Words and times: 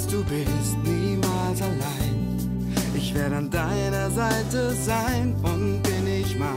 weiß, 0.00 0.06
du 0.06 0.24
bist 0.24 0.76
niemals 0.84 1.62
allein. 1.62 2.72
Ich 2.94 3.14
werde 3.14 3.36
an 3.36 3.50
deiner 3.50 4.10
Seite 4.10 4.72
sein 4.74 5.34
und 5.42 5.82
bin 5.82 6.06
ich 6.06 6.38
mal 6.38 6.48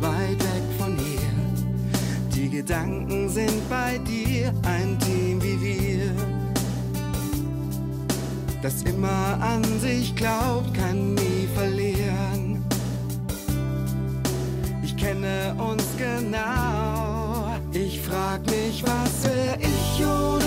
weit 0.00 0.38
weg 0.38 0.62
von 0.78 0.96
hier. 0.96 1.20
Die 2.34 2.48
Gedanken 2.48 3.28
sind 3.28 3.68
bei 3.68 3.98
dir, 3.98 4.52
ein 4.64 4.98
Team 4.98 5.42
wie 5.42 5.60
wir. 5.60 6.10
Das 8.62 8.82
immer 8.82 9.38
an 9.40 9.62
sich 9.80 10.14
glaubt, 10.14 10.72
kann 10.74 11.14
nie 11.14 11.48
verlieren. 11.54 12.64
Ich 14.82 14.96
kenne 14.96 15.54
uns 15.58 15.84
genau. 15.98 17.56
Ich 17.72 18.00
frag 18.00 18.44
mich, 18.46 18.84
was 18.84 19.24
wär 19.24 19.58
ich 19.58 20.06
ohne? 20.06 20.41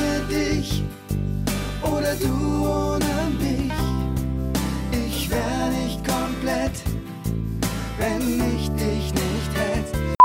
Oder 1.86 2.15
du 2.15 2.65
ohne 2.67 3.05
mich? 3.39 3.71
Ich 4.91 5.30
wär 5.30 5.70
nicht 5.70 6.03
komplett, 6.05 6.71
wenn 7.99 8.21
ich 8.55 8.70
dich 8.71 9.13
nicht 9.13 9.52
hätte. 9.53 10.16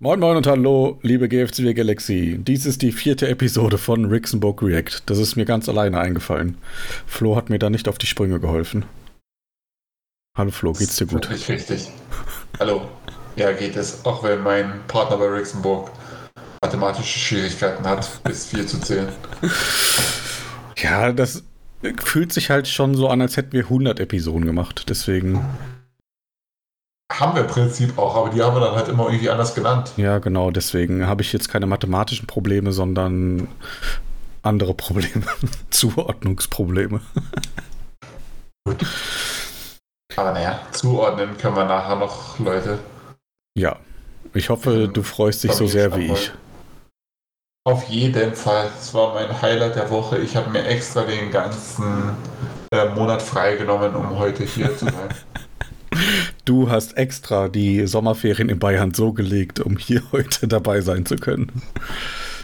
Moin 0.00 0.20
Moin 0.20 0.36
und 0.36 0.46
Hallo, 0.46 0.98
liebe 1.02 1.28
GFCW 1.28 1.74
Galaxy. 1.74 2.38
Dies 2.40 2.66
ist 2.66 2.82
die 2.82 2.92
vierte 2.92 3.28
Episode 3.28 3.78
von 3.78 4.06
Rixenburg 4.06 4.62
React. 4.62 5.02
Das 5.06 5.18
ist 5.18 5.36
mir 5.36 5.44
ganz 5.44 5.68
alleine 5.68 6.00
eingefallen. 6.00 6.58
Flo 7.06 7.36
hat 7.36 7.50
mir 7.50 7.58
da 7.58 7.70
nicht 7.70 7.88
auf 7.88 7.98
die 7.98 8.06
Sprünge 8.06 8.40
geholfen. 8.40 8.84
Hallo 10.36 10.50
Flo, 10.50 10.72
geht's 10.72 10.96
dir 10.96 11.06
gut? 11.06 11.28
Nicht 11.30 11.48
richtig. 11.48 11.88
Hallo. 12.58 12.88
Ja, 13.36 13.52
geht 13.52 13.76
es. 13.76 14.04
Auch 14.04 14.24
wenn 14.24 14.42
mein 14.42 14.80
Partner 14.88 15.16
bei 15.18 15.26
Rixenburg 15.26 15.90
mathematische 16.60 17.18
Schwierigkeiten 17.18 17.84
hat, 17.84 18.22
bis 18.24 18.46
4 18.46 18.66
zu 18.66 18.80
zählen. 18.80 19.08
Ja, 20.82 21.12
das 21.12 21.44
fühlt 22.02 22.32
sich 22.32 22.50
halt 22.50 22.68
schon 22.68 22.94
so 22.94 23.08
an, 23.08 23.20
als 23.20 23.36
hätten 23.36 23.52
wir 23.52 23.64
100 23.64 24.00
Episoden 24.00 24.44
gemacht. 24.44 24.86
Deswegen, 24.88 25.44
Haben 27.12 27.34
wir 27.34 27.42
im 27.42 27.48
Prinzip 27.48 27.96
auch, 27.98 28.16
aber 28.16 28.30
die 28.30 28.42
haben 28.42 28.54
wir 28.54 28.60
dann 28.60 28.74
halt 28.74 28.88
immer 28.88 29.06
irgendwie 29.06 29.30
anders 29.30 29.54
genannt. 29.54 29.92
ja 29.96 30.18
genau, 30.18 30.50
deswegen 30.50 31.06
habe 31.06 31.22
ich 31.22 31.32
jetzt 31.32 31.48
keine 31.48 31.66
mathematischen 31.66 32.26
Probleme, 32.26 32.72
sondern 32.72 33.48
andere 34.42 34.74
Probleme. 34.74 35.24
Zuordnungsprobleme. 35.70 37.00
Gut. 38.64 38.86
Aber 40.16 40.32
naja, 40.32 40.60
zuordnen 40.72 41.36
können 41.38 41.56
wir 41.56 41.64
nachher 41.64 41.96
noch, 41.96 42.38
Leute. 42.38 42.78
Ja, 43.56 43.76
ich 44.34 44.50
hoffe, 44.50 44.88
du 44.92 45.02
freust 45.02 45.44
dich 45.44 45.52
so 45.52 45.66
sehr 45.66 45.96
wie 45.96 46.12
ich. 46.12 46.32
Auf 47.68 47.84
jeden 47.90 48.34
Fall. 48.34 48.70
Es 48.80 48.94
war 48.94 49.12
mein 49.12 49.42
Highlight 49.42 49.76
der 49.76 49.90
Woche. 49.90 50.16
Ich 50.16 50.34
habe 50.34 50.48
mir 50.48 50.64
extra 50.64 51.02
den 51.02 51.30
ganzen 51.30 52.16
äh, 52.72 52.86
Monat 52.94 53.20
freigenommen, 53.20 53.94
um 53.94 54.18
heute 54.18 54.42
hier 54.44 54.74
zu 54.76 54.86
sein. 54.86 54.94
Du 56.46 56.70
hast 56.70 56.96
extra 56.96 57.48
die 57.48 57.86
Sommerferien 57.86 58.48
in 58.48 58.58
Bayern 58.58 58.94
so 58.94 59.12
gelegt, 59.12 59.60
um 59.60 59.76
hier 59.76 60.02
heute 60.12 60.48
dabei 60.48 60.80
sein 60.80 61.04
zu 61.04 61.16
können. 61.16 61.60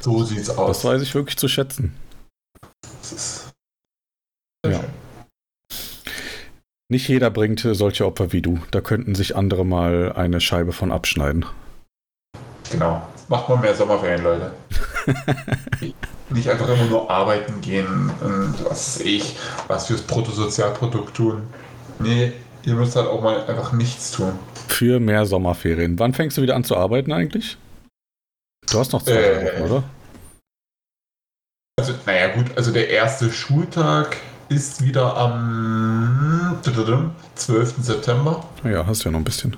So 0.03 0.25
sieht's 0.25 0.49
Das 0.49 0.59
aus. 0.59 0.85
weiß 0.85 1.01
ich 1.01 1.15
wirklich 1.15 1.39
zu 1.39 1.49
schätzen. 1.49 1.95
Das 3.01 3.13
ist 3.13 3.53
Ja. 4.67 4.81
Nicht 6.91 7.09
jeder 7.09 7.31
bringt 7.31 7.61
solche 7.61 8.05
Opfer 8.05 8.33
wie 8.33 8.43
du. 8.43 8.59
Da 8.73 8.83
könnten 8.83 9.15
sich 9.15 9.37
andere 9.37 9.65
mal 9.65 10.13
eine 10.13 10.41
Scheibe 10.43 10.73
von 10.73 10.93
abschneiden. 10.93 11.47
Genau. 12.71 13.07
Macht 13.29 13.49
mal 13.49 13.57
mehr 13.57 13.75
Sommerferien, 13.75 14.23
Leute. 14.23 14.53
Nicht 16.31 16.49
einfach 16.49 16.69
immer 16.69 16.85
nur 16.87 17.11
arbeiten 17.11 17.61
gehen 17.61 18.11
und 18.21 18.55
was 18.65 18.97
weiß 18.99 19.01
ich, 19.07 19.37
was 19.69 19.87
fürs 19.87 20.03
Bruttosozialprodukt 20.03 21.15
tun. 21.17 21.43
Nee, 21.99 22.33
ihr 22.65 22.75
müsst 22.75 22.97
halt 22.97 23.07
auch 23.07 23.23
mal 23.23 23.45
einfach 23.47 23.73
nichts 23.73 24.11
tun. 24.11 24.33
Für 24.69 24.99
mehr 25.01 25.27
Sommerferien. 25.27 25.99
Wann 25.99 26.15
fängst 26.15 26.37
du 26.39 26.43
wieder 26.43 26.57
an 26.57 26.65
zu 26.65 26.77
arbeiten 26.77 27.13
eigentlich? 27.13 27.57
Du 28.71 28.79
hast 28.79 28.93
noch 28.93 29.03
zwei 29.03 29.13
Äh. 29.13 29.63
Wochen, 29.63 29.71
oder? 29.71 29.83
Also, 31.79 31.93
naja, 32.07 32.35
gut, 32.35 32.47
also 32.57 32.73
der 32.73 32.89
erste 32.89 33.31
Schultag 33.31 34.17
ist 34.49 34.83
wieder 34.83 35.17
am 35.17 36.59
12. 36.63 37.75
September. 37.81 38.45
Ja, 38.63 38.87
hast 38.87 39.05
ja 39.05 39.11
noch 39.11 39.19
ein 39.21 39.25
bisschen. 39.25 39.57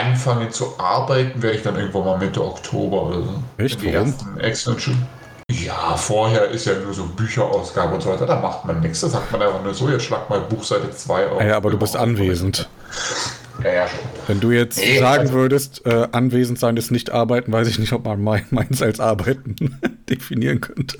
Anfangen 0.00 0.50
zu 0.50 0.78
arbeiten 0.78 1.42
werde 1.42 1.56
ich 1.56 1.62
dann 1.62 1.76
irgendwann 1.76 2.04
mal 2.04 2.18
Mitte 2.18 2.44
Oktober 2.44 3.02
oder 3.06 3.22
so. 3.22 3.42
Echt? 3.58 3.80
Die 3.82 3.92
Warum? 3.94 4.14
ersten. 4.38 5.06
Ja, 5.50 5.96
vorher 5.96 6.48
ist 6.50 6.66
ja 6.66 6.74
nur 6.78 6.92
so 6.92 7.06
Bücherausgabe 7.06 7.94
und 7.94 8.02
so 8.02 8.10
weiter, 8.10 8.26
da 8.26 8.38
macht 8.38 8.64
man 8.66 8.80
nichts. 8.80 9.00
Da 9.00 9.08
sagt 9.08 9.32
man 9.32 9.40
einfach 9.42 9.62
nur 9.62 9.72
so, 9.74 9.88
jetzt 9.88 10.04
schlag 10.04 10.28
mal 10.28 10.40
Buchseite 10.40 10.90
2 10.90 11.26
auf. 11.28 11.42
Ja, 11.42 11.56
aber 11.56 11.70
du 11.70 11.78
bist 11.78 11.96
anwesend. 11.96 12.68
Ja, 13.64 13.72
ja, 13.72 13.88
schon. 13.88 13.98
Wenn 14.26 14.40
du 14.40 14.50
jetzt 14.50 14.78
Nee, 14.78 14.98
sagen 14.98 15.22
also- 15.22 15.32
würdest, 15.32 15.86
äh, 15.86 16.06
anwesend 16.12 16.58
sein 16.58 16.76
ist 16.76 16.90
nicht 16.90 17.10
arbeiten, 17.10 17.50
weiß 17.50 17.66
ich 17.66 17.78
nicht, 17.78 17.92
ob 17.92 18.04
man 18.04 18.22
mein- 18.22 18.46
meins 18.50 18.82
als 18.82 19.00
arbeiten 19.00 19.56
definieren 20.10 20.60
könnte. 20.60 20.98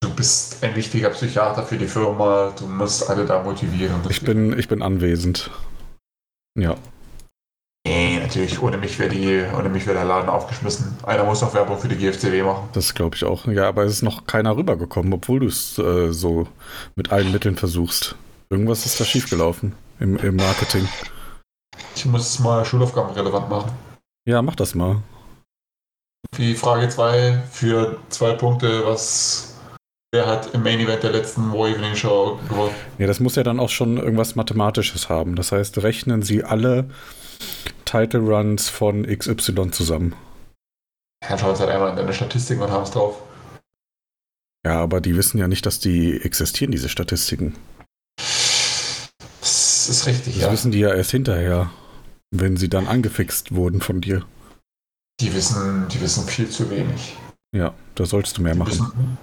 Du 0.00 0.10
bist 0.10 0.62
ein 0.62 0.74
wichtiger 0.76 1.10
Psychiater 1.10 1.62
für 1.62 1.78
die 1.78 1.86
Firma, 1.86 2.52
du 2.58 2.66
musst 2.66 3.08
alle 3.08 3.24
da 3.24 3.42
motivieren. 3.42 3.94
Ich 4.10 4.20
bin, 4.22 4.58
ich 4.58 4.68
bin 4.68 4.82
anwesend. 4.82 5.50
Ja. 6.58 6.74
Nee, 7.86 8.18
natürlich, 8.18 8.62
ohne 8.62 8.78
mich 8.78 8.98
wäre 8.98 9.10
die, 9.10 9.44
ohne 9.56 9.68
mich 9.68 9.86
wäre 9.86 9.98
der 9.98 10.06
Laden 10.06 10.30
aufgeschmissen. 10.30 10.96
Einer 11.02 11.24
muss 11.24 11.42
noch 11.42 11.52
Werbung 11.52 11.78
für 11.78 11.88
die 11.88 11.96
GFCW 11.96 12.42
machen. 12.42 12.68
Das 12.72 12.94
glaube 12.94 13.16
ich 13.16 13.24
auch. 13.24 13.46
Ja, 13.46 13.68
aber 13.68 13.84
es 13.84 13.92
ist 13.92 14.02
noch 14.02 14.26
keiner 14.26 14.56
rübergekommen, 14.56 15.12
obwohl 15.12 15.40
du 15.40 15.46
es 15.46 15.78
äh, 15.78 16.10
so 16.10 16.48
mit 16.96 17.12
allen 17.12 17.30
Mitteln 17.30 17.56
versuchst. 17.56 18.16
Irgendwas 18.48 18.86
ist 18.86 18.98
da 18.98 19.04
schiefgelaufen 19.04 19.74
im, 20.00 20.16
im 20.16 20.36
Marketing. 20.36 20.88
Ich 21.94 22.06
muss 22.06 22.38
mal 22.38 22.64
Schulaufgaben 22.64 23.12
relevant 23.14 23.50
machen. 23.50 23.72
Ja, 24.26 24.40
mach 24.40 24.56
das 24.56 24.74
mal. 24.74 25.02
Die 26.38 26.54
Frage 26.54 26.88
2 26.88 27.42
für 27.50 27.98
zwei 28.08 28.32
Punkte, 28.32 28.86
was 28.86 29.53
wer 30.14 30.26
hat 30.26 30.54
im 30.54 30.62
Main 30.62 30.80
Event 30.80 31.02
der 31.02 31.10
letzten 31.12 31.52
War 31.52 31.68
Evening 31.68 31.94
Show 31.96 32.38
gewonnen? 32.48 32.74
Ja, 32.98 33.06
das 33.06 33.20
muss 33.20 33.34
ja 33.34 33.42
dann 33.42 33.60
auch 33.60 33.68
schon 33.68 33.98
irgendwas 33.98 34.36
Mathematisches 34.36 35.08
haben. 35.10 35.34
Das 35.36 35.52
heißt, 35.52 35.82
rechnen 35.82 36.22
Sie 36.22 36.44
alle 36.44 36.88
Title 37.84 38.20
Runs 38.20 38.68
von 38.70 39.04
XY 39.04 39.70
zusammen. 39.72 40.14
Herr 41.22 41.36
schauen 41.38 41.50
uns 41.50 41.60
halt 41.60 41.70
einmal 41.70 41.90
in 41.90 41.96
deine 41.96 42.12
Statistiken 42.14 42.62
und 42.62 42.70
haben 42.70 42.84
es 42.84 42.92
drauf. 42.92 43.20
Ja, 44.64 44.80
aber 44.80 45.00
die 45.00 45.16
wissen 45.16 45.36
ja 45.38 45.48
nicht, 45.48 45.66
dass 45.66 45.78
die 45.80 46.20
existieren, 46.22 46.70
diese 46.70 46.88
Statistiken. 46.88 47.54
Das 49.40 49.88
ist 49.88 50.06
richtig, 50.06 50.34
Das 50.34 50.42
ja. 50.44 50.52
wissen 50.52 50.70
die 50.70 50.78
ja 50.78 50.94
erst 50.94 51.10
hinterher, 51.10 51.70
wenn 52.30 52.56
sie 52.56 52.68
dann 52.70 52.86
angefixt 52.86 53.54
wurden 53.54 53.80
von 53.80 54.00
dir. 54.00 54.24
Die 55.20 55.34
wissen, 55.34 55.86
die 55.88 56.00
wissen 56.00 56.26
viel 56.26 56.48
zu 56.48 56.70
wenig. 56.70 57.16
Ja, 57.54 57.74
da 57.94 58.06
solltest 58.06 58.38
du 58.38 58.42
mehr 58.42 58.54
Die 58.54 58.58
machen. 58.58 58.70
müssen, 58.70 59.18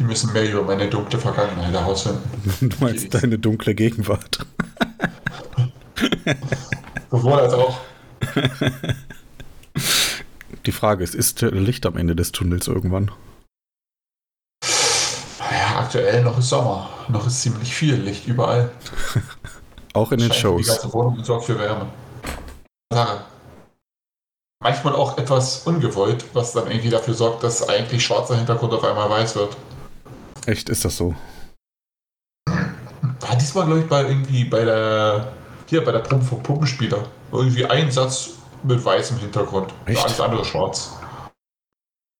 die 0.00 0.04
müssen 0.04 0.32
mehr 0.32 0.50
über 0.50 0.62
meine 0.62 0.88
dunkle 0.88 1.18
Vergangenheit 1.18 1.72
herausfinden. 1.72 2.22
Du 2.60 2.76
meinst 2.80 3.12
deine 3.12 3.38
dunkle 3.38 3.74
Gegenwart. 3.74 4.46
Sowohl 7.10 7.34
als 7.34 7.52
auch. 7.52 7.78
Die 10.64 10.72
Frage 10.72 11.04
ist, 11.04 11.14
ist 11.14 11.42
Licht 11.42 11.84
am 11.84 11.98
Ende 11.98 12.16
des 12.16 12.32
Tunnels 12.32 12.66
irgendwann? 12.66 13.10
Ja, 14.64 15.80
aktuell 15.80 16.22
noch 16.22 16.38
ist 16.38 16.48
Sommer. 16.48 16.88
Noch 17.08 17.26
ist 17.26 17.42
ziemlich 17.42 17.74
viel 17.74 17.96
Licht 17.96 18.26
überall. 18.26 18.70
Auch 19.92 20.12
in 20.12 20.20
den 20.20 20.28
Scheint 20.32 20.36
Die 20.36 20.40
Shows. 20.40 20.66
ganze 20.68 20.92
Wohnung 20.94 21.18
und 21.18 21.26
sorgt 21.26 21.44
für 21.44 21.58
Wärme. 21.58 21.86
Sache. 22.92 23.24
Manchmal 24.62 24.94
auch 24.94 25.18
etwas 25.18 25.66
ungewollt, 25.66 26.24
was 26.32 26.52
dann 26.52 26.68
irgendwie 26.70 26.90
dafür 26.90 27.14
sorgt, 27.14 27.42
dass 27.42 27.68
eigentlich 27.68 28.04
schwarzer 28.04 28.36
Hintergrund 28.36 28.72
auf 28.72 28.84
einmal 28.84 29.10
weiß 29.10 29.34
wird. 29.34 29.56
Echt, 30.46 30.68
ist 30.68 30.84
das 30.84 30.96
so? 30.96 31.14
War 32.46 33.36
diesmal, 33.36 33.66
glaube 33.66 33.80
ich, 33.80 33.86
bei 33.86 34.02
irgendwie 34.02 34.44
bei 34.44 34.64
der 34.64 35.32
hier 35.70 35.84
bei 35.84 35.92
der 35.92 36.00
Probe 36.00 36.24
vom 36.24 36.42
Puppenspieler. 36.42 37.06
Irgendwie 37.32 37.64
ein 37.64 37.90
Satz 37.90 38.30
mit 38.64 38.84
weißem 38.84 39.18
Hintergrund. 39.18 39.72
Echt? 39.86 40.02
Alles 40.02 40.20
andere 40.20 40.44
schwarz. 40.44 40.96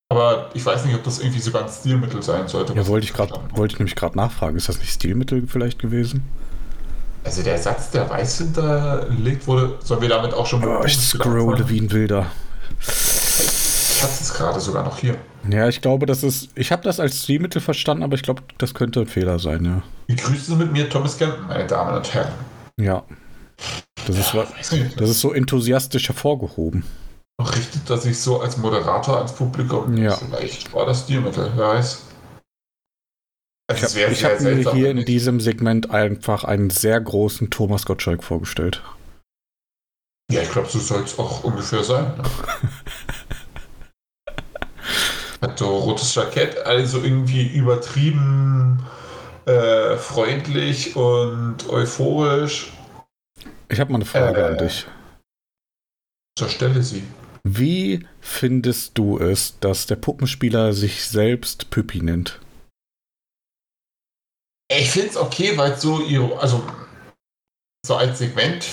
Aber 0.08 0.50
ich 0.54 0.64
weiß 0.64 0.84
nicht, 0.84 0.94
ob 0.94 1.04
das 1.04 1.18
irgendwie 1.18 1.40
sogar 1.40 1.64
ein 1.64 1.68
Stilmittel 1.68 2.22
sein 2.22 2.48
sollte. 2.48 2.72
Ja, 2.74 2.86
wollte 2.86 3.04
ich 3.04 3.12
gerade, 3.12 3.34
wollte 3.54 3.74
ich 3.74 3.78
nämlich 3.78 3.96
gerade 3.96 4.16
nachfragen. 4.16 4.56
Ist 4.56 4.68
das 4.68 4.78
nicht 4.78 4.92
Stilmittel 4.92 5.46
vielleicht 5.46 5.78
gewesen? 5.78 6.24
Also 7.24 7.42
der 7.42 7.58
Satz, 7.58 7.90
der 7.90 8.08
weiß 8.08 8.38
hinterlegt 8.38 9.46
wurde, 9.46 9.78
sollen 9.84 10.00
wir 10.00 10.08
damit 10.08 10.32
auch 10.32 10.46
schon 10.46 10.64
Oh, 10.64 10.82
ich 10.84 10.96
scrolle 10.96 11.68
wie 11.68 11.80
ein 11.80 11.90
Wilder. 11.90 12.26
Hatte 14.02 14.12
es 14.20 14.32
gerade 14.32 14.60
sogar 14.60 14.84
noch 14.84 14.98
hier. 14.98 15.16
Ja, 15.50 15.68
ich 15.68 15.82
glaube, 15.82 16.06
das 16.06 16.22
ist. 16.22 16.48
Ich 16.54 16.72
habe 16.72 16.82
das 16.82 17.00
als 17.00 17.22
Stilmittel 17.22 17.60
verstanden, 17.60 18.02
aber 18.02 18.14
ich 18.14 18.22
glaube, 18.22 18.42
das 18.58 18.72
könnte 18.72 19.00
ein 19.00 19.06
Fehler 19.06 19.38
sein, 19.38 19.64
ja. 19.64 19.82
Begrüßen 20.06 20.56
Sie 20.56 20.56
mit 20.56 20.72
mir 20.72 20.88
Thomas 20.88 21.18
Campen, 21.18 21.46
meine 21.46 21.66
Damen 21.66 21.96
und 21.96 22.14
Herren. 22.14 22.32
Ja. 22.78 23.04
Das 24.06 24.16
ist, 24.16 24.72
nicht, 24.72 24.98
das 25.00 25.10
ist 25.10 25.20
so 25.20 25.32
enthusiastisch 25.32 26.08
hervorgehoben. 26.08 26.84
richtet 27.38 27.88
das 27.88 28.04
sich 28.04 28.18
so 28.18 28.40
als 28.40 28.56
Moderator 28.56 29.18
ans 29.18 29.34
Publikum? 29.34 29.96
Ja. 29.98 30.16
Vielleicht 30.16 30.72
war 30.72 30.86
das 30.86 31.02
Stilmittel, 31.02 31.52
wer 31.54 31.68
weiß. 31.68 32.02
Also 33.70 33.98
ich 33.98 34.24
habe 34.24 34.34
hab 34.34 34.40
mir 34.40 34.72
hier 34.72 34.90
in 34.90 35.04
diesem 35.04 35.38
Segment 35.38 35.90
einfach 35.90 36.44
einen 36.44 36.70
sehr 36.70 37.00
großen 37.00 37.50
Thomas 37.50 37.84
Gottschalk 37.84 38.24
vorgestellt. 38.24 38.82
Ja, 40.30 40.42
ich 40.42 40.50
glaube, 40.50 40.68
so 40.68 40.78
soll 40.78 41.02
es 41.02 41.18
auch 41.18 41.44
ungefähr 41.44 41.84
sein. 41.84 42.04
Ne? 42.16 42.22
Hat 45.40 45.58
so 45.58 45.78
rotes 45.78 46.14
Jackett, 46.14 46.58
also 46.66 47.02
irgendwie 47.02 47.46
übertrieben 47.46 48.84
äh, 49.46 49.96
freundlich 49.96 50.96
und 50.96 51.68
euphorisch. 51.68 52.72
Ich 53.68 53.80
habe 53.80 53.92
mal 53.92 53.98
eine 53.98 54.04
Frage 54.04 54.40
äh, 54.40 54.44
an 54.44 54.58
dich. 54.58 54.86
Zur 56.38 56.48
Stelle 56.48 56.82
sie. 56.82 57.02
Wie 57.42 58.06
findest 58.20 58.98
du 58.98 59.18
es, 59.18 59.58
dass 59.60 59.86
der 59.86 59.96
Puppenspieler 59.96 60.72
sich 60.72 61.06
selbst 61.06 61.70
Püppi 61.70 62.02
nennt? 62.02 62.38
Ich 64.70 64.90
finde 64.90 65.08
es 65.08 65.16
okay, 65.16 65.56
weil 65.56 65.76
so, 65.76 66.04
also 66.36 66.62
so 67.84 67.96
als 67.96 68.18
Segment 68.18 68.66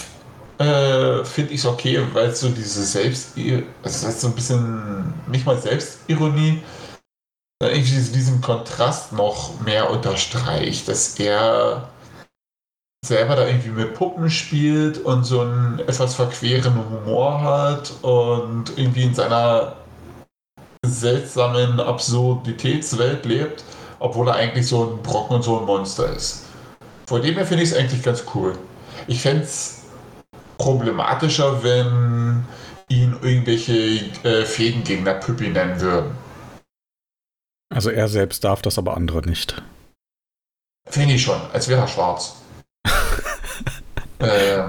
äh, 0.59 1.23
finde 1.23 1.53
ich 1.53 1.59
es 1.59 1.65
okay, 1.65 2.01
weil 2.13 2.33
so 2.35 2.49
diese 2.49 2.83
Selbst, 2.83 3.37
also 3.37 3.63
das 3.83 4.05
heißt 4.05 4.21
so 4.21 4.27
ein 4.27 4.35
bisschen, 4.35 5.13
nicht 5.27 5.45
mal 5.45 5.57
Selbstironie, 5.57 6.61
sondern 7.61 7.77
irgendwie 7.77 8.11
diesen 8.11 8.41
Kontrast 8.41 9.13
noch 9.13 9.59
mehr 9.61 9.89
unterstreicht, 9.89 10.87
dass 10.87 11.19
er 11.19 11.89
selber 13.05 13.35
da 13.35 13.47
irgendwie 13.47 13.69
mit 13.69 13.93
Puppen 13.93 14.29
spielt 14.29 14.97
und 14.99 15.23
so 15.23 15.41
einen 15.41 15.79
etwas 15.79 16.15
verqueren 16.15 16.75
Humor 16.75 17.41
hat 17.41 17.93
und 18.01 18.77
irgendwie 18.77 19.03
in 19.03 19.15
seiner 19.15 19.75
seltsamen 20.85 21.79
Absurditätswelt 21.79 23.25
lebt, 23.25 23.63
obwohl 23.99 24.27
er 24.27 24.35
eigentlich 24.35 24.67
so 24.67 24.91
ein 24.91 25.03
Brocken 25.03 25.37
und 25.37 25.43
so 25.43 25.59
ein 25.59 25.65
Monster 25.65 26.11
ist. 26.13 26.45
Vor 27.07 27.19
dem 27.19 27.35
her 27.35 27.45
finde 27.45 27.63
ich 27.63 27.71
es 27.71 27.77
eigentlich 27.77 28.03
ganz 28.03 28.23
cool. 28.35 28.57
Ich 29.07 29.21
fände 29.21 29.43
es 29.43 29.83
problematischer, 30.57 31.63
wenn 31.63 32.45
ihn 32.89 33.15
irgendwelche 33.21 33.73
äh, 34.23 34.45
Fädengegner 34.45 35.15
Püppi 35.15 35.49
nennen 35.49 35.79
würden. 35.81 36.11
Also 37.69 37.89
er 37.89 38.07
selbst 38.07 38.43
darf 38.43 38.61
das, 38.61 38.77
aber 38.77 38.95
andere 38.95 39.27
nicht. 39.27 39.61
Finde 40.89 41.15
ich 41.15 41.23
schon, 41.23 41.39
als 41.51 41.67
wäre 41.67 41.81
er 41.81 41.87
schwarz. 41.87 42.35
äh, 44.19 44.63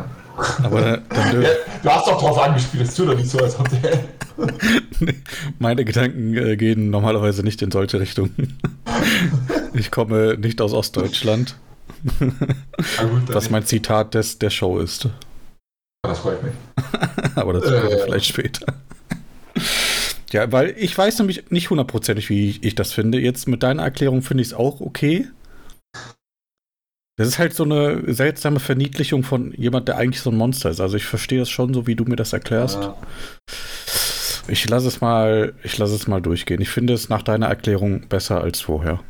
aber 0.63 0.99
dann, 1.09 1.43
ja, 1.43 1.49
du 1.83 1.91
hast 1.91 2.07
doch 2.09 2.21
drauf 2.21 2.39
angespielt, 2.39 2.85
es 2.85 2.95
tut 2.95 3.09
doch 3.09 3.17
nicht 3.17 3.31
so, 3.31 3.39
als 3.39 3.59
ob 3.59 3.69
der. 3.69 4.05
Meine 5.59 5.85
Gedanken 5.85 6.37
äh, 6.37 6.57
gehen 6.57 6.91
normalerweise 6.91 7.43
nicht 7.43 7.63
in 7.63 7.71
solche 7.71 8.01
Richtungen. 8.01 8.59
ich 9.75 9.91
komme 9.91 10.37
nicht 10.39 10.61
aus 10.61 10.73
Ostdeutschland. 10.73 11.57
Gut, 12.21 13.35
was 13.35 13.51
mein 13.51 13.65
Zitat 13.65 14.15
des, 14.15 14.39
der 14.39 14.51
Show 14.51 14.79
ist. 14.79 15.09
Das 16.03 16.21
freut 16.21 16.43
mich. 16.43 16.55
Aber 17.35 17.53
das 17.53 17.65
äh, 17.65 18.05
vielleicht 18.05 18.27
später. 18.27 18.75
Ja, 20.33 20.53
weil 20.53 20.75
ich 20.77 20.97
weiß 20.97 21.19
nämlich 21.19 21.51
nicht 21.51 21.71
hundertprozentig, 21.71 22.29
wie 22.29 22.51
ich, 22.51 22.63
ich, 22.63 22.75
das 22.75 22.93
finde. 22.93 23.19
Jetzt 23.19 23.49
mit 23.49 23.63
deiner 23.63 23.83
Erklärung 23.83 24.23
finde 24.23 24.43
ich 24.43 24.49
es 24.49 24.55
auch 24.55 24.81
okay. 24.81 25.27
Das 27.17 27.27
ist 27.27 27.39
halt 27.39 27.55
so 27.55 27.65
eine 27.65 28.15
seltsame 28.15 28.61
Verniedlichung 28.61 29.25
von 29.25 29.53
jemand, 29.55 29.89
der 29.89 29.97
eigentlich 29.97 30.21
so 30.21 30.31
ein 30.31 30.37
Monster 30.37 30.71
ist. 30.71 30.81
Also 30.81 30.97
ich 30.97 31.05
verstehe 31.05 31.41
das 31.41 31.51
schon 31.51 31.75
so, 31.75 31.87
wie 31.87 31.97
du 31.97 32.05
mir 32.05 32.15
das 32.15 32.33
erklärst. 32.33 32.81
Ja. 32.81 32.97
Ich 34.47 34.69
lasse 34.69 34.87
es 34.87 35.01
mal, 35.01 35.55
ich 35.65 35.77
lasse 35.79 35.95
es 35.95 36.07
mal 36.07 36.23
durchgehen. 36.23 36.61
Ich 36.61 36.71
finde 36.71 36.93
es 36.93 37.09
nach 37.09 37.23
deiner 37.23 37.47
Erklärung 37.47 38.07
besser 38.09 38.41
als 38.41 38.61
vorher. 38.61 39.01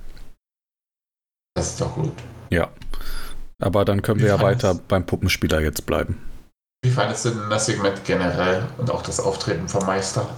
Das 1.54 1.70
ist 1.70 1.80
doch 1.80 1.94
gut. 1.94 2.12
Ja. 2.50 2.70
Aber 3.60 3.84
dann 3.84 4.02
können 4.02 4.20
wir 4.20 4.28
ja 4.28 4.40
weiter 4.40 4.74
beim 4.74 5.04
Puppenspieler 5.04 5.60
jetzt 5.60 5.84
bleiben. 5.84 6.18
Wie 6.84 6.90
fandest 6.90 7.24
du 7.24 7.30
denn 7.30 7.50
das 7.50 7.66
Segment 7.66 8.04
generell 8.04 8.66
und 8.78 8.90
auch 8.90 9.02
das 9.02 9.18
Auftreten 9.20 9.68
vom 9.68 9.84
Meister? 9.84 10.28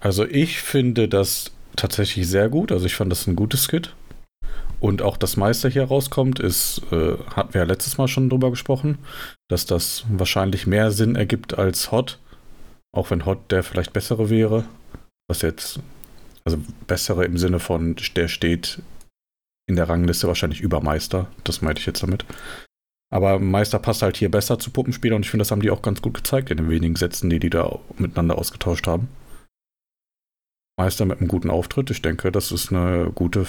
Also 0.00 0.24
ich 0.24 0.60
finde 0.62 1.08
das 1.08 1.52
tatsächlich 1.76 2.28
sehr 2.28 2.48
gut. 2.48 2.72
Also 2.72 2.86
ich 2.86 2.94
fand 2.94 3.12
das 3.12 3.26
ein 3.26 3.36
gutes 3.36 3.64
Skit. 3.64 3.94
Und 4.80 5.02
auch 5.02 5.18
das 5.18 5.36
Meister 5.36 5.68
hier 5.68 5.84
rauskommt, 5.84 6.40
ist, 6.40 6.80
äh, 6.90 7.18
hatten 7.36 7.52
wir 7.52 7.60
ja 7.60 7.66
letztes 7.66 7.98
Mal 7.98 8.08
schon 8.08 8.30
drüber 8.30 8.48
gesprochen, 8.48 8.98
dass 9.48 9.66
das 9.66 10.06
wahrscheinlich 10.08 10.66
mehr 10.66 10.90
Sinn 10.90 11.16
ergibt 11.16 11.58
als 11.58 11.92
Hot. 11.92 12.18
Auch 12.92 13.10
wenn 13.10 13.26
Hot 13.26 13.50
der 13.52 13.62
vielleicht 13.62 13.92
bessere 13.92 14.30
wäre. 14.30 14.64
Was 15.28 15.42
jetzt, 15.42 15.80
also 16.44 16.58
bessere 16.86 17.26
im 17.26 17.36
Sinne 17.36 17.60
von, 17.60 17.94
der 18.16 18.28
steht 18.28 18.80
in 19.68 19.76
der 19.76 19.88
Rangliste 19.88 20.26
wahrscheinlich 20.28 20.62
über 20.62 20.80
Meister. 20.80 21.26
Das 21.44 21.60
meinte 21.60 21.80
ich 21.80 21.86
jetzt 21.86 22.02
damit. 22.02 22.24
Aber 23.12 23.40
Meister 23.40 23.78
passt 23.80 24.02
halt 24.02 24.16
hier 24.16 24.30
besser 24.30 24.58
zu 24.58 24.70
Puppenspieler 24.70 25.16
und 25.16 25.24
ich 25.24 25.30
finde, 25.30 25.42
das 25.42 25.50
haben 25.50 25.62
die 25.62 25.70
auch 25.70 25.82
ganz 25.82 26.00
gut 26.00 26.14
gezeigt 26.14 26.50
in 26.50 26.58
den 26.58 26.70
wenigen 26.70 26.94
Sätzen, 26.94 27.28
die 27.28 27.40
die 27.40 27.50
da 27.50 27.78
miteinander 27.98 28.38
ausgetauscht 28.38 28.86
haben. 28.86 29.08
Meister 30.78 31.04
mit 31.04 31.18
einem 31.18 31.28
guten 31.28 31.50
Auftritt. 31.50 31.90
Ich 31.90 32.02
denke, 32.02 32.32
das 32.32 32.52
ist 32.52 32.72
eine 32.72 33.10
gute, 33.14 33.46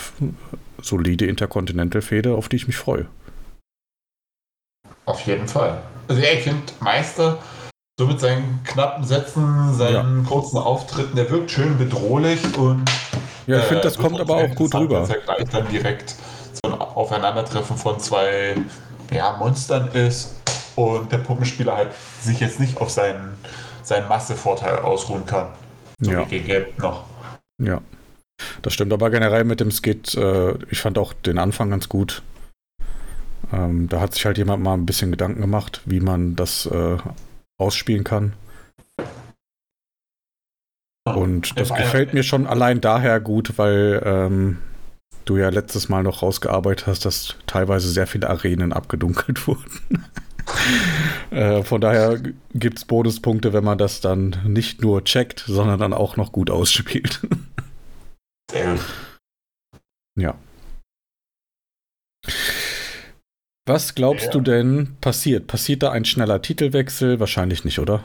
solide 0.81 1.27
Intercontinental-Fehde, 1.27 2.35
auf 2.35 2.49
die 2.49 2.57
ich 2.57 2.67
mich 2.67 2.75
freue. 2.75 3.05
Auf 5.05 5.21
jeden 5.21 5.47
Fall. 5.47 5.81
Also 6.07 6.21
ja, 6.21 6.29
ich 6.33 6.41
finde 6.41 6.61
Meister 6.79 7.37
so 7.99 8.07
mit 8.07 8.19
seinen 8.19 8.61
knappen 8.63 9.03
Sätzen, 9.03 9.73
seinen 9.75 10.23
ja. 10.23 10.29
kurzen 10.29 10.57
Auftritten, 10.57 11.15
der 11.15 11.29
wirkt 11.29 11.51
schön 11.51 11.77
bedrohlich 11.77 12.39
und 12.57 12.89
ja, 13.47 13.59
ich 13.59 13.65
finde, 13.65 13.83
das 13.83 13.97
äh, 13.97 14.01
kommt 14.01 14.19
aber 14.19 14.35
auch 14.35 14.55
gut 14.55 14.73
rüber. 14.75 15.01
Dass 15.01 15.09
er 15.09 15.19
gleich 15.19 15.49
dann 15.49 15.67
direkt 15.69 16.15
so 16.63 16.71
ein 16.71 16.79
Aufeinandertreffen 16.79 17.77
von 17.77 17.99
zwei 17.99 18.55
ja, 19.11 19.35
Monstern 19.37 19.89
ist 19.89 20.35
und 20.75 21.11
der 21.11 21.19
Puppenspieler 21.19 21.75
halt 21.75 21.91
sich 22.21 22.39
jetzt 22.39 22.59
nicht 22.59 22.77
auf 22.77 22.89
seinen, 22.89 23.37
seinen 23.83 24.07
Massevorteil 24.07 24.79
ausruhen 24.79 25.25
kann. 25.25 25.47
So 25.99 26.11
ja. 26.11 26.29
wie 26.29 26.39
gegen 26.39 26.65
noch. 26.77 27.05
Ja. 27.61 27.81
Das 28.63 28.73
stimmt, 28.73 28.91
aber 28.91 29.11
generell 29.11 29.43
mit 29.43 29.59
dem 29.59 29.71
Skit, 29.71 30.15
äh, 30.15 30.53
ich 30.69 30.79
fand 30.79 30.97
auch 30.97 31.13
den 31.13 31.37
Anfang 31.37 31.69
ganz 31.69 31.89
gut. 31.89 32.23
Ähm, 33.53 33.87
da 33.87 33.99
hat 33.99 34.13
sich 34.13 34.25
halt 34.25 34.37
jemand 34.37 34.63
mal 34.63 34.73
ein 34.73 34.85
bisschen 34.85 35.11
Gedanken 35.11 35.41
gemacht, 35.41 35.81
wie 35.85 35.99
man 35.99 36.35
das 36.35 36.65
äh, 36.65 36.97
ausspielen 37.59 38.03
kann. 38.03 38.33
Und 41.03 41.57
das 41.59 41.73
gefällt 41.73 42.13
mir 42.13 42.23
schon 42.23 42.47
allein 42.47 42.79
daher 42.79 43.19
gut, 43.19 43.57
weil 43.57 44.01
ähm, 44.05 44.57
du 45.31 45.37
ja 45.37 45.49
letztes 45.49 45.89
Mal 45.89 46.03
noch 46.03 46.21
rausgearbeitet 46.21 46.87
hast, 46.87 47.05
dass 47.05 47.35
teilweise 47.47 47.89
sehr 47.89 48.07
viele 48.07 48.29
Arenen 48.29 48.73
abgedunkelt 48.73 49.47
wurden. 49.47 50.05
äh, 51.31 51.63
von 51.63 51.79
daher 51.79 52.19
gibt 52.53 52.79
es 52.79 52.85
Bonuspunkte, 52.85 53.53
wenn 53.53 53.63
man 53.63 53.77
das 53.77 54.01
dann 54.01 54.35
nicht 54.45 54.81
nur 54.81 55.03
checkt, 55.03 55.43
sondern 55.47 55.79
dann 55.79 55.93
auch 55.93 56.17
noch 56.17 56.31
gut 56.31 56.49
ausspielt. 56.49 57.21
ja. 60.17 60.35
Was 63.65 63.95
glaubst 63.95 64.25
ja. 64.25 64.31
du 64.31 64.41
denn 64.41 64.97
passiert? 64.99 65.47
Passiert 65.47 65.83
da 65.83 65.91
ein 65.91 66.03
schneller 66.03 66.41
Titelwechsel? 66.41 67.19
Wahrscheinlich 67.19 67.63
nicht, 67.63 67.79
oder? 67.79 68.03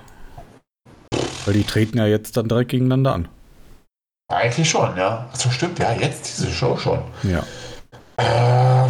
Weil 1.44 1.54
die 1.54 1.64
treten 1.64 1.98
ja 1.98 2.06
jetzt 2.06 2.36
dann 2.36 2.48
direkt 2.48 2.70
gegeneinander 2.70 3.14
an. 3.14 3.28
Eigentlich 4.28 4.68
schon, 4.68 4.96
ja. 4.96 5.28
Das 5.32 5.52
stimmt, 5.52 5.78
ja, 5.78 5.92
jetzt 5.92 6.26
diese 6.26 6.50
Show 6.50 6.76
schon. 6.76 7.00
Ja. 7.22 7.44
Äh, 8.16 8.88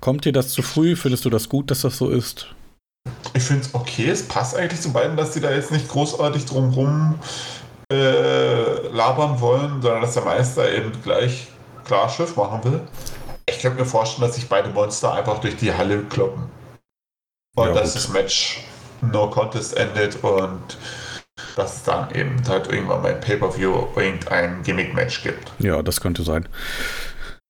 Kommt 0.00 0.24
dir 0.24 0.32
das 0.32 0.50
zu 0.50 0.62
früh? 0.62 0.96
Findest 0.96 1.24
du 1.24 1.30
das 1.30 1.48
gut, 1.48 1.70
dass 1.70 1.82
das 1.82 1.98
so 1.98 2.08
ist? 2.10 2.54
Ich 3.34 3.42
finde 3.42 3.64
es 3.64 3.74
okay, 3.74 4.08
es 4.08 4.26
passt 4.26 4.56
eigentlich 4.56 4.80
zu 4.80 4.92
beiden, 4.92 5.16
dass 5.16 5.34
sie 5.34 5.40
da 5.40 5.50
jetzt 5.50 5.72
nicht 5.72 5.88
großartig 5.88 6.46
drumherum 6.46 7.18
äh, 7.92 8.88
labern 8.88 9.40
wollen, 9.40 9.82
sondern 9.82 10.02
dass 10.02 10.14
der 10.14 10.24
Meister 10.24 10.72
eben 10.72 10.92
gleich 11.02 11.48
klar 11.84 12.08
Schiff 12.08 12.36
machen 12.36 12.64
will. 12.64 12.80
Ich 13.48 13.60
könnte 13.60 13.80
mir 13.80 13.86
vorstellen, 13.86 14.26
dass 14.26 14.36
sich 14.36 14.48
beide 14.48 14.70
Monster 14.70 15.12
einfach 15.12 15.38
durch 15.38 15.56
die 15.56 15.72
Halle 15.72 16.02
kloppen. 16.04 16.50
Und 17.56 17.68
ja, 17.68 17.74
dass 17.74 17.94
das 17.94 18.08
Match 18.08 18.64
No 19.00 19.28
Contest 19.30 19.76
endet 19.76 20.22
und 20.22 20.78
dass 21.54 21.76
es 21.76 21.82
dann 21.84 22.10
eben 22.14 22.36
halt 22.48 22.68
irgendwann 22.68 23.02
beim 23.02 23.20
Pay-Per-View 23.20 23.88
irgendein 23.96 24.62
Gimmick-Match 24.62 25.22
gibt. 25.22 25.52
Ja, 25.58 25.82
das 25.82 26.00
könnte 26.00 26.22
sein. 26.22 26.48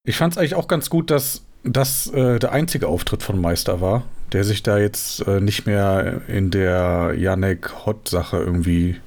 Ich 0.04 0.16
fand 0.16 0.32
es 0.32 0.38
eigentlich 0.38 0.54
auch 0.54 0.68
ganz 0.68 0.90
gut, 0.90 1.10
dass 1.10 1.42
das 1.64 2.06
äh, 2.08 2.38
der 2.38 2.52
einzige 2.52 2.88
Auftritt 2.88 3.22
von 3.22 3.40
Meister 3.40 3.80
war, 3.80 4.04
der 4.32 4.44
sich 4.44 4.62
da 4.62 4.78
jetzt 4.78 5.26
äh, 5.26 5.40
nicht 5.40 5.66
mehr 5.66 6.22
in 6.28 6.50
der 6.50 7.14
Janek 7.16 7.86
Hot-Sache 7.86 8.38
irgendwie 8.38 9.00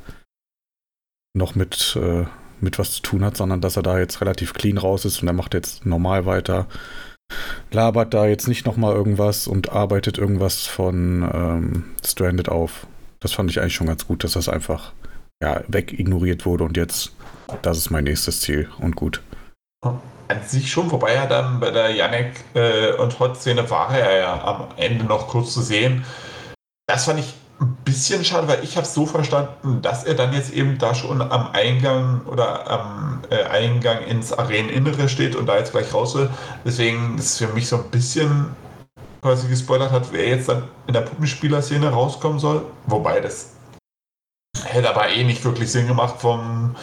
noch 1.34 1.56
mit, 1.56 1.98
äh, 2.02 2.26
mit 2.60 2.80
was 2.80 2.92
zu 2.92 3.02
tun 3.02 3.24
hat, 3.24 3.38
sondern 3.38 3.62
dass 3.62 3.78
er 3.78 3.84
da 3.84 4.00
jetzt 4.00 4.20
relativ 4.22 4.54
clean 4.54 4.78
raus 4.78 5.06
ist 5.06 5.22
und 5.22 5.28
er 5.28 5.34
macht 5.34 5.54
jetzt 5.54 5.86
normal 5.86 6.26
weiter. 6.26 6.68
Labert 7.72 8.14
da 8.14 8.26
jetzt 8.26 8.48
nicht 8.48 8.66
nochmal 8.66 8.96
irgendwas 8.96 9.48
und 9.48 9.72
arbeitet 9.72 10.18
irgendwas 10.18 10.66
von 10.66 11.30
ähm, 11.32 11.84
Stranded 12.04 12.50
auf 12.50 12.88
das 13.20 13.34
fand 13.34 13.50
ich 13.50 13.60
eigentlich 13.60 13.76
schon 13.76 13.88
ganz 13.88 14.08
gut, 14.08 14.24
dass 14.24 14.34
das 14.34 14.50
einfach 14.50 14.94
ja, 15.42 15.62
wegignoriert 15.68 16.46
wurde 16.46 16.64
und 16.64 16.78
jetzt, 16.78 17.14
das 17.62 17.78
ist 17.78 17.90
mein 17.90 18.04
nächstes 18.04 18.42
Ziel 18.42 18.70
und 18.80 18.96
gut. 18.96 19.22
an 19.82 20.44
sich 20.46 20.72
schon, 20.72 20.92
wobei 20.92 21.14
er 21.14 21.28
dann 21.28 21.60
bei 21.60 21.72
der 21.72 21.90
Yannick 21.92 22.34
äh, 22.54 22.94
und 22.94 23.20
Hot-Szene 23.20 23.70
war 23.70 23.98
er 23.98 24.20
ja 24.20 24.44
am 24.44 24.68
Ende 24.78 25.06
noch 25.06 25.28
kurz 25.28 25.54
zu 25.54 25.62
sehen. 25.62 26.06
Das 26.88 27.06
fand 27.06 27.20
ich 27.20 27.34
ein 27.62 27.76
bisschen 27.84 28.24
schade, 28.24 28.48
weil 28.48 28.64
ich 28.64 28.78
habe 28.78 28.86
es 28.86 28.94
so 28.94 29.06
verstanden, 29.06 29.82
dass 29.82 30.04
er 30.04 30.14
dann 30.14 30.34
jetzt 30.34 30.54
eben 30.54 30.78
da 30.78 30.96
schon 30.96 31.22
am 31.22 31.50
Eingang 31.52 32.22
oder 32.26 32.70
am 32.70 33.22
äh, 33.30 33.44
Eingang 33.44 34.04
ins 34.06 34.32
Areninnere 34.32 35.10
steht 35.10 35.36
und 35.36 35.46
da 35.48 35.58
jetzt 35.58 35.72
gleich 35.72 35.94
raus 35.94 36.16
will. 36.16 36.30
Deswegen 36.64 37.18
ist 37.18 37.26
es 37.26 37.38
für 37.38 37.54
mich 37.54 37.68
so 37.68 37.78
ein 37.78 37.90
bisschen 37.92 38.48
quasi 39.22 39.48
gespoilert 39.48 39.92
hat, 39.92 40.12
wer 40.12 40.28
jetzt 40.28 40.50
dann 40.50 40.64
in 40.88 40.94
der 40.94 41.02
Puppenspieler-Szene 41.02 41.90
rauskommen 41.90 42.40
soll. 42.40 42.66
Wobei 42.88 43.20
das 43.22 43.52
hätte 44.66 44.90
aber 44.90 45.10
eh 45.10 45.24
nicht 45.24 45.44
wirklich 45.44 45.72
Sinn 45.72 45.88
gemacht 45.88 46.16
vom, 46.20 46.76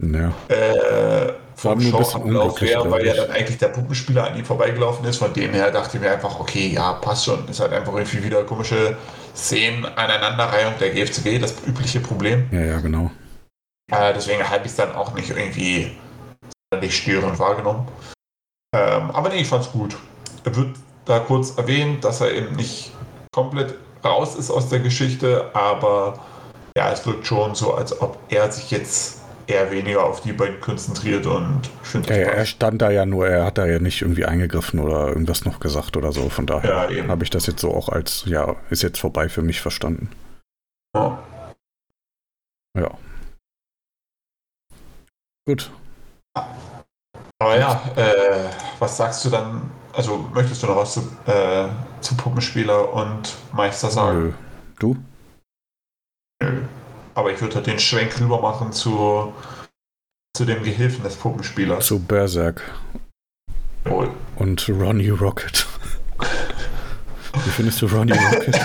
Ja. 0.00 0.32
äh, 0.48 1.32
vom 1.56 1.80
Showablauf 1.80 2.60
her, 2.60 2.90
weil 2.90 3.06
ja 3.06 3.14
dann 3.14 3.30
eigentlich 3.30 3.58
der 3.58 3.68
Puppenspieler 3.68 4.24
an 4.30 4.36
ihm 4.36 4.44
vorbeigelaufen 4.44 5.04
ist. 5.06 5.18
Von 5.18 5.32
dem 5.32 5.52
her 5.52 5.70
dachte 5.70 5.96
ich 5.96 6.02
mir 6.02 6.12
einfach, 6.12 6.40
okay, 6.40 6.68
ja, 6.68 6.94
passt 6.94 7.24
schon. 7.26 7.48
Ist 7.48 7.60
halt 7.60 7.72
einfach 7.72 7.92
irgendwie 7.94 8.22
wieder 8.24 8.42
komische 8.44 8.96
Szenen, 9.36 9.84
Aneinanderreihung 9.84 10.74
der 10.80 10.90
GFCW, 10.90 11.38
das 11.38 11.54
übliche 11.66 12.00
Problem. 12.00 12.48
Ja, 12.50 12.60
ja, 12.60 12.80
genau. 12.80 13.10
Äh, 13.90 14.14
deswegen 14.14 14.48
habe 14.48 14.64
ich 14.64 14.70
es 14.70 14.76
dann 14.76 14.94
auch 14.94 15.14
nicht 15.14 15.30
irgendwie 15.30 15.92
nicht 16.80 16.96
störend 16.96 17.38
wahrgenommen. 17.38 17.86
Ähm, 18.74 19.10
aber 19.12 19.28
nee, 19.28 19.36
ich 19.42 19.48
fand's 19.48 19.70
gut. 19.70 19.96
Wird 20.42 20.76
da 21.04 21.18
kurz 21.20 21.56
erwähnt, 21.56 22.04
dass 22.04 22.20
er 22.20 22.32
eben 22.32 22.56
nicht 22.56 22.92
komplett 23.32 23.74
raus 24.04 24.36
ist 24.36 24.50
aus 24.50 24.68
der 24.68 24.80
Geschichte, 24.80 25.50
aber 25.54 26.18
ja, 26.76 26.90
es 26.92 27.06
wirkt 27.06 27.26
schon 27.26 27.54
so, 27.54 27.74
als 27.74 28.00
ob 28.00 28.18
er 28.28 28.50
sich 28.50 28.70
jetzt 28.70 29.22
eher 29.46 29.70
weniger 29.70 30.04
auf 30.04 30.20
die 30.22 30.32
beiden 30.32 30.60
konzentriert 30.60 31.26
und 31.26 31.68
finde 31.82 32.10
Ja, 32.10 32.20
ja, 32.20 32.28
er 32.28 32.46
stand 32.46 32.80
da 32.80 32.90
ja 32.90 33.04
nur, 33.06 33.28
er 33.28 33.44
hat 33.44 33.58
da 33.58 33.66
ja 33.66 33.78
nicht 33.78 34.02
irgendwie 34.02 34.24
eingegriffen 34.24 34.80
oder 34.80 35.08
irgendwas 35.08 35.44
noch 35.44 35.60
gesagt 35.60 35.96
oder 35.96 36.12
so. 36.12 36.28
Von 36.30 36.46
daher 36.46 36.90
Ja, 36.90 37.08
habe 37.08 37.24
ich 37.24 37.30
das 37.30 37.46
jetzt 37.46 37.60
so 37.60 37.74
auch 37.74 37.88
als, 37.88 38.24
ja, 38.26 38.56
ist 38.70 38.82
jetzt 38.82 38.98
vorbei 38.98 39.28
für 39.28 39.42
mich 39.42 39.60
verstanden. 39.60 40.10
Ja. 40.96 41.22
Ja. 42.78 42.90
Gut. 45.46 45.70
Aber 47.38 47.58
ja, 47.58 47.82
äh, 47.96 48.48
was 48.78 48.96
sagst 48.96 49.24
du 49.24 49.30
dann? 49.30 49.70
Also 49.96 50.18
möchtest 50.34 50.62
du 50.62 50.66
noch 50.66 50.76
was 50.76 50.94
zu, 50.94 51.00
äh, 51.26 51.68
zu 52.00 52.16
Puppenspieler 52.16 52.92
und 52.92 53.36
Meister 53.52 53.90
sagen? 53.90 54.18
Nö. 54.24 54.32
Du? 54.78 54.96
Nö. 56.42 56.62
Aber 57.14 57.32
ich 57.32 57.40
würde 57.40 57.54
halt 57.56 57.66
den 57.66 57.78
Schwenk 57.78 58.20
rüber 58.20 58.40
machen 58.40 58.72
zu, 58.72 59.32
zu 60.36 60.44
dem 60.44 60.64
Gehilfen 60.64 61.04
des 61.04 61.14
Puppenspielers. 61.16 61.86
Zu 61.86 62.00
Berserk 62.00 62.60
Jawohl. 63.84 64.10
und 64.36 64.68
Ronnie 64.68 65.10
Rocket. 65.10 65.66
Wie 67.44 67.50
findest 67.50 67.80
du 67.82 67.86
Ronnie 67.86 68.12
Rocket? 68.18 68.56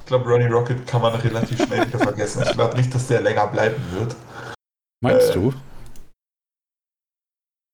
Ich 0.00 0.06
glaube, 0.06 0.28
Ronnie 0.30 0.46
Rocket 0.46 0.86
kann 0.86 1.02
man 1.02 1.14
relativ 1.14 1.64
schnell 1.64 1.86
wieder 1.86 1.98
vergessen. 1.98 2.42
Ich 2.44 2.52
glaube 2.52 2.76
nicht, 2.76 2.94
dass 2.94 3.06
der 3.08 3.20
länger 3.20 3.46
bleiben 3.48 3.80
wird. 3.92 4.14
Meinst 5.02 5.30
Äh, 5.30 5.34
du? 5.34 5.54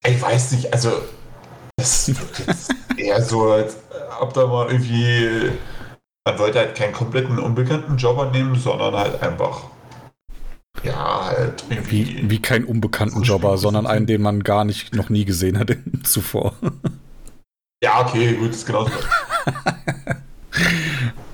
Ich 0.07 0.21
weiß 0.23 0.53
nicht, 0.53 0.73
also 0.73 1.03
das 1.87 2.09
jetzt 2.47 2.75
eher 2.97 3.23
so, 3.23 3.51
als 3.51 3.77
ob 4.21 4.35
da 4.35 4.47
mal 4.47 4.67
irgendwie. 4.71 5.51
Man 6.27 6.39
wollte 6.39 6.59
halt 6.59 6.75
keinen 6.75 6.93
kompletten 6.93 7.39
unbekannten 7.39 7.97
Jobber 7.97 8.31
nehmen, 8.31 8.57
sondern 8.57 8.97
halt 8.97 9.23
einfach. 9.23 9.63
Ja, 10.83 11.27
halt 11.27 11.65
irgendwie. 11.71 12.19
Wie, 12.19 12.31
wie 12.31 12.43
kein 12.43 12.65
unbekannten 12.65 13.23
Jobber, 13.23 13.59
sondern 13.59 13.87
einen, 13.87 14.07
den 14.07 14.23
man 14.23 14.43
gar 14.43 14.65
nicht 14.65 14.95
noch 14.95 15.09
nie 15.09 15.25
gesehen 15.25 15.59
hat 15.59 15.77
zuvor. 16.03 16.55
Ja, 17.83 18.01
okay, 18.01 18.35
gut, 18.35 18.51
ist 18.51 18.67
genauso. 18.67 18.91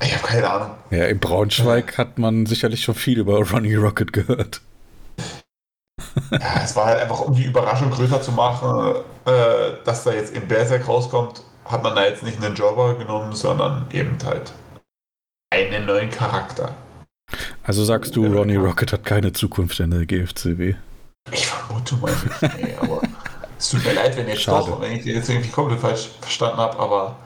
ich 0.02 0.14
habe 0.14 0.26
keine 0.26 0.50
Ahnung. 0.50 0.70
Ja, 0.90 1.06
in 1.06 1.18
Braunschweig 1.18 1.96
hat 1.96 2.18
man 2.18 2.46
sicherlich 2.46 2.82
schon 2.82 2.94
viel 2.94 3.18
über 3.18 3.38
Ronnie 3.48 3.76
Rocket 3.76 4.12
gehört. 4.12 4.60
Ja, 6.30 6.62
es 6.64 6.74
war 6.74 6.86
halt 6.86 7.00
einfach, 7.00 7.20
um 7.20 7.34
die 7.34 7.44
Überraschung 7.44 7.90
größer 7.90 8.20
zu 8.22 8.32
machen, 8.32 8.96
äh, 9.24 9.84
dass 9.84 10.04
da 10.04 10.12
jetzt 10.12 10.34
im 10.34 10.48
Berserk 10.48 10.88
rauskommt, 10.88 11.42
hat 11.64 11.82
man 11.82 11.94
da 11.94 12.04
jetzt 12.04 12.22
nicht 12.22 12.42
einen 12.42 12.54
Jobber 12.54 12.94
genommen, 12.94 13.34
sondern 13.34 13.86
eben 13.92 14.18
halt 14.24 14.52
einen 15.52 15.86
neuen 15.86 16.10
Charakter. 16.10 16.74
Also 17.62 17.84
sagst 17.84 18.16
du, 18.16 18.26
Ronnie 18.26 18.56
Rocket 18.56 18.92
hat 18.92 19.04
keine 19.04 19.32
Zukunft 19.32 19.78
in 19.80 19.90
der 19.90 20.06
GFCW. 20.06 20.74
Ich 21.30 21.46
vermute 21.46 21.96
mal 21.96 22.10
nicht, 22.10 22.56
nee, 22.56 22.74
aber 22.80 23.00
es 23.58 23.70
tut 23.70 23.84
mir 23.84 23.92
leid, 23.92 24.16
wenn 24.16 24.28
jetzt 24.28 24.48
doch, 24.48 24.80
wenn 24.80 24.92
ich 24.92 25.04
jetzt 25.04 25.28
irgendwie 25.28 25.50
komplett 25.50 25.80
falsch 25.80 26.10
verstanden 26.20 26.56
habe, 26.56 26.78
aber 26.78 27.16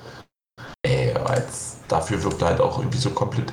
ey, 0.83 1.15
als, 1.15 1.79
dafür 1.89 2.23
wirkt 2.23 2.43
er 2.43 2.49
halt 2.49 2.61
auch 2.61 2.79
irgendwie 2.79 2.99
so 2.99 3.11
komplett 3.11 3.53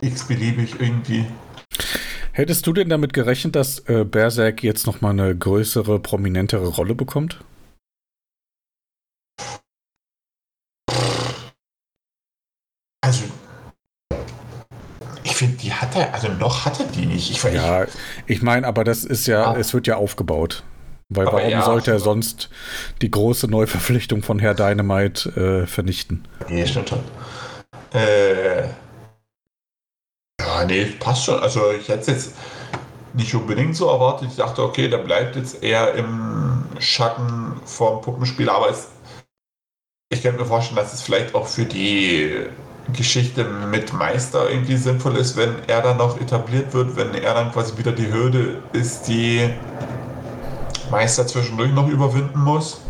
x-beliebig 0.00 0.80
irgendwie. 0.80 1.26
Hättest 2.38 2.64
du 2.68 2.72
denn 2.72 2.88
damit 2.88 3.14
gerechnet, 3.14 3.56
dass 3.56 3.80
äh, 3.88 4.04
Berserk 4.04 4.62
jetzt 4.62 4.86
nochmal 4.86 5.10
eine 5.10 5.36
größere, 5.36 5.98
prominentere 5.98 6.68
Rolle 6.68 6.94
bekommt? 6.94 7.40
Also, 13.00 13.24
ich 15.24 15.34
finde, 15.34 15.56
die 15.56 15.72
hat 15.72 15.96
er, 15.96 16.14
also 16.14 16.28
noch 16.28 16.64
hat 16.64 16.78
er 16.78 16.86
die 16.86 17.06
nicht. 17.06 17.28
Ich, 17.28 17.42
Ja, 17.42 17.86
ich 18.28 18.40
meine, 18.40 18.68
aber 18.68 18.84
das 18.84 19.04
ist 19.04 19.26
ja, 19.26 19.50
Ah. 19.50 19.56
es 19.58 19.74
wird 19.74 19.88
ja 19.88 19.96
aufgebaut. 19.96 20.62
Weil 21.08 21.26
Aber 21.26 21.38
warum 21.38 21.50
ja, 21.50 21.62
sollte 21.64 21.90
er 21.90 21.98
sonst 21.98 22.50
die 23.02 23.10
große 23.10 23.48
Neuverpflichtung 23.48 24.22
von 24.22 24.38
Herr 24.38 24.54
Dynamite 24.54 25.62
äh, 25.64 25.66
vernichten? 25.66 26.28
ich, 26.46 26.54
nee, 26.54 26.66
stimmt 26.68 26.90
schon. 26.90 27.00
Äh, 27.94 28.68
ja, 30.60 30.66
nee, 30.66 30.84
passt 30.98 31.24
schon. 31.24 31.40
Also, 31.40 31.72
ich 31.72 31.88
hätte 31.88 32.00
es 32.00 32.06
jetzt 32.06 32.34
nicht 33.14 33.34
unbedingt 33.34 33.76
so 33.76 33.88
erwartet. 33.88 34.28
Ich 34.30 34.36
dachte, 34.36 34.62
okay, 34.62 34.88
der 34.88 34.98
bleibt 34.98 35.36
jetzt 35.36 35.62
eher 35.62 35.94
im 35.94 36.64
Schatten 36.78 37.60
vom 37.64 38.00
Puppenspieler, 38.00 38.54
aber 38.54 38.70
es, 38.70 38.88
ich 40.10 40.22
könnte 40.22 40.40
mir 40.40 40.46
vorstellen, 40.46 40.76
dass 40.76 40.92
es 40.92 41.02
vielleicht 41.02 41.34
auch 41.34 41.46
für 41.46 41.64
die 41.64 42.46
Geschichte 42.96 43.44
mit 43.44 43.92
Meister 43.92 44.48
irgendwie 44.48 44.76
sinnvoll 44.76 45.16
ist, 45.16 45.36
wenn 45.36 45.56
er 45.66 45.82
dann 45.82 45.98
noch 45.98 46.18
etabliert 46.20 46.72
wird, 46.72 46.96
wenn 46.96 47.14
er 47.14 47.34
dann 47.34 47.52
quasi 47.52 47.76
wieder 47.76 47.92
die 47.92 48.10
Hürde 48.10 48.62
ist, 48.72 49.08
die 49.08 49.50
Meister 50.90 51.26
zwischendurch 51.26 51.72
noch 51.72 51.88
überwinden 51.88 52.40
muss. 52.40 52.80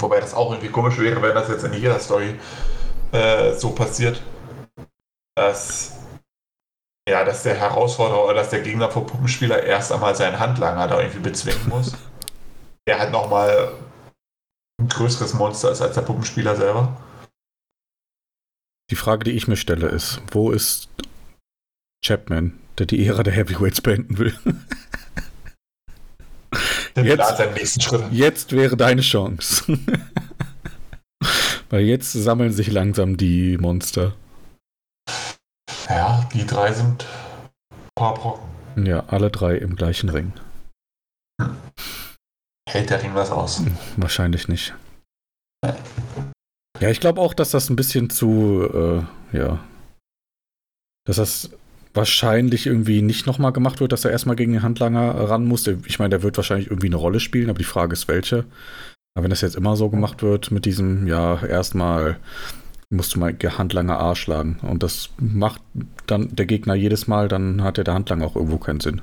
Wobei 0.00 0.20
das 0.20 0.34
auch 0.34 0.50
irgendwie 0.50 0.70
komisch 0.70 0.98
wäre, 0.98 1.20
wenn 1.22 1.34
das 1.34 1.48
jetzt 1.48 1.64
in 1.64 1.74
jeder 1.74 2.00
Story 2.00 2.34
äh, 3.12 3.52
so 3.54 3.70
passiert, 3.70 4.20
dass 5.36 5.99
ja, 7.10 7.24
dass 7.24 7.42
der 7.42 7.56
Herausforderer 7.56 8.24
oder 8.24 8.34
dass 8.34 8.50
der 8.50 8.62
Gegner 8.62 8.90
vom 8.90 9.06
Puppenspieler 9.06 9.62
erst 9.62 9.92
einmal 9.92 10.14
seinen 10.14 10.38
Handlanger 10.38 10.86
da 10.88 11.00
irgendwie 11.00 11.18
bezwingen 11.18 11.68
muss. 11.68 11.92
der 12.86 12.98
halt 12.98 13.12
nochmal 13.12 13.72
ein 14.80 14.88
größeres 14.88 15.34
Monster 15.34 15.70
ist 15.72 15.82
als 15.82 15.94
der 15.94 16.02
Puppenspieler 16.02 16.56
selber. 16.56 16.96
Die 18.90 18.96
Frage, 18.96 19.24
die 19.24 19.32
ich 19.32 19.46
mir 19.46 19.56
stelle, 19.56 19.88
ist, 19.88 20.22
wo 20.30 20.50
ist 20.50 20.88
Chapman, 22.04 22.58
der 22.78 22.86
die 22.86 23.06
Ära 23.06 23.22
der 23.22 23.34
Heavyweights 23.34 23.80
beenden 23.80 24.18
will? 24.18 24.34
Jetzt-. 26.96 27.88
Jetzt 28.10 28.52
wäre 28.52 28.76
deine 28.76 29.02
Chance. 29.02 29.78
Weil 31.70 31.82
jetzt 31.82 32.12
sammeln 32.12 32.52
sich 32.52 32.72
langsam 32.72 33.16
die 33.16 33.56
Monster. 33.58 34.16
Ja, 35.88 36.28
die 36.32 36.46
drei 36.46 36.72
sind 36.72 37.06
ein 37.72 37.88
paar 37.94 38.14
Brocken. 38.14 38.86
Ja, 38.86 39.04
alle 39.08 39.30
drei 39.30 39.56
im 39.56 39.76
gleichen 39.76 40.08
Ring. 40.08 40.32
Hält 42.68 42.90
der 42.90 43.02
Ring 43.02 43.14
was 43.14 43.30
aus? 43.30 43.62
Wahrscheinlich 43.96 44.48
nicht. 44.48 44.74
Ja, 46.80 46.88
ich 46.88 47.00
glaube 47.00 47.20
auch, 47.20 47.34
dass 47.34 47.50
das 47.50 47.68
ein 47.68 47.76
bisschen 47.76 48.10
zu, 48.10 49.06
äh, 49.32 49.36
ja, 49.36 49.58
dass 51.06 51.16
das 51.16 51.50
wahrscheinlich 51.92 52.66
irgendwie 52.66 53.02
nicht 53.02 53.26
nochmal 53.26 53.52
gemacht 53.52 53.80
wird, 53.80 53.92
dass 53.92 54.04
er 54.04 54.12
erstmal 54.12 54.36
gegen 54.36 54.52
den 54.52 54.62
Handlanger 54.62 55.28
ran 55.28 55.46
muss. 55.46 55.66
Ich 55.66 55.98
meine, 55.98 56.10
der 56.10 56.22
wird 56.22 56.36
wahrscheinlich 56.36 56.68
irgendwie 56.68 56.86
eine 56.86 56.96
Rolle 56.96 57.20
spielen, 57.20 57.50
aber 57.50 57.58
die 57.58 57.64
Frage 57.64 57.92
ist, 57.92 58.06
welche. 58.08 58.44
Aber 59.14 59.24
wenn 59.24 59.30
das 59.30 59.40
jetzt 59.40 59.56
immer 59.56 59.76
so 59.76 59.90
gemacht 59.90 60.22
wird 60.22 60.52
mit 60.52 60.64
diesem, 60.64 61.06
ja, 61.08 61.44
erstmal 61.44 62.18
musst 62.90 63.14
du 63.14 63.20
mal 63.20 63.34
Handlanger 63.34 64.00
A 64.00 64.14
schlagen 64.14 64.58
und 64.62 64.82
das 64.82 65.10
macht 65.18 65.62
dann 66.06 66.34
der 66.34 66.46
Gegner 66.46 66.74
jedes 66.74 67.06
Mal, 67.06 67.28
dann 67.28 67.62
hat 67.62 67.78
ja 67.78 67.84
der 67.84 67.94
Handlanger 67.94 68.26
auch 68.26 68.36
irgendwo 68.36 68.58
keinen 68.58 68.80
Sinn. 68.80 69.00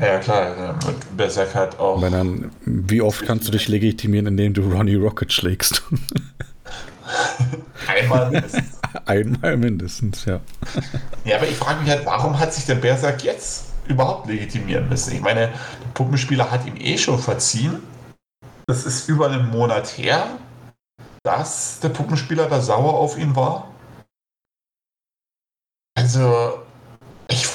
Ja, 0.00 0.18
klar. 0.18 0.74
also 0.74 0.94
Berserk 1.16 1.54
halt 1.54 1.78
auch. 1.78 2.00
Wenn 2.00 2.12
dann, 2.12 2.50
wie 2.64 3.02
oft 3.02 3.24
kannst 3.26 3.46
du 3.46 3.52
dich 3.52 3.68
legitimieren, 3.68 4.26
indem 4.26 4.54
du 4.54 4.62
Ronnie 4.62 4.94
Rocket 4.94 5.32
schlägst? 5.32 5.82
Einmal 7.86 8.30
mindestens. 8.30 8.80
Einmal 9.06 9.56
mindestens, 9.56 10.24
ja. 10.24 10.40
Ja, 11.24 11.36
aber 11.36 11.48
ich 11.48 11.56
frage 11.56 11.82
mich 11.82 11.90
halt, 11.90 12.06
warum 12.06 12.38
hat 12.38 12.54
sich 12.54 12.64
der 12.64 12.76
Berserk 12.76 13.22
jetzt 13.22 13.66
überhaupt 13.88 14.26
legitimieren 14.26 14.88
müssen? 14.88 15.14
Ich 15.14 15.20
meine, 15.20 15.48
der 15.48 15.90
Puppenspieler 15.94 16.50
hat 16.50 16.66
ihm 16.66 16.76
eh 16.76 16.96
schon 16.96 17.18
verziehen. 17.18 17.82
das 18.66 18.86
ist 18.86 19.08
über 19.08 19.28
einen 19.30 19.50
Monat 19.50 19.86
her, 19.98 20.38
dass 21.22 21.80
der 21.80 21.90
Puppenspieler 21.90 22.48
da 22.48 22.60
sauer 22.60 22.94
auf 22.94 23.18
ihn 23.18 23.36
war. 23.36 23.68
Also, 25.96 26.62
ich 27.28 27.46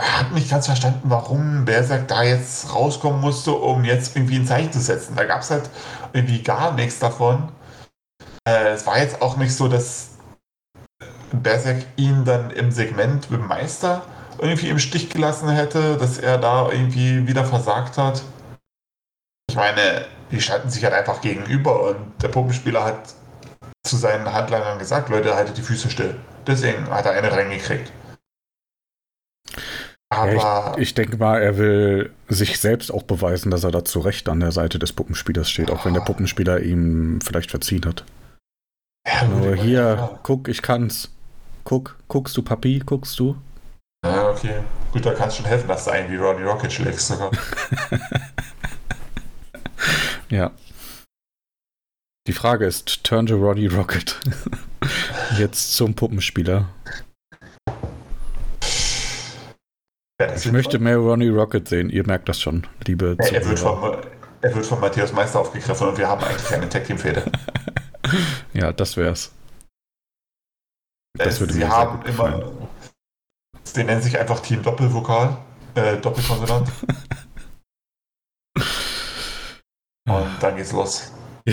habe 0.00 0.34
nicht 0.34 0.50
ganz 0.50 0.66
verstanden, 0.66 1.10
warum 1.10 1.64
Berserk 1.64 2.08
da 2.08 2.22
jetzt 2.22 2.74
rauskommen 2.74 3.20
musste, 3.20 3.52
um 3.52 3.84
jetzt 3.84 4.16
irgendwie 4.16 4.36
ein 4.36 4.46
Zeichen 4.46 4.72
zu 4.72 4.80
setzen. 4.80 5.16
Da 5.16 5.24
gab 5.24 5.42
es 5.42 5.50
halt 5.50 5.68
irgendwie 6.12 6.42
gar 6.42 6.72
nichts 6.72 6.98
davon. 6.98 7.50
Äh, 8.48 8.68
es 8.70 8.86
war 8.86 8.98
jetzt 8.98 9.20
auch 9.22 9.36
nicht 9.36 9.54
so, 9.54 9.68
dass 9.68 10.10
Berserk 11.32 11.84
ihn 11.96 12.24
dann 12.24 12.50
im 12.50 12.70
Segment 12.70 13.30
mit 13.30 13.40
dem 13.40 13.46
Meister 13.46 14.02
irgendwie 14.38 14.68
im 14.68 14.78
Stich 14.78 15.10
gelassen 15.10 15.48
hätte, 15.48 15.96
dass 15.96 16.18
er 16.18 16.38
da 16.38 16.70
irgendwie 16.70 17.26
wieder 17.26 17.44
versagt 17.44 17.98
hat. 17.98 18.22
Ich 19.48 19.56
meine, 19.56 20.06
die 20.32 20.40
standen 20.40 20.70
sich 20.70 20.82
halt 20.82 20.94
einfach 20.94 21.20
gegenüber 21.20 21.90
und 21.90 22.22
der 22.22 22.28
Puppenspieler 22.28 22.82
hat 22.84 23.14
zu 23.84 23.96
seinen 23.96 24.32
Handlangern 24.32 24.78
gesagt, 24.78 25.08
Leute, 25.08 25.34
haltet 25.34 25.58
die 25.58 25.62
Füße 25.62 25.90
still. 25.90 26.16
Deswegen 26.46 26.88
hat 26.90 27.06
er 27.06 27.12
eine 27.12 27.30
reingekriegt. 27.30 27.92
Aber 30.08 30.32
ja, 30.32 30.72
ich, 30.76 30.82
ich, 30.82 30.94
denke 30.94 31.16
mal, 31.16 31.40
er 31.40 31.56
will 31.56 32.12
sich 32.28 32.60
selbst 32.60 32.92
auch 32.92 33.02
beweisen, 33.02 33.50
dass 33.50 33.64
er 33.64 33.70
da 33.70 33.84
zu 33.84 34.00
Recht 34.00 34.28
an 34.28 34.40
der 34.40 34.52
Seite 34.52 34.78
des 34.78 34.92
Puppenspielers 34.92 35.48
steht, 35.48 35.70
auch 35.70 35.84
wenn 35.86 35.94
der 35.94 36.02
Puppenspieler 36.02 36.60
ihm 36.60 37.20
vielleicht 37.22 37.50
verziehen 37.50 37.84
hat. 37.86 38.04
Ja, 39.06 39.26
Nur 39.26 39.56
hier, 39.56 39.80
ja. 39.80 40.18
guck, 40.22 40.48
ich 40.48 40.62
kann's. 40.62 41.10
Guck, 41.64 41.96
guckst 42.08 42.36
du, 42.36 42.42
Papi, 42.42 42.82
guckst 42.84 43.18
du? 43.18 43.36
Ja, 44.04 44.30
okay. 44.30 44.60
Gut, 44.92 45.06
da 45.06 45.14
kannst 45.14 45.38
du 45.38 45.42
schon 45.42 45.50
helfen, 45.50 45.68
dass 45.68 45.84
du 45.84 45.92
einen 45.92 46.10
wie 46.10 46.16
Ronnie 46.16 46.42
Rocket 46.42 46.72
schlägst 46.72 47.08
sogar. 47.08 47.30
ja. 50.32 50.50
Die 52.26 52.32
Frage 52.32 52.66
ist, 52.66 53.04
turn 53.04 53.26
to 53.26 53.36
Roddy 53.36 53.66
Rocket. 53.66 54.18
Jetzt 55.38 55.74
zum 55.74 55.94
Puppenspieler. 55.94 56.68
Ja, 60.20 60.34
ich 60.36 60.52
möchte 60.52 60.78
mehr 60.78 60.98
Ronnie 60.98 61.28
Rocket 61.28 61.68
sehen, 61.68 61.90
ihr 61.90 62.06
merkt 62.06 62.28
das 62.28 62.40
schon, 62.40 62.66
liebe 62.86 63.16
ja, 63.20 63.26
er, 63.26 63.44
wird 63.44 63.58
von, 63.58 63.96
er 64.40 64.54
wird 64.54 64.66
von 64.66 64.78
Matthias 64.78 65.12
Meister 65.12 65.40
aufgegriffen 65.40 65.88
und 65.88 65.98
wir 65.98 66.08
haben 66.08 66.22
eigentlich 66.22 66.52
eine 66.52 66.68
Tag-Team-Fehde. 66.68 67.24
ja, 68.52 68.72
das 68.72 68.96
wär's. 68.96 69.32
Das 71.18 71.40
würde 71.40 71.54
Sie 71.54 71.66
haben 71.66 72.04
immer. 72.06 72.52
Die 73.74 73.84
nennen 73.84 74.00
sich 74.00 74.16
einfach 74.16 74.40
Team 74.40 74.62
Doppelvokal, 74.62 75.38
äh, 75.74 75.96
Doppelkonsonant. 75.96 76.68
und 80.08 80.26
dann 80.40 80.56
geht's 80.56 80.72
los. 80.72 81.12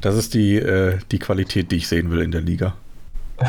Das 0.00 0.16
ist 0.16 0.34
die, 0.34 0.56
äh, 0.56 0.98
die 1.10 1.18
Qualität, 1.18 1.72
die 1.72 1.76
ich 1.76 1.88
sehen 1.88 2.10
will 2.10 2.20
in 2.20 2.30
der 2.30 2.42
Liga. 2.42 2.76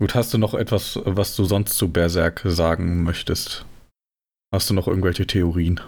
Gut, 0.00 0.16
hast 0.16 0.34
du 0.34 0.38
noch 0.38 0.54
etwas, 0.54 0.98
was 1.04 1.36
du 1.36 1.44
sonst 1.44 1.76
zu 1.78 1.92
Berserk 1.92 2.42
sagen 2.44 3.04
möchtest? 3.04 3.64
Hast 4.52 4.68
du 4.68 4.74
noch 4.74 4.88
irgendwelche 4.88 5.28
Theorien? 5.28 5.80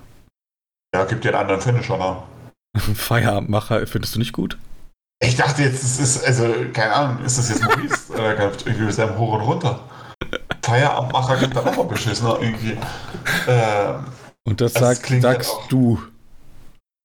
Ja, 0.94 1.04
gibt 1.04 1.25
dir 1.25 1.30
einen 1.30 1.38
anderen 1.38 1.61
Finisher, 1.61 1.99
ne? 1.99 2.23
Feierabendmacher 2.94 3.84
findest 3.88 4.14
du 4.14 4.20
nicht 4.20 4.32
gut? 4.32 4.56
Ich 5.20 5.34
dachte 5.34 5.62
jetzt, 5.62 5.82
es 5.82 5.99
ist, 5.99 6.25
also, 6.25 6.44
keine 6.73 6.92
Ahnung, 6.94 7.25
ist 7.25 7.38
das 7.38 7.49
jetzt 7.49 7.64
Maurice? 7.64 8.12
oder 8.12 8.52
mit 8.52 8.94
seinem 8.94 9.18
Hoch 9.18 9.32
und 9.32 9.40
runter? 9.40 9.80
Feierabendmacher 10.64 11.37
gibt 11.37 11.56
dann 11.56 11.68
auch 11.68 11.76
mal 11.76 11.85
beschissener 11.85 12.38
irgendwie. 12.40 12.78
Ähm, 13.47 14.06
und 14.44 14.61
das, 14.61 14.73
das 14.73 14.99
sag, 14.99 15.21
sagst 15.21 15.52
halt 15.52 15.73
du 15.73 16.02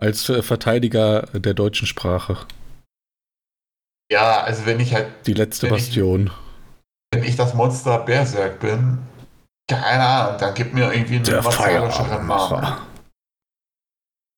als 0.02 0.24
Verteidiger 0.24 1.24
der 1.34 1.54
deutschen 1.54 1.88
Sprache. 1.88 2.38
Ja, 4.12 4.42
also 4.42 4.66
wenn 4.66 4.80
ich 4.80 4.94
halt. 4.94 5.08
Die 5.28 5.34
letzte 5.34 5.68
Bastion. 5.68 6.28
Ich, 6.28 7.20
wenn 7.20 7.24
ich 7.24 7.36
das 7.36 7.54
Monster 7.54 8.00
Berserk 8.00 8.60
bin, 8.60 9.00
keine 9.70 10.06
Ahnung, 10.06 10.40
dann 10.40 10.54
gib 10.54 10.74
mir 10.74 10.92
irgendwie 10.92 11.18
einen 11.18 11.44
martialischeren 11.44 12.26
Namen. 12.26 12.78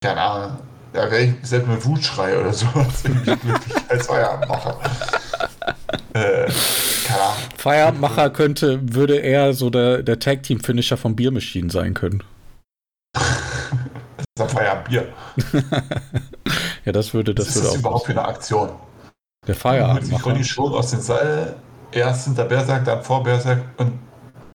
Keine 0.03 0.21
Ahnung. 0.21 0.57
Da 0.93 1.09
wäre 1.09 1.21
ich 1.21 1.35
selbst 1.43 1.69
mit 1.69 1.85
Wutschrei 1.85 2.37
oder 2.37 2.51
sowas 2.51 3.03
glücklich 3.23 3.75
als 3.87 4.07
Feierabendmacher. 4.07 4.77
Äh. 6.13 6.49
Feierabendmacher 7.57 8.29
könnte, 8.29 8.79
würde 8.81 9.17
eher 9.17 9.53
so 9.53 9.69
der, 9.69 10.03
der 10.03 10.19
Tag-Team-Finisher 10.19 10.97
von 10.97 11.15
Biermaschinen 11.15 11.69
sein 11.69 11.93
können. 11.93 12.23
das 13.13 13.23
ist 14.35 14.41
ein 14.41 14.49
Feierabendbier. 14.49 15.07
ja, 16.85 16.91
das 16.91 17.13
würde 17.13 17.35
das 17.35 17.47
Was 17.47 17.55
würde 17.55 17.67
ist 17.67 17.73
das 17.73 17.79
überhaupt 17.79 18.05
für 18.05 18.11
eine 18.11 18.25
Aktion? 18.25 18.69
Der 19.47 19.55
Feierabendmacher. 19.55 20.35
Ich 20.35 20.51
schon 20.51 20.73
aus 20.73 20.91
den 20.91 21.01
Seil 21.01 21.55
erst 21.91 22.25
hinter 22.25 22.45
Berserk, 22.45 22.85
dann 22.85 23.03
vor 23.03 23.23
Berserk 23.23 23.63
und 23.77 23.99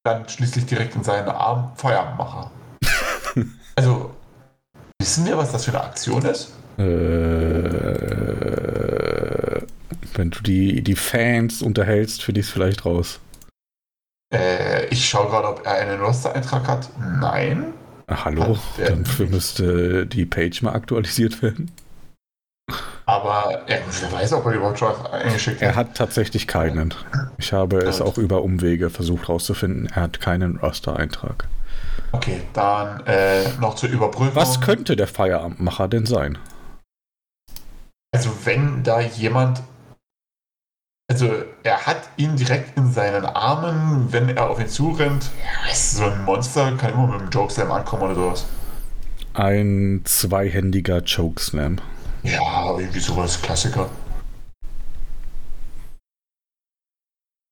dann 0.05 0.29
schließlich 0.29 0.66
direkt 0.66 0.95
in 0.95 1.03
seinen 1.03 1.29
Arm 1.29 1.73
Feierabendmacher. 1.75 2.51
also, 3.77 4.14
wissen 5.01 5.27
wir, 5.27 5.37
was 5.37 5.53
das 5.53 5.64
für 5.64 5.73
eine 5.73 5.83
Aktion 5.83 6.25
ist? 6.25 6.53
Äh, 6.79 6.83
wenn 10.16 10.31
du 10.31 10.40
die, 10.42 10.83
die 10.83 10.96
Fans 10.96 11.62
unterhältst, 11.62 12.22
finde 12.22 12.40
ich 12.40 12.46
es 12.46 12.52
vielleicht 12.52 12.85
raus. 12.85 13.20
Äh, 14.33 14.87
ich 14.87 15.09
schaue 15.09 15.29
gerade, 15.29 15.48
ob 15.48 15.64
er 15.64 15.72
einen 15.74 16.00
Roster-Eintrag 16.00 16.66
hat. 16.66 16.90
Nein. 17.20 17.72
Ach, 18.09 18.24
hallo, 18.24 18.57
dafür 18.79 19.26
müsste 19.26 20.07
die 20.07 20.26
Page 20.26 20.62
mal 20.62 20.72
aktualisiert 20.72 21.42
werden. 21.42 21.72
Aber 23.05 23.62
ja, 23.68 23.76
wer 24.00 24.12
weiß, 24.12 24.33
ob 24.33 24.46
er 24.46 24.52
überhaupt 24.52 24.79
schon 24.79 25.07
eingeschickt 25.07 25.61
hat. 25.61 25.68
Er 25.68 25.74
hat 25.76 25.96
tatsächlich 25.96 26.48
keinen. 26.48 26.92
Ich 27.38 27.52
habe 27.52 27.79
es 27.79 28.00
auch 28.00 28.18
über 28.18 28.42
Umwege 28.42 28.90
versucht 28.90 29.29
herauszufinden. 29.29 29.87
Er 29.94 30.02
hat 30.02 30.20
keinen 30.20 30.57
Roster-Eintrag. 30.57 31.48
Okay, 32.12 32.42
dann 32.52 33.05
äh, 33.07 33.48
noch 33.61 33.74
zur 33.74 33.88
Überprüfung. 33.88 34.35
Was 34.35 34.61
könnte 34.61 34.96
der 34.96 35.07
Feierabendmacher 35.07 35.88
denn 35.88 36.07
sein? 36.07 36.38
Also, 38.12 38.31
wenn 38.44 38.83
da 38.83 39.00
jemand. 39.00 39.62
Also, 41.09 41.45
er 41.62 41.87
hat 41.87 42.11
ihn 42.16 42.37
direkt 42.37 42.77
in 42.77 42.90
seinen 42.90 43.25
Armen, 43.25 44.12
wenn 44.12 44.29
er 44.29 44.51
auf 44.51 44.59
ihn 44.59 44.69
zurennt. 44.69 45.31
So 45.73 46.05
ein 46.05 46.25
Monster 46.25 46.77
kann 46.77 46.95
immer 46.95 47.07
mit 47.07 47.21
einem 47.21 47.31
Jokeslam 47.31 47.71
ankommen 47.71 48.03
oder 48.03 48.14
sowas. 48.16 48.47
Ein 49.35 50.03
zweihändiger 50.05 51.03
Chokeslam. 51.03 51.81
Ja, 52.25 52.77
irgendwie 52.77 52.99
sowas 52.99 53.40
Klassiker. 53.40 53.88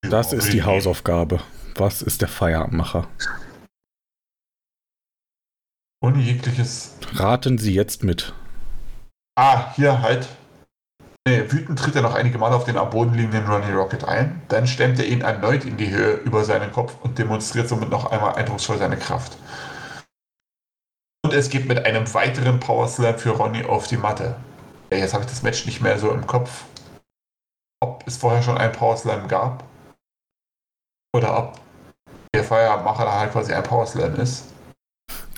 Das 0.03 0.33
ist 0.33 0.53
die 0.53 0.65
Hausaufgabe. 0.65 1.41
Was 1.77 2.03
ist 2.03 2.23
der 2.23 2.29
Feierabendmacher? 2.29 3.07
Ohne 6.03 6.21
jegliches. 6.21 6.97
Raten 7.13 7.59
Sie 7.59 7.73
jetzt 7.73 8.03
mit. 8.03 8.35
Ah, 9.37 9.73
hier 9.75 10.03
halt. 10.03 10.29
Nee, 11.27 11.51
wütend 11.51 11.79
tritt 11.79 11.97
er 11.97 12.03
noch 12.03 12.15
einige 12.15 12.37
Mal 12.37 12.53
auf 12.53 12.65
den 12.65 12.77
am 12.77 12.91
Boden 12.91 13.15
liegenden 13.15 13.47
Ronnie 13.47 13.73
Rocket 13.73 14.05
ein. 14.05 14.43
Dann 14.49 14.67
stemmt 14.67 14.99
er 14.99 15.07
ihn 15.07 15.23
erneut 15.23 15.65
in 15.65 15.79
die 15.79 15.89
Höhe 15.89 16.17
über 16.17 16.45
seinen 16.45 16.71
Kopf 16.71 16.95
und 17.03 17.19
demonstriert 17.19 17.67
somit 17.67 17.89
noch 17.89 18.11
einmal 18.11 18.35
eindrucksvoll 18.35 18.77
seine 18.77 18.99
Kraft. 18.99 19.39
Und 21.25 21.33
es 21.33 21.49
geht 21.49 21.67
mit 21.67 21.87
einem 21.87 22.13
weiteren 22.13 22.61
Power 22.61 22.87
Slam 22.87 23.19
für 23.19 23.31
Ronnie 23.31 23.65
auf 23.65 23.87
die 23.87 23.97
Matte. 23.97 24.37
Ja, 24.93 24.99
jetzt 24.99 25.15
habe 25.15 25.25
ich 25.25 25.31
das 25.31 25.43
Match 25.43 25.65
nicht 25.65 25.81
mehr 25.81 25.99
so 25.99 26.11
im 26.11 26.27
Kopf, 26.27 26.65
ob 27.83 28.07
es 28.07 28.19
vorher 28.19 28.43
schon 28.43 28.59
einen 28.59 28.73
Power 28.73 28.99
Slam 28.99 29.27
gab 29.27 29.65
oder 31.17 31.39
ob 31.39 31.61
der 32.35 32.45
Feierabendmacher 32.45 33.07
da 33.07 33.19
halt 33.21 33.33
quasi 33.33 33.55
ein 33.55 33.63
Power 33.63 33.87
Slam 33.87 34.17
ist. 34.17 34.53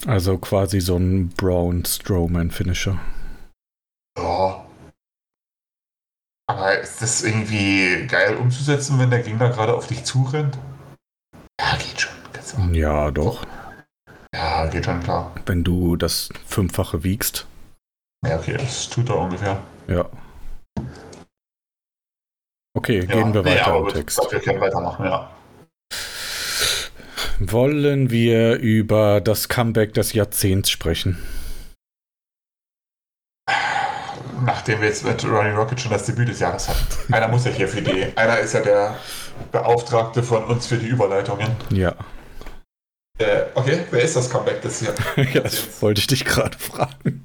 Also 0.04 0.36
quasi 0.38 0.80
so 0.80 0.96
ein 0.96 1.28
Brown 1.28 1.84
Strowman 1.84 2.50
Finisher. 2.50 2.98
Ja. 4.18 4.65
Aber 6.56 6.78
ist 6.78 7.02
das 7.02 7.22
irgendwie 7.22 8.06
geil 8.06 8.34
umzusetzen, 8.36 8.98
wenn 8.98 9.10
der 9.10 9.20
Gegner 9.20 9.50
gerade 9.50 9.74
auf 9.74 9.88
dich 9.88 10.04
zurennt? 10.04 10.56
Ja, 11.60 11.76
geht 11.76 12.00
schon. 12.00 12.72
Ja, 12.72 13.10
doch. 13.10 13.44
Ja, 14.34 14.66
geht 14.66 14.86
schon 14.86 15.02
klar. 15.02 15.34
Wenn 15.44 15.64
du 15.64 15.96
das 15.96 16.30
Fünffache 16.46 17.04
wiegst. 17.04 17.46
Ja, 18.26 18.38
okay, 18.38 18.56
das 18.56 18.88
tut 18.88 19.10
er 19.10 19.18
ungefähr. 19.18 19.60
Ja. 19.86 20.08
Okay, 22.74 23.00
ja, 23.00 23.04
gehen 23.04 23.34
wir 23.34 23.44
weiter 23.44 23.72
nee, 23.72 23.78
im 23.78 23.88
Text. 23.88 24.20
Wir 24.30 24.40
können 24.40 24.60
weitermachen, 24.60 25.04
ja. 25.04 25.30
Wollen 27.38 28.08
wir 28.10 28.56
über 28.56 29.20
das 29.20 29.50
Comeback 29.50 29.92
des 29.92 30.14
Jahrzehnts 30.14 30.70
sprechen? 30.70 31.18
Nachdem 34.44 34.80
wir 34.80 34.88
jetzt 34.88 35.04
mit 35.04 35.24
Ronnie 35.24 35.50
Rocket 35.50 35.80
schon 35.80 35.92
das 35.92 36.04
Debüt 36.04 36.28
des 36.28 36.40
Jahres 36.40 36.68
hatten. 36.68 37.12
Einer 37.12 37.28
muss 37.28 37.44
ja 37.44 37.50
hier 37.50 37.68
für 37.68 37.82
die. 37.82 38.06
Einer 38.16 38.38
ist 38.38 38.54
ja 38.54 38.60
der 38.60 38.96
Beauftragte 39.52 40.22
von 40.22 40.44
uns 40.44 40.66
für 40.66 40.76
die 40.76 40.86
Überleitungen. 40.86 41.48
Ja. 41.70 41.94
Äh, 43.18 43.44
okay, 43.54 43.80
wer 43.90 44.02
ist 44.02 44.16
das 44.16 44.28
Comeback 44.28 44.60
des 44.60 44.82
Jahr? 44.82 44.94
ja, 45.16 45.40
das 45.40 45.80
wollte 45.80 46.00
ich 46.00 46.06
dich 46.06 46.24
gerade 46.24 46.58
fragen. 46.58 47.24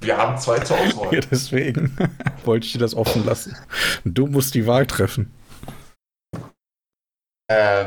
Wir 0.00 0.16
haben 0.16 0.36
zwei 0.36 0.58
zur 0.58 0.78
Auswahl. 0.78 1.14
Ja, 1.14 1.20
deswegen 1.30 1.96
wollte 2.44 2.66
ich 2.66 2.72
dir 2.72 2.80
das 2.80 2.94
offen 2.94 3.24
lassen. 3.24 3.56
Du 4.04 4.26
musst 4.26 4.54
die 4.54 4.66
Wahl 4.66 4.86
treffen. 4.86 5.32
Ähm, 7.48 7.86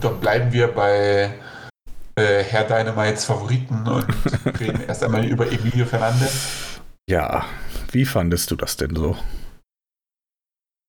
dann 0.00 0.20
bleiben 0.20 0.52
wir 0.52 0.68
bei 0.68 1.32
äh, 2.16 2.44
Herr 2.44 2.64
Dynamites 2.64 3.24
Favoriten 3.24 3.86
und 3.86 4.06
reden 4.60 4.82
erst 4.86 5.02
einmal 5.02 5.24
über 5.24 5.50
Emilio 5.50 5.86
Fernandez. 5.86 6.73
Ja, 7.08 7.44
wie 7.92 8.06
fandest 8.06 8.50
du 8.50 8.56
das 8.56 8.76
denn 8.76 8.96
so? 8.96 9.16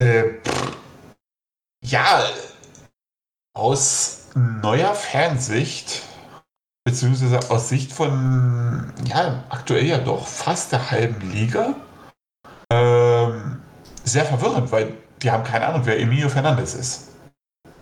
Äh, 0.01 0.39
ja, 1.83 2.25
aus 3.53 4.29
neuer 4.35 4.95
Fansicht, 4.95 6.03
beziehungsweise 6.85 7.51
aus 7.51 7.69
Sicht 7.69 7.91
von, 7.91 8.93
ja, 9.05 9.43
aktuell 9.49 9.85
ja 9.85 9.97
doch 9.97 10.27
fast 10.27 10.71
der 10.71 10.91
halben 10.91 11.31
Liga, 11.31 11.75
ähm, 12.71 13.61
sehr 14.03 14.25
verwirrend, 14.25 14.71
weil 14.71 14.93
die 15.21 15.31
haben 15.31 15.43
keine 15.43 15.67
Ahnung, 15.67 15.85
wer 15.85 15.99
Emilio 15.99 16.29
Fernandez 16.29 16.73
ist. 16.73 17.11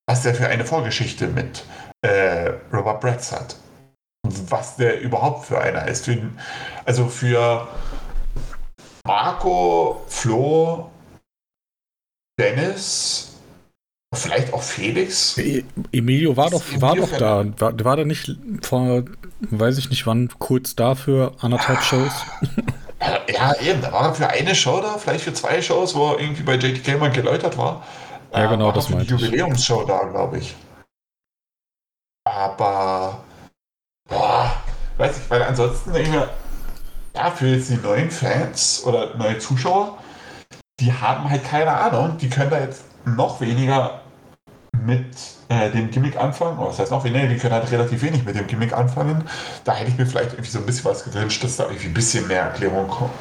Was 0.05 0.23
der 0.23 0.35
für 0.35 0.47
eine 0.47 0.65
Vorgeschichte 0.65 1.27
mit 1.27 1.65
äh, 2.01 2.53
Robert 2.71 3.01
Bretz 3.01 3.31
hat. 3.31 3.55
Was 4.49 4.75
der 4.75 5.01
überhaupt 5.01 5.45
für 5.45 5.59
einer 5.59 5.87
ist. 5.87 6.05
Für, 6.05 6.17
also 6.85 7.07
für 7.07 7.67
Marco, 9.05 10.01
Flo, 10.07 10.89
Dennis, 12.39 13.37
vielleicht 14.13 14.53
auch 14.53 14.61
Felix. 14.61 15.37
E 15.37 15.65
Emilio 15.91 16.37
war 16.37 16.49
doch, 16.49 16.63
war 16.79 16.95
doch 16.95 17.11
da. 17.17 17.45
War, 17.59 17.83
war 17.83 17.95
der 17.97 18.05
nicht 18.05 18.31
vor, 18.61 19.03
weiß 19.41 19.77
ich 19.77 19.89
nicht 19.89 20.07
wann, 20.07 20.29
kurz 20.39 20.75
da 20.75 20.95
für 20.95 21.33
anderthalb 21.41 21.79
ah. 21.79 21.83
Shows? 21.83 22.13
Ja, 23.27 23.53
eben. 23.59 23.81
Da 23.81 23.91
war 23.91 24.07
er 24.07 24.15
für 24.15 24.29
eine 24.29 24.55
Show 24.55 24.79
da, 24.79 24.97
vielleicht 24.97 25.25
für 25.25 25.33
zwei 25.33 25.61
Shows, 25.61 25.93
wo 25.93 26.13
er 26.13 26.19
irgendwie 26.21 26.43
bei 26.43 26.55
JTK 26.55 26.97
mal 26.97 27.11
geläutert 27.11 27.57
war. 27.57 27.85
Ja, 28.31 28.45
genau, 28.45 28.71
das 28.71 28.91
war 28.91 29.01
die 29.01 29.07
Jubiläumsshow 29.07 29.83
da, 29.83 30.03
glaube 30.05 30.37
ich. 30.37 30.55
Aber, 32.25 33.21
boah, 34.07 34.53
weiß 34.97 35.17
ich, 35.17 35.29
weil 35.29 35.43
ansonsten 35.43 35.91
denke 35.91 36.09
ich 36.09 36.15
mir, 36.15 36.29
ja, 37.15 37.31
für 37.31 37.47
jetzt 37.47 37.69
die 37.69 37.77
neuen 37.77 38.11
Fans 38.11 38.83
oder 38.85 39.15
neue 39.15 39.37
Zuschauer, 39.39 39.97
die 40.79 40.91
haben 40.91 41.29
halt 41.29 41.43
keine 41.43 41.71
Ahnung, 41.71 42.17
die 42.17 42.29
können 42.29 42.49
da 42.49 42.59
jetzt 42.59 42.85
noch 43.05 43.39
weniger 43.41 44.01
mit 44.85 45.15
äh, 45.49 45.69
dem 45.69 45.91
Gimmick 45.91 46.17
anfangen, 46.17 46.57
oder 46.57 46.69
was 46.69 46.79
heißt 46.79 46.91
noch 46.91 47.03
weniger, 47.03 47.27
die 47.27 47.37
können 47.37 47.53
halt 47.53 47.71
relativ 47.71 48.01
wenig 48.01 48.25
mit 48.25 48.35
dem 48.35 48.47
Gimmick 48.47 48.73
anfangen. 48.73 49.23
Da 49.63 49.73
hätte 49.73 49.91
ich 49.91 49.97
mir 49.97 50.05
vielleicht 50.05 50.33
irgendwie 50.33 50.49
so 50.49 50.59
ein 50.59 50.65
bisschen 50.65 50.85
was 50.85 51.03
gewünscht, 51.05 51.43
dass 51.43 51.57
da 51.57 51.65
irgendwie 51.65 51.87
ein 51.87 51.93
bisschen 51.93 52.27
mehr 52.27 52.41
Erklärung 52.41 52.87
kommt, 52.87 53.11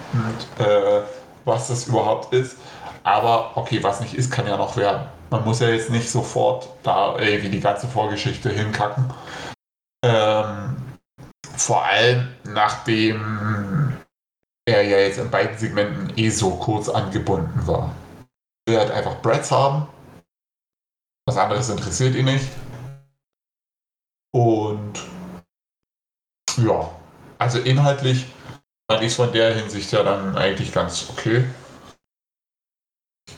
äh, 0.59 1.03
was 1.45 1.69
das 1.69 1.87
überhaupt 1.87 2.33
ist. 2.33 2.57
Aber 3.05 3.57
okay, 3.57 3.83
was 3.83 4.01
nicht 4.01 4.15
ist, 4.15 4.31
kann 4.31 4.47
ja 4.47 4.57
noch 4.57 4.77
werden. 4.77 5.07
Man 5.31 5.45
muss 5.45 5.61
ja 5.61 5.69
jetzt 5.69 5.91
nicht 5.91 6.11
sofort 6.11 6.69
da 6.83 7.19
irgendwie 7.19 7.51
die 7.51 7.61
ganze 7.61 7.87
Vorgeschichte 7.87 8.51
hinkacken. 8.51 9.05
Ähm, 10.05 10.77
vor 11.57 11.85
allem 11.85 12.29
nachdem 12.45 13.97
er 14.67 14.83
ja 14.83 14.99
jetzt 14.99 15.19
in 15.19 15.31
beiden 15.31 15.59
Segmenten 15.59 16.13
eh 16.17 16.31
so 16.31 16.51
kurz 16.57 16.89
angebunden 16.89 17.67
war. 17.67 17.95
Er 18.67 18.73
will 18.73 18.81
halt 18.81 18.91
einfach 18.93 19.21
Brads 19.21 19.51
haben. 19.51 19.89
Was 21.27 21.37
anderes 21.37 21.69
interessiert 21.69 22.15
ihn 22.15 22.27
nicht. 22.27 22.49
Und 24.35 24.95
ja, 26.57 26.91
also 27.39 27.59
inhaltlich 27.59 28.27
fand 28.91 29.03
ich 29.03 29.09
es 29.09 29.17
von 29.17 29.33
der 29.33 29.55
Hinsicht 29.55 29.93
ja 29.93 30.03
dann 30.03 30.37
eigentlich 30.37 30.73
ganz 30.73 31.09
okay. 31.11 31.45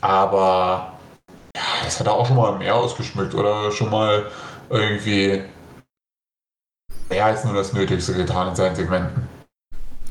Aber 0.01 0.99
ja, 1.55 1.63
das 1.83 1.99
hat 1.99 2.07
er 2.07 2.13
auch 2.13 2.27
schon 2.27 2.37
mal 2.37 2.57
mehr 2.57 2.75
ausgeschmückt 2.75 3.33
oder 3.33 3.71
schon 3.71 3.89
mal 3.89 4.31
irgendwie 4.69 5.43
mehr 7.09 7.25
als 7.25 7.43
nur 7.43 7.53
das 7.53 7.73
Nötigste 7.73 8.13
getan 8.13 8.49
in 8.49 8.55
seinen 8.55 8.75
Segmenten. 8.75 9.27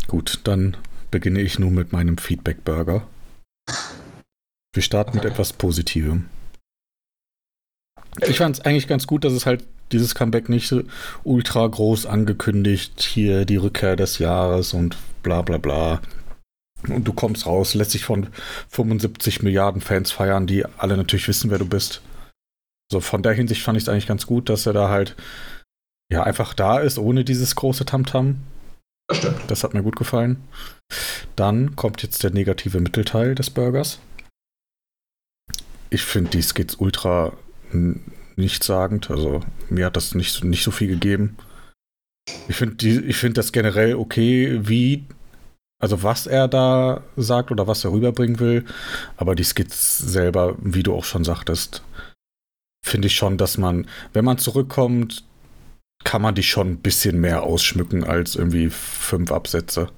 Gut, 0.07 0.41
dann 0.45 0.77
beginne 1.11 1.41
ich 1.41 1.59
nun 1.59 1.75
mit 1.75 1.93
meinem 1.93 2.19
Feedback-Burger. 2.19 3.07
Wir 4.75 4.83
starten 4.83 5.17
mit 5.17 5.25
etwas 5.25 5.53
Positivem. 5.53 6.29
Ich 8.21 8.39
fand 8.39 8.57
es 8.57 8.65
eigentlich 8.65 8.89
ganz 8.89 9.07
gut, 9.07 9.25
dass 9.25 9.33
es 9.33 9.47
halt 9.47 9.65
dieses 9.93 10.15
Comeback 10.15 10.49
nicht 10.49 10.69
so 10.69 10.83
ultra 11.25 11.67
groß 11.67 12.07
angekündigt, 12.07 13.03
hier 13.03 13.45
die 13.45 13.57
Rückkehr 13.57 13.97
des 13.97 14.19
Jahres 14.19 14.73
und 14.73 14.97
bla 15.23 15.43
bla 15.43 15.59
bla. 15.59 16.01
Und 16.89 17.05
du 17.05 17.13
kommst 17.13 17.47
raus, 17.47 17.75
lässt 17.75 17.93
sich 17.93 18.05
von 18.05 18.29
75 18.69 19.43
Milliarden 19.43 19.81
Fans 19.81 20.11
feiern, 20.11 20.47
die 20.47 20.65
alle 20.79 20.97
natürlich 20.97 21.29
wissen, 21.29 21.51
wer 21.51 21.59
du 21.59 21.67
bist. 21.67 22.03
So 22.93 23.01
von 23.01 23.23
der 23.23 23.33
Hinsicht 23.33 23.63
fand 23.63 23.79
ich 23.79 23.85
es 23.85 23.89
eigentlich 23.89 24.07
ganz 24.07 24.27
gut, 24.27 24.49
dass 24.49 24.67
er 24.67 24.73
da 24.73 24.91
halt 24.91 25.17
ja 26.11 26.23
einfach 26.23 26.55
da 26.55 26.79
ist, 26.79 26.99
ohne 26.99 27.25
dieses 27.25 27.55
große 27.57 27.85
Tamtam. 27.85 28.37
Das 29.09 29.19
stimmt. 29.19 29.41
Das 29.49 29.65
hat 29.65 29.75
mir 29.75 29.83
gut 29.83 29.97
gefallen. 29.97 30.43
Dann 31.37 31.77
kommt 31.77 32.03
jetzt 32.03 32.23
der 32.23 32.31
negative 32.31 32.81
Mittelteil 32.81 33.35
des 33.35 33.51
Burgers. 33.51 33.99
Ich 35.91 36.03
finde 36.03 36.31
die 36.31 36.43
Skits 36.43 36.77
ultra 36.77 37.33
nichtssagend. 38.37 39.11
Also 39.11 39.41
mir 39.69 39.87
hat 39.87 39.97
das 39.97 40.15
nicht, 40.15 40.45
nicht 40.45 40.65
so 40.65 40.71
viel 40.71 40.89
gegeben. 40.89 41.37
Ich 42.49 42.57
finde 42.57 43.13
find 43.13 43.37
das 43.37 43.53
generell 43.53 43.97
okay, 43.97 44.59
wie 44.63 45.05
also 45.85 46.03
was 46.03 46.27
er 46.27 46.49
da 46.49 47.03
sagt 47.17 47.51
oder 47.51 47.67
was 47.67 47.85
er 47.85 47.93
rüberbringen 47.93 48.41
will. 48.41 48.65
Aber 49.19 49.35
die 49.35 49.45
Skits 49.45 49.99
selber, 49.99 50.57
wie 50.59 50.83
du 50.83 50.95
auch 50.95 51.05
schon 51.05 51.25
sagtest, 51.25 51.83
finde 52.83 53.09
ich 53.09 53.15
schon, 53.15 53.37
dass 53.37 53.59
man, 53.59 53.87
wenn 54.15 54.25
man 54.25 54.39
zurückkommt, 54.39 55.25
kann 56.03 56.23
man 56.23 56.35
die 56.35 56.43
schon 56.43 56.73
ein 56.73 56.81
bisschen 56.81 57.21
mehr 57.21 57.43
ausschmücken 57.43 58.05
als 58.05 58.37
irgendwie 58.37 58.71
fünf 58.71 59.31
Absätze. 59.31 59.91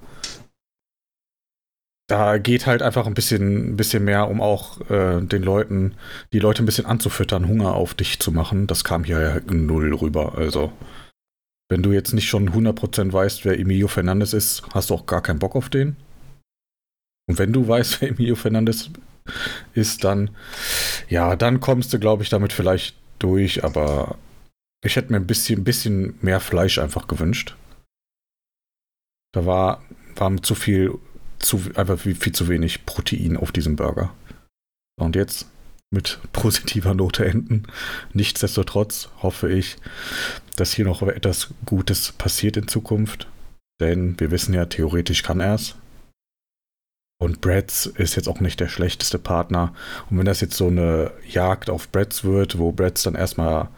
Da 2.09 2.37
geht 2.37 2.65
halt 2.65 2.81
einfach 2.81 3.05
ein 3.05 3.13
bisschen, 3.13 3.75
bisschen 3.75 4.05
mehr, 4.05 4.29
um 4.29 4.39
auch 4.39 4.79
äh, 4.89 5.19
den 5.21 5.43
Leuten, 5.43 5.95
die 6.31 6.39
Leute 6.39 6.63
ein 6.63 6.65
bisschen 6.65 6.85
anzufüttern, 6.85 7.47
Hunger 7.47 7.73
auf 7.73 7.93
dich 7.93 8.19
zu 8.19 8.31
machen. 8.31 8.65
Das 8.67 8.85
kam 8.85 9.03
hier 9.03 9.19
ja 9.19 9.53
null 9.53 9.93
rüber. 9.93 10.37
Also 10.37 10.71
wenn 11.69 11.83
du 11.83 11.91
jetzt 11.91 12.13
nicht 12.13 12.29
schon 12.29 12.51
100% 12.51 13.11
weißt, 13.11 13.43
wer 13.43 13.59
Emilio 13.59 13.89
Fernandes 13.89 14.33
ist, 14.33 14.63
hast 14.73 14.89
du 14.89 14.93
auch 14.93 15.05
gar 15.05 15.21
keinen 15.21 15.39
Bock 15.39 15.55
auf 15.55 15.69
den. 15.69 15.97
Und 17.29 17.39
wenn 17.39 17.51
du 17.51 17.67
weißt, 17.67 18.01
wer 18.01 18.09
Emilio 18.09 18.35
Fernandes 18.35 18.89
ist, 19.73 20.05
dann, 20.05 20.29
ja, 21.09 21.35
dann 21.35 21.59
kommst 21.59 21.91
du, 21.91 21.99
glaube 21.99 22.23
ich, 22.23 22.29
damit 22.29 22.53
vielleicht 22.53 22.95
durch, 23.19 23.65
aber 23.65 24.17
ich 24.83 24.95
hätte 24.95 25.11
mir 25.11 25.17
ein 25.17 25.27
bisschen, 25.27 25.61
ein 25.61 25.63
bisschen 25.63 26.17
mehr 26.21 26.39
Fleisch 26.39 26.79
einfach 26.79 27.07
gewünscht. 27.07 27.55
Da 29.33 29.45
war, 29.45 29.83
war 30.15 30.41
zu 30.41 30.55
viel, 30.55 30.93
zu, 31.39 31.61
einfach 31.75 31.99
viel, 31.99 32.15
viel 32.15 32.33
zu 32.33 32.47
wenig 32.47 32.85
Protein 32.85 33.37
auf 33.37 33.51
diesem 33.51 33.75
Burger. 33.75 34.13
Und 34.99 35.15
jetzt 35.15 35.47
mit 35.91 36.19
positiver 36.31 36.93
Note 36.93 37.25
enden. 37.25 37.63
Nichtsdestotrotz 38.13 39.09
hoffe 39.21 39.51
ich, 39.51 39.77
dass 40.55 40.73
hier 40.73 40.85
noch 40.85 41.01
etwas 41.01 41.53
Gutes 41.65 42.11
passiert 42.13 42.57
in 42.57 42.67
Zukunft. 42.67 43.27
Denn 43.79 44.19
wir 44.19 44.31
wissen 44.31 44.53
ja, 44.53 44.65
theoretisch 44.65 45.23
kann 45.23 45.39
er 45.39 45.55
es. 45.55 45.75
Und 47.19 47.41
Bratz 47.41 47.87
ist 47.87 48.15
jetzt 48.15 48.27
auch 48.27 48.39
nicht 48.39 48.59
der 48.59 48.67
schlechteste 48.67 49.17
Partner. 49.17 49.73
Und 50.09 50.19
wenn 50.19 50.25
das 50.25 50.41
jetzt 50.41 50.55
so 50.55 50.67
eine 50.67 51.11
Jagd 51.27 51.69
auf 51.69 51.89
Bratz 51.89 52.23
wird, 52.23 52.59
wo 52.59 52.71
Bratz 52.71 53.03
dann 53.03 53.15
erstmal 53.15 53.69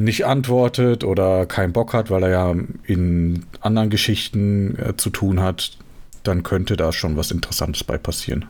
nicht 0.00 0.24
antwortet 0.24 1.04
oder 1.04 1.44
keinen 1.44 1.74
Bock 1.74 1.92
hat, 1.92 2.10
weil 2.10 2.22
er 2.22 2.30
ja 2.30 2.54
in 2.84 3.44
anderen 3.60 3.90
Geschichten 3.90 4.76
äh, 4.78 4.96
zu 4.96 5.10
tun 5.10 5.40
hat, 5.40 5.76
dann 6.22 6.42
könnte 6.42 6.76
da 6.76 6.90
schon 6.92 7.16
was 7.18 7.30
Interessantes 7.30 7.84
bei 7.84 7.98
passieren. 7.98 8.48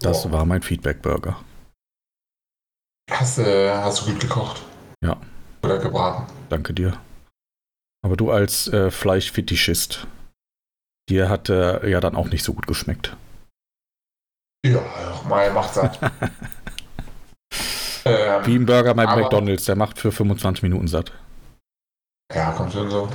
Das 0.00 0.24
wow. 0.24 0.32
war 0.32 0.44
mein 0.44 0.60
Feedback-Burger. 0.60 1.42
Hast, 3.10 3.38
äh, 3.38 3.70
hast 3.70 4.02
du 4.02 4.12
gut 4.12 4.20
gekocht? 4.20 4.62
Ja. 5.02 5.18
Oder 5.62 5.78
gebraten? 5.78 6.30
Danke 6.50 6.74
dir. 6.74 6.98
Aber 8.04 8.16
du 8.16 8.30
als 8.30 8.68
äh, 8.68 8.90
Fleischfetischist, 8.90 10.06
dir 11.08 11.30
hat 11.30 11.48
äh, 11.48 11.88
ja 11.88 12.00
dann 12.00 12.16
auch 12.16 12.28
nicht 12.28 12.44
so 12.44 12.52
gut 12.52 12.66
geschmeckt. 12.66 13.16
Ja, 14.66 14.82
mal 15.26 15.50
macht 15.52 15.74
satt. 15.74 15.98
ähm, 18.04 18.46
Wie 18.46 18.56
ein 18.56 18.66
Burger 18.66 18.94
bei 18.94 19.06
McDonalds, 19.06 19.64
der 19.64 19.76
macht 19.76 19.98
für 19.98 20.12
25 20.12 20.62
Minuten 20.62 20.88
satt. 20.88 21.12
Ja, 22.34 22.52
kommt 22.52 22.72
schon 22.72 22.90
so. 22.90 23.08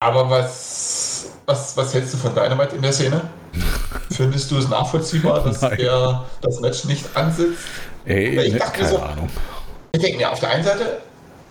Aber 0.00 0.28
was, 0.28 1.30
was, 1.46 1.76
was 1.76 1.94
hältst 1.94 2.14
du 2.14 2.18
von 2.18 2.34
Dynamite 2.34 2.76
in 2.76 2.82
der 2.82 2.92
Szene? 2.92 3.20
Findest 4.10 4.50
du 4.50 4.58
es 4.58 4.68
nachvollziehbar, 4.68 5.44
dass 5.44 5.62
Nein. 5.62 5.78
er 5.78 6.24
das 6.40 6.60
Match 6.60 6.84
nicht 6.84 7.04
ansitzt? 7.16 7.64
Ey, 8.04 8.40
ich 8.40 8.58
dachte 8.58 8.78
keine 8.80 8.88
so, 8.88 8.98
Ahnung. 8.98 9.28
Ich 9.92 10.00
denke 10.00 10.18
mir, 10.18 10.30
auf 10.30 10.40
der 10.40 10.50
einen 10.50 10.64
Seite, 10.64 11.02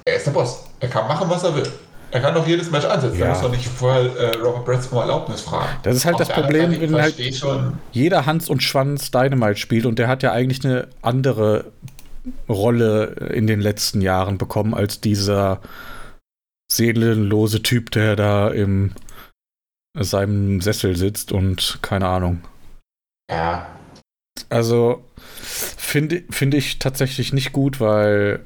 er 0.05 0.15
ist 0.15 0.25
der 0.25 0.31
Boss. 0.31 0.65
Er 0.79 0.89
kann 0.89 1.07
machen, 1.07 1.29
was 1.29 1.43
er 1.43 1.55
will. 1.55 1.71
Er 2.11 2.19
kann 2.19 2.33
doch 2.33 2.45
jedes 2.45 2.69
Match 2.69 2.85
ansetzen. 2.85 3.19
Ja. 3.19 3.27
Er 3.27 3.31
muss 3.31 3.41
doch 3.41 3.51
nicht 3.51 3.67
vorher 3.67 4.15
äh, 4.15 4.37
Robert 4.37 4.65
Bretz 4.65 4.87
um 4.91 4.97
Erlaubnis 4.97 5.41
fragen. 5.41 5.69
Das 5.83 5.95
ist 5.95 6.05
halt 6.05 6.15
Auf 6.15 6.27
das 6.27 6.29
Problem, 6.29 6.71
Seite, 6.71 6.81
wenn 6.81 7.01
halt 7.01 7.35
schon, 7.35 7.79
jeder 7.91 8.25
Hans 8.25 8.49
und 8.49 8.61
Schwanz 8.61 9.11
Dynamite 9.11 9.55
spielt 9.55 9.85
und 9.85 9.97
der 9.97 10.07
hat 10.07 10.21
ja 10.21 10.31
eigentlich 10.31 10.65
eine 10.65 10.89
andere 11.01 11.71
Rolle 12.47 13.05
in 13.33 13.47
den 13.47 13.61
letzten 13.61 14.01
Jahren 14.01 14.37
bekommen 14.37 14.73
als 14.73 15.01
dieser 15.01 15.61
seelenlose 16.71 17.63
Typ, 17.63 17.91
der 17.91 18.15
da 18.15 18.49
im 18.49 18.91
seinem 19.97 20.61
Sessel 20.61 20.95
sitzt 20.95 21.31
und 21.31 21.79
keine 21.81 22.07
Ahnung. 22.07 22.41
Ja, 23.29 23.67
Also 24.49 25.03
finde 25.35 26.23
finde 26.29 26.57
ich 26.57 26.79
tatsächlich 26.79 27.33
nicht 27.33 27.51
gut, 27.51 27.79
weil 27.79 28.41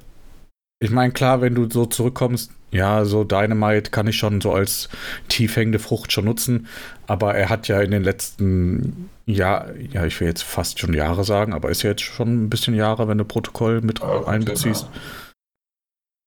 ich 0.85 0.91
meine, 0.91 1.11
klar, 1.13 1.41
wenn 1.41 1.55
du 1.55 1.69
so 1.69 1.85
zurückkommst, 1.85 2.51
ja, 2.71 3.05
so 3.05 3.23
Dynamite 3.23 3.91
kann 3.91 4.07
ich 4.07 4.17
schon 4.17 4.41
so 4.41 4.53
als 4.53 4.89
tief 5.27 5.55
hängende 5.55 5.79
Frucht 5.79 6.11
schon 6.11 6.25
nutzen, 6.25 6.67
aber 7.07 7.35
er 7.35 7.49
hat 7.49 7.67
ja 7.67 7.81
in 7.81 7.91
den 7.91 8.03
letzten 8.03 9.09
Jahr, 9.25 9.75
ja, 9.75 10.05
ich 10.05 10.19
will 10.19 10.27
jetzt 10.27 10.43
fast 10.43 10.79
schon 10.79 10.93
Jahre 10.93 11.23
sagen, 11.23 11.53
aber 11.53 11.69
ist 11.69 11.83
ja 11.83 11.89
jetzt 11.91 12.03
schon 12.03 12.45
ein 12.45 12.49
bisschen 12.49 12.75
Jahre, 12.75 13.07
wenn 13.07 13.17
du 13.17 13.25
Protokoll 13.25 13.81
mit 13.81 13.99
gut, 14.01 14.27
einbeziehst. 14.27 14.83
ja. 14.83 15.01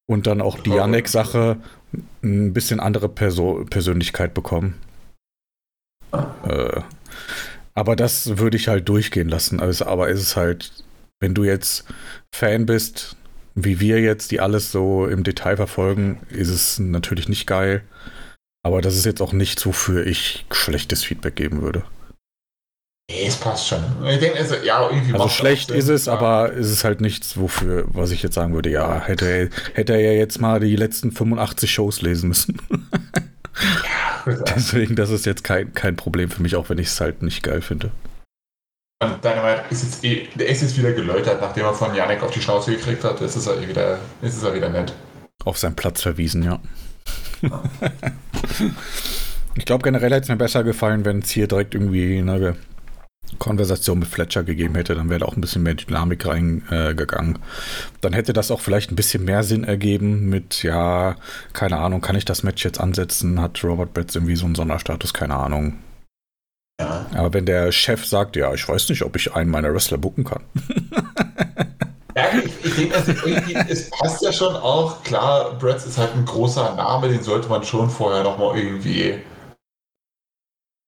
Und 0.07 0.25
dann 0.25 0.41
auch 0.41 0.59
die 0.59 0.71
Ja, 0.71 0.77
Janek-Sache 0.77 1.57
ein 2.23 2.51
bisschen 2.53 2.79
andere 2.79 3.09
Perso 3.09 3.65
Persönlichkeit 3.69 4.33
bekommen. 4.33 4.75
Äh, 6.43 6.81
aber 7.75 7.95
das 7.95 8.37
würde 8.39 8.57
ich 8.57 8.67
halt 8.67 8.89
durchgehen 8.89 9.29
lassen. 9.29 9.59
Also, 9.59 9.85
aber 9.85 10.09
es 10.09 10.19
ist 10.19 10.35
halt, 10.35 10.71
wenn 11.19 11.33
du 11.35 11.43
jetzt 11.43 11.85
Fan 12.33 12.65
bist, 12.65 13.15
wie 13.55 13.79
wir 13.79 13.99
jetzt, 14.01 14.31
die 14.31 14.39
alles 14.39 14.71
so 14.71 15.05
im 15.07 15.23
Detail 15.23 15.55
verfolgen, 15.57 16.19
ist 16.29 16.49
es 16.49 16.79
natürlich 16.79 17.27
nicht 17.29 17.47
geil. 17.47 17.83
Aber 18.63 18.81
das 18.81 18.95
ist 18.95 19.05
jetzt 19.05 19.21
auch 19.21 19.33
nichts, 19.33 19.65
wofür 19.65 20.05
ich 20.05 20.45
schlechtes 20.51 21.03
Feedback 21.03 21.35
geben 21.35 21.61
würde. 21.61 21.83
nee, 23.09 23.25
es 23.25 23.37
passt 23.37 23.67
schon. 23.67 23.83
Ich 24.07 24.19
denke, 24.19 24.37
also, 24.37 24.55
ja, 24.63 24.87
irgendwie 24.89 25.13
Also 25.13 25.29
schlecht 25.29 25.71
ist 25.71 25.87
es, 25.89 26.05
Ja. 26.05 26.13
aber 26.13 26.53
es 26.53 26.69
ist 26.69 26.83
halt 26.83 27.01
nichts, 27.01 27.37
wofür, 27.37 27.85
was 27.87 28.11
ich 28.11 28.21
jetzt 28.21 28.35
sagen 28.35 28.53
würde, 28.53 28.69
ja, 28.69 29.01
hätte 29.01 29.25
er, 29.25 29.49
hätte 29.73 29.93
er 29.93 30.01
ja 30.01 30.11
jetzt 30.11 30.39
mal 30.41 30.59
die 30.59 30.75
letzten 30.75 31.11
85 31.11 31.71
Shows 31.71 32.01
lesen 32.01 32.27
müssen. 32.29 32.61
Ja. 33.83 34.33
Deswegen, 34.55 34.95
das 34.95 35.09
ist 35.09 35.25
jetzt 35.25 35.43
kein, 35.43 35.73
kein 35.73 35.97
Problem 35.97 36.29
für 36.29 36.41
mich, 36.41 36.55
auch 36.55 36.69
wenn 36.69 36.77
ich 36.77 36.87
es 36.87 37.01
halt 37.01 37.23
nicht 37.23 37.43
geil 37.43 37.61
finde. 37.61 37.91
Und 39.01 39.23
Dynamite 39.23 39.63
ist 39.69 39.83
jetzt 39.83 40.03
eh, 40.03 40.27
ist 40.43 40.61
jetzt 40.61 40.77
wieder 40.77 40.91
geläutert, 40.91 41.39
nachdem 41.39 41.63
er 41.63 41.73
von 41.73 41.95
Janek 41.95 42.21
auf 42.21 42.31
die 42.31 42.41
Schnauze 42.41 42.71
gekriegt 42.71 43.01
hat. 43.05 43.21
Jetzt 43.21 43.37
ist 43.37 43.47
er 43.47 43.57
eh 43.57 43.67
wieder, 43.67 43.97
jetzt 44.21 44.35
ist 44.35 44.43
er 44.43 44.53
wieder 44.53 44.67
nett. 44.67 44.93
Auf 45.45 45.57
seinen 45.57 45.77
Platz 45.77 46.01
verwiesen, 46.01 46.43
ja. 46.43 46.59
ich 49.55 49.63
glaube, 49.63 49.83
generell 49.83 50.11
hätte 50.11 50.23
es 50.23 50.27
mir 50.27 50.35
besser 50.35 50.65
gefallen, 50.65 51.05
wenn 51.05 51.19
es 51.19 51.29
hier 51.29 51.47
direkt 51.47 51.75
irgendwie 51.75 52.17
eine 52.17 52.57
Konversation 53.37 53.99
mit 53.99 54.09
Fletcher 54.09 54.43
gegeben 54.43 54.75
hätte. 54.75 54.95
Dann 54.95 55.09
wäre 55.09 55.21
da 55.21 55.27
auch 55.27 55.37
ein 55.37 55.41
bisschen 55.41 55.63
mehr 55.63 55.75
Dynamik 55.75 56.25
reingegangen. 56.25 57.35
Äh, 57.35 57.39
dann 58.01 58.11
hätte 58.11 58.33
das 58.33 58.51
auch 58.51 58.59
vielleicht 58.59 58.91
ein 58.91 58.97
bisschen 58.97 59.23
mehr 59.23 59.43
Sinn 59.43 59.63
ergeben 59.63 60.27
mit, 60.27 60.61
ja, 60.61 61.15
keine 61.53 61.77
Ahnung, 61.77 62.01
kann 62.01 62.17
ich 62.17 62.25
das 62.25 62.43
Match 62.43 62.65
jetzt 62.65 62.81
ansetzen? 62.81 63.39
Hat 63.39 63.63
Robert 63.63 63.93
Betts 63.93 64.15
irgendwie 64.15 64.35
so 64.35 64.45
einen 64.45 64.55
Sonderstatus? 64.55 65.13
Keine 65.13 65.35
Ahnung. 65.35 65.75
Ja. 66.79 67.05
Aber 67.15 67.33
wenn 67.33 67.45
der 67.45 67.71
Chef 67.71 68.05
sagt, 68.05 68.35
ja, 68.35 68.53
ich 68.53 68.67
weiß 68.67 68.89
nicht, 68.89 69.03
ob 69.03 69.15
ich 69.15 69.33
einen 69.33 69.51
meiner 69.51 69.73
Wrestler 69.73 69.97
booken 69.97 70.23
kann. 70.23 70.43
Ja, 72.15 72.37
ich, 72.43 72.65
ich 72.65 72.75
denke, 72.75 72.95
also 72.95 73.11
irgendwie, 73.11 73.55
es 73.69 73.89
passt 73.91 74.21
ja 74.21 74.33
schon 74.33 74.55
auch. 74.55 75.03
Klar, 75.03 75.53
Bretz 75.57 75.85
ist 75.85 75.97
halt 75.97 76.13
ein 76.15 76.25
großer 76.25 76.75
Name, 76.75 77.07
den 77.07 77.23
sollte 77.23 77.47
man 77.47 77.63
schon 77.63 77.89
vorher 77.89 78.23
nochmal 78.23 78.57
irgendwie. 78.57 79.21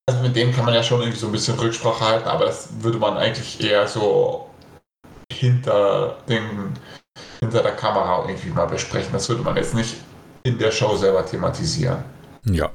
Also 0.09 0.21
mit 0.21 0.35
dem 0.35 0.51
kann 0.51 0.65
man 0.65 0.73
ja 0.73 0.83
schon 0.83 0.99
irgendwie 0.99 1.19
so 1.19 1.27
ein 1.27 1.31
bisschen 1.31 1.57
Rücksprache 1.57 2.03
halten, 2.03 2.27
aber 2.27 2.45
das 2.45 2.69
würde 2.81 2.97
man 2.97 3.17
eigentlich 3.17 3.63
eher 3.63 3.87
so 3.87 4.49
hinter, 5.31 6.17
den, 6.27 6.73
hinter 7.39 7.63
der 7.63 7.75
Kamera 7.75 8.25
irgendwie 8.27 8.49
mal 8.49 8.65
besprechen. 8.65 9.13
Das 9.13 9.29
würde 9.29 9.43
man 9.43 9.55
jetzt 9.55 9.73
nicht 9.73 9.97
in 10.43 10.57
der 10.57 10.71
Show 10.71 10.97
selber 10.97 11.25
thematisieren. 11.25 12.03
Ja. 12.45 12.71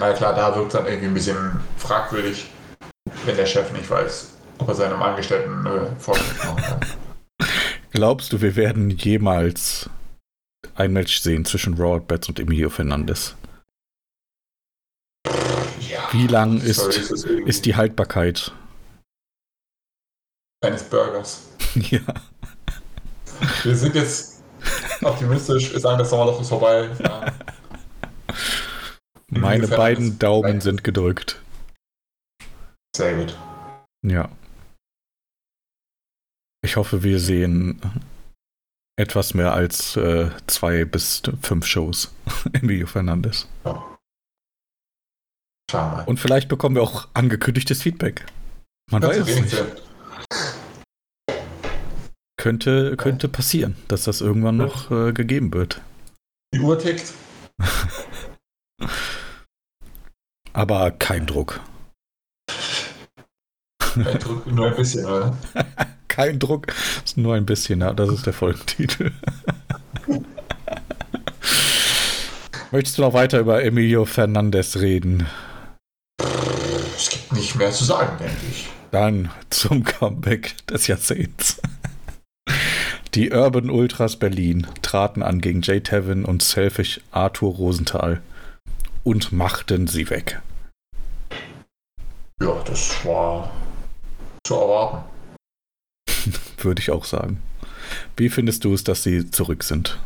Na 0.00 0.12
klar, 0.12 0.34
da 0.34 0.54
wirkt 0.56 0.74
dann 0.74 0.86
irgendwie 0.86 1.06
ein 1.06 1.14
bisschen 1.14 1.60
fragwürdig, 1.76 2.46
wenn 3.24 3.36
der 3.36 3.46
Chef 3.46 3.70
nicht 3.72 3.88
weiß, 3.88 4.32
ob 4.58 4.68
er 4.68 4.74
seinem 4.74 5.02
Angestellten 5.02 5.66
äh, 5.66 6.00
Vorschrift 6.00 6.44
machen 6.44 6.62
kann. 6.62 6.80
Glaubst 7.90 8.32
du, 8.32 8.40
wir 8.40 8.56
werden 8.56 8.90
jemals 8.90 9.90
ein 10.74 10.92
Match 10.92 11.20
sehen 11.20 11.44
zwischen 11.44 11.74
Robert 11.74 12.08
Betts 12.08 12.28
und 12.28 12.40
Emilio 12.40 12.70
Fernandes? 12.70 13.36
Ja, 15.80 16.08
Wie 16.12 16.26
lang 16.26 16.60
ist, 16.60 16.76
sorry, 16.76 17.42
ist, 17.42 17.48
es 17.48 17.62
die 17.62 17.76
Haltbarkeit? 17.76 18.52
eines 20.62 20.84
Burgers? 20.84 21.48
ja. 21.74 22.00
Wir 23.64 23.76
sind 23.76 23.94
jetzt 23.94 24.42
optimistisch, 25.02 25.72
wir 25.72 25.80
sagen, 25.80 25.98
das 25.98 26.10
Sommerloch 26.10 26.40
ist 26.40 26.48
vorbei. 26.48 26.88
Ja. 27.00 27.26
Meine 29.40 29.64
Ungefähr 29.64 29.78
beiden. 29.78 30.18
Daumen 30.18 30.60
sind 30.60 30.84
gedrückt. 30.84 31.40
Sehr 32.94 33.16
gut. 33.16 33.38
Ja. 34.06 34.30
Ich 36.64 36.76
hoffe, 36.76 37.02
wir 37.02 37.18
sehen 37.18 37.80
etwas 38.96 39.32
mehr 39.32 39.54
als 39.54 39.96
äh, 39.96 40.30
zwei 40.46 40.84
bis 40.84 41.22
fünf 41.40 41.64
Shows 41.66 42.14
Emilio 42.52 42.86
Fernandes. 42.86 43.48
Schauen 43.64 43.82
wir 45.70 45.96
mal. 45.96 46.04
Und 46.04 46.20
vielleicht 46.20 46.48
bekommen 46.48 46.74
wir 46.74 46.82
auch 46.82 47.08
angekündigtes 47.14 47.82
Feedback. 47.82 48.26
Man 48.90 49.02
weiß 49.02 49.16
es 49.16 49.40
nicht. 49.40 49.64
Könnte, 52.36 52.96
könnte 52.98 53.28
passieren, 53.28 53.76
dass 53.88 54.04
das 54.04 54.20
irgendwann 54.20 54.58
noch 54.58 54.90
äh, 54.90 55.12
gegeben 55.12 55.54
wird. 55.54 55.80
Die 56.54 56.60
Uhr 56.60 56.78
tickt. 56.78 57.14
Aber 60.52 60.90
kein 60.90 61.26
Druck. 61.26 61.60
Er 63.96 64.14
drückt 64.18 64.46
nur 64.46 64.66
ein 64.66 64.76
bisschen, 64.76 65.06
oder? 65.06 65.36
Kein 66.08 66.38
Druck, 66.38 66.66
nur 67.16 67.34
ein 67.34 67.46
bisschen, 67.46 67.80
ja, 67.80 67.92
das 67.92 68.10
ist 68.10 68.26
der 68.26 68.32
Folgentitel. 68.32 69.12
Möchtest 72.70 72.98
du 72.98 73.02
noch 73.02 73.12
weiter 73.12 73.38
über 73.38 73.62
Emilio 73.62 74.04
Fernandes 74.04 74.80
reden? 74.80 75.26
Es 76.96 77.10
gibt 77.10 77.32
nicht 77.32 77.54
mehr 77.56 77.70
zu 77.70 77.84
sagen, 77.84 78.16
denke 78.18 78.46
ich. 78.50 78.68
Dann 78.90 79.30
zum 79.50 79.84
Comeback 79.84 80.54
des 80.66 80.86
Jahrzehnts. 80.86 81.60
Die 83.14 83.30
Urban 83.30 83.68
Ultras 83.70 84.16
Berlin 84.16 84.66
traten 84.80 85.22
an 85.22 85.40
gegen 85.40 85.60
Jay 85.62 85.80
Tevin 85.80 86.24
und 86.24 86.42
Selfish 86.42 87.00
Arthur 87.10 87.54
Rosenthal 87.54 88.22
und 89.04 89.32
machten 89.32 89.86
sie 89.86 90.08
weg. 90.10 90.40
Ja, 92.40 92.62
das 92.64 93.04
war 93.04 93.50
zu 94.46 94.54
erwarten. 94.54 95.04
Würde 96.58 96.80
ich 96.80 96.90
auch 96.90 97.04
sagen. 97.04 97.42
Wie 98.16 98.28
findest 98.28 98.64
du 98.64 98.74
es, 98.74 98.84
dass 98.84 99.02
sie 99.02 99.30
zurück 99.30 99.62
sind? 99.62 99.98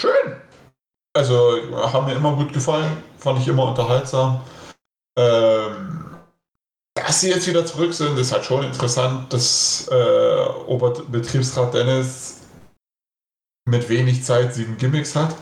Schön. 0.00 0.36
Also, 1.16 1.60
haben 1.92 2.06
mir 2.06 2.14
immer 2.14 2.34
gut 2.34 2.52
gefallen. 2.52 2.96
Fand 3.18 3.40
ich 3.40 3.48
immer 3.48 3.68
unterhaltsam. 3.68 4.40
Ähm, 5.16 6.04
dass 6.94 7.20
sie 7.20 7.30
jetzt 7.30 7.46
wieder 7.46 7.64
zurück 7.66 7.92
sind, 7.92 8.18
ist 8.18 8.32
halt 8.32 8.44
schon 8.44 8.64
interessant, 8.64 9.32
dass 9.32 9.88
äh, 9.90 10.46
Oberbetriebsrat 10.66 11.74
Dennis 11.74 12.40
mit 13.66 13.88
wenig 13.88 14.24
Zeit 14.24 14.54
sieben 14.54 14.76
Gimmicks 14.76 15.14
hat. 15.14 15.34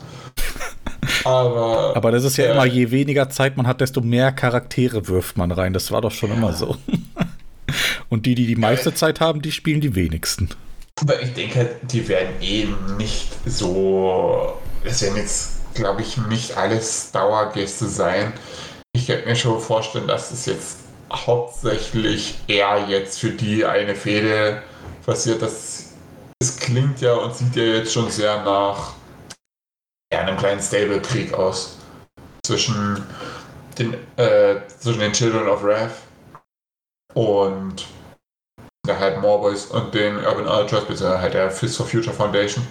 Aber, 1.25 1.93
Aber 1.95 2.11
das 2.11 2.23
ist 2.23 2.37
ja 2.37 2.45
Äh. 2.45 2.51
immer, 2.51 2.65
je 2.65 2.91
weniger 2.91 3.29
Zeit 3.29 3.57
man 3.57 3.67
hat, 3.67 3.81
desto 3.81 4.01
mehr 4.01 4.31
Charaktere 4.31 5.07
wirft 5.07 5.37
man 5.37 5.51
rein. 5.51 5.73
Das 5.73 5.91
war 5.91 6.01
doch 6.01 6.11
schon 6.11 6.29
Ja. 6.29 6.35
immer 6.35 6.53
so. 6.53 6.77
Und 8.09 8.25
die, 8.25 8.35
die 8.35 8.45
die 8.45 8.55
meiste 8.55 8.93
Zeit 8.93 9.19
haben, 9.21 9.41
die 9.41 9.51
spielen 9.51 9.81
die 9.81 9.95
wenigsten. 9.95 10.49
aber 11.01 11.21
ich 11.21 11.33
denke, 11.33 11.59
halt, 11.59 11.69
die 11.83 12.07
werden 12.07 12.33
eben 12.41 12.75
nicht 12.97 13.27
so. 13.45 14.53
Es 14.83 15.01
werden 15.01 15.15
jetzt, 15.17 15.73
glaube 15.73 16.01
ich, 16.01 16.17
nicht 16.27 16.55
alles 16.57 17.11
Dauergäste 17.11 17.87
sein. 17.87 18.33
Ich 18.95 19.07
könnte 19.07 19.27
mir 19.27 19.35
schon 19.35 19.59
vorstellen, 19.59 20.07
dass 20.07 20.31
es 20.31 20.45
jetzt 20.45 20.77
hauptsächlich 21.11 22.35
eher 22.47 22.85
jetzt 22.89 23.19
für 23.19 23.29
die 23.31 23.65
eine 23.65 23.95
Fehde 23.95 24.61
passiert. 25.05 25.41
Das, 25.41 25.85
es 26.41 26.57
klingt 26.59 27.01
ja 27.01 27.13
und 27.15 27.33
sieht 27.35 27.55
ja 27.55 27.63
jetzt 27.63 27.93
schon 27.93 28.09
sehr 28.11 28.43
nach 28.43 28.93
ja, 30.13 30.19
einem 30.19 30.37
kleinen 30.37 30.61
Stable-Krieg 30.61 31.33
aus. 31.33 31.77
Zwischen 32.45 33.05
den, 33.77 33.95
äh, 34.17 34.61
zwischen 34.67 34.99
den 34.99 35.13
Children 35.13 35.47
of 35.47 35.63
Wrath 35.63 35.95
und 37.13 37.87
der 38.85 38.99
halt 38.99 39.19
Morboys 39.21 39.65
und 39.67 39.93
den 39.93 40.17
Urban 40.17 40.47
Ultras, 40.47 40.85
beziehungsweise 40.85 41.21
halt 41.21 41.33
der 41.33 41.51
Fist 41.51 41.77
for 41.77 41.85
Future 41.85 42.15
Foundation. 42.15 42.67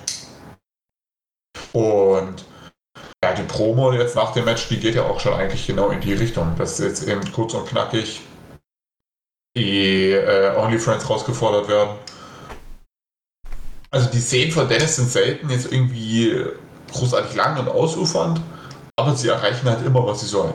Und 1.73 2.45
ja, 3.25 3.33
die 3.33 3.45
Promo 3.45 3.93
jetzt 3.93 4.15
nach 4.15 4.33
dem 4.33 4.45
Match, 4.45 4.69
die 4.69 4.79
geht 4.79 4.95
ja 4.95 5.05
auch 5.05 5.19
schon 5.19 5.33
eigentlich 5.33 5.67
genau 5.67 5.89
in 5.89 6.01
die 6.01 6.13
Richtung, 6.13 6.55
dass 6.57 6.79
jetzt 6.79 7.09
eben 7.09 7.33
kurz 7.33 7.55
und 7.55 7.67
knackig 7.67 8.21
die 9.57 10.11
äh, 10.11 10.55
OnlyFriends 10.57 11.09
rausgefordert 11.09 11.69
werden. 11.69 11.99
Also 13.91 14.11
die 14.11 14.21
Szenen 14.21 14.53
von 14.53 14.69
Dennis 14.69 14.97
sind 14.97 15.11
selten 15.11 15.51
jetzt 15.51 15.71
irgendwie 15.71 16.45
großartig 16.93 17.35
lang 17.35 17.59
und 17.59 17.69
ausufernd, 17.69 18.41
aber 18.97 19.15
sie 19.15 19.29
erreichen 19.29 19.69
halt 19.69 19.85
immer, 19.85 20.07
was 20.07 20.21
sie 20.21 20.27
sollen. 20.27 20.55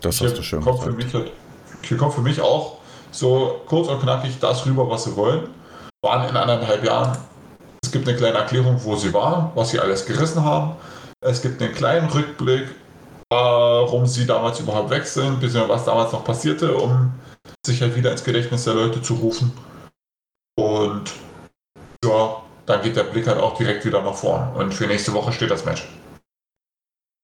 Das 0.00 0.20
hast 0.20 0.20
hier 0.20 0.30
du 0.30 0.42
schön 0.42 0.60
kommt 0.60 0.80
gesagt. 0.80 0.96
Für 0.96 1.04
mich 1.04 1.14
halt, 1.14 1.32
hier 1.82 1.96
kommt 1.96 2.14
für 2.14 2.20
mich 2.22 2.40
auch 2.40 2.78
so 3.10 3.60
kurz 3.66 3.88
und 3.88 4.00
knackig 4.00 4.38
das 4.40 4.66
rüber, 4.66 4.88
was 4.88 5.04
sie 5.04 5.16
wollen. 5.16 5.48
Waren 6.02 6.28
in 6.28 6.36
anderthalb 6.36 6.84
Jahren. 6.84 7.16
Es 7.82 7.90
gibt 7.90 8.08
eine 8.08 8.16
kleine 8.16 8.38
Erklärung, 8.38 8.82
wo 8.82 8.96
sie 8.96 9.12
waren, 9.12 9.50
was 9.54 9.70
sie 9.70 9.78
alles 9.78 10.04
gerissen 10.04 10.44
haben. 10.44 10.76
Es 11.20 11.40
gibt 11.40 11.62
einen 11.62 11.74
kleinen 11.74 12.08
Rückblick, 12.08 12.74
warum 13.30 14.06
sie 14.06 14.26
damals 14.26 14.60
überhaupt 14.60 14.90
weg 14.90 15.06
sind, 15.06 15.40
bisschen 15.40 15.68
was 15.68 15.84
damals 15.84 16.12
noch 16.12 16.24
passierte, 16.24 16.74
um 16.76 17.12
sich 17.66 17.80
halt 17.80 17.96
wieder 17.96 18.12
ins 18.12 18.24
Gedächtnis 18.24 18.64
der 18.64 18.74
Leute 18.74 19.00
zu 19.00 19.14
rufen. 19.14 19.52
Und 20.56 21.12
ja, 22.04 22.42
dann 22.66 22.82
geht 22.82 22.96
der 22.96 23.04
Blick 23.04 23.26
halt 23.26 23.38
auch 23.38 23.56
direkt 23.56 23.84
wieder 23.84 24.02
nach 24.02 24.14
vorn. 24.14 24.54
Und 24.54 24.72
für 24.72 24.86
nächste 24.86 25.12
Woche 25.12 25.32
steht 25.32 25.50
das 25.50 25.64
Match. 25.64 25.86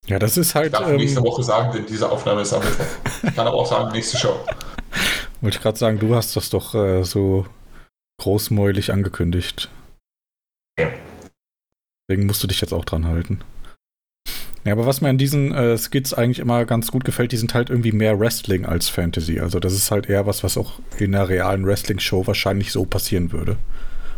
Ja, 0.06 0.18
das 0.18 0.36
ist 0.36 0.54
halt. 0.54 0.66
Ich 0.66 0.72
darf 0.72 0.88
ähm, 0.88 0.96
nächste 0.96 1.22
Woche 1.22 1.42
sagen, 1.42 1.72
denn 1.72 1.86
diese 1.86 2.10
Aufnahme 2.10 2.42
ist 2.42 2.52
am 2.52 2.62
Mittwoch. 2.62 2.84
Ich 3.22 3.34
kann 3.34 3.46
aber 3.46 3.56
auch 3.56 3.66
sagen, 3.66 3.92
nächste 3.92 4.18
Show. 4.18 4.34
Wollte 5.40 5.56
ich 5.56 5.62
gerade 5.62 5.78
sagen, 5.78 5.98
du 5.98 6.14
hast 6.14 6.36
das 6.36 6.50
doch 6.50 6.74
äh, 6.74 7.02
so 7.04 7.46
großmäulig 8.20 8.92
angekündigt. 8.92 9.70
Ja. 10.78 10.90
Deswegen 12.08 12.26
musst 12.26 12.42
du 12.42 12.46
dich 12.46 12.60
jetzt 12.60 12.72
auch 12.72 12.84
dran 12.84 13.06
halten. 13.06 13.40
Ja, 14.64 14.72
aber 14.72 14.84
was 14.84 15.00
mir 15.00 15.08
an 15.08 15.16
diesen 15.16 15.54
äh, 15.54 15.78
Skits 15.78 16.12
eigentlich 16.12 16.38
immer 16.38 16.66
ganz 16.66 16.90
gut 16.90 17.04
gefällt, 17.04 17.32
die 17.32 17.38
sind 17.38 17.54
halt 17.54 17.70
irgendwie 17.70 17.92
mehr 17.92 18.20
Wrestling 18.20 18.66
als 18.66 18.90
Fantasy. 18.90 19.40
Also 19.40 19.58
das 19.58 19.72
ist 19.72 19.90
halt 19.90 20.10
eher 20.10 20.26
was, 20.26 20.44
was 20.44 20.58
auch 20.58 20.80
in 20.98 21.14
einer 21.14 21.28
realen 21.28 21.64
Wrestling-Show 21.64 22.26
wahrscheinlich 22.26 22.70
so 22.70 22.84
passieren 22.84 23.32
würde. 23.32 23.56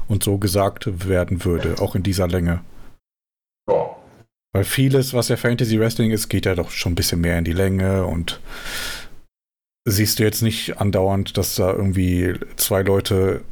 Und 0.08 0.22
so 0.22 0.38
gesagt 0.38 1.08
werden 1.08 1.44
würde, 1.44 1.76
auch 1.80 1.94
in 1.94 2.02
dieser 2.02 2.28
Länge. 2.28 2.62
Ja. 3.68 3.96
Weil 4.52 4.64
vieles, 4.64 5.14
was 5.14 5.28
ja 5.28 5.36
Fantasy 5.36 5.80
Wrestling 5.80 6.10
ist, 6.10 6.28
geht 6.28 6.46
ja 6.46 6.54
doch 6.54 6.70
schon 6.70 6.92
ein 6.92 6.96
bisschen 6.96 7.20
mehr 7.20 7.38
in 7.38 7.44
die 7.44 7.52
Länge 7.52 8.04
und 8.04 8.40
siehst 9.84 10.18
du 10.18 10.24
jetzt 10.24 10.42
nicht 10.42 10.78
andauernd, 10.78 11.36
dass 11.36 11.54
da 11.54 11.72
irgendwie 11.72 12.34
zwei 12.56 12.82
Leute 12.82 13.42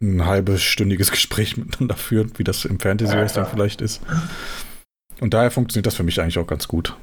ein 0.00 0.26
halbes 0.26 0.62
stündiges 0.62 1.10
Gespräch 1.12 1.56
miteinander 1.56 1.96
führen, 1.96 2.32
wie 2.36 2.44
das 2.44 2.64
im 2.64 2.78
Fantasy 2.78 3.14
Wrestling 3.14 3.44
ja, 3.44 3.50
vielleicht 3.50 3.80
ist. 3.80 4.02
Und 5.20 5.32
daher 5.32 5.50
funktioniert 5.50 5.86
das 5.86 5.94
für 5.94 6.02
mich 6.02 6.20
eigentlich 6.20 6.38
auch 6.38 6.46
ganz 6.46 6.68
gut. 6.68 6.94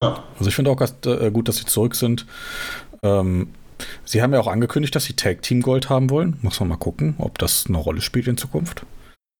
Also 0.00 0.48
ich 0.48 0.54
finde 0.54 0.70
auch 0.70 0.76
ganz, 0.76 0.94
äh, 1.04 1.30
gut, 1.30 1.48
dass 1.48 1.56
sie 1.56 1.66
zurück 1.66 1.94
sind. 1.94 2.26
Ähm, 3.02 3.48
sie 4.04 4.22
haben 4.22 4.32
ja 4.32 4.40
auch 4.40 4.46
angekündigt, 4.46 4.94
dass 4.94 5.04
sie 5.04 5.14
Tag 5.14 5.42
Team 5.42 5.62
Gold 5.62 5.88
haben 5.88 6.10
wollen. 6.10 6.38
Muss 6.42 6.60
man 6.60 6.68
mal 6.68 6.76
gucken, 6.76 7.14
ob 7.18 7.38
das 7.38 7.66
eine 7.66 7.78
Rolle 7.78 8.00
spielt 8.00 8.28
in 8.28 8.36
Zukunft. 8.36 8.84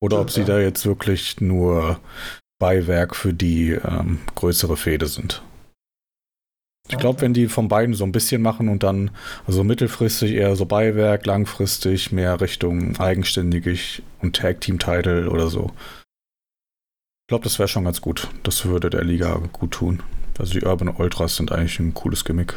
Oder 0.03 0.17
ja, 0.17 0.23
ob 0.23 0.31
sie 0.31 0.45
da 0.45 0.59
jetzt 0.59 0.87
wirklich 0.87 1.41
nur 1.41 2.01
Beiwerk 2.59 3.15
für 3.15 3.33
die 3.33 3.73
ähm, 3.73 4.19
größere 4.35 4.77
Fehde 4.77 5.07
sind. 5.07 5.43
Ich 6.89 6.99
glaube, 6.99 7.21
wenn 7.21 7.35
die 7.35 7.47
von 7.47 7.69
beiden 7.69 7.95
so 7.95 8.03
ein 8.05 8.11
bisschen 8.11 8.43
machen 8.43 8.69
und 8.69 8.83
dann, 8.83 9.13
also 9.47 9.63
mittelfristig 9.63 10.33
eher 10.33 10.57
so 10.57 10.67
Beiwerk, 10.67 11.25
langfristig 11.25 12.11
mehr 12.11 12.41
Richtung 12.41 12.99
eigenständig 12.99 14.03
und 14.21 14.35
Tag 14.35 14.61
Team 14.61 14.79
Title 14.81 15.31
oder 15.31 15.49
so, 15.49 15.71
glaube, 17.31 17.45
das 17.45 17.61
wäre 17.61 17.69
schon 17.69 17.85
ganz 17.85 18.01
gut. 18.01 18.27
Das 18.43 18.65
würde 18.65 18.91
der 18.91 19.05
Liga 19.05 19.41
gut 19.53 19.71
tun. 19.71 20.03
Also 20.37 20.53
die 20.53 20.65
Urban 20.65 20.89
Ultras 20.89 21.37
sind 21.37 21.53
eigentlich 21.53 21.79
ein 21.79 21.95
cooles 21.95 22.25
Gimmick. 22.25 22.57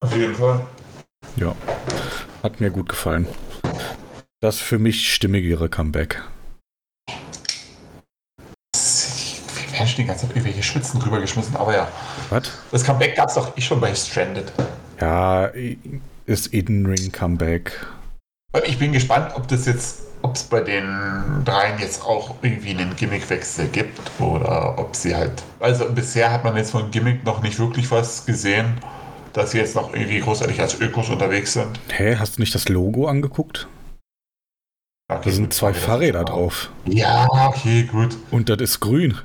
Auf 0.00 0.16
jeden 0.16 0.34
Fall. 0.34 0.66
Ja. 1.36 1.54
Hat 2.42 2.60
mir 2.60 2.70
gut 2.70 2.88
gefallen. 2.88 3.26
Das 4.40 4.58
für 4.58 4.78
mich 4.78 5.12
stimmigere 5.12 5.68
Comeback. 5.68 6.22
Wir 8.72 9.72
werden 9.72 9.94
die 9.96 10.04
ganze 10.04 10.26
Zeit 10.26 10.36
irgendwelche 10.36 10.62
Schwitzen 10.62 11.02
rübergeschmissen, 11.02 11.56
aber 11.56 11.74
ja. 11.74 11.88
Was? 12.30 12.50
Das 12.70 12.84
Comeback 12.84 13.16
gab 13.16 13.28
es 13.28 13.34
doch 13.34 13.56
eh 13.56 13.60
schon 13.60 13.80
bei 13.80 13.94
Stranded. 13.94 14.52
Ja, 15.00 15.50
ist 16.26 16.48
In-Ring 16.48 17.10
Comeback. 17.10 17.86
Ich 18.66 18.78
bin 18.78 18.92
gespannt, 18.92 19.32
ob 19.34 19.48
das 19.48 19.66
jetzt 19.66 20.02
ob 20.22 20.34
es 20.34 20.44
bei 20.44 20.60
den 20.60 21.44
dreien 21.44 21.78
jetzt 21.78 22.04
auch 22.04 22.34
irgendwie 22.42 22.70
einen 22.70 22.96
Gimmickwechsel 22.96 23.68
gibt 23.68 24.00
oder 24.20 24.78
ob 24.78 24.96
sie 24.96 25.14
halt. 25.14 25.42
Also 25.60 25.90
bisher 25.92 26.32
hat 26.32 26.44
man 26.44 26.56
jetzt 26.56 26.72
von 26.72 26.90
Gimmick 26.90 27.24
noch 27.24 27.42
nicht 27.42 27.58
wirklich 27.58 27.90
was 27.90 28.26
gesehen, 28.26 28.74
dass 29.32 29.52
sie 29.52 29.58
jetzt 29.58 29.74
noch 29.74 29.92
irgendwie 29.94 30.20
großartig 30.20 30.60
als 30.60 30.80
Ökos 30.80 31.08
unterwegs 31.10 31.52
sind. 31.52 31.78
Hä, 31.88 32.16
hast 32.16 32.36
du 32.36 32.42
nicht 32.42 32.54
das 32.54 32.68
Logo 32.68 33.06
angeguckt? 33.06 33.68
Okay, 35.10 35.22
da 35.24 35.30
sind 35.30 35.54
zwei 35.54 35.72
Fahrräder 35.72 36.24
drauf. 36.24 36.70
Ja, 36.84 37.26
okay, 37.30 37.84
gut. 37.84 38.16
Und 38.30 38.48
das 38.48 38.58
ist 38.58 38.80
grün. 38.80 39.18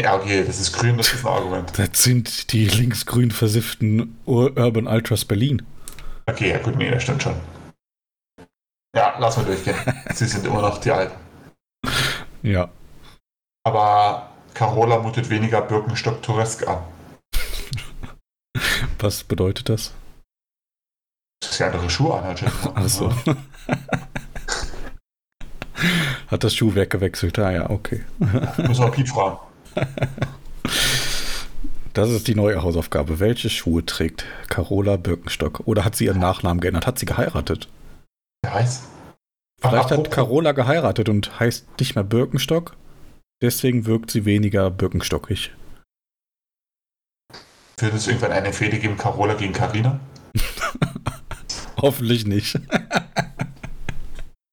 Ja, 0.00 0.16
okay, 0.16 0.44
das 0.46 0.60
ist 0.60 0.72
grün, 0.72 0.96
das 0.96 1.12
ist 1.12 1.26
ein 1.26 1.32
Argument. 1.32 1.72
Das 1.76 2.02
sind 2.02 2.52
die 2.52 2.68
linksgrün 2.68 3.32
versifften 3.32 4.18
Urban 4.24 4.86
Ultras 4.86 5.24
Berlin. 5.24 5.62
Okay, 6.26 6.50
ja 6.50 6.58
gut, 6.58 6.76
nee, 6.76 6.90
das 6.90 7.02
stimmt 7.02 7.22
schon. 7.22 7.34
Ja, 8.96 9.16
lass 9.18 9.36
mal 9.36 9.44
durchgehen. 9.44 9.76
Sie 10.14 10.26
sind 10.26 10.46
immer 10.46 10.62
noch 10.62 10.78
die 10.78 10.90
Alten. 10.90 11.14
Ja. 12.42 12.70
Aber 13.64 14.30
Carola 14.54 14.98
mutet 14.98 15.28
weniger 15.28 15.60
Birkenstock-Touresk 15.60 16.66
an. 16.68 16.78
Was 18.98 19.24
bedeutet 19.24 19.68
das? 19.68 19.92
Dass 21.40 21.56
sie 21.56 21.64
andere 21.64 21.88
Schuhe 21.88 22.14
anhat. 22.18 22.42
Achso. 22.74 23.12
Hat 26.26 26.44
das 26.44 26.54
Schuhwerk 26.54 26.90
gewechselt? 26.90 27.38
Ah 27.38 27.50
ja, 27.50 27.70
okay. 27.70 28.04
Muss 28.66 28.78
man 28.78 28.92
Piet 28.92 29.08
fragen. 29.08 29.38
Das 31.94 32.10
ist 32.10 32.28
die 32.28 32.34
neue 32.34 32.62
Hausaufgabe. 32.62 33.18
Welche 33.18 33.48
Schuhe 33.50 33.84
trägt 33.84 34.26
Carola 34.48 34.96
Birkenstock? 34.96 35.62
Oder 35.64 35.84
hat 35.84 35.96
sie 35.96 36.04
ihren 36.04 36.20
Nachnamen 36.20 36.60
geändert? 36.60 36.86
Hat 36.86 36.98
sie 36.98 37.06
geheiratet? 37.06 37.68
Wer 38.42 38.54
weiß. 38.54 38.82
Vielleicht 39.60 39.90
hat 39.90 40.10
Carola 40.10 40.52
geheiratet 40.52 41.08
und 41.08 41.40
heißt 41.40 41.66
nicht 41.80 41.94
mehr 41.94 42.04
Birkenstock. 42.04 42.76
Deswegen 43.42 43.86
wirkt 43.86 44.10
sie 44.10 44.24
weniger 44.24 44.70
birkenstockig. 44.70 45.52
Wird 47.80 47.94
es 47.94 48.06
irgendwann 48.06 48.32
eine 48.32 48.52
Fehde 48.52 48.78
geben, 48.78 48.96
Carola 48.96 49.34
gegen 49.34 49.52
Carina? 49.52 49.98
Hoffentlich 51.80 52.26
nicht. 52.26 52.58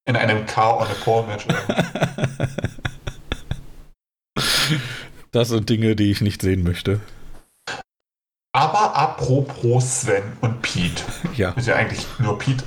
In 0.05 0.15
einem 0.15 0.45
Car 0.45 0.77
on 0.77 0.87
a 0.87 0.93
Call 1.03 1.25
Match. 1.27 1.45
Das 5.31 5.49
sind 5.49 5.69
Dinge, 5.69 5.95
die 5.97 6.09
ich 6.09 6.21
nicht 6.21 6.41
sehen 6.41 6.63
möchte. 6.63 7.01
Aber 8.53 8.95
apropos 8.95 10.01
Sven 10.01 10.23
und 10.41 10.61
Pete. 10.61 11.03
Ja. 11.35 11.51
Ist 11.51 11.67
ja 11.67 11.75
eigentlich 11.75 12.05
nur 12.19 12.39
Pete 12.39 12.63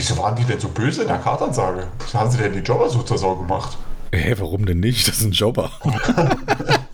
Wieso 0.00 0.16
waren 0.16 0.34
die 0.34 0.44
denn 0.44 0.58
so 0.58 0.68
böse 0.68 1.02
in 1.02 1.08
der 1.08 1.18
Kartansage? 1.18 1.86
Wieso 1.98 2.18
haben 2.18 2.30
sie 2.30 2.38
denn 2.38 2.54
die 2.54 2.60
Jobber 2.60 2.88
so 2.88 3.02
zur 3.02 3.18
Sau 3.18 3.36
gemacht? 3.36 3.76
Hä, 4.12 4.34
warum 4.38 4.64
denn 4.64 4.80
nicht? 4.80 5.06
Das 5.06 5.18
sind 5.18 5.36
Jobber. 5.36 5.70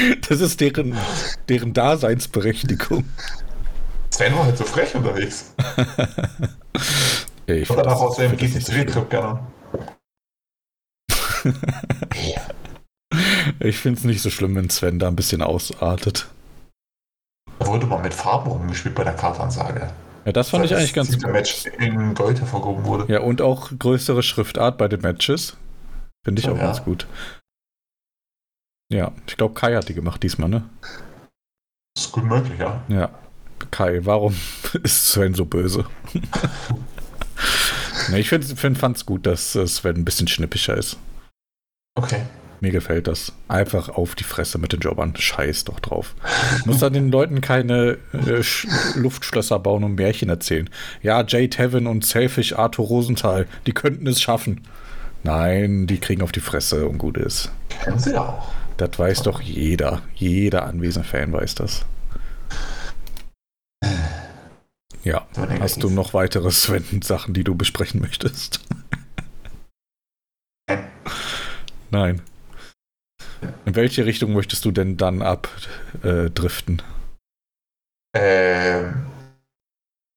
das 0.28 0.40
ist 0.40 0.60
deren, 0.60 0.96
deren 1.48 1.72
Daseinsberechtigung. 1.72 3.04
Sven 4.10 4.34
war 4.34 4.44
halt 4.44 4.58
so 4.58 4.64
frech 4.64 4.94
unterwegs. 4.94 5.54
ja, 7.46 7.54
ich 7.54 7.70
Oder 7.70 7.84
nach 7.84 7.96
aus 7.96 8.16
dem 8.16 8.32
GT3-Trip 8.32 9.08
gerne. 9.08 9.40
ich 13.60 13.78
finde 13.78 13.98
es 13.98 14.04
nicht 14.04 14.22
so 14.22 14.30
schlimm, 14.30 14.54
wenn 14.54 14.70
Sven 14.70 14.98
da 14.98 15.08
ein 15.08 15.16
bisschen 15.16 15.42
ausartet. 15.42 16.28
Da 17.58 17.66
wurde 17.66 17.86
mal 17.86 18.02
mit 18.02 18.12
Farben 18.12 18.50
rumgespielt 18.50 18.94
bei 18.94 19.04
der 19.04 19.14
Kartansage. 19.14 19.90
Ja, 20.24 20.32
das 20.32 20.50
fand 20.50 20.64
das 20.64 20.70
ich 20.70 20.76
eigentlich 20.76 20.94
ganz 20.94 21.12
gut. 21.20 21.32
Match 21.32 21.66
in 21.78 22.14
Gold 22.14 22.38
hervorgehoben 22.38 22.84
wurde. 22.84 23.12
Ja, 23.12 23.20
und 23.20 23.40
auch 23.40 23.70
größere 23.76 24.22
Schriftart 24.22 24.78
bei 24.78 24.88
den 24.88 25.00
Matches. 25.00 25.56
Finde 26.24 26.40
ich 26.40 26.48
oh, 26.48 26.52
auch 26.52 26.58
ja. 26.58 26.64
ganz 26.64 26.84
gut. 26.84 27.06
Ja, 28.92 29.12
ich 29.26 29.36
glaube, 29.36 29.54
Kai 29.54 29.74
hat 29.74 29.88
die 29.88 29.94
gemacht 29.94 30.22
diesmal, 30.22 30.50
ne? 30.50 30.64
Das 31.94 32.04
ist 32.06 32.12
gut 32.12 32.24
möglich, 32.24 32.58
ja. 32.58 32.82
Ja. 32.88 33.10
Kai, 33.70 34.00
warum 34.04 34.36
ist 34.82 35.08
Sven 35.08 35.34
so 35.34 35.46
böse? 35.46 35.86
ne, 38.10 38.18
ich 38.18 38.28
find, 38.28 38.44
find, 38.44 38.76
fand's 38.76 39.06
gut, 39.06 39.24
dass 39.26 39.52
Sven 39.52 39.96
ein 39.96 40.04
bisschen 40.04 40.28
schnippischer 40.28 40.76
ist. 40.76 40.98
Okay. 41.94 42.22
Mir 42.60 42.70
gefällt 42.70 43.06
das. 43.06 43.32
Einfach 43.48 43.88
auf 43.88 44.14
die 44.14 44.24
Fresse 44.24 44.58
mit 44.58 44.72
den 44.72 44.80
Jobbern. 44.80 45.16
Scheiß 45.16 45.64
doch 45.64 45.80
drauf. 45.80 46.14
Muss 46.64 46.78
dann 46.78 46.92
den 46.92 47.10
Leuten 47.10 47.40
keine 47.40 47.98
äh, 48.12 48.42
Luftschlösser 48.94 49.58
bauen 49.58 49.84
und 49.84 49.96
Märchen 49.96 50.28
erzählen. 50.28 50.70
Ja, 51.02 51.24
Jay 51.26 51.48
Tevin 51.48 51.86
und 51.88 52.04
Selfish 52.04 52.52
Arthur 52.52 52.86
Rosenthal, 52.86 53.48
die 53.66 53.72
könnten 53.72 54.06
es 54.06 54.20
schaffen. 54.20 54.60
Nein, 55.24 55.86
die 55.86 55.98
kriegen 55.98 56.22
auf 56.22 56.30
die 56.30 56.40
Fresse 56.40 56.86
und 56.86 56.98
gut 56.98 57.16
ist. 57.16 57.50
Kennen 57.68 57.98
sie 57.98 58.16
auch. 58.16 58.52
Das 58.76 58.98
weiß 58.98 59.22
doch 59.22 59.40
jeder. 59.40 60.02
Jeder 60.14 60.64
anwesende 60.64 61.08
Fan 61.08 61.32
weiß 61.32 61.54
das. 61.56 61.84
Ja, 65.04 65.26
hast 65.58 65.82
du 65.82 65.90
noch 65.90 66.14
weitere 66.14 66.50
Sven-Sachen, 66.50 67.34
die 67.34 67.42
du 67.44 67.56
besprechen 67.56 68.00
möchtest? 68.00 68.60
Nein. 70.68 70.88
Nein. 71.90 72.22
In 73.64 73.74
welche 73.74 74.06
Richtung 74.06 74.32
möchtest 74.32 74.64
du 74.64 74.70
denn 74.70 74.96
dann 74.96 75.22
abdriften? 75.22 76.82
Äh, 78.16 78.78
ähm, 78.78 79.06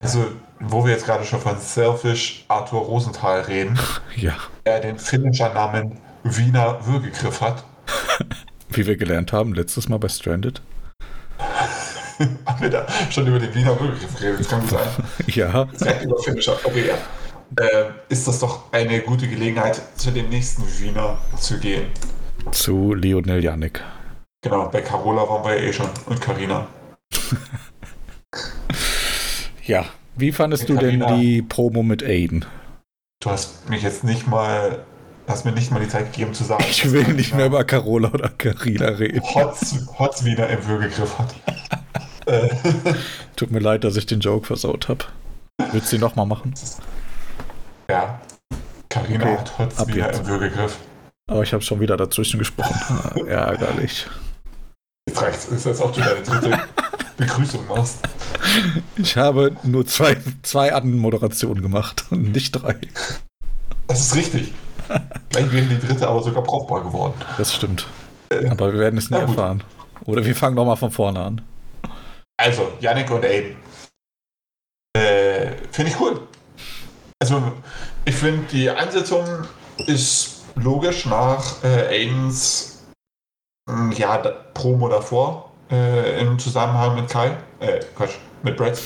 also, 0.03 0.31
wo 0.59 0.85
wir 0.85 0.91
jetzt 0.91 1.05
gerade 1.05 1.25
schon 1.25 1.41
von 1.41 1.57
Selfish 1.57 2.45
Arthur 2.47 2.81
Rosenthal 2.81 3.41
reden, 3.41 3.79
ja. 4.15 4.35
der 4.67 4.81
den 4.81 4.99
Finisher-Namen 4.99 5.99
Wiener 6.23 6.85
Würgegriff 6.85 7.41
hat. 7.41 7.63
Wie 8.75 8.85
wir 8.85 8.97
gelernt 8.97 9.31
haben, 9.31 9.53
letztes 9.53 9.87
Mal 9.87 9.97
bei 9.97 10.09
Stranded. 10.09 10.61
haben 12.45 12.61
wir 12.61 12.69
da 12.69 12.87
schon 13.09 13.27
über 13.27 13.39
den 13.39 13.53
Wiener 13.55 13.79
Würgegriff 13.79 14.15
geredet? 14.15 14.39
Das 14.41 14.49
kann 14.49 14.67
sein. 14.67 14.87
ja. 15.27 15.65
Direkt 15.65 16.05
über. 16.05 16.15
Okay, 16.63 16.85
ja. 16.87 16.95
Äh, 17.63 17.91
ist 18.09 18.27
das 18.27 18.39
doch 18.39 18.71
eine 18.73 18.99
gute 19.01 19.27
Gelegenheit, 19.27 19.81
zu 19.95 20.11
dem 20.11 20.29
nächsten 20.29 20.63
Wiener 20.79 21.17
zu 21.37 21.57
gehen. 21.59 21.85
Zu 22.51 22.93
Lionel 22.93 23.43
Janik. 23.43 23.81
Genau, 24.41 24.67
bei 24.69 24.81
Carola 24.81 25.27
waren 25.27 25.43
wir 25.45 25.59
ja 25.59 25.69
eh 25.69 25.73
schon 25.73 25.89
und 26.05 26.21
Karina. 26.21 26.67
ja, 29.63 29.85
wie 30.15 30.31
fandest 30.31 30.69
du 30.69 30.75
denn 30.75 31.03
die 31.17 31.41
Promo 31.41 31.81
mit 31.81 32.03
Aiden? 32.03 32.45
Du 33.21 33.29
hast 33.29 33.69
mich 33.69 33.83
jetzt 33.83 34.03
nicht 34.03 34.27
mal, 34.27 34.83
hast 35.27 35.45
mir 35.45 35.51
nicht 35.51 35.71
mal 35.71 35.79
die 35.79 35.87
Zeit 35.87 36.11
gegeben 36.11 36.33
zu 36.33 36.43
sagen. 36.43 36.63
Ich 36.69 36.91
will 36.91 37.13
nicht 37.13 37.33
mehr 37.35 37.47
über 37.47 37.63
Carola 37.63 38.09
oder 38.09 38.29
Karina 38.29 38.87
reden. 38.87 39.21
Hotz, 39.21 39.75
Hotz 39.97 40.23
wieder 40.23 40.49
im 40.49 40.65
Würgegriff 40.65 41.17
hat. 41.17 41.35
Tut 43.35 43.51
mir 43.51 43.59
leid, 43.59 43.83
dass 43.83 43.95
ich 43.97 44.05
den 44.05 44.19
Joke 44.19 44.47
versaut 44.47 44.89
habe. 44.89 45.05
Willst 45.71 45.91
du 45.91 45.97
ihn 45.97 46.01
nochmal 46.01 46.25
machen? 46.25 46.53
Ja. 47.89 48.19
Karina 48.89 49.25
okay, 49.25 49.37
hat 49.37 49.59
Hotz 49.59 49.87
wieder 49.87 50.07
jetzt. 50.07 50.19
im 50.19 50.27
Würgegriff. 50.27 50.77
Aber 51.27 51.43
ich 51.43 51.53
habe 51.53 51.63
schon 51.63 51.79
wieder 51.79 51.97
dazwischen 51.97 52.37
gesprochen. 52.37 53.27
Ärgerlich. 53.27 54.07
Jetzt 55.07 55.21
reicht's. 55.21 55.45
Ist 55.45 55.65
jetzt 55.65 55.81
auch 55.81 55.91
du 55.91 56.01
deine 56.01 56.21
dritte 56.21 56.59
Begrüßung 57.17 57.67
machst. 57.67 57.99
Ich 58.95 59.17
habe 59.17 59.55
nur 59.63 59.85
zwei, 59.85 60.17
zwei 60.43 60.73
Anmoderationen 60.73 61.61
gemacht 61.61 62.05
und 62.09 62.31
nicht 62.31 62.51
drei. 62.51 62.75
Das 63.87 64.01
ist 64.01 64.15
richtig. 64.15 64.53
Gleich 65.29 65.51
wäre 65.51 65.65
die 65.65 65.79
dritte 65.79 66.07
aber 66.07 66.21
sogar 66.21 66.43
brauchbar 66.43 66.83
geworden. 66.83 67.13
Das 67.37 67.53
stimmt. 67.53 67.87
Äh, 68.29 68.47
aber 68.49 68.73
wir 68.73 68.79
werden 68.79 68.97
es 68.97 69.09
nie 69.09 69.17
erfahren. 69.17 69.63
Oder 70.05 70.25
wir 70.25 70.35
fangen 70.35 70.55
nochmal 70.55 70.77
von 70.77 70.91
vorne 70.91 71.19
an. 71.19 71.41
Also, 72.37 72.73
Yannick 72.79 73.09
und 73.11 73.23
Aiden. 73.23 73.55
Äh, 74.95 75.51
finde 75.71 75.91
ich 75.91 75.99
cool. 75.99 76.21
Also, 77.19 77.41
ich 78.03 78.15
finde, 78.15 78.45
die 78.51 78.69
Ansetzung 78.69 79.25
ist 79.87 80.43
logisch 80.55 81.05
nach 81.05 81.63
äh, 81.63 82.03
Aidens 82.03 82.83
hm, 83.69 83.91
ja, 83.93 84.17
Promo 84.53 84.89
davor 84.89 85.51
äh, 85.71 86.21
im 86.21 86.37
Zusammenhang 86.39 86.95
mit 86.95 87.09
Kai, 87.09 87.37
äh, 87.59 87.79
Quatsch, 87.95 88.15
mit 88.43 88.57
Brett. 88.57 88.81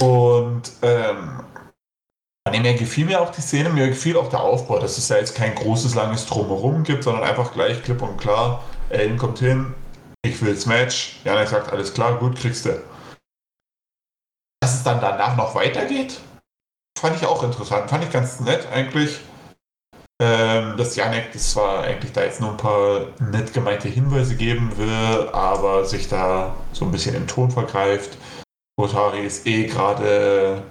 Und 0.00 0.62
ähm, 0.82 1.40
an 2.44 2.52
dem 2.52 2.78
gefiel 2.78 3.06
mir 3.06 3.20
auch 3.20 3.30
die 3.30 3.40
Szene, 3.40 3.68
mir 3.68 3.88
gefiel 3.88 4.16
auch 4.16 4.30
der 4.30 4.40
Aufbau, 4.40 4.78
dass 4.78 4.98
es 4.98 5.08
ja 5.08 5.16
jetzt 5.16 5.34
kein 5.34 5.54
großes, 5.54 5.94
langes 5.94 6.26
Drumherum 6.26 6.82
gibt, 6.82 7.04
sondern 7.04 7.24
einfach 7.24 7.52
gleich 7.52 7.82
klipp 7.82 8.02
und 8.02 8.18
klar, 8.18 8.64
Aiden 8.90 9.18
kommt 9.18 9.38
hin, 9.38 9.74
ich 10.24 10.40
will 10.42 10.54
das 10.54 10.66
Match, 10.66 11.20
Janik 11.24 11.48
sagt, 11.48 11.72
alles 11.72 11.92
klar, 11.92 12.18
gut, 12.18 12.36
kriegst 12.36 12.64
du. 12.64 12.82
Dass 14.60 14.74
es 14.74 14.82
dann 14.82 15.00
danach 15.00 15.36
noch 15.36 15.54
weitergeht, 15.54 16.20
fand 16.98 17.16
ich 17.16 17.26
auch 17.26 17.42
interessant, 17.42 17.90
fand 17.90 18.04
ich 18.04 18.10
ganz 18.10 18.40
nett 18.40 18.66
eigentlich. 18.72 19.20
Ähm, 20.20 20.76
dass 20.76 20.96
Janek 20.96 21.32
das 21.32 21.52
zwar 21.52 21.84
eigentlich 21.84 22.12
da 22.12 22.24
jetzt 22.24 22.40
nur 22.40 22.50
ein 22.50 22.56
paar 22.56 23.06
nett 23.20 23.54
gemeinte 23.54 23.86
Hinweise 23.88 24.34
geben 24.34 24.76
will, 24.76 25.28
aber 25.30 25.84
sich 25.84 26.08
da 26.08 26.56
so 26.72 26.84
ein 26.84 26.90
bisschen 26.90 27.14
im 27.14 27.28
Ton 27.28 27.52
vergreift. 27.52 28.18
Otari 28.76 29.24
ist 29.24 29.46
eh 29.46 29.66
gerade, 29.66 30.64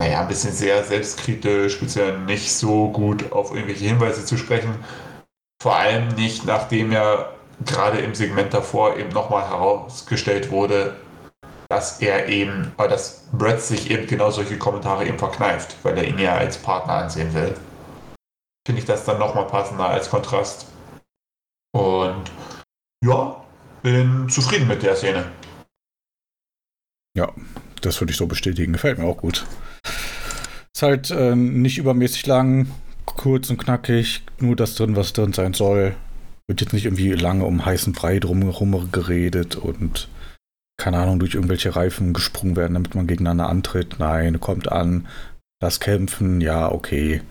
naja, 0.00 0.20
ein 0.20 0.28
bisschen 0.28 0.52
sehr 0.52 0.82
selbstkritisch, 0.84 1.74
speziell 1.74 2.18
nicht 2.20 2.52
so 2.52 2.90
gut 2.90 3.32
auf 3.32 3.54
irgendwelche 3.54 3.86
Hinweise 3.86 4.24
zu 4.24 4.36
sprechen. 4.36 4.84
Vor 5.62 5.76
allem 5.76 6.08
nicht, 6.08 6.44
nachdem 6.44 6.92
ja 6.92 7.30
gerade 7.64 7.98
im 7.98 8.14
Segment 8.14 8.52
davor 8.52 8.96
eben 8.96 9.10
nochmal 9.10 9.48
herausgestellt 9.48 10.50
wurde, 10.50 10.96
dass 11.68 12.00
er 12.00 12.28
eben, 12.28 12.72
dass 12.76 13.28
Brett 13.32 13.62
sich 13.62 13.90
eben 13.90 14.06
genau 14.06 14.30
solche 14.30 14.58
Kommentare 14.58 15.06
eben 15.06 15.18
verkneift, 15.18 15.76
weil 15.82 15.96
er 15.96 16.04
ihn 16.04 16.18
ja 16.18 16.34
als 16.34 16.58
Partner 16.58 16.94
ansehen 16.94 17.32
will 17.32 17.54
finde 18.66 18.80
ich 18.80 18.86
das 18.86 19.04
dann 19.04 19.18
nochmal 19.18 19.46
passender 19.46 19.88
als 19.88 20.08
Kontrast. 20.08 20.66
Und 21.72 22.30
ja, 23.04 23.44
bin 23.82 24.28
zufrieden 24.28 24.68
mit 24.68 24.82
der 24.82 24.96
Szene. 24.96 25.30
Ja, 27.16 27.32
das 27.84 28.00
würde 28.00 28.12
ich 28.12 28.16
so 28.16 28.26
bestätigen. 28.26 28.72
Gefällt 28.72 28.98
mir 28.98 29.04
auch 29.04 29.18
gut. 29.18 29.46
Ist 30.74 30.82
halt 30.82 31.10
äh, 31.10 31.36
nicht 31.36 31.78
übermäßig 31.78 32.26
lang, 32.26 32.68
kurz 33.06 33.50
und 33.50 33.58
knackig, 33.58 34.22
nur 34.38 34.56
das 34.56 34.74
drin, 34.74 34.96
was 34.96 35.12
drin 35.12 35.32
sein 35.32 35.54
soll. 35.54 35.94
Wird 36.48 36.60
jetzt 36.60 36.72
nicht 36.72 36.84
irgendwie 36.84 37.12
lange 37.12 37.44
um 37.44 37.64
heißen 37.64 37.92
Brei 37.92 38.18
drumherum 38.18 38.90
geredet 38.92 39.56
und 39.56 40.08
keine 40.76 40.98
Ahnung, 40.98 41.20
durch 41.20 41.34
irgendwelche 41.34 41.76
Reifen 41.76 42.12
gesprungen 42.12 42.56
werden, 42.56 42.74
damit 42.74 42.94
man 42.94 43.06
gegeneinander 43.06 43.48
antritt. 43.48 43.96
Nein, 43.98 44.40
kommt 44.40 44.70
an, 44.70 45.06
lass 45.62 45.80
kämpfen, 45.80 46.40
ja, 46.40 46.70
okay. 46.70 47.22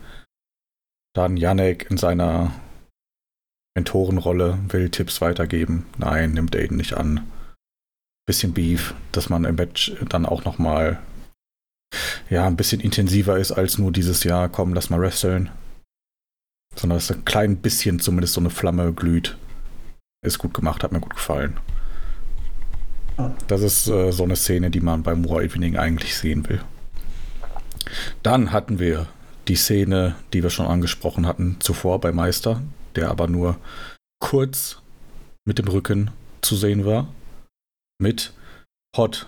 Dann 1.14 1.36
Yannick 1.36 1.90
in 1.90 1.98
seiner 1.98 2.52
Mentorenrolle 3.76 4.58
will 4.68 4.88
Tipps 4.88 5.20
weitergeben. 5.20 5.86
Nein, 5.98 6.32
nimmt 6.32 6.56
Aiden 6.56 6.76
nicht 6.76 6.94
an. 6.94 7.30
Bisschen 8.26 8.54
Beef, 8.54 8.94
dass 9.12 9.28
man 9.28 9.44
im 9.44 9.56
Match 9.56 9.92
dann 10.08 10.26
auch 10.26 10.44
nochmal 10.44 11.00
ja, 12.30 12.46
ein 12.46 12.56
bisschen 12.56 12.80
intensiver 12.80 13.38
ist 13.38 13.52
als 13.52 13.78
nur 13.78 13.92
dieses 13.92 14.24
Jahr, 14.24 14.48
komm, 14.48 14.74
lass 14.74 14.90
mal 14.90 15.00
wresteln. 15.00 15.50
Sondern 16.74 16.98
dass 16.98 17.10
ein 17.10 17.24
klein 17.24 17.58
bisschen 17.58 18.00
zumindest 18.00 18.34
so 18.34 18.40
eine 18.40 18.50
Flamme 18.50 18.92
glüht. 18.92 19.36
Ist 20.24 20.38
gut 20.38 20.54
gemacht, 20.54 20.82
hat 20.82 20.92
mir 20.92 21.00
gut 21.00 21.14
gefallen. 21.14 21.58
Das 23.46 23.62
ist 23.62 23.86
äh, 23.86 24.10
so 24.10 24.24
eine 24.24 24.36
Szene, 24.36 24.70
die 24.70 24.80
man 24.80 25.02
beim 25.02 25.28
War 25.28 25.42
Evening 25.42 25.76
eigentlich 25.76 26.16
sehen 26.16 26.48
will. 26.48 26.60
Dann 28.22 28.50
hatten 28.50 28.78
wir 28.78 29.06
die 29.46 29.56
Szene, 29.56 30.16
die 30.32 30.42
wir 30.42 30.50
schon 30.50 30.66
angesprochen 30.66 31.26
hatten 31.26 31.56
zuvor 31.60 32.00
bei 32.00 32.12
Meister, 32.12 32.62
der 32.96 33.10
aber 33.10 33.28
nur 33.28 33.56
kurz 34.18 34.80
mit 35.44 35.58
dem 35.58 35.68
Rücken 35.68 36.10
zu 36.40 36.56
sehen 36.56 36.84
war, 36.84 37.08
mit 38.04 38.34
Hot. 38.96 39.26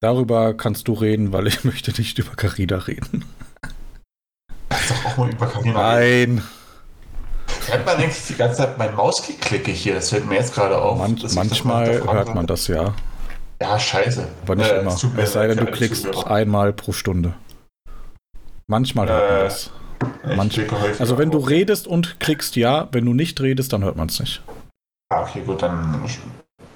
Darüber 0.00 0.54
kannst 0.54 0.88
du 0.88 0.94
reden, 0.94 1.32
weil 1.32 1.46
ich 1.46 1.62
möchte 1.70 1.92
nicht 1.92 2.18
über 2.18 2.34
Carina 2.34 2.78
reden. 2.78 3.24
Lass 4.70 4.88
doch 4.88 5.04
auch 5.04 5.16
mal 5.18 5.30
über 5.30 5.46
Carina 5.46 5.74
Nein. 5.74 5.98
reden. 6.02 6.42
Hört 7.66 7.84
man 7.84 7.96
eigentlich 7.96 8.26
die 8.26 8.34
ganze 8.34 8.58
Zeit 8.58 8.78
mein 8.78 8.94
Mausklicke 8.94 9.70
hier? 9.70 9.94
Das 9.94 10.10
fällt 10.10 10.26
mir 10.26 10.36
jetzt 10.36 10.54
gerade 10.54 10.80
auf. 10.80 10.98
Man, 10.98 11.18
manchmal 11.34 12.02
hört 12.02 12.34
man 12.34 12.46
das 12.46 12.66
ja. 12.66 12.94
Ja, 13.60 13.78
scheiße. 13.78 14.26
Aber 14.42 14.56
nicht 14.56 14.70
äh, 14.70 14.80
immer. 14.80 14.96
Es 15.16 15.32
sei 15.32 15.48
denn, 15.48 15.58
du 15.58 15.66
klickst 15.66 16.26
einmal 16.26 16.72
pro 16.72 16.92
Stunde. 16.92 17.34
Manchmal 18.68 19.08
hört 19.08 19.30
man 19.30 19.40
äh, 19.40 19.44
das. 19.44 19.70
Manchmal. 20.36 20.96
Also 20.98 21.18
wenn 21.18 21.30
du 21.30 21.38
redest 21.38 21.86
und 21.86 22.20
klickst 22.20 22.56
ja, 22.56 22.88
wenn 22.92 23.04
du 23.04 23.12
nicht 23.12 23.40
redest, 23.40 23.72
dann 23.72 23.84
hört 23.84 23.96
man 23.96 24.08
es 24.08 24.20
nicht. 24.20 24.42
Ah, 25.10 25.22
okay, 25.22 25.42
gut, 25.44 25.62
dann 25.62 26.02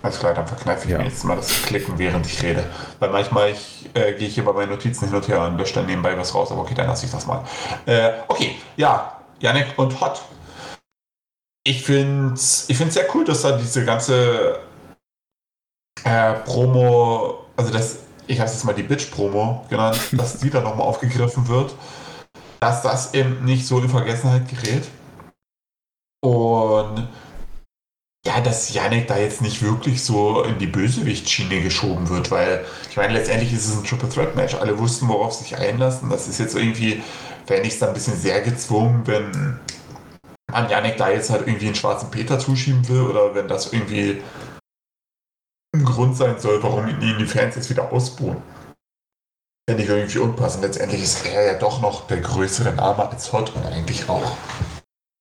alles 0.03 0.19
klar, 0.19 0.35
dann 0.35 0.47
verkneife 0.47 0.85
ich 0.85 0.91
ja. 0.91 0.99
mir 0.99 1.05
jetzt 1.05 1.25
mal 1.25 1.37
das 1.37 1.63
Klicken, 1.63 1.99
während 1.99 2.27
ich 2.27 2.43
rede. 2.43 2.65
Weil 2.99 3.11
manchmal 3.11 3.51
ich, 3.51 3.89
äh, 3.95 4.15
gehe 4.15 4.29
ich 4.29 4.35
hier 4.35 4.45
bei 4.45 4.53
meinen 4.53 4.71
Notizen 4.71 5.07
hin 5.07 5.15
und 5.15 5.29
her 5.29 5.43
und 5.43 5.57
lösche 5.59 5.75
dann 5.75 5.87
nebenbei 5.87 6.17
was 6.19 6.35
raus, 6.35 6.51
aber 6.51 6.63
okay, 6.63 6.75
dann 6.75 6.87
lasse 6.89 7.07
ich 7.07 7.13
das 7.13 7.27
mal. 7.27 7.45
Äh, 7.87 8.13
okay, 8.29 8.57
ja, 8.77 9.21
Yannick 9.39 9.79
und 9.79 10.01
Hot. 10.01 10.23
Ich 11.65 11.85
finde 11.85 12.35
es 12.35 12.69
ich 12.69 12.79
sehr 12.79 13.15
cool, 13.15 13.25
dass 13.25 13.43
da 13.43 13.57
diese 13.57 13.85
ganze 13.85 14.59
äh, 16.03 16.33
Promo, 16.45 17.45
also 17.57 17.73
das 17.73 17.99
ich 18.27 18.39
habe 18.39 18.49
es 18.49 18.55
jetzt 18.55 18.65
mal 18.65 18.75
die 18.75 18.83
Bitch-Promo 18.83 19.67
genannt, 19.69 19.99
dass 20.13 20.39
die 20.39 20.51
dann 20.51 20.65
nochmal 20.65 20.87
aufgegriffen 20.87 21.49
wird, 21.49 21.75
dass 22.61 22.83
das 22.83 23.15
eben 23.15 23.45
nicht 23.45 23.67
so 23.67 23.79
in 23.79 23.89
Vergessenheit 23.89 24.49
gerät. 24.49 24.89
Und 26.25 27.09
ja, 28.25 28.41
dass 28.41 28.73
Yannick 28.73 29.09
da 29.09 29.19
jetzt 29.19 29.43
nicht 29.43 29.63
wirklich 29.63 30.03
so 30.05 30.45
in 30.45 30.59
die 30.59 30.69
Bösewicht-Schiene 30.69 31.61
geschoben 31.61 32.09
wird, 32.09 32.31
weil 32.31 32.65
ich 32.89 32.97
meine, 32.97 33.15
letztendlich 33.15 33.53
ist 33.53 33.67
es 33.67 33.77
ein 33.77 33.85
Triple 33.85 34.09
Threat 34.09 34.37
Match. 34.37 34.55
Alle 34.55 34.79
wussten, 34.79 35.09
worauf 35.09 35.35
sich 35.35 35.57
einlassen. 35.57 36.09
Das 36.09 36.29
ist 36.29 36.39
jetzt 36.39 36.55
irgendwie, 36.55 37.03
fände 37.47 37.67
ich 37.67 37.75
es 37.75 37.83
ein 37.83 37.95
bisschen 37.95 38.17
sehr 38.17 38.41
gezwungen, 38.41 39.05
wenn 39.07 39.59
man 40.53 40.69
Yannick 40.69 40.99
da 40.99 41.11
jetzt 41.11 41.31
halt 41.31 41.49
irgendwie 41.49 41.67
einen 41.67 41.75
schwarzen 41.75 42.11
Peter 42.11 42.39
zuschieben 42.39 42.89
will 42.89 43.03
oder 43.03 43.35
wenn 43.35 43.49
das 43.49 43.73
irgendwie 43.73 44.23
ein 45.75 45.85
Grund 45.85 46.17
sein 46.17 46.39
soll, 46.39 46.63
warum 46.63 46.87
ihn 46.89 47.19
die 47.19 47.27
Fans 47.27 47.57
jetzt 47.57 47.71
wieder 47.71 47.91
ausbuhen. 47.91 48.37
Fände 49.69 49.83
ich 49.83 49.89
irgendwie 49.89 50.19
unpassend. 50.19 50.63
Letztendlich 50.63 51.03
ist 51.03 51.27
er 51.27 51.45
ja 51.45 51.55
doch 51.55 51.81
noch 51.81 52.07
der 52.07 52.21
größere 52.21 52.73
Name 52.73 53.09
als 53.09 53.33
Hot 53.33 53.55
und 53.57 53.65
eigentlich 53.67 54.09
auch. 54.09 54.37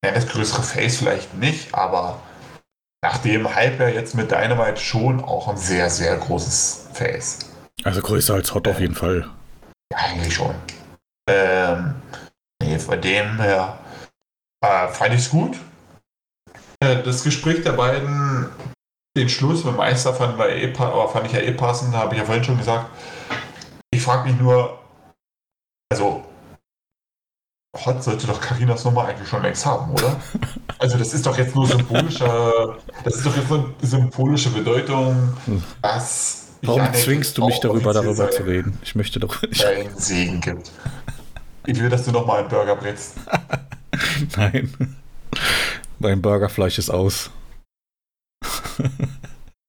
Ja, 0.06 0.12
das 0.12 0.28
größere 0.28 0.62
Face 0.62 0.98
vielleicht 0.98 1.34
nicht, 1.36 1.74
aber 1.74 2.20
nach 3.04 3.18
dem 3.18 3.54
Hype 3.54 3.80
ja 3.80 3.88
jetzt 3.88 4.16
mit 4.16 4.32
Dynamite 4.32 4.80
schon 4.80 5.24
auch 5.24 5.48
ein 5.48 5.58
sehr, 5.58 5.90
sehr 5.90 6.16
großes 6.18 6.90
Face. 6.94 7.40
Also 7.84 8.02
größer 8.02 8.36
als 8.36 8.54
Hot 8.54 8.68
auf 8.68 8.80
jeden 8.80 8.96
Fall. 8.96 9.30
Ja, 9.92 9.98
eigentlich 9.98 10.36
schon. 10.36 10.56
Ähm, 11.30 11.96
nee, 12.62 12.78
von 12.78 13.02
dem 13.02 13.42
her 13.42 13.80
äh, 14.64 14.88
fand 14.88 15.14
ich 15.14 15.22
es 15.22 15.30
gut. 15.30 15.58
Äh, 16.80 17.02
das 17.04 17.24
Gespräch 17.24 17.64
der 17.64 17.74
beiden, 17.74 18.50
den 19.18 19.30
Schluss 19.30 19.64
mit 19.64 19.76
Meister 19.76 20.14
fand, 20.14 20.38
war 20.38 20.50
eh, 20.50 20.74
aber 20.78 21.10
fand 21.10 21.28
ich 21.28 21.34
ja 21.34 21.40
eh 21.40 21.52
passend, 21.52 21.96
habe 21.96 22.14
ich 22.14 22.20
ja 22.20 22.26
vorhin 22.26 22.44
schon 22.44 22.58
gesagt. 22.58 22.90
Ich 23.94 24.02
frage 24.02 24.30
mich 24.30 24.40
nur, 24.40 24.80
also 25.92 26.24
Hot 27.74 28.04
sollte 28.04 28.28
doch 28.28 28.42
Karinas 28.42 28.84
Nummer 28.84 29.06
eigentlich 29.06 29.30
schon 29.30 29.42
längst 29.44 29.66
haben, 29.66 29.92
oder? 29.94 30.20
Also 30.78 30.98
das 30.98 31.14
ist 31.14 31.26
doch 31.26 31.38
jetzt 31.38 31.56
nur 31.56 31.66
symbolischer, 31.68 32.78
das 33.04 33.16
ist 33.16 33.26
doch 33.26 33.36
jetzt 33.36 33.50
nur 33.50 33.74
symbolische 33.82 34.50
Bedeutung, 34.50 35.34
dass 35.82 36.48
Warum 36.64 36.82
Janik 36.82 37.00
zwingst 37.00 37.38
du 37.38 37.46
mich 37.46 37.60
darüber, 37.60 37.94
darüber 37.94 38.30
zu 38.30 38.44
reden? 38.44 38.78
Ich 38.84 38.94
möchte 38.96 39.20
doch 39.20 39.42
nicht. 39.42 39.64
Einen 39.64 39.98
Segen 39.98 40.42
gibt. 40.42 40.72
Ich 41.66 41.80
will, 41.80 41.90
dass 41.90 42.06
du 42.06 42.12
noch 42.12 42.26
mal 42.26 42.40
einen 42.40 42.50
Burger 42.50 42.76
brätst. 42.76 43.16
Nein. 44.36 44.98
Mein 46.00 46.22
Burgerfleisch 46.22 46.78
ist 46.78 46.90
aus. 46.90 47.32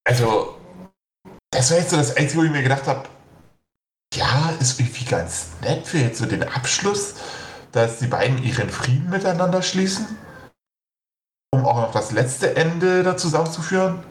also, 0.05 0.59
das 1.51 1.71
war 1.71 1.79
jetzt 1.79 1.91
so 1.91 1.97
das 1.97 2.17
Einzige, 2.17 2.41
wo 2.41 2.45
ich 2.45 2.51
mir 2.51 2.63
gedacht 2.63 2.87
habe, 2.87 3.09
ja, 4.15 4.53
ist 4.61 4.79
irgendwie 4.81 5.05
ganz 5.05 5.49
nett 5.63 5.87
für 5.87 5.99
jetzt 5.99 6.19
so 6.19 6.27
den 6.27 6.43
Abschluss 6.43 7.15
dass 7.73 7.99
die 7.99 8.07
beiden 8.07 8.43
ihren 8.43 8.71
Frieden 8.71 9.11
miteinander 9.11 9.63
schließen, 9.63 10.07
um 11.51 11.65
auch 11.65 11.77
noch 11.77 11.93
das 11.93 12.13
letzte 12.13 12.55
Ende 12.57 13.03
da 13.03 13.17
zusammenzuführen. 13.17 14.03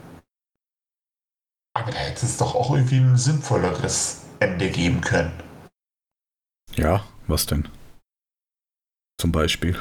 Aber 1.74 1.92
da 1.92 1.98
hätte 1.98 2.26
es 2.26 2.38
doch 2.38 2.56
auch 2.56 2.72
irgendwie 2.72 2.98
ein 2.98 3.18
sinnvolleres 3.18 4.24
Ende 4.40 4.70
geben 4.70 5.02
können. 5.02 5.32
Ja, 6.76 7.04
was 7.28 7.46
denn? 7.46 7.70
Zum 9.20 9.32
Beispiel. 9.32 9.78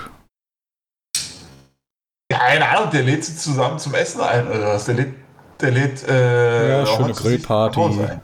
Keine 2.30 2.68
Ahnung, 2.68 2.90
der 2.90 3.02
lädt 3.02 3.24
sie 3.24 3.36
zusammen 3.36 3.78
zum 3.78 3.94
Essen 3.94 4.20
ein 4.20 4.46
oder 4.46 4.74
was? 4.74 4.84
Der 4.84 4.94
lädt, 4.94 5.14
der 5.60 5.70
lädt, 5.72 6.06
äh, 6.08 6.80
ja, 6.80 6.86
schöne 6.86 7.12
Grillparty. 7.12 8.20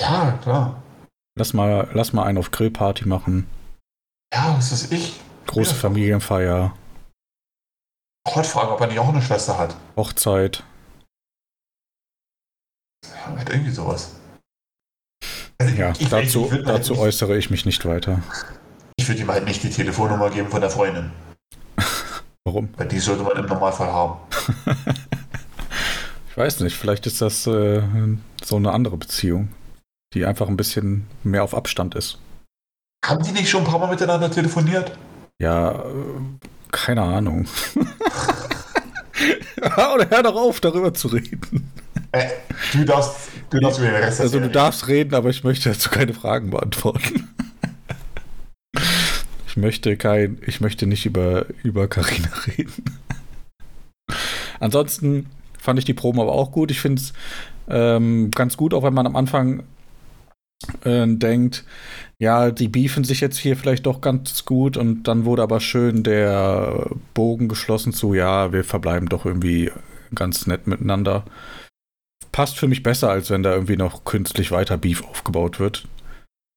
Ja, 0.00 0.38
klar. 0.42 0.82
Lass 1.36 1.52
mal, 1.52 1.88
lass 1.92 2.12
mal 2.12 2.24
einen 2.24 2.38
auf 2.38 2.50
Grillparty 2.50 3.06
machen. 3.06 3.46
Ja, 4.34 4.56
was 4.56 4.72
ist 4.72 4.92
ich? 4.92 5.20
Große 5.46 5.70
ja. 5.70 5.76
Familienfeier. 5.76 6.74
Fragen, 8.26 8.72
ob 8.72 8.80
er 8.80 8.88
nicht 8.88 8.98
auch 8.98 9.08
eine 9.08 9.22
Schwester 9.22 9.58
hat. 9.58 9.76
Hochzeit. 9.96 10.64
Ja, 13.04 13.36
halt 13.36 13.48
irgendwie 13.48 13.70
sowas. 13.70 14.16
Also 15.58 15.74
ja, 15.76 15.92
ich, 15.96 16.08
dazu, 16.08 16.50
ich 16.52 16.64
dazu 16.64 16.98
äußere 16.98 17.36
ich 17.36 17.50
mich 17.50 17.64
nicht 17.64 17.84
weiter. 17.86 18.22
Ich 18.96 19.06
würde 19.06 19.20
ihm 19.20 19.30
halt 19.30 19.44
nicht 19.44 19.62
die 19.62 19.70
Telefonnummer 19.70 20.30
geben 20.30 20.48
von 20.48 20.60
der 20.60 20.70
Freundin. 20.70 21.12
Warum? 22.44 22.70
Weil 22.76 22.88
die 22.88 22.98
sollte 22.98 23.22
man 23.22 23.36
im 23.36 23.46
Normalfall 23.46 23.92
haben. 23.92 24.18
ich 26.30 26.36
weiß 26.36 26.60
nicht, 26.60 26.76
vielleicht 26.76 27.06
ist 27.06 27.22
das 27.22 27.46
äh, 27.46 27.82
so 28.42 28.56
eine 28.56 28.72
andere 28.72 28.96
Beziehung, 28.96 29.50
die 30.12 30.26
einfach 30.26 30.48
ein 30.48 30.56
bisschen 30.56 31.06
mehr 31.22 31.44
auf 31.44 31.54
Abstand 31.54 31.94
ist. 31.94 32.18
Haben 33.04 33.22
die 33.22 33.32
nicht 33.32 33.50
schon 33.50 33.64
ein 33.64 33.70
paar 33.70 33.78
Mal 33.78 33.90
miteinander 33.90 34.30
telefoniert? 34.30 34.96
Ja, 35.38 35.84
keine 36.72 37.02
Ahnung. 37.02 37.46
Oder 39.94 40.08
hör 40.08 40.22
doch 40.22 40.34
auf, 40.34 40.60
darüber 40.60 40.94
zu 40.94 41.08
reden. 41.08 41.70
Äh, 42.12 42.30
du 42.72 42.84
darfst, 42.84 43.28
du 43.50 43.60
darfst 43.60 43.80
mir 43.80 43.90
den 43.90 43.96
Rest 43.96 44.22
Also 44.22 44.40
du 44.40 44.48
darfst 44.48 44.88
reden, 44.88 45.14
aber 45.14 45.28
ich 45.28 45.44
möchte 45.44 45.68
dazu 45.68 45.90
keine 45.90 46.14
Fragen 46.14 46.48
beantworten. 46.48 47.28
ich 49.48 49.56
möchte 49.58 49.98
kein, 49.98 50.38
ich 50.46 50.62
möchte 50.62 50.86
nicht 50.86 51.04
über 51.04 51.44
über 51.62 51.88
Carina 51.88 52.30
reden. 52.46 52.84
Ansonsten 54.60 55.26
fand 55.58 55.78
ich 55.78 55.84
die 55.84 55.94
Proben 55.94 56.20
aber 56.20 56.32
auch 56.32 56.52
gut. 56.52 56.70
Ich 56.70 56.80
finde 56.80 57.02
es 57.02 57.12
ähm, 57.68 58.30
ganz 58.30 58.56
gut, 58.56 58.72
auch 58.72 58.82
wenn 58.82 58.94
man 58.94 59.06
am 59.06 59.16
Anfang 59.16 59.64
äh, 60.84 61.06
denkt, 61.06 61.64
ja, 62.18 62.50
die 62.50 62.68
beefen 62.68 63.04
sich 63.04 63.20
jetzt 63.20 63.38
hier 63.38 63.56
vielleicht 63.56 63.86
doch 63.86 64.00
ganz 64.00 64.44
gut 64.44 64.76
und 64.76 65.04
dann 65.04 65.24
wurde 65.24 65.42
aber 65.42 65.60
schön 65.60 66.02
der 66.02 66.90
Bogen 67.12 67.48
geschlossen 67.48 67.92
zu, 67.92 68.14
ja, 68.14 68.52
wir 68.52 68.64
verbleiben 68.64 69.08
doch 69.08 69.26
irgendwie 69.26 69.70
ganz 70.14 70.46
nett 70.46 70.66
miteinander. 70.66 71.24
Passt 72.32 72.58
für 72.58 72.68
mich 72.68 72.82
besser, 72.82 73.10
als 73.10 73.30
wenn 73.30 73.42
da 73.42 73.52
irgendwie 73.52 73.76
noch 73.76 74.04
künstlich 74.04 74.50
weiter 74.50 74.76
Beef 74.76 75.04
aufgebaut 75.04 75.60
wird. 75.60 75.86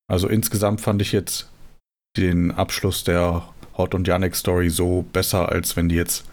Also 0.10 0.28
insgesamt 0.28 0.82
fand 0.82 1.02
ich 1.02 1.12
jetzt 1.12 1.50
den 2.18 2.52
Abschluss 2.52 3.04
der 3.04 3.48
Hot 3.78 3.94
und 3.94 4.08
Yannick 4.08 4.36
Story 4.36 4.70
so 4.70 5.04
besser, 5.14 5.50
als 5.50 5.76
wenn 5.76 5.90
die 5.90 5.96
jetzt 5.96 6.26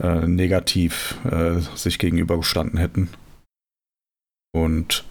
äh, 0.00 0.26
negativ 0.26 1.16
äh, 1.24 1.60
sich 1.76 1.98
gegenübergestanden 1.98 2.78
hätten. 2.78 3.08
Und 4.52 5.04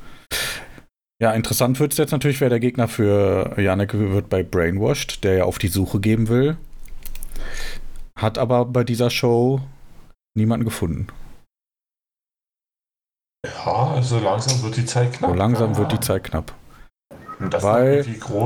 ja, 1.21 1.33
interessant 1.33 1.79
wird 1.79 1.93
es 1.93 1.97
jetzt 1.97 2.11
natürlich, 2.11 2.41
wer 2.41 2.49
der 2.49 2.59
Gegner 2.59 2.87
für 2.87 3.55
Janek 3.59 3.93
wird 3.93 4.29
bei 4.29 4.43
Brainwashed, 4.43 5.23
der 5.23 5.35
ja 5.37 5.43
auf 5.45 5.57
die 5.57 5.69
Suche 5.69 5.99
geben 5.99 6.27
will. 6.27 6.57
Hat 8.17 8.37
aber 8.37 8.65
bei 8.65 8.83
dieser 8.83 9.09
Show 9.09 9.61
niemanden 10.35 10.65
gefunden. 10.65 11.07
Ja, 13.45 13.91
also 13.91 14.19
langsam 14.19 14.61
wird 14.63 14.77
die 14.77 14.85
Zeit 14.85 15.13
knapp. 15.13 15.31
So 15.31 15.35
langsam 15.35 15.71
ja. 15.71 15.77
wird 15.77 15.91
die 15.91 15.99
Zeit 15.99 16.23
knapp. 16.23 16.53
Weil 17.39 18.05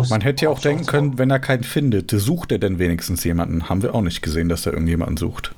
man 0.10 0.22
hätte 0.22 0.46
ja 0.46 0.52
auch 0.52 0.60
denken 0.60 0.86
können, 0.86 1.18
wenn 1.18 1.30
er 1.30 1.40
keinen 1.40 1.64
findet, 1.64 2.10
sucht 2.12 2.52
er 2.52 2.60
denn 2.60 2.80
wenigstens 2.80 3.24
jemanden? 3.24 3.70
Haben 3.70 3.84
wir 3.84 3.94
auch 3.94 4.02
nicht 4.02 4.22
gesehen, 4.22 4.50
dass 4.50 4.66
er 4.66 4.74
irgendjemanden 4.74 5.18
sucht. 5.18 5.54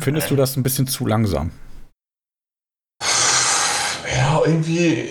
Findest 0.00 0.30
du 0.30 0.36
das 0.36 0.56
ein 0.56 0.62
bisschen 0.62 0.86
zu 0.86 1.06
langsam? 1.06 1.50
Irgendwie. 4.46 5.10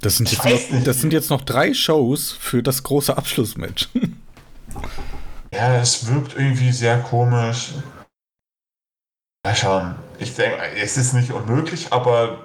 Das 0.00 0.16
sind, 0.16 0.30
jetzt 0.30 0.44
noch, 0.44 0.84
das 0.84 1.00
sind 1.00 1.12
jetzt 1.12 1.30
noch 1.30 1.42
drei 1.42 1.72
Shows 1.72 2.32
für 2.32 2.62
das 2.62 2.82
große 2.82 3.16
Abschlussmatch. 3.16 3.88
ja, 5.52 5.76
es 5.76 6.06
wirkt 6.06 6.36
irgendwie 6.36 6.72
sehr 6.72 6.98
komisch. 6.98 7.70
Mal 9.44 9.54
schauen. 9.54 9.94
Ich 10.18 10.34
denke, 10.34 10.58
es 10.76 10.96
ist 10.96 11.14
nicht 11.14 11.30
unmöglich, 11.30 11.92
aber 11.92 12.44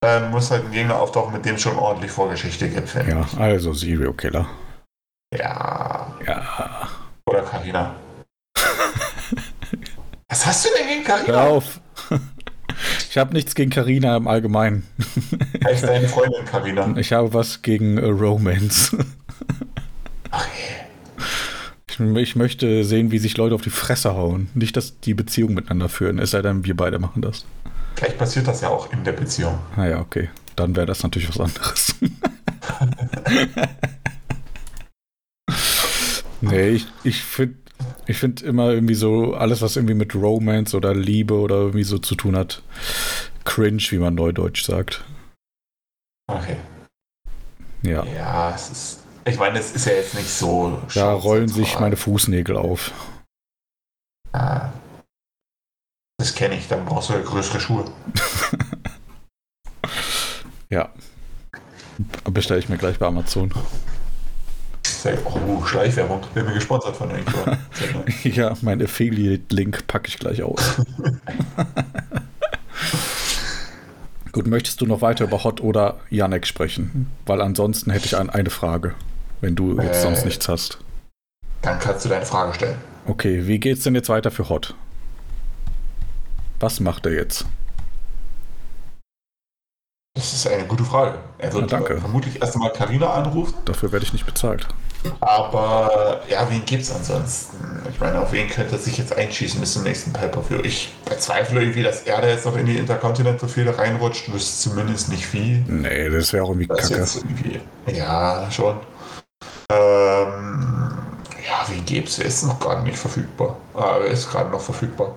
dann 0.00 0.30
muss 0.30 0.50
halt 0.50 0.64
ein 0.64 0.72
Gegner 0.72 0.98
auftauchen, 0.98 1.32
mit 1.32 1.44
dem 1.44 1.58
schon 1.58 1.76
ordentlich 1.76 2.10
Vorgeschichte 2.10 2.68
gibt. 2.68 2.94
Ja, 2.94 3.26
also 3.38 3.72
Serial 3.72 4.12
Killer. 4.14 4.48
Ja. 5.32 6.14
Ja. 6.26 6.88
Oder 7.26 7.42
Karina. 7.42 7.94
Was 10.28 10.46
hast 10.46 10.64
du 10.64 10.70
denn 10.76 10.88
gegen 10.88 11.04
Karina? 11.04 11.28
Hör 11.28 11.50
auf. 11.50 11.80
Ich 13.12 13.18
habe 13.18 13.34
nichts 13.34 13.54
gegen 13.54 13.70
Karina 13.70 14.16
im 14.16 14.26
Allgemeinen. 14.26 14.86
Heißt 15.66 15.84
deine 15.84 16.08
Freundin 16.08 16.46
Karina? 16.46 16.96
Ich 16.96 17.12
habe 17.12 17.34
was 17.34 17.60
gegen 17.60 17.98
äh, 17.98 18.06
Romance. 18.06 18.96
Ach 20.30 20.48
ich, 21.90 22.00
ich, 22.00 22.36
möchte 22.36 22.84
sehen, 22.84 23.10
wie 23.10 23.18
sich 23.18 23.36
Leute 23.36 23.54
auf 23.54 23.60
die 23.60 23.68
Fresse 23.68 24.14
hauen. 24.14 24.48
Nicht, 24.54 24.78
dass 24.78 24.98
die 25.00 25.12
Beziehung 25.12 25.52
miteinander 25.52 25.90
führen, 25.90 26.18
es 26.18 26.30
sei 26.30 26.40
denn, 26.40 26.64
wir 26.64 26.74
beide 26.74 26.98
machen 26.98 27.20
das. 27.20 27.44
Vielleicht 27.96 28.16
passiert 28.16 28.48
das 28.48 28.62
ja 28.62 28.70
auch 28.70 28.90
in 28.94 29.04
der 29.04 29.12
Beziehung. 29.12 29.58
Naja, 29.76 29.98
ah 29.98 30.00
okay. 30.00 30.30
Dann 30.56 30.74
wäre 30.74 30.86
das 30.86 31.02
natürlich 31.02 31.28
was 31.28 31.38
anderes. 31.38 31.94
nee, 36.40 36.68
ich, 36.70 36.86
ich 37.04 37.22
finde 37.22 37.56
ich 38.06 38.18
finde 38.18 38.44
immer 38.44 38.70
irgendwie 38.70 38.94
so, 38.94 39.34
alles, 39.34 39.62
was 39.62 39.76
irgendwie 39.76 39.94
mit 39.94 40.14
Romance 40.14 40.76
oder 40.76 40.94
Liebe 40.94 41.34
oder 41.34 41.56
irgendwie 41.56 41.84
so 41.84 41.98
zu 41.98 42.14
tun 42.14 42.36
hat, 42.36 42.62
cringe, 43.44 43.82
wie 43.90 43.98
man 43.98 44.14
neudeutsch 44.14 44.64
sagt. 44.64 45.04
Okay. 46.28 46.56
Ja. 47.82 48.04
Ja, 48.04 48.54
es 48.54 48.70
ist. 48.70 48.98
Ich 49.24 49.38
meine, 49.38 49.58
es 49.58 49.72
ist 49.72 49.86
ja 49.86 49.92
jetzt 49.92 50.14
nicht 50.14 50.28
so. 50.28 50.80
Da 50.94 51.12
rollen 51.12 51.48
sich 51.48 51.78
meine 51.78 51.96
Fußnägel 51.96 52.56
auf. 52.56 52.92
Ah, 54.32 54.70
das 56.18 56.34
kenne 56.34 56.56
ich, 56.56 56.68
dann 56.68 56.84
brauchst 56.84 57.10
du 57.10 57.14
ja 57.14 57.20
größere 57.20 57.60
Schuhe. 57.60 57.84
Ja. 60.72 60.88
Bestelle 62.24 62.60
ich 62.60 62.70
mir 62.70 62.78
gleich 62.78 62.98
bei 62.98 63.06
Amazon. 63.06 63.52
Sehr, 65.02 65.18
oh, 65.26 65.64
Schleichwerbung. 65.64 66.20
Werden 66.32 66.46
wir 66.46 66.54
gesponsert 66.54 66.94
von 66.96 67.10
irgendwo. 67.10 67.38
Ja, 68.22 68.54
mein 68.62 68.80
Affiliate-Link 68.80 69.88
packe 69.88 70.06
ich 70.06 70.16
gleich 70.16 70.44
aus. 70.44 70.60
Gut, 74.30 74.46
möchtest 74.46 74.80
du 74.80 74.86
noch 74.86 75.00
weiter 75.00 75.24
über 75.24 75.42
Hot 75.42 75.60
oder 75.60 75.98
Janek 76.08 76.46
sprechen? 76.46 77.10
Weil 77.26 77.40
ansonsten 77.42 77.90
hätte 77.90 78.06
ich 78.06 78.16
ein, 78.16 78.30
eine 78.30 78.50
Frage, 78.50 78.94
wenn 79.40 79.56
du 79.56 79.76
jetzt 79.80 79.98
Äh. 79.98 80.02
sonst 80.02 80.24
nichts 80.24 80.48
hast. 80.48 80.78
Dann 81.62 81.80
kannst 81.80 82.04
du 82.04 82.08
deine 82.08 82.24
Frage 82.24 82.54
stellen. 82.54 82.76
Okay, 83.06 83.48
wie 83.48 83.58
geht's 83.58 83.82
denn 83.82 83.96
jetzt 83.96 84.08
weiter 84.08 84.30
für 84.30 84.48
Hot? 84.48 84.74
Was 86.60 86.78
macht 86.78 87.06
er 87.06 87.12
jetzt? 87.12 87.44
Das 90.14 90.32
ist 90.32 90.46
eine 90.46 90.64
gute 90.64 90.84
Frage. 90.84 91.18
Er 91.38 91.52
wird 91.52 91.62
Na, 91.72 91.78
danke. 91.78 91.98
vermutlich 92.00 92.40
erst 92.40 92.54
einmal 92.54 92.72
Karina 92.72 93.12
anrufen, 93.14 93.54
Dafür 93.64 93.90
werde 93.90 94.06
ich 94.06 94.12
nicht 94.12 94.26
bezahlt. 94.26 94.68
Aber 95.20 96.20
ja, 96.28 96.48
wen 96.50 96.64
gibt's 96.64 96.90
ansonsten? 96.94 97.56
Ich 97.90 97.98
meine, 98.00 98.20
auf 98.20 98.32
wen 98.32 98.48
könnte 98.48 98.72
er 98.76 98.78
sich 98.78 98.98
jetzt 98.98 99.16
einschießen 99.16 99.60
bis 99.60 99.72
zum 99.74 99.82
nächsten 99.82 100.12
Pay-Per-View? 100.12 100.60
Ich 100.62 100.92
bezweifle 101.04 101.60
irgendwie, 101.60 101.82
dass 101.82 102.02
er 102.02 102.20
da 102.20 102.28
jetzt 102.28 102.46
noch 102.46 102.56
in 102.56 102.66
die 102.66 102.76
Intercontinental-Fehde 102.78 103.76
reinrutscht. 103.76 104.32
Wüsste 104.32 104.70
zumindest 104.70 105.08
nicht 105.08 105.26
viel. 105.26 105.64
Nee, 105.66 106.08
das 106.08 106.32
wäre 106.32 106.44
auch 106.44 106.50
irgendwie 106.50 106.66
Das 106.68 106.88
kacke. 106.88 107.06
irgendwie. 107.16 107.60
Ja, 107.96 108.48
schon. 108.50 108.78
Ähm, 109.70 110.92
ja, 111.46 111.66
wen 111.68 111.84
gibt's? 111.84 112.18
Wer 112.18 112.26
ist 112.26 112.44
noch 112.44 112.58
gerade 112.60 112.82
nicht 112.82 112.98
verfügbar? 112.98 113.56
Ah, 113.74 113.96
wer 114.00 114.08
ist 114.10 114.30
gerade 114.30 114.50
noch 114.50 114.60
verfügbar? 114.60 115.16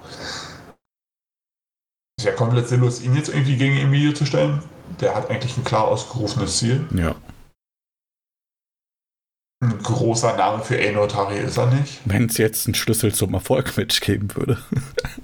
Ist 2.18 2.26
ja 2.26 2.32
komplett 2.32 2.68
sinnlos, 2.68 3.02
ihn 3.02 3.16
jetzt 3.16 3.30
irgendwie 3.30 3.58
gegen 3.58 3.78
Emilio 3.78 4.14
zu 4.14 4.26
stellen. 4.26 4.64
Der 5.02 5.16
hat 5.16 5.30
eigentlich 5.30 5.58
ein 5.58 5.64
klar 5.64 5.86
ausgerufenes 5.86 6.58
Ziel. 6.58 6.86
Ja. 6.96 7.14
Ein 9.66 9.80
großer 9.82 10.36
Name 10.38 10.64
für 10.64 10.78
Einotari 10.78 11.40
ist 11.40 11.58
er 11.58 11.66
nicht. 11.68 12.00
Wenn 12.06 12.26
es 12.26 12.38
jetzt 12.38 12.68
einen 12.68 12.76
Schlüssel 12.76 13.14
zum 13.14 13.34
Erfolg-Match 13.34 14.00
geben 14.02 14.36
würde. 14.36 14.60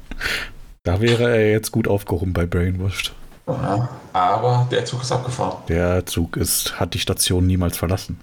da 0.83 0.99
wäre 0.99 1.29
er 1.29 1.51
jetzt 1.51 1.71
gut 1.71 1.87
aufgehoben 1.87 2.33
bei 2.33 2.45
Brainwashed. 2.47 3.13
Ja, 3.47 3.89
aber 4.13 4.67
der 4.71 4.85
Zug 4.85 5.01
ist 5.01 5.11
abgefahren. 5.11 5.63
Der 5.67 6.05
Zug 6.05 6.37
ist, 6.37 6.79
hat 6.79 6.93
die 6.95 6.99
Station 6.99 7.45
niemals 7.45 7.77
verlassen. 7.77 8.19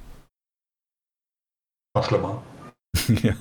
Noch 1.95 2.05
schlimmer. 2.05 2.43
ja. 3.23 3.35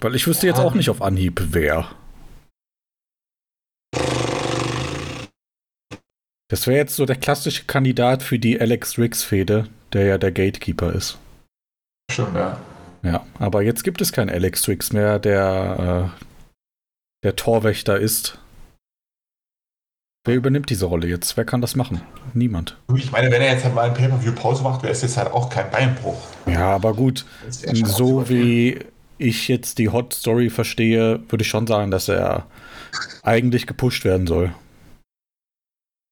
Weil 0.00 0.14
ich 0.14 0.26
wüsste 0.26 0.46
jetzt 0.46 0.58
Ja. 0.58 0.64
auch 0.64 0.74
nicht 0.74 0.90
auf 0.90 1.00
Anhieb, 1.02 1.40
wer. 1.50 1.88
Das 6.48 6.66
wäre 6.66 6.78
jetzt 6.78 6.96
so 6.96 7.04
der 7.04 7.16
klassische 7.16 7.64
Kandidat 7.66 8.22
für 8.22 8.38
die 8.38 8.58
Alex 8.60 8.98
Riggs-Fehde, 8.98 9.68
der 9.92 10.04
ja 10.06 10.18
der 10.18 10.32
Gatekeeper 10.32 10.92
ist. 10.92 11.18
Stimmt, 12.10 12.34
ja. 12.34 12.58
Ja, 13.02 13.24
aber 13.38 13.62
jetzt 13.62 13.84
gibt 13.84 14.00
es 14.00 14.12
keinen 14.12 14.30
Alex 14.30 14.66
Riggs 14.66 14.92
mehr, 14.92 15.18
der 15.18 16.12
äh, 16.16 16.24
der 17.22 17.36
Torwächter 17.36 17.98
ist. 17.98 18.38
Wer 20.24 20.36
übernimmt 20.36 20.68
diese 20.70 20.86
Rolle 20.86 21.06
jetzt? 21.06 21.36
Wer 21.36 21.44
kann 21.44 21.60
das 21.60 21.76
machen? 21.76 22.00
Niemand. 22.34 22.76
Ich 22.94 23.12
meine, 23.12 23.30
wenn 23.30 23.40
er 23.40 23.52
jetzt 23.52 23.64
halt 23.64 23.74
mal 23.74 23.88
ein 23.88 23.94
Pay-Per-View-Pause 23.94 24.62
macht, 24.62 24.82
wäre 24.82 24.92
es 24.92 25.02
jetzt 25.02 25.16
halt 25.16 25.32
auch 25.32 25.48
kein 25.48 25.70
Beinbruch. 25.70 26.20
Ja, 26.46 26.74
aber 26.74 26.94
gut, 26.94 27.24
schon 27.64 27.86
so 27.86 28.28
wie 28.28 28.80
ich 29.16 29.48
jetzt 29.48 29.78
die 29.78 29.88
Hot 29.88 30.12
Story 30.12 30.50
verstehe, 30.50 31.20
würde 31.28 31.42
ich 31.42 31.48
schon 31.48 31.66
sagen, 31.66 31.90
dass 31.90 32.08
er 32.08 32.46
eigentlich 33.22 33.66
gepusht 33.66 34.04
werden 34.04 34.26
soll. 34.26 34.52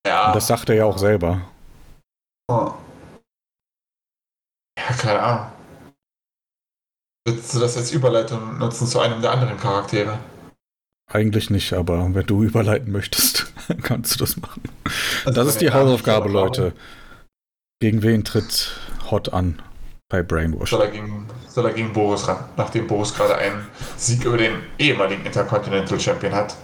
Ja. 0.07 0.29
Und 0.29 0.37
das 0.37 0.47
sagt 0.47 0.69
er 0.69 0.77
ja 0.77 0.85
auch 0.85 0.99
selber. 0.99 1.43
Ja, 2.49 2.77
keine 4.99 5.21
Ahnung. 5.21 5.47
Willst 7.27 7.55
du 7.55 7.59
das 7.59 7.77
als 7.77 7.91
Überleitung 7.91 8.59
nutzen 8.59 8.87
zu 8.87 9.01
einem 9.01 9.21
der 9.21 9.33
anderen 9.33 9.59
Charaktere? 9.59 10.19
Eigentlich 11.11 11.51
nicht, 11.51 11.73
aber 11.73 12.15
wenn 12.15 12.27
du 12.27 12.43
überleiten 12.45 12.93
möchtest, 12.93 13.53
kannst 13.83 14.15
du 14.15 14.19
das 14.19 14.37
machen. 14.37 14.63
Also 15.25 15.41
Das 15.41 15.49
ist 15.49 15.61
die 15.61 15.73
Hausaufgabe, 15.73 16.29
Leute. 16.29 16.73
Gegen 17.81 18.03
wen 18.03 18.25
tritt 18.25 18.79
Hot 19.11 19.33
an 19.33 19.61
bei 20.09 20.23
Brainwash? 20.23 20.71
Soll 20.71 20.83
er, 20.83 20.91
gegen, 20.91 21.29
soll 21.49 21.67
er 21.67 21.73
gegen 21.73 21.93
Boris 21.93 22.27
ran, 22.29 22.45
nachdem 22.57 22.87
Boris 22.87 23.13
gerade 23.13 23.37
einen 23.37 23.67
Sieg 23.97 24.25
über 24.25 24.39
den 24.39 24.63
ehemaligen 24.79 25.27
Intercontinental 25.27 25.99
Champion 26.01 26.33
hat. 26.33 26.57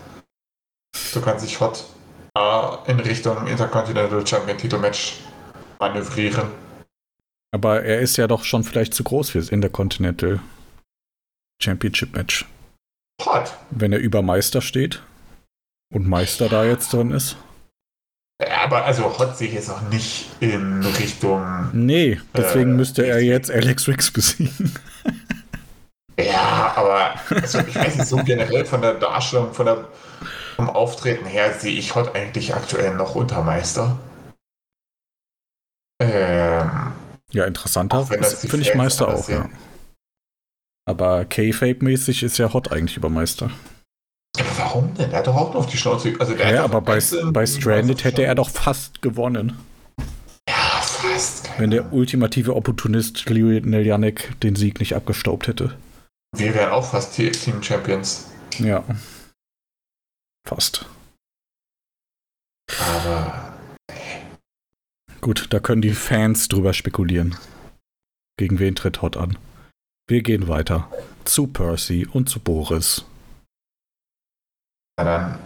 So 0.95 1.21
kann 1.21 1.39
sich 1.39 1.61
Hot 1.61 1.85
in 2.87 3.01
Richtung 3.01 3.47
Intercontinental 3.47 4.27
Champion 4.27 4.57
Titelmatch 4.57 5.21
manövrieren. 5.79 6.49
Aber 7.55 7.83
er 7.83 8.01
ist 8.01 8.17
ja 8.17 8.27
doch 8.27 8.45
schon 8.45 8.65
vielleicht 8.65 8.95
zu 8.95 9.05
groß 9.05 9.31
fürs 9.31 9.51
Intercontinental 9.51 10.41
Championship 11.63 12.15
Match. 12.15 12.47
Hot. 13.25 13.55
Wenn 13.71 13.93
er 13.93 13.99
über 13.99 14.23
Meister 14.23 14.63
steht 14.63 15.03
und 15.93 16.09
Meister 16.09 16.49
da 16.49 16.65
jetzt 16.65 16.93
drin 16.93 17.11
ist. 17.11 17.37
Aber 18.65 18.87
also 18.87 19.19
Hot 19.19 19.37
sehe 19.37 19.49
ich 19.49 19.55
jetzt 19.55 19.71
auch 19.71 19.83
nicht 19.83 20.31
in 20.41 20.83
Richtung. 20.99 21.69
Nee, 21.75 22.19
deswegen 22.35 22.73
Äh, 22.73 22.77
müsste 22.77 23.07
er 23.07 23.21
jetzt 23.21 23.51
Alex 23.51 23.87
Riggs 23.87 24.11
besiegen. 24.11 24.75
Ja, 26.19 26.73
aber 26.77 27.15
also 27.31 27.59
ich 27.61 27.75
weiß 27.75 27.97
nicht, 27.97 28.07
so 28.09 28.17
generell 28.17 28.65
von 28.65 28.81
der 28.81 28.95
Darstellung, 28.95 29.53
von 29.53 29.67
der, 29.67 29.85
vom 30.57 30.71
Auftreten 30.71 31.27
her 31.27 31.53
sehe 31.59 31.73
ich 31.79 31.95
Hot 31.95 32.15
eigentlich 32.15 32.55
aktuell 32.55 32.95
noch 32.95 33.15
Untermeister. 33.15 33.99
Ähm, 36.01 36.93
Ja, 37.31 37.45
interessanter 37.45 38.05
finde 38.07 38.61
ich 38.63 38.75
Meister 38.75 39.09
auch, 39.09 39.29
ja. 39.29 39.49
Aber 40.85 41.25
K-Fape-mäßig 41.25 42.23
ist 42.25 42.39
ja 42.39 42.53
Hot 42.53 42.73
eigentlich 42.73 42.97
über 42.97 43.09
Meister. 43.09 43.51
aber 44.37 44.49
warum 44.59 44.95
denn? 44.95 45.13
Er 45.13 45.19
hat 45.19 45.27
doch 45.29 45.37
auch 45.37 45.53
nur 45.53 45.61
auf 45.61 45.67
die 45.67 45.77
Schnauze. 45.77 46.15
Also 46.19 46.35
der 46.35 46.53
Ja, 46.53 46.65
aber 46.65 46.81
bei, 46.81 46.99
bei 47.33 47.47
Stranded 47.47 48.03
hätte 48.05 48.25
er 48.25 48.35
doch 48.35 48.51
fast 48.51 49.01
gewonnen, 49.01 49.57
Ja, 50.49 50.55
fast. 50.83 51.51
wenn 51.59 51.71
der 51.71 51.93
ultimative 51.93 52.57
Opportunist 52.57 53.29
Lionel 53.31 53.87
Janek 53.87 54.41
den 54.41 54.57
Sieg 54.57 54.81
nicht 54.81 54.97
abgestaubt 54.97 55.47
hätte. 55.47 55.77
Wir 56.37 56.55
wären 56.55 56.73
auch 56.73 56.85
fast 56.91 57.15
Te- 57.15 57.31
Team 57.31 57.63
Champions. 57.63 58.27
Ja. 58.59 58.83
Fast. 60.47 60.87
Aber 62.79 63.53
Gut, 65.21 65.47
da 65.51 65.61
können 65.61 65.83
die 65.83 65.95
Fans 65.95 66.49
drüber 66.49 66.73
spekulieren. 66.73 67.37
Gegen 68.37 68.59
wen 68.59 68.75
tritt 68.75 69.03
Hot 69.03 69.17
an? 69.17 69.39
Wir 70.09 70.21
gehen 70.23 70.49
weiter. 70.49 70.91
Zu 71.25 71.47
Percy 71.47 72.09
und 72.11 72.29
zu 72.29 72.41
Boris. 72.41 73.05
na 74.99 75.05
dann 75.05 75.39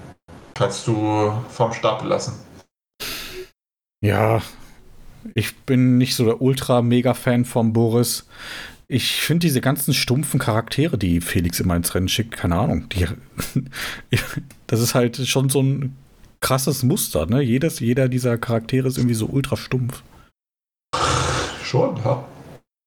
kannst 0.55 0.87
du 0.87 1.31
vom 1.51 1.75
Stapel 1.75 2.09
lassen. 2.09 2.33
Ja, 4.03 4.41
ich 5.35 5.57
bin 5.59 5.99
nicht 5.99 6.17
so 6.17 6.25
der 6.25 6.41
Ultra-Mega-Fan 6.41 7.45
von 7.45 7.75
Boris. 7.75 8.27
Ich 8.89 9.17
finde 9.17 9.47
diese 9.47 9.61
ganzen 9.61 9.95
stumpfen 9.95 10.39
Charaktere, 10.39 10.97
die 10.97 11.21
Felix 11.21 11.59
immer 11.59 11.75
ins 11.75 11.95
Rennen 11.95 12.09
schickt, 12.09 12.37
keine 12.37 12.57
Ahnung. 12.57 12.89
Die, 12.91 13.07
das 14.69 14.81
ist 14.81 14.95
halt 14.95 15.17
schon 15.27 15.49
so 15.49 15.63
ein 15.63 15.97
krasses 16.41 16.83
Muster, 16.85 17.27
ne? 17.27 17.43
Jedes, 17.43 17.81
jeder 17.81 18.09
dieser 18.09 18.39
Charaktere 18.39 18.87
ist 18.87 18.99
irgendwie 18.99 19.15
so 19.15 19.27
ultra 19.27 19.57
stumpf. 19.57 20.03
Schon, 21.65 21.97
ja. 22.05 22.25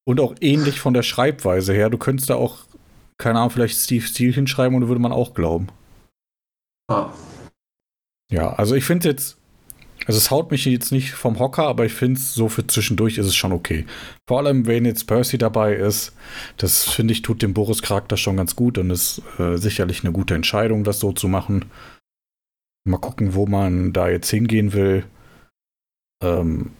Und 0.05 0.21
auch 0.21 0.35
ähnlich 0.39 0.79
von 0.79 0.93
der 0.93 1.03
Schreibweise 1.03 1.73
her. 1.73 1.89
Du 1.89 1.97
könntest 1.97 2.29
da 2.29 2.35
auch, 2.35 2.59
keine 3.17 3.39
Ahnung, 3.39 3.51
vielleicht 3.51 3.77
Steve 3.77 4.05
Steele 4.05 4.31
hinschreiben 4.31 4.75
und 4.75 4.87
würde 4.87 5.01
man 5.01 5.11
auch 5.11 5.33
glauben. 5.33 5.67
Ah. 6.87 7.11
Ja, 8.31 8.53
also 8.53 8.75
ich 8.75 8.85
finde 8.85 9.09
jetzt, 9.09 9.38
also 10.09 10.17
es 10.17 10.31
haut 10.31 10.49
mich 10.49 10.65
jetzt 10.65 10.91
nicht 10.91 11.11
vom 11.11 11.37
Hocker, 11.37 11.67
aber 11.67 11.85
ich 11.85 11.93
finde 11.93 12.19
es 12.19 12.33
so 12.33 12.49
für 12.49 12.65
zwischendurch 12.65 13.19
ist 13.19 13.27
es 13.27 13.35
schon 13.35 13.51
okay. 13.51 13.85
Vor 14.27 14.39
allem, 14.39 14.65
wenn 14.65 14.83
jetzt 14.83 15.05
Percy 15.05 15.37
dabei 15.37 15.75
ist, 15.75 16.15
das 16.57 16.89
finde 16.89 17.11
ich, 17.11 17.21
tut 17.21 17.43
dem 17.43 17.53
Boris-Charakter 17.53 18.17
schon 18.17 18.35
ganz 18.35 18.55
gut 18.55 18.79
und 18.79 18.89
ist 18.89 19.21
äh, 19.37 19.57
sicherlich 19.57 20.03
eine 20.03 20.11
gute 20.11 20.33
Entscheidung, 20.33 20.83
das 20.83 20.99
so 20.99 21.11
zu 21.11 21.27
machen. 21.27 21.65
Mal 22.87 22.97
gucken, 22.97 23.35
wo 23.35 23.45
man 23.45 23.93
da 23.93 24.09
jetzt 24.09 24.31
hingehen 24.31 24.73
will. 24.73 25.05
Ähm, 26.23 26.71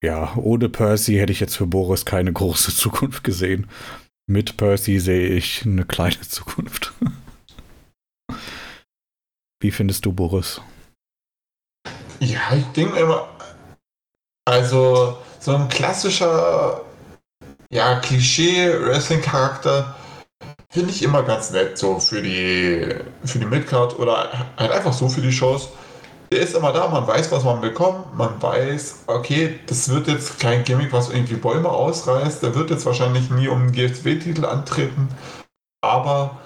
ja, 0.00 0.36
ohne 0.36 0.68
Percy 0.68 1.16
hätte 1.16 1.32
ich 1.32 1.40
jetzt 1.40 1.56
für 1.56 1.66
Boris 1.66 2.04
keine 2.04 2.32
große 2.32 2.72
Zukunft 2.76 3.24
gesehen. 3.24 3.66
Mit 4.30 4.56
Percy 4.56 5.00
sehe 5.00 5.26
ich 5.26 5.66
eine 5.66 5.84
kleine 5.84 6.20
Zukunft. 6.20 6.92
Wie 9.60 9.72
findest 9.72 10.06
du 10.06 10.12
Boris? 10.12 10.60
Ja, 12.22 12.54
ich 12.56 12.66
denke 12.66 13.00
immer, 13.00 13.26
also 14.44 15.18
so 15.40 15.56
ein 15.56 15.68
klassischer 15.68 16.82
ja, 17.68 17.98
Klischee-Wrestling-Charakter 17.98 19.96
finde 20.70 20.90
ich 20.90 21.02
immer 21.02 21.24
ganz 21.24 21.50
nett, 21.50 21.76
so 21.76 21.98
für 21.98 22.22
die, 22.22 22.94
für 23.24 23.40
die 23.40 23.46
Midcard 23.46 23.98
oder 23.98 24.52
halt 24.56 24.70
einfach 24.70 24.92
so 24.92 25.08
für 25.08 25.20
die 25.20 25.32
Shows. 25.32 25.70
Der 26.30 26.42
ist 26.42 26.54
immer 26.54 26.72
da, 26.72 26.86
man 26.86 27.08
weiß, 27.08 27.32
was 27.32 27.42
man 27.42 27.60
bekommt, 27.60 28.16
man 28.16 28.40
weiß, 28.40 29.00
okay, 29.08 29.58
das 29.66 29.88
wird 29.88 30.06
jetzt 30.06 30.38
kein 30.38 30.62
Gimmick, 30.62 30.92
was 30.92 31.10
irgendwie 31.10 31.34
Bäume 31.34 31.70
ausreißt, 31.70 32.40
der 32.40 32.54
wird 32.54 32.70
jetzt 32.70 32.86
wahrscheinlich 32.86 33.30
nie 33.30 33.48
um 33.48 33.66
den 33.66 33.72
GFW-Titel 33.72 34.44
antreten, 34.44 35.08
aber 35.80 36.38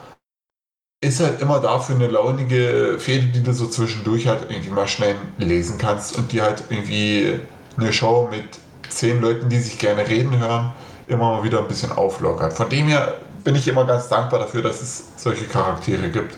ist 1.05 1.21
halt 1.21 1.41
immer 1.41 1.61
da 1.61 1.79
für 1.79 1.95
eine 1.95 2.09
launige 2.09 2.97
Fehde, 2.99 3.27
die 3.27 3.43
du 3.43 3.53
so 3.53 3.67
zwischendurch 3.67 4.27
halt 4.27 4.51
irgendwie 4.51 4.71
mal 4.71 4.89
schnell 4.89 5.17
lesen 5.39 5.79
kannst 5.79 6.17
und 6.17 6.33
die 6.33 6.41
halt 6.41 6.65
irgendwie 6.71 7.41
eine 7.77 7.93
Show 7.93 8.29
mit 8.31 8.59
zehn 8.89 9.21
Leuten, 9.21 9.49
die 9.49 9.59
sich 9.59 9.79
gerne 9.79 10.07
reden 10.07 10.39
hören, 10.39 10.73
immer 11.07 11.37
mal 11.37 11.45
wieder 11.45 11.59
ein 11.59 11.69
bisschen 11.69 11.93
auflockert. 11.93 12.53
Von 12.53 12.69
dem 12.69 12.89
her 12.89 13.15
bin 13.45 13.55
ich 13.55 13.69
immer 13.69 13.85
ganz 13.85 14.09
dankbar 14.09 14.41
dafür, 14.41 14.63
dass 14.63 14.81
es 14.81 15.13
solche 15.17 15.45
Charaktere 15.45 16.09
gibt. 16.11 16.37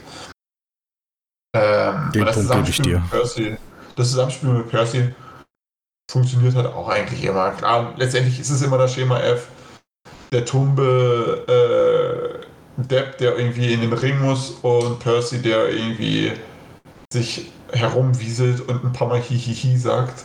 Ähm, 1.54 2.10
Den 2.12 2.26
Punkt 2.26 2.52
gebe 2.52 2.68
ich 2.68 2.82
dir. 2.82 3.02
Percy, 3.10 3.56
das 3.96 4.10
Zusammenspiel 4.10 4.50
mit 4.50 4.68
Percy 4.68 5.14
funktioniert 6.10 6.54
halt 6.54 6.66
auch 6.66 6.88
eigentlich 6.88 7.24
immer. 7.24 7.50
Klar, 7.52 7.94
letztendlich 7.96 8.40
ist 8.40 8.50
es 8.50 8.62
immer 8.62 8.78
das 8.78 8.94
Schema 8.94 9.20
F. 9.20 9.48
Der 10.32 10.44
Tumbe 10.44 11.44
äh, 12.42 12.47
Depp, 12.86 13.18
der 13.18 13.36
irgendwie 13.36 13.72
in 13.72 13.80
den 13.80 13.92
Ring 13.92 14.20
muss 14.20 14.50
und 14.62 15.00
Percy, 15.00 15.42
der 15.42 15.68
irgendwie 15.68 16.32
sich 17.12 17.50
herumwieselt 17.72 18.60
und 18.60 18.84
ein 18.84 18.92
paar 18.92 19.08
Mal 19.08 19.20
Hihihi 19.20 19.76
sagt. 19.76 20.24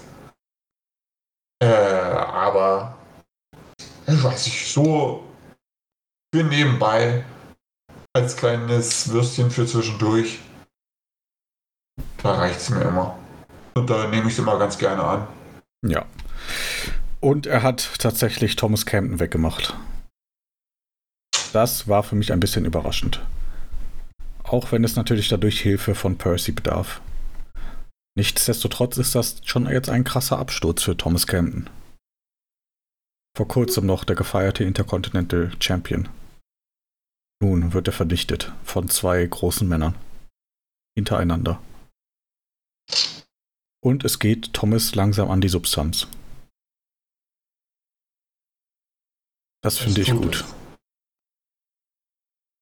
Äh, 1.60 1.66
aber 1.66 2.98
ich 4.08 4.24
weiß 4.24 4.46
nicht, 4.46 4.72
so 4.72 5.24
für 6.34 6.44
nebenbei 6.44 7.24
als 8.16 8.36
kleines 8.36 9.10
Würstchen 9.10 9.50
für 9.50 9.66
zwischendurch. 9.66 10.40
Da 12.22 12.36
reicht 12.36 12.60
es 12.60 12.70
mir 12.70 12.82
immer. 12.82 13.18
Und 13.76 13.90
da 13.90 14.08
nehme 14.08 14.28
ich 14.28 14.34
es 14.34 14.40
immer 14.40 14.60
ganz 14.60 14.78
gerne 14.78 15.04
an. 15.04 15.28
Ja. 15.86 16.06
Und 17.20 17.48
er 17.48 17.64
hat 17.64 17.90
tatsächlich 18.00 18.56
Thomas 18.56 18.86
Campton 18.86 19.20
weggemacht. 19.20 19.76
Das 21.54 21.88
war 21.88 22.02
für 22.02 22.16
mich 22.16 22.34
ein 22.34 22.40
bisschen 22.40 22.66
überraschend. 22.66 23.24
Auch 24.44 24.72
wenn 24.72 24.84
es 24.84 24.96
natürlich 24.96 25.30
dadurch 25.30 25.62
Hilfe 25.62 25.94
von 25.94 26.18
Percy 26.18 26.52
bedarf. 26.52 27.00
Nichtsdestotrotz 28.18 28.98
ist 28.98 29.14
das 29.14 29.40
schon 29.46 29.68
jetzt 29.68 29.90
ein 29.90 30.04
krasser 30.04 30.40
Absturz 30.40 30.82
für 30.82 30.98
Thomas 30.98 31.28
Campton. 31.28 31.70
Vor 33.38 33.48
kurzem 33.48 33.86
noch 33.86 34.04
der 34.04 34.16
gefeierte 34.16 34.64
Intercontinental 34.64 35.52
Champion. 35.60 36.10
Nun 37.40 37.74
wird 37.74 37.88
er 37.88 37.94
verdichtet 37.94 38.52
von 38.64 38.90
zwei 38.90 39.24
großen 39.24 39.68
Männern. 39.68 39.96
Hintereinander. 40.98 41.62
Und 43.80 44.04
es 44.06 44.18
geht 44.18 44.54
Thomas 44.54 44.96
langsam 44.96 45.30
an 45.30 45.42
die 45.42 45.50
Substanz. 45.50 46.08
Das 49.62 49.78
finde 49.78 50.02
ich 50.02 50.12
gut. 50.12 50.46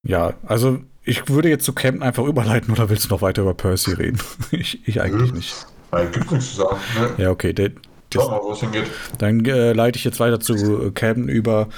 Ja, 0.08 0.34
also 0.44 0.80
ich 1.04 1.30
würde 1.30 1.50
jetzt 1.50 1.66
zu 1.66 1.74
Camden 1.74 2.04
einfach 2.04 2.26
überleiten 2.26 2.72
oder 2.74 2.90
willst 2.90 3.06
du 3.06 3.10
noch 3.10 3.22
weiter 3.22 3.42
über 3.44 3.54
Percy 3.54 3.94
reden? 3.94 4.20
ich, 4.52 4.88
ich 4.88 5.02
eigentlich 5.02 5.34
nicht. 5.34 5.68
Nein, 5.92 6.12
gibt 6.12 6.32
nichts 6.32 6.52
zu 6.52 6.62
sagen. 6.62 6.78
Ne? 7.00 7.24
Ja, 7.24 7.32
okay. 7.32 7.54
Der, 7.54 7.72
Schau 8.14 8.30
mal, 8.30 8.42
wo 8.44 8.52
es 8.52 8.60
hingeht. 8.60 8.86
Dann 9.20 9.46
äh, 9.46 9.74
leite 9.74 9.98
ich 9.98 10.04
jetzt 10.04 10.20
weiter 10.20 10.40
zu 10.40 10.88
äh, 10.88 10.92
Camden 10.92 11.30
über. 11.30 11.70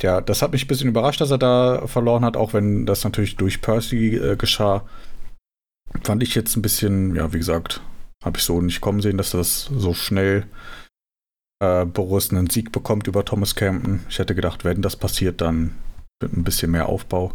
Ja, 0.00 0.20
das 0.20 0.40
hat 0.40 0.52
mich 0.52 0.64
ein 0.64 0.68
bisschen 0.68 0.88
überrascht, 0.88 1.20
dass 1.20 1.30
er 1.30 1.38
da 1.38 1.86
verloren 1.86 2.24
hat, 2.24 2.36
auch 2.36 2.54
wenn 2.54 2.86
das 2.86 3.04
natürlich 3.04 3.36
durch 3.36 3.60
Percy 3.60 4.16
äh, 4.16 4.36
geschah. 4.36 4.84
Fand 6.02 6.22
ich 6.22 6.34
jetzt 6.34 6.56
ein 6.56 6.62
bisschen, 6.62 7.14
ja, 7.14 7.32
wie 7.32 7.38
gesagt, 7.38 7.82
habe 8.24 8.38
ich 8.38 8.44
so 8.44 8.60
nicht 8.60 8.80
kommen 8.80 9.00
sehen, 9.00 9.18
dass 9.18 9.30
das 9.30 9.70
so 9.76 9.92
schnell 9.94 10.46
äh, 11.60 11.84
Boris 11.84 12.30
einen 12.30 12.48
Sieg 12.48 12.72
bekommt 12.72 13.06
über 13.06 13.24
Thomas 13.24 13.54
Camden. 13.54 14.04
Ich 14.08 14.18
hätte 14.18 14.34
gedacht, 14.34 14.64
wenn 14.64 14.82
das 14.82 14.96
passiert, 14.96 15.40
dann 15.40 15.76
ein 16.22 16.44
bisschen 16.44 16.70
mehr 16.70 16.88
Aufbau. 16.88 17.32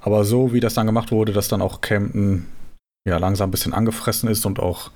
Aber 0.00 0.24
so 0.24 0.52
wie 0.52 0.60
das 0.60 0.74
dann 0.74 0.86
gemacht 0.86 1.10
wurde, 1.10 1.32
dass 1.32 1.48
dann 1.48 1.62
auch 1.62 1.80
Camden 1.80 2.46
ja 3.06 3.18
langsam 3.18 3.48
ein 3.48 3.50
bisschen 3.50 3.74
angefressen 3.74 4.28
ist 4.28 4.46
und 4.46 4.60
auch 4.60 4.90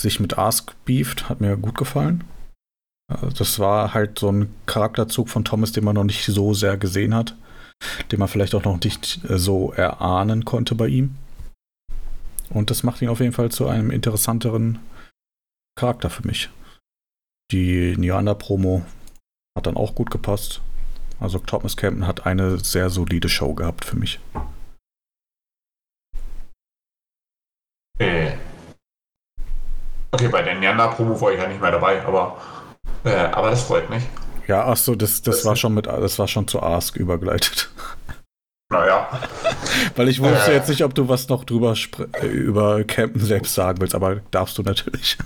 sich 0.00 0.20
mit 0.20 0.38
Ask 0.38 0.74
beeft, 0.84 1.28
hat 1.28 1.40
mir 1.40 1.56
gut 1.56 1.76
gefallen. 1.76 2.24
Das 3.38 3.58
war 3.58 3.94
halt 3.94 4.18
so 4.18 4.30
ein 4.30 4.52
Charakterzug 4.66 5.28
von 5.28 5.44
Thomas, 5.44 5.72
den 5.72 5.84
man 5.84 5.94
noch 5.94 6.04
nicht 6.04 6.24
so 6.26 6.54
sehr 6.54 6.76
gesehen 6.76 7.14
hat, 7.14 7.36
den 8.10 8.18
man 8.18 8.28
vielleicht 8.28 8.54
auch 8.54 8.64
noch 8.64 8.80
nicht 8.80 9.20
äh, 9.28 9.38
so 9.38 9.72
erahnen 9.72 10.44
konnte 10.44 10.74
bei 10.74 10.88
ihm. 10.88 11.16
Und 12.50 12.70
das 12.70 12.82
macht 12.82 13.02
ihn 13.02 13.08
auf 13.08 13.20
jeden 13.20 13.32
Fall 13.32 13.50
zu 13.50 13.66
einem 13.66 13.90
interessanteren 13.90 14.80
Charakter 15.78 16.10
für 16.10 16.26
mich. 16.26 16.50
Die 17.52 17.96
Neander-Promo 17.96 18.84
hat 19.56 19.66
dann 19.66 19.76
auch 19.76 19.94
gut 19.94 20.10
gepasst. 20.10 20.60
Also 21.18 21.38
Thomas 21.38 21.76
Campen 21.76 22.06
hat 22.06 22.26
eine 22.26 22.58
sehr 22.58 22.90
solide 22.90 23.28
Show 23.28 23.54
gehabt 23.54 23.84
für 23.84 23.96
mich. 23.96 24.20
Äh, 27.98 28.36
Okay, 30.16 30.28
bei 30.28 30.40
der 30.40 30.54
Neander-Promo 30.54 31.20
war 31.20 31.32
ich 31.32 31.38
ja 31.38 31.46
nicht 31.46 31.60
mehr 31.60 31.70
dabei, 31.70 32.02
aber, 32.02 32.40
äh, 33.04 33.10
aber 33.10 33.50
das 33.50 33.64
freut 33.64 33.90
mich. 33.90 34.02
Ja, 34.46 34.64
ach 34.64 34.76
so, 34.78 34.94
das, 34.94 35.20
das, 35.20 35.36
das 35.36 35.44
war 35.44 35.56
schon 35.56 35.74
mit, 35.74 35.86
das 35.86 36.18
war 36.18 36.26
schon 36.26 36.48
zu 36.48 36.62
Ask 36.62 36.96
übergleitet. 36.96 37.70
Naja. 38.68 39.08
Weil 39.96 40.08
ich 40.08 40.20
wusste 40.20 40.52
jetzt 40.52 40.68
nicht, 40.68 40.82
ob 40.82 40.92
du 40.94 41.08
was 41.08 41.28
noch 41.28 41.44
drüber 41.44 41.74
äh, 42.20 42.26
über 42.26 42.82
Campen 42.82 43.20
selbst 43.20 43.54
sagen 43.54 43.80
willst, 43.80 43.94
aber 43.94 44.16
darfst 44.32 44.58
du 44.58 44.62
natürlich. 44.62 45.16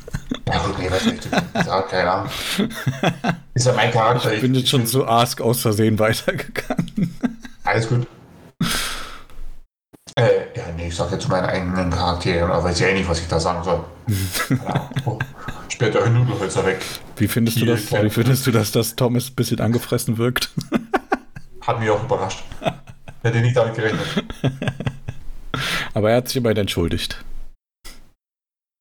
Ja, 0.47 0.59
gut, 0.59 0.79
nee, 0.79 0.91
was 0.91 1.07
ich 1.07 1.65
sagen, 1.65 1.89
keine 1.89 2.11
Ahnung. 2.11 2.31
Ist 3.55 3.67
ja 3.67 3.73
mein 3.73 3.91
Charakter. 3.91 4.35
Ich 4.35 4.43
bin 4.43 4.55
jetzt 4.55 4.69
schon 4.69 4.87
zu 4.87 5.07
Ask 5.07 5.41
aus 5.41 5.63
Versehen 5.63 5.99
weitergegangen. 5.99 7.19
Alles 7.65 7.89
gut. 7.89 8.07
Äh, 10.17 10.23
ja, 10.55 10.65
nee, 10.77 10.89
ich 10.89 10.97
sag 10.97 11.11
jetzt 11.11 11.29
meinen 11.29 11.47
eigenen 11.47 11.91
Charakteren, 11.91 12.51
aber 12.51 12.65
weiß 12.65 12.81
ja 12.81 12.89
eh 12.89 12.95
nicht, 12.95 13.09
was 13.09 13.21
ich 13.21 13.29
da 13.29 13.41
sagen 13.41 13.65
soll. 13.65 13.85
ja, 14.51 14.91
oh, 15.07 15.19
später 15.69 16.07
Nudelhölzer 16.11 16.67
weg. 16.67 16.85
Wie 17.17 17.29
findest 17.29 17.57
Hier, 17.57 17.67
du 17.69 17.73
das? 17.73 17.91
Wie 18.03 18.11
findest 18.11 18.47
du, 18.47 18.51
dass 18.51 18.71
das 18.73 18.97
Thomas 18.97 19.31
ein 19.31 19.35
bisschen 19.35 19.61
angefressen 19.61 20.19
wirkt? 20.19 20.51
Hat 21.63 21.81
mich 21.81 21.89
auch 21.89 22.03
überrascht. 22.03 22.43
Hätte 23.23 23.41
nicht 23.41 23.57
damit 23.57 23.75
gerechnet. 23.75 24.25
Aber 25.95 26.11
er 26.11 26.19
hat 26.19 26.29
sich 26.29 26.37
immerhin 26.37 26.59
entschuldigt. 26.59 27.23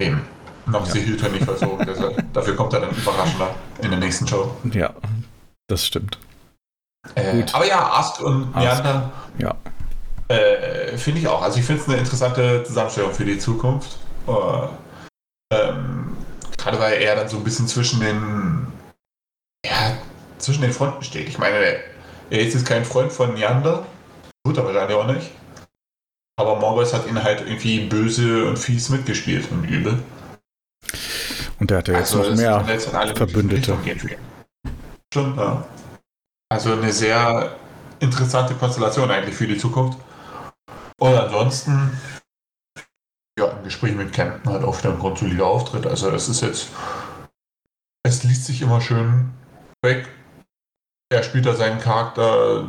Eben. 0.02 0.26
Noch 0.66 0.86
ja. 0.88 0.94
sie 0.94 1.02
hielt 1.02 1.24
er 1.24 1.30
nicht 1.30 1.44
versorgt. 1.44 1.88
Also, 1.88 2.16
dafür 2.32 2.56
kommt 2.56 2.74
er 2.74 2.82
dann 2.82 2.92
überraschender 2.92 3.56
in 3.82 3.90
der 3.90 4.00
nächsten 4.00 4.28
Show. 4.28 4.56
Ja, 4.72 4.94
das 5.68 5.86
stimmt. 5.86 6.20
Äh, 7.16 7.44
aber 7.54 7.66
ja, 7.66 7.92
Ast 7.94 8.22
und 8.22 8.56
Neander. 8.56 9.12
Ja. 9.40 9.56
Äh, 10.28 10.98
finde 10.98 11.22
ich 11.22 11.28
auch. 11.28 11.42
Also 11.42 11.60
ich 11.60 11.66
finde 11.66 11.82
es 11.82 11.88
eine 11.88 11.98
interessante 11.98 12.64
Zusammenstellung 12.64 13.14
für 13.14 13.26
die 13.26 13.40
Zukunft. 13.40 13.98
Uh, 14.28 14.68
ähm, 15.52 16.16
gerade 16.56 16.80
weil 16.80 17.02
er 17.02 17.16
dann 17.16 17.28
so 17.28 17.38
ein 17.38 17.44
bisschen 17.44 17.68
zwischen 17.68 18.00
den 18.00 18.68
ja, 19.66 19.98
zwischen 20.38 20.62
den 20.62 20.72
Fronten 20.72 21.04
steht. 21.04 21.28
Ich 21.28 21.38
meine, 21.38 21.56
er 22.30 22.40
ist 22.40 22.54
jetzt 22.54 22.66
kein 22.66 22.86
Freund 22.86 23.12
von 23.12 23.34
Neander, 23.34 23.86
tut 24.50 24.58
er 24.58 24.66
wahrscheinlich 24.66 24.98
auch 24.98 25.08
nicht. 25.08 25.32
Aber 26.40 26.56
Morgoth 26.56 26.94
hat 26.94 27.08
ihn 27.08 27.22
halt 27.22 27.42
irgendwie 27.42 27.88
böse 27.88 28.46
und 28.46 28.58
fies 28.58 28.90
mitgespielt 28.90 29.52
und 29.52 29.64
übel. 29.66 30.02
Und 31.60 31.70
der 31.70 31.80
hat 31.80 31.88
ja 31.90 32.00
jetzt 32.00 32.16
also, 32.16 32.30
noch 32.30 32.38
mehr 32.38 33.16
Verbündete. 33.16 33.78
Schon, 35.14 35.38
ja. 35.38 35.66
Also 36.52 36.74
eine 36.74 36.92
sehr 36.92 37.56
interessante 38.00 38.56
Konstellation 38.56 39.12
eigentlich 39.12 39.36
für 39.36 39.48
die 39.48 39.58
Zukunft. 39.58 40.00
Und 41.00 41.14
ansonsten, 41.14 42.00
ja, 43.38 43.48
im 43.52 43.64
Gespräch 43.64 43.94
mit 43.94 44.14
Camden 44.14 44.50
halt 44.50 44.64
auch 44.64 44.78
wieder 44.80 44.94
ein 44.94 45.00
grundsolider 45.00 45.46
Auftritt. 45.46 45.86
Also 45.86 46.10
es 46.12 46.28
ist 46.30 46.42
jetzt, 46.42 46.70
es 48.04 48.24
liest 48.24 48.46
sich 48.46 48.62
immer 48.62 48.82
schön 48.82 49.32
weg. 49.84 50.08
Er 51.12 51.24
spielt 51.24 51.46
da 51.46 51.56
seinen 51.56 51.80
Charakter, 51.80 52.68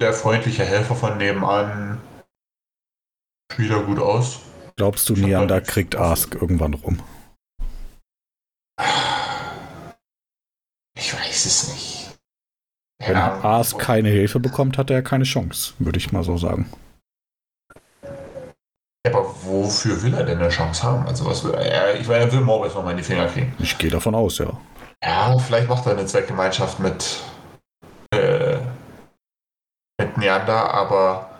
der 0.00 0.12
freundliche 0.12 0.64
Helfer 0.64 0.94
von 0.94 1.18
nebenan, 1.18 2.00
spielt 3.52 3.70
er 3.70 3.82
gut 3.82 3.98
aus. 3.98 4.40
Glaubst 4.76 5.08
du, 5.08 5.14
Neander 5.14 5.60
kriegt 5.60 5.96
Ask 5.96 6.34
irgendwann 6.34 6.74
rum? 6.74 7.00
Ich 10.96 11.12
weiß 11.14 11.46
es 11.46 11.68
nicht. 11.68 12.18
Wenn 13.00 13.16
ja, 13.16 13.42
Ask 13.42 13.78
keine 13.78 14.08
Hilfe 14.08 14.38
bekommt, 14.38 14.78
hat 14.78 14.90
er 14.90 15.02
keine 15.02 15.24
Chance, 15.24 15.74
würde 15.78 15.98
ich 15.98 16.12
mal 16.12 16.22
so 16.22 16.36
sagen. 16.36 16.70
aber 19.06 19.34
wofür 19.42 20.02
will 20.02 20.14
er 20.14 20.24
denn 20.24 20.38
eine 20.38 20.50
Chance 20.50 20.82
haben? 20.82 21.06
Also 21.06 21.24
was 21.24 21.42
will 21.42 21.54
er? 21.54 21.98
Ich 21.98 22.06
meine, 22.06 22.24
er 22.24 22.32
will 22.32 22.40
Morbius 22.40 22.74
nochmal 22.74 22.92
in 22.92 22.98
die 22.98 23.04
Finger 23.04 23.26
kriegen. 23.26 23.54
Ich 23.58 23.78
gehe 23.78 23.90
davon 23.90 24.14
aus, 24.14 24.38
ja. 24.38 24.56
Ja, 25.02 25.38
vielleicht 25.38 25.68
macht 25.68 25.86
er 25.86 25.92
eine 25.92 26.06
Zweckgemeinschaft 26.06 26.80
mit, 26.80 27.20
Neander, 30.16 30.72
aber 30.72 31.30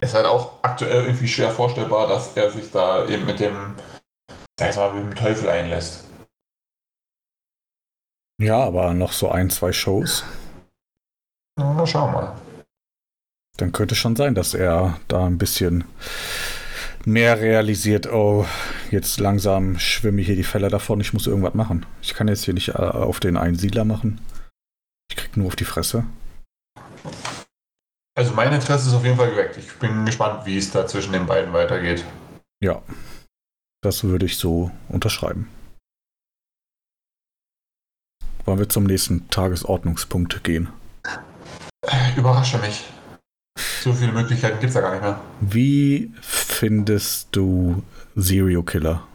es 0.00 0.10
ist 0.10 0.14
halt 0.14 0.26
auch 0.26 0.62
aktuell 0.62 1.04
irgendwie 1.04 1.28
schwer 1.28 1.50
vorstellbar, 1.50 2.08
dass 2.08 2.36
er 2.36 2.50
sich 2.50 2.70
da 2.70 3.06
eben 3.06 3.26
mit 3.26 3.40
dem, 3.40 3.74
sag 4.58 4.70
ich 4.70 4.76
mal, 4.76 4.94
mit 4.94 5.04
dem 5.04 5.14
Teufel 5.14 5.48
einlässt. 5.48 6.04
Ja, 8.40 8.58
aber 8.64 8.94
noch 8.94 9.12
so 9.12 9.30
ein, 9.30 9.50
zwei 9.50 9.72
Shows. 9.72 10.24
Na, 11.58 11.86
schauen 11.86 12.12
wir 12.12 12.20
mal. 12.20 12.36
Dann 13.58 13.72
könnte 13.72 13.94
schon 13.94 14.16
sein, 14.16 14.34
dass 14.34 14.54
er 14.54 14.98
da 15.08 15.26
ein 15.26 15.36
bisschen 15.36 15.84
mehr 17.04 17.40
realisiert, 17.40 18.10
oh, 18.10 18.46
jetzt 18.90 19.20
langsam 19.20 19.78
schwimme 19.78 20.20
ich 20.20 20.26
hier 20.26 20.36
die 20.36 20.44
Fälle 20.44 20.68
davon, 20.68 21.00
ich 21.00 21.12
muss 21.12 21.26
irgendwas 21.26 21.54
machen. 21.54 21.84
Ich 22.00 22.14
kann 22.14 22.28
jetzt 22.28 22.44
hier 22.44 22.54
nicht 22.54 22.70
äh, 22.70 22.72
auf 22.78 23.20
den 23.20 23.36
einen 23.36 23.56
Siedler 23.56 23.84
machen. 23.84 24.20
Ich 25.10 25.16
krieg 25.16 25.36
nur 25.36 25.48
auf 25.48 25.56
die 25.56 25.64
Fresse. 25.64 26.04
Also 28.16 28.34
mein 28.34 28.52
Interesse 28.52 28.88
ist 28.88 28.94
auf 28.94 29.04
jeden 29.04 29.16
Fall 29.16 29.30
geweckt. 29.30 29.56
Ich 29.56 29.72
bin 29.78 30.04
gespannt, 30.04 30.44
wie 30.44 30.58
es 30.58 30.70
da 30.70 30.86
zwischen 30.86 31.12
den 31.12 31.26
beiden 31.26 31.52
weitergeht. 31.52 32.04
Ja, 32.62 32.82
das 33.82 34.04
würde 34.04 34.26
ich 34.26 34.36
so 34.36 34.70
unterschreiben. 34.88 35.48
Wollen 38.44 38.58
wir 38.58 38.68
zum 38.68 38.84
nächsten 38.84 39.28
Tagesordnungspunkt 39.30 40.42
gehen? 40.44 40.68
Überrasche 42.16 42.58
mich. 42.58 42.84
So 43.82 43.92
viele 43.92 44.12
Möglichkeiten 44.12 44.58
gibt 44.60 44.68
es 44.68 44.74
da 44.74 44.80
gar 44.80 44.92
nicht 44.92 45.02
mehr. 45.02 45.20
Wie 45.40 46.12
findest 46.20 47.28
du 47.32 47.82
Serial 48.14 48.62
Killer? 48.62 49.06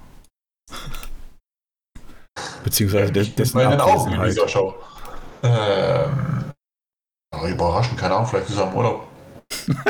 Beziehungsweise 2.63 3.11
bin 3.11 3.35
dessen 3.35 3.59
den 3.59 3.67
Augen 3.67 3.73
in 3.73 4.19
Abwesenheit. 4.19 4.31
dieser 4.31 4.47
Show. 4.47 4.75
Ähm, 5.43 6.51
überraschend, 7.43 7.97
keine 7.99 8.15
Ahnung, 8.15 8.27
vielleicht 8.27 8.49
ist 8.49 8.57
er 8.57 8.67
im 8.69 8.73
Urlaub. 8.75 9.07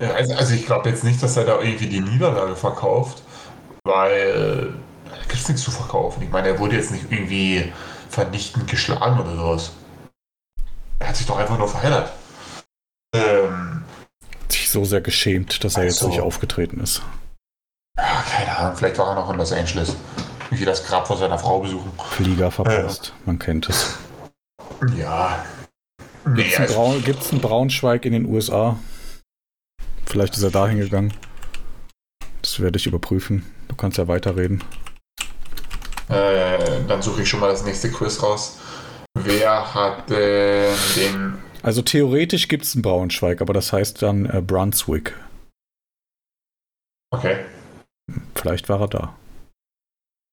Ja, 0.00 0.10
also, 0.10 0.34
also 0.34 0.54
ich 0.54 0.66
glaube 0.66 0.90
jetzt 0.90 1.04
nicht, 1.04 1.22
dass 1.22 1.36
er 1.36 1.44
da 1.44 1.60
irgendwie 1.60 1.86
die 1.86 2.00
Niederlage 2.00 2.56
verkauft, 2.56 3.22
weil 3.84 4.74
da 5.08 5.16
gibt 5.22 5.34
es 5.34 5.48
nichts 5.48 5.62
zu 5.62 5.70
verkaufen. 5.70 6.20
Ich 6.22 6.30
meine, 6.30 6.48
er 6.48 6.58
wurde 6.58 6.76
jetzt 6.76 6.90
nicht 6.90 7.10
irgendwie 7.10 7.72
vernichtend 8.10 8.68
geschlagen 8.68 9.20
oder 9.20 9.36
sowas. 9.36 9.70
Er 10.98 11.08
hat 11.08 11.16
sich 11.16 11.26
doch 11.26 11.38
einfach 11.38 11.56
nur 11.56 11.68
verheddert. 11.68 12.12
Ähm, 13.14 13.84
Sich 14.48 14.68
so 14.68 14.84
sehr 14.84 15.00
geschämt, 15.00 15.62
dass 15.64 15.76
er 15.76 15.84
jetzt 15.84 15.98
Also- 16.02 16.08
nicht 16.08 16.20
aufgetreten 16.20 16.80
ist. 16.80 17.00
ja, 17.96 18.24
keine 18.30 18.58
Ahnung, 18.58 18.76
vielleicht 18.76 18.98
war 18.98 19.08
er 19.10 19.14
noch 19.14 19.30
in 19.30 19.36
Los 19.36 19.52
Angeles. 19.52 19.94
Irgendwie 20.46 20.64
das 20.66 20.84
Grab 20.84 21.06
von 21.06 21.16
seiner 21.16 21.38
Frau 21.38 21.60
besuchen. 21.60 21.92
Flieger 22.10 22.50
verpasst, 22.50 23.14
man 23.24 23.38
kennt 23.38 23.68
es. 23.68 23.94
Ja. 24.96 25.44
Nee, 26.26 26.42
Gibt's, 26.42 26.56
ein 26.56 26.62
also, 26.62 26.74
Braun, 26.74 27.04
einen 27.04 27.40
Braunschweig 27.40 28.04
in 28.04 28.12
den 28.12 28.26
USA? 28.26 28.78
Vielleicht 30.06 30.36
ist 30.36 30.42
er 30.42 30.50
da 30.50 30.68
hingegangen. 30.68 31.12
Das 32.42 32.60
werde 32.60 32.78
ich 32.78 32.86
überprüfen. 32.86 33.44
Du 33.68 33.74
kannst 33.74 33.98
ja 33.98 34.08
weiterreden. 34.08 34.62
äh, 36.08 36.84
dann 36.86 37.02
suche 37.02 37.22
ich 37.22 37.28
schon 37.28 37.40
mal 37.40 37.50
das 37.50 37.64
nächste 37.64 37.90
Quiz 37.90 38.22
raus. 38.22 38.58
Wer 39.18 39.74
hat 39.74 40.10
denn 40.10 40.74
den 40.96 41.38
Also 41.62 41.82
theoretisch 41.82 42.48
gibt 42.48 42.64
es 42.64 42.74
einen 42.74 42.82
Braunschweig, 42.82 43.40
aber 43.40 43.52
das 43.52 43.72
heißt 43.72 44.02
dann 44.02 44.26
äh, 44.26 44.40
Brunswick. 44.40 45.14
Okay. 47.10 47.44
Vielleicht 48.34 48.68
war 48.68 48.80
er 48.80 48.88
da. 48.88 49.16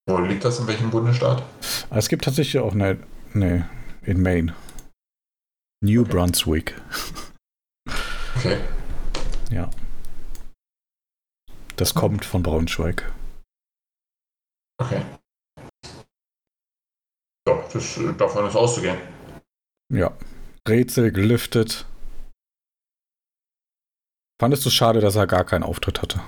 Wo 0.09 0.17
liegt 0.17 0.43
das? 0.43 0.59
In 0.59 0.67
welchem 0.67 0.89
Bundesstaat? 0.89 1.43
Aber 1.89 1.99
es 1.99 2.09
gibt 2.09 2.25
tatsächlich 2.25 2.61
auch 2.61 2.73
eine. 2.73 2.97
Nee, 3.33 3.63
in 4.03 4.21
Maine. 4.21 4.53
New 5.83 6.01
Okay. 6.01 6.11
Brunswick. 6.11 6.81
Okay. 8.37 8.61
Ja. 9.49 9.69
Das 11.75 11.93
kommt 11.93 12.23
von 12.25 12.43
Braunschweig. 12.43 13.11
Okay. 14.79 15.03
Ja, 17.47 17.67
das, 17.73 17.97
äh, 17.97 18.13
davon 18.13 18.47
ist 18.47 18.55
auszugehen. 18.55 18.97
Ja. 19.91 20.15
Rätsel 20.67 21.11
gelüftet. 21.11 21.87
Fandest 24.39 24.65
du 24.65 24.69
schade, 24.69 25.01
dass 25.01 25.15
er 25.15 25.25
gar 25.27 25.43
keinen 25.43 25.63
Auftritt 25.63 26.01
hatte? 26.01 26.21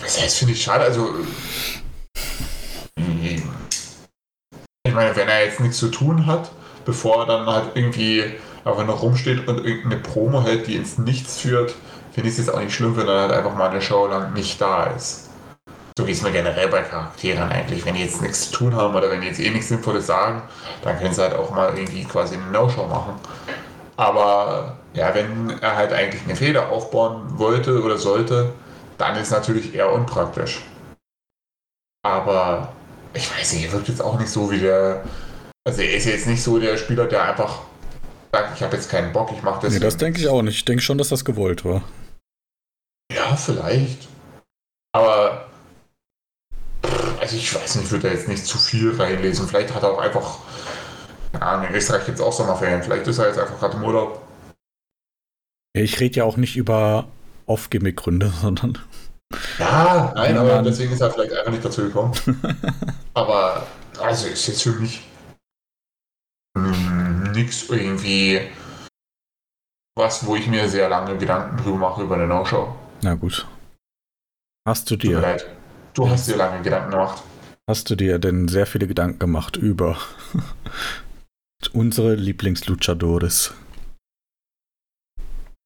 Das 0.00 0.20
heißt, 0.20 0.38
finde 0.38 0.54
ich 0.54 0.62
schade. 0.62 0.84
Also. 0.84 1.18
äh, 1.20 1.24
Ich 4.85 4.85
meine, 4.96 5.14
wenn 5.14 5.28
er 5.28 5.44
jetzt 5.44 5.60
nichts 5.60 5.78
zu 5.78 5.88
tun 5.88 6.26
hat, 6.26 6.50
bevor 6.84 7.20
er 7.20 7.26
dann 7.26 7.46
halt 7.46 7.70
irgendwie 7.74 8.24
einfach 8.64 8.84
noch 8.84 9.02
rumsteht 9.02 9.46
und 9.46 9.64
irgendeine 9.64 10.02
Promo 10.02 10.42
hält, 10.42 10.66
die 10.66 10.74
ins 10.74 10.98
Nichts 10.98 11.38
führt, 11.38 11.74
finde 12.12 12.28
ich 12.28 12.38
es 12.38 12.46
jetzt 12.46 12.54
auch 12.54 12.60
nicht 12.60 12.74
schlimm, 12.74 12.96
wenn 12.96 13.06
er 13.06 13.20
halt 13.20 13.32
einfach 13.32 13.54
mal 13.54 13.70
eine 13.70 13.80
Show 13.80 14.08
lang 14.08 14.32
nicht 14.32 14.60
da 14.60 14.84
ist. 14.84 15.30
So 15.98 16.06
wie 16.06 16.12
es 16.12 16.22
mir 16.22 16.32
generell 16.32 16.68
bei 16.68 16.82
Charakteren 16.82 17.50
eigentlich. 17.50 17.86
Wenn 17.86 17.94
die 17.94 18.02
jetzt 18.02 18.20
nichts 18.20 18.50
zu 18.50 18.56
tun 18.56 18.74
haben 18.74 18.94
oder 18.94 19.10
wenn 19.10 19.20
die 19.20 19.28
jetzt 19.28 19.40
eh 19.40 19.50
nichts 19.50 19.68
Sinnvolles 19.68 20.06
sagen, 20.06 20.42
dann 20.82 20.98
können 20.98 21.14
sie 21.14 21.22
halt 21.22 21.34
auch 21.34 21.50
mal 21.50 21.76
irgendwie 21.76 22.04
quasi 22.04 22.34
eine 22.34 22.50
No-Show 22.50 22.86
machen. 22.86 23.14
Aber 23.96 24.76
ja, 24.92 25.14
wenn 25.14 25.58
er 25.60 25.76
halt 25.76 25.92
eigentlich 25.92 26.22
eine 26.24 26.36
Feder 26.36 26.68
aufbauen 26.70 27.38
wollte 27.38 27.82
oder 27.82 27.96
sollte, 27.96 28.52
dann 28.98 29.16
ist 29.16 29.30
natürlich 29.30 29.74
eher 29.74 29.92
unpraktisch. 29.92 30.62
Aber 32.02 32.72
ich 33.16 33.30
weiß 33.30 33.54
nicht, 33.54 33.64
er 33.64 33.72
wirkt 33.72 33.88
jetzt 33.88 34.02
auch 34.02 34.18
nicht 34.18 34.30
so 34.30 34.50
wie 34.50 34.58
der. 34.58 35.04
Also 35.64 35.82
er 35.82 35.96
ist 35.96 36.04
jetzt 36.04 36.26
nicht 36.26 36.42
so 36.42 36.58
der 36.58 36.76
Spieler, 36.76 37.06
der 37.06 37.24
einfach 37.24 37.62
sagt, 38.32 38.56
ich 38.56 38.62
habe 38.62 38.76
jetzt 38.76 38.90
keinen 38.90 39.12
Bock, 39.12 39.30
ich 39.32 39.42
mache 39.42 39.62
das. 39.62 39.72
Nee, 39.72 39.80
das 39.80 39.96
denke 39.96 40.20
ich 40.20 40.28
auch 40.28 40.42
nicht. 40.42 40.56
Ich 40.56 40.64
denke 40.64 40.82
schon, 40.82 40.98
dass 40.98 41.08
das 41.08 41.24
gewollt 41.24 41.64
war. 41.64 41.82
Ja, 43.12 43.36
vielleicht. 43.36 44.08
Aber 44.92 45.48
also 47.20 47.36
ich 47.36 47.54
weiß 47.54 47.76
nicht, 47.76 47.86
ich 47.86 47.90
würde 47.90 48.08
da 48.08 48.14
jetzt 48.14 48.28
nicht 48.28 48.46
zu 48.46 48.58
viel 48.58 48.94
reinlesen. 48.94 49.48
Vielleicht 49.48 49.74
hat 49.74 49.82
er 49.82 49.92
auch 49.92 49.98
einfach. 49.98 50.38
Ja, 51.32 51.64
in 51.64 51.74
Österreich 51.74 52.06
gibt 52.06 52.18
es 52.18 52.24
auch 52.24 52.32
Sommerferien. 52.32 52.82
Vielleicht 52.82 53.06
ist 53.06 53.18
er 53.18 53.28
jetzt 53.28 53.38
einfach 53.38 53.58
gerade 53.58 53.76
im 53.76 53.84
Urlaub. 53.84 54.22
Ich 55.74 56.00
rede 56.00 56.16
ja 56.16 56.24
auch 56.24 56.36
nicht 56.36 56.56
über 56.56 57.08
Off-Gimmick-Gründe, 57.46 58.32
sondern 58.40 58.78
Ja, 59.58 60.12
nein, 60.14 60.34
Ja, 60.34 60.40
aber 60.42 60.62
deswegen 60.62 60.92
ist 60.92 61.00
er 61.00 61.10
vielleicht 61.10 61.32
einfach 61.32 61.50
nicht 61.50 61.64
dazu 61.64 61.82
gekommen. 61.82 62.12
aber 63.14 63.66
also 63.98 64.28
ist 64.28 64.46
jetzt 64.46 64.62
für 64.62 64.72
mich 64.72 65.02
nichts 67.34 67.68
irgendwie 67.68 68.40
was, 69.98 70.24
wo 70.26 70.36
ich 70.36 70.46
mir 70.46 70.68
sehr 70.68 70.88
lange 70.88 71.16
Gedanken 71.18 71.56
drüber 71.56 71.78
mache 71.78 72.02
über 72.02 72.14
eine 72.14 72.26
No-Show. 72.26 72.74
na 73.02 73.14
gut. 73.14 73.46
Hast 74.66 74.90
du 74.90 74.96
Tut 74.96 75.04
mir 75.04 75.16
dir, 75.16 75.20
leid. 75.20 75.46
Du 75.94 76.08
hast 76.08 76.28
dir 76.28 76.36
lange 76.36 76.62
Gedanken 76.62 76.90
gemacht. 76.90 77.22
hast 77.68 77.88
du 77.90 77.94
dir 77.94 78.18
denn 78.18 78.48
sehr 78.48 78.66
viele 78.66 78.86
Gedanken 78.86 79.18
gemacht 79.18 79.56
über 79.56 79.96
unsere 81.72 82.14
Lieblings-Luchadores? 82.14 83.54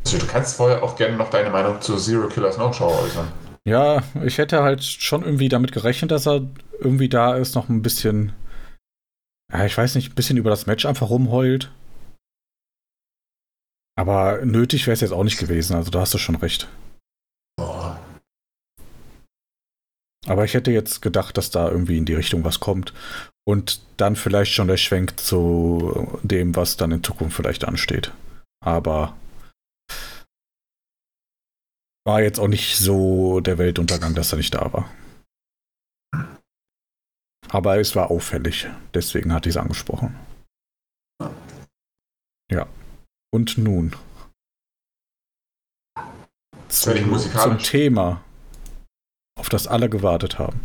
Also 0.04 0.18
du 0.18 0.26
kannst 0.26 0.56
vorher 0.56 0.82
auch 0.82 0.96
gerne 0.96 1.16
noch 1.16 1.30
deine 1.30 1.50
Meinung 1.50 1.80
zur 1.80 1.98
Zero 1.98 2.28
Killers 2.28 2.56
No-Show 2.58 2.86
äußern. 2.88 3.28
Ja, 3.68 4.02
ich 4.24 4.38
hätte 4.38 4.62
halt 4.62 4.82
schon 4.82 5.22
irgendwie 5.22 5.48
damit 5.48 5.72
gerechnet, 5.72 6.10
dass 6.10 6.26
er 6.26 6.48
irgendwie 6.80 7.08
da 7.08 7.36
ist, 7.36 7.54
noch 7.54 7.68
ein 7.68 7.82
bisschen, 7.82 8.32
ja, 9.52 9.66
ich 9.66 9.76
weiß 9.76 9.94
nicht, 9.94 10.12
ein 10.12 10.14
bisschen 10.14 10.38
über 10.38 10.50
das 10.50 10.66
Match 10.66 10.86
einfach 10.86 11.10
rumheult. 11.10 11.70
Aber 13.98 14.44
nötig 14.44 14.86
wäre 14.86 14.94
es 14.94 15.02
jetzt 15.02 15.12
auch 15.12 15.24
nicht 15.24 15.38
gewesen, 15.38 15.76
also 15.76 15.90
da 15.90 16.00
hast 16.00 16.14
du 16.14 16.18
schon 16.18 16.36
recht. 16.36 16.68
Boah. 17.58 18.00
Aber 20.26 20.44
ich 20.44 20.54
hätte 20.54 20.70
jetzt 20.70 21.02
gedacht, 21.02 21.36
dass 21.36 21.50
da 21.50 21.70
irgendwie 21.70 21.98
in 21.98 22.06
die 22.06 22.14
Richtung 22.14 22.44
was 22.44 22.60
kommt. 22.60 22.94
Und 23.46 23.82
dann 23.96 24.16
vielleicht 24.16 24.52
schon 24.52 24.68
der 24.68 24.76
Schwenk 24.76 25.18
zu 25.18 26.18
dem, 26.22 26.56
was 26.56 26.76
dann 26.76 26.92
in 26.92 27.02
Zukunft 27.02 27.36
vielleicht 27.36 27.64
ansteht. 27.64 28.12
Aber 28.64 29.16
war 32.04 32.22
jetzt 32.22 32.38
auch 32.38 32.48
nicht 32.48 32.76
so 32.76 33.40
der 33.40 33.58
Weltuntergang, 33.58 34.14
dass 34.14 34.32
er 34.32 34.38
nicht 34.38 34.54
da 34.54 34.72
war. 34.72 34.90
Aber 37.48 37.78
es 37.78 37.96
war 37.96 38.10
auffällig. 38.10 38.68
Deswegen 38.94 39.32
hatte 39.32 39.48
ich 39.48 39.56
es 39.56 39.60
angesprochen. 39.60 40.14
Ja. 42.50 42.68
Und 43.32 43.58
nun. 43.58 43.94
Zum 46.68 47.10
musikalisch. 47.10 47.68
Thema, 47.68 48.24
auf 49.38 49.48
das 49.48 49.66
alle 49.66 49.90
gewartet 49.90 50.38
haben. 50.38 50.60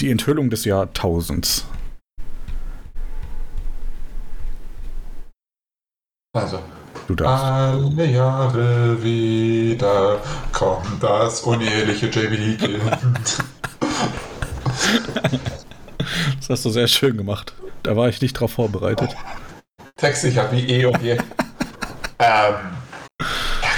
Die 0.00 0.10
Enthüllung 0.10 0.50
des 0.50 0.64
Jahrtausends. 0.66 1.66
Also, 6.34 6.62
Du 7.06 7.14
darfst. 7.14 7.44
alle 7.44 8.06
Jahre 8.06 9.02
wieder 9.02 10.20
kommt 10.52 11.02
das 11.02 11.42
uneheliche 11.42 12.06
JBD-Kind. 12.06 13.38
Das 16.38 16.50
hast 16.50 16.64
du 16.66 16.70
sehr 16.70 16.88
schön 16.88 17.16
gemacht. 17.16 17.54
Da 17.82 17.96
war 17.96 18.08
ich 18.10 18.20
nicht 18.20 18.34
drauf 18.34 18.52
vorbereitet. 18.52 19.16
textsicher 19.96 20.52
wie 20.52 20.66
eh 20.68 20.84
und 20.84 21.00
je. 21.02 21.12
ähm, 21.12 21.20
ja, 22.18 22.56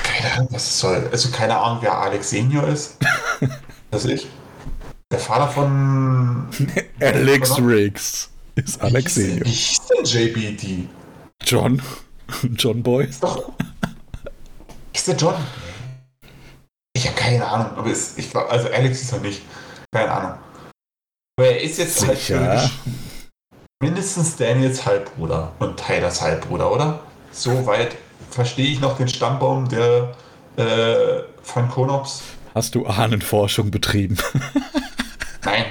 keine 0.02 0.32
Ahnung, 0.34 0.48
was 0.50 0.64
es 0.64 0.80
soll. 0.80 1.08
Also 1.12 1.30
keine 1.30 1.56
Ahnung, 1.56 1.78
wer 1.82 1.96
Alex 1.96 2.30
Senior 2.30 2.66
ist. 2.68 2.96
Das 3.92 4.04
ich. 4.04 4.26
Der 5.12 5.20
Vater 5.20 5.46
von. 5.46 6.48
Alex 6.98 7.56
Riggs 7.60 8.30
ist 8.56 8.80
Alex 8.82 9.14
Senior. 9.14 9.46
Wie 9.46 9.50
hieß 9.50 9.80
denn 9.86 10.04
JBD? 10.04 10.88
John. 11.44 11.80
John 12.56 12.82
Boy. 12.82 13.06
Ist 13.06 13.22
doch. 13.22 13.52
Ist 14.92 15.08
der 15.08 15.16
John? 15.16 15.34
Ich 16.94 17.06
habe 17.06 17.16
keine 17.16 17.46
Ahnung, 17.46 17.76
aber 17.76 17.90
ist, 17.90 18.18
ich 18.18 18.30
glaube, 18.30 18.50
also 18.50 18.68
Alex 18.68 19.02
ist 19.02 19.12
er 19.12 19.20
nicht. 19.20 19.42
Keine 19.92 20.10
Ahnung. 20.10 20.38
Aber 21.38 21.48
er 21.48 21.60
ist 21.60 21.78
jetzt 21.78 22.00
Sicher? 22.00 22.40
halt 22.40 22.70
mindestens 23.82 24.36
Daniels 24.36 24.86
Halbbruder 24.86 25.52
und 25.58 25.76
Tylers 25.78 26.22
Halbbruder, 26.22 26.72
oder? 26.72 27.00
Soweit 27.30 27.96
verstehe 28.30 28.66
ich 28.66 28.80
noch 28.80 28.96
den 28.96 29.08
Stammbaum 29.08 29.68
der 29.68 30.14
äh, 30.56 31.22
von 31.42 31.68
Konops. 31.68 32.22
Hast 32.54 32.74
du 32.74 32.86
Ahnenforschung 32.86 33.70
betrieben? 33.70 34.16
Nein. 35.44 35.66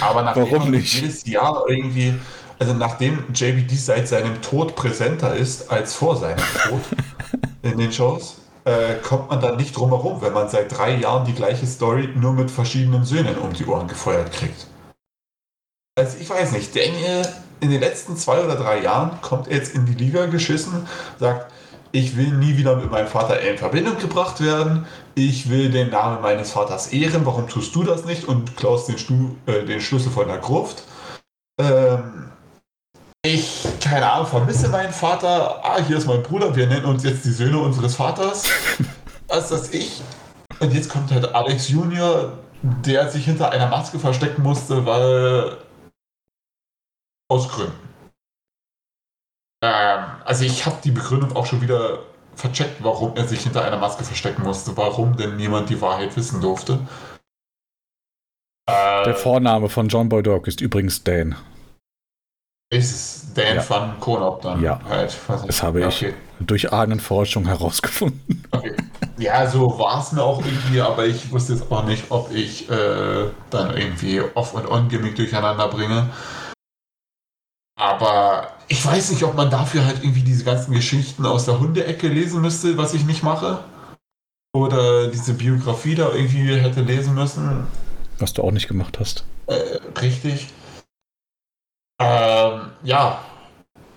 Aber 0.00 0.22
nachdem 0.22 0.50
Warum 0.50 0.70
nicht? 0.70 0.94
jedes 0.94 1.26
Jahr 1.26 1.64
irgendwie, 1.68 2.14
also 2.58 2.74
nachdem 2.74 3.24
JBD 3.32 3.76
seit 3.76 4.08
seinem 4.08 4.40
Tod 4.42 4.74
präsenter 4.74 5.34
ist 5.36 5.70
als 5.70 5.94
vor 5.94 6.16
seinem 6.16 6.42
Tod 6.68 6.80
in 7.62 7.78
den 7.78 7.92
Shows, 7.92 8.38
äh, 8.64 8.96
kommt 9.02 9.30
man 9.30 9.40
dann 9.40 9.56
nicht 9.56 9.76
drum 9.76 9.90
herum, 9.90 10.20
wenn 10.20 10.32
man 10.32 10.48
seit 10.48 10.76
drei 10.76 10.96
Jahren 10.96 11.24
die 11.24 11.34
gleiche 11.34 11.66
Story 11.66 12.08
nur 12.14 12.32
mit 12.32 12.50
verschiedenen 12.50 13.04
Söhnen 13.04 13.36
um 13.38 13.52
die 13.52 13.64
Ohren 13.64 13.88
gefeuert 13.88 14.32
kriegt. 14.32 14.66
Also 15.96 16.18
ich 16.20 16.28
weiß 16.28 16.52
nicht, 16.52 16.74
Daniel 16.76 17.26
in 17.60 17.70
den 17.70 17.80
letzten 17.80 18.16
zwei 18.16 18.44
oder 18.44 18.56
drei 18.56 18.82
Jahren 18.82 19.20
kommt 19.20 19.48
er 19.48 19.56
jetzt 19.56 19.74
in 19.74 19.86
die 19.86 19.94
Liga 19.94 20.26
geschissen, 20.26 20.86
sagt, 21.18 21.52
ich 21.90 22.16
will 22.16 22.32
nie 22.32 22.56
wieder 22.56 22.76
mit 22.76 22.90
meinem 22.90 23.08
Vater 23.08 23.40
in 23.40 23.56
Verbindung 23.56 23.98
gebracht 23.98 24.40
werden, 24.40 24.86
ich 25.14 25.48
will 25.48 25.70
den 25.70 25.90
Namen 25.90 26.20
meines 26.20 26.52
Vaters 26.52 26.92
ehren, 26.92 27.24
warum 27.24 27.48
tust 27.48 27.74
du 27.74 27.82
das 27.82 28.04
nicht 28.04 28.24
und 28.28 28.56
klaust 28.56 28.88
den, 28.88 28.98
Stu 28.98 29.30
äh, 29.46 29.64
den 29.64 29.80
Schlüssel 29.80 30.12
von 30.12 30.28
der 30.28 30.38
Gruft. 30.38 30.82
Ähm, 31.58 32.30
ich, 33.28 33.64
keine 33.80 34.10
Ahnung, 34.10 34.26
vermisse 34.26 34.68
meinen 34.68 34.92
Vater, 34.92 35.64
ah, 35.64 35.80
hier 35.80 35.98
ist 35.98 36.06
mein 36.06 36.22
Bruder, 36.22 36.54
wir 36.54 36.66
nennen 36.66 36.84
uns 36.84 37.04
jetzt 37.04 37.24
die 37.24 37.30
Söhne 37.30 37.58
unseres 37.58 37.94
Vaters. 37.94 38.44
Was 39.28 39.44
ist 39.44 39.50
das 39.50 39.72
ich? 39.72 40.00
Und 40.60 40.72
jetzt 40.72 40.88
kommt 40.88 41.10
halt 41.12 41.34
Alex 41.34 41.68
Junior, 41.68 42.38
der 42.62 43.08
sich 43.10 43.24
hinter 43.24 43.50
einer 43.50 43.68
Maske 43.68 43.98
verstecken 43.98 44.42
musste, 44.42 44.84
weil 44.84 45.58
aus 47.30 47.48
Gründen. 47.48 47.88
Ähm, 49.62 50.04
also 50.24 50.44
ich 50.44 50.64
habe 50.66 50.78
die 50.82 50.90
Begründung 50.90 51.36
auch 51.36 51.46
schon 51.46 51.60
wieder 51.60 52.00
vercheckt, 52.34 52.82
warum 52.82 53.16
er 53.16 53.26
sich 53.26 53.42
hinter 53.42 53.64
einer 53.64 53.76
Maske 53.76 54.04
verstecken 54.04 54.42
musste, 54.42 54.76
warum 54.76 55.16
denn 55.16 55.36
niemand 55.36 55.68
die 55.70 55.80
Wahrheit 55.80 56.16
wissen 56.16 56.40
durfte. 56.40 56.78
Äh, 58.66 59.04
Der 59.04 59.14
Vorname 59.14 59.68
von 59.68 59.88
John 59.88 60.08
Boy 60.08 60.22
Dog 60.22 60.46
ist 60.46 60.60
übrigens 60.60 61.04
Dan. 61.04 61.36
Ist 62.70 62.90
es 62.92 63.34
Dan 63.34 63.56
Ja. 63.56 63.68
van 63.70 63.98
Konop 64.00 64.42
dann 64.42 64.62
Ja. 64.62 64.80
halt. 64.88 65.16
Das 65.46 65.62
habe 65.62 65.80
ich 65.80 65.86
Okay. 65.86 66.14
durch 66.40 66.72
Ahnenforschung 66.72 67.46
herausgefunden. 67.46 68.44
Okay. 68.50 68.74
Ja, 69.16 69.48
so 69.48 69.78
war 69.78 70.00
es 70.00 70.12
mir 70.12 70.22
auch 70.22 70.44
irgendwie, 70.44 70.80
aber 70.80 71.06
ich 71.06 71.30
wusste 71.32 71.54
jetzt 71.54 71.70
auch 71.70 71.84
nicht, 71.84 72.04
ob 72.10 72.32
ich 72.32 72.70
äh, 72.70 73.26
dann 73.50 73.76
irgendwie 73.76 74.20
Off- 74.34 74.54
und 74.54 74.68
On-Gimmick 74.68 75.16
durcheinander 75.16 75.68
bringe. 75.68 76.08
Aber 77.80 78.48
ich 78.68 78.84
weiß 78.84 79.10
nicht, 79.12 79.22
ob 79.22 79.34
man 79.34 79.50
dafür 79.50 79.84
halt 79.86 80.02
irgendwie 80.02 80.22
diese 80.22 80.44
ganzen 80.44 80.72
Geschichten 80.74 81.24
aus 81.24 81.44
der 81.46 81.58
Hundeecke 81.60 82.08
lesen 82.08 82.40
müsste, 82.42 82.76
was 82.76 82.92
ich 82.94 83.04
nicht 83.04 83.22
mache. 83.22 83.60
Oder 84.54 85.08
diese 85.08 85.34
Biografie 85.34 85.94
da 85.94 86.10
irgendwie 86.12 86.54
hätte 86.60 86.80
lesen 86.82 87.14
müssen. 87.14 87.66
Was 88.18 88.32
du 88.32 88.42
auch 88.42 88.50
nicht 88.50 88.66
gemacht 88.68 88.98
hast. 88.98 89.24
Äh, 89.46 89.54
richtig. 90.00 90.48
Ähm, 92.00 92.70
ja. 92.82 93.20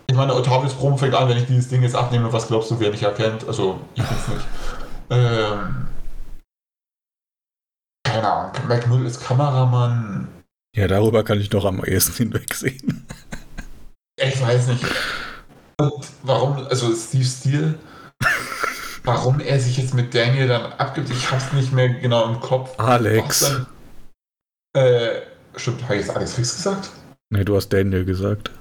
Ich 0.08 0.16
meine, 0.16 0.36
Otavius 0.36 0.74
Brom 0.74 0.98
fängt 0.98 1.16
an, 1.16 1.30
wenn 1.30 1.38
ich 1.38 1.46
dieses 1.46 1.70
Ding 1.70 1.84
jetzt 1.84 1.96
abnehme, 1.96 2.34
was 2.34 2.48
glaubst 2.48 2.70
du, 2.72 2.80
wer 2.80 2.92
dich 2.92 3.04
erkennt? 3.04 3.48
Also, 3.48 3.80
ich 3.96 4.04
jetzt 4.04 4.30
nicht. 4.30 4.46
Ähm, 5.10 5.88
keine 8.04 8.30
Ahnung. 8.30 8.52
McMill 8.68 9.06
ist 9.06 9.24
Kameramann. 9.24 10.28
Ja, 10.76 10.88
darüber 10.88 11.24
kann 11.24 11.40
ich 11.40 11.52
noch 11.52 11.66
am 11.66 11.84
ehesten 11.84 12.14
hinwegsehen. 12.14 13.06
Ich 14.18 14.42
weiß 14.42 14.68
nicht. 14.68 14.86
Und 15.78 16.08
warum, 16.24 16.66
also 16.68 16.94
Steve 16.94 17.26
Steele, 17.26 17.80
warum 19.04 19.40
er 19.40 19.60
sich 19.60 19.78
jetzt 19.78 19.94
mit 19.94 20.14
Daniel 20.14 20.48
dann 20.48 20.74
abgibt, 20.74 21.10
ich 21.10 21.32
hab's 21.32 21.52
nicht 21.54 21.72
mehr 21.72 21.90
genau 21.90 22.26
im 22.30 22.40
Kopf. 22.40 22.78
Alex. 22.80 23.40
Dann? 23.40 23.66
Äh, 24.74 25.22
stimmt, 25.56 25.84
habe 25.84 25.96
ich 25.96 26.02
jetzt 26.02 26.16
Alex 26.16 26.34
Fix 26.34 26.56
gesagt? 26.56 26.90
Nee, 27.32 27.46
du 27.46 27.56
hast 27.56 27.70
Daniel 27.70 28.04
gesagt. 28.04 28.52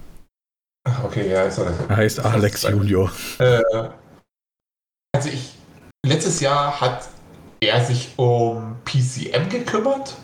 Ach, 0.84 1.04
okay, 1.04 1.28
ja, 1.28 1.42
ist 1.42 1.58
alles. 1.58 1.76
Er 1.88 1.96
heißt 1.96 2.20
Alex 2.20 2.62
Junior. 2.62 3.10
Äh, 3.38 3.62
also 5.12 5.28
ich, 5.28 5.54
letztes 6.06 6.40
Jahr 6.40 6.80
hat 6.80 7.08
er 7.60 7.84
sich 7.84 8.12
um 8.16 8.76
PCM 8.84 9.48
gekümmert. 9.48 10.16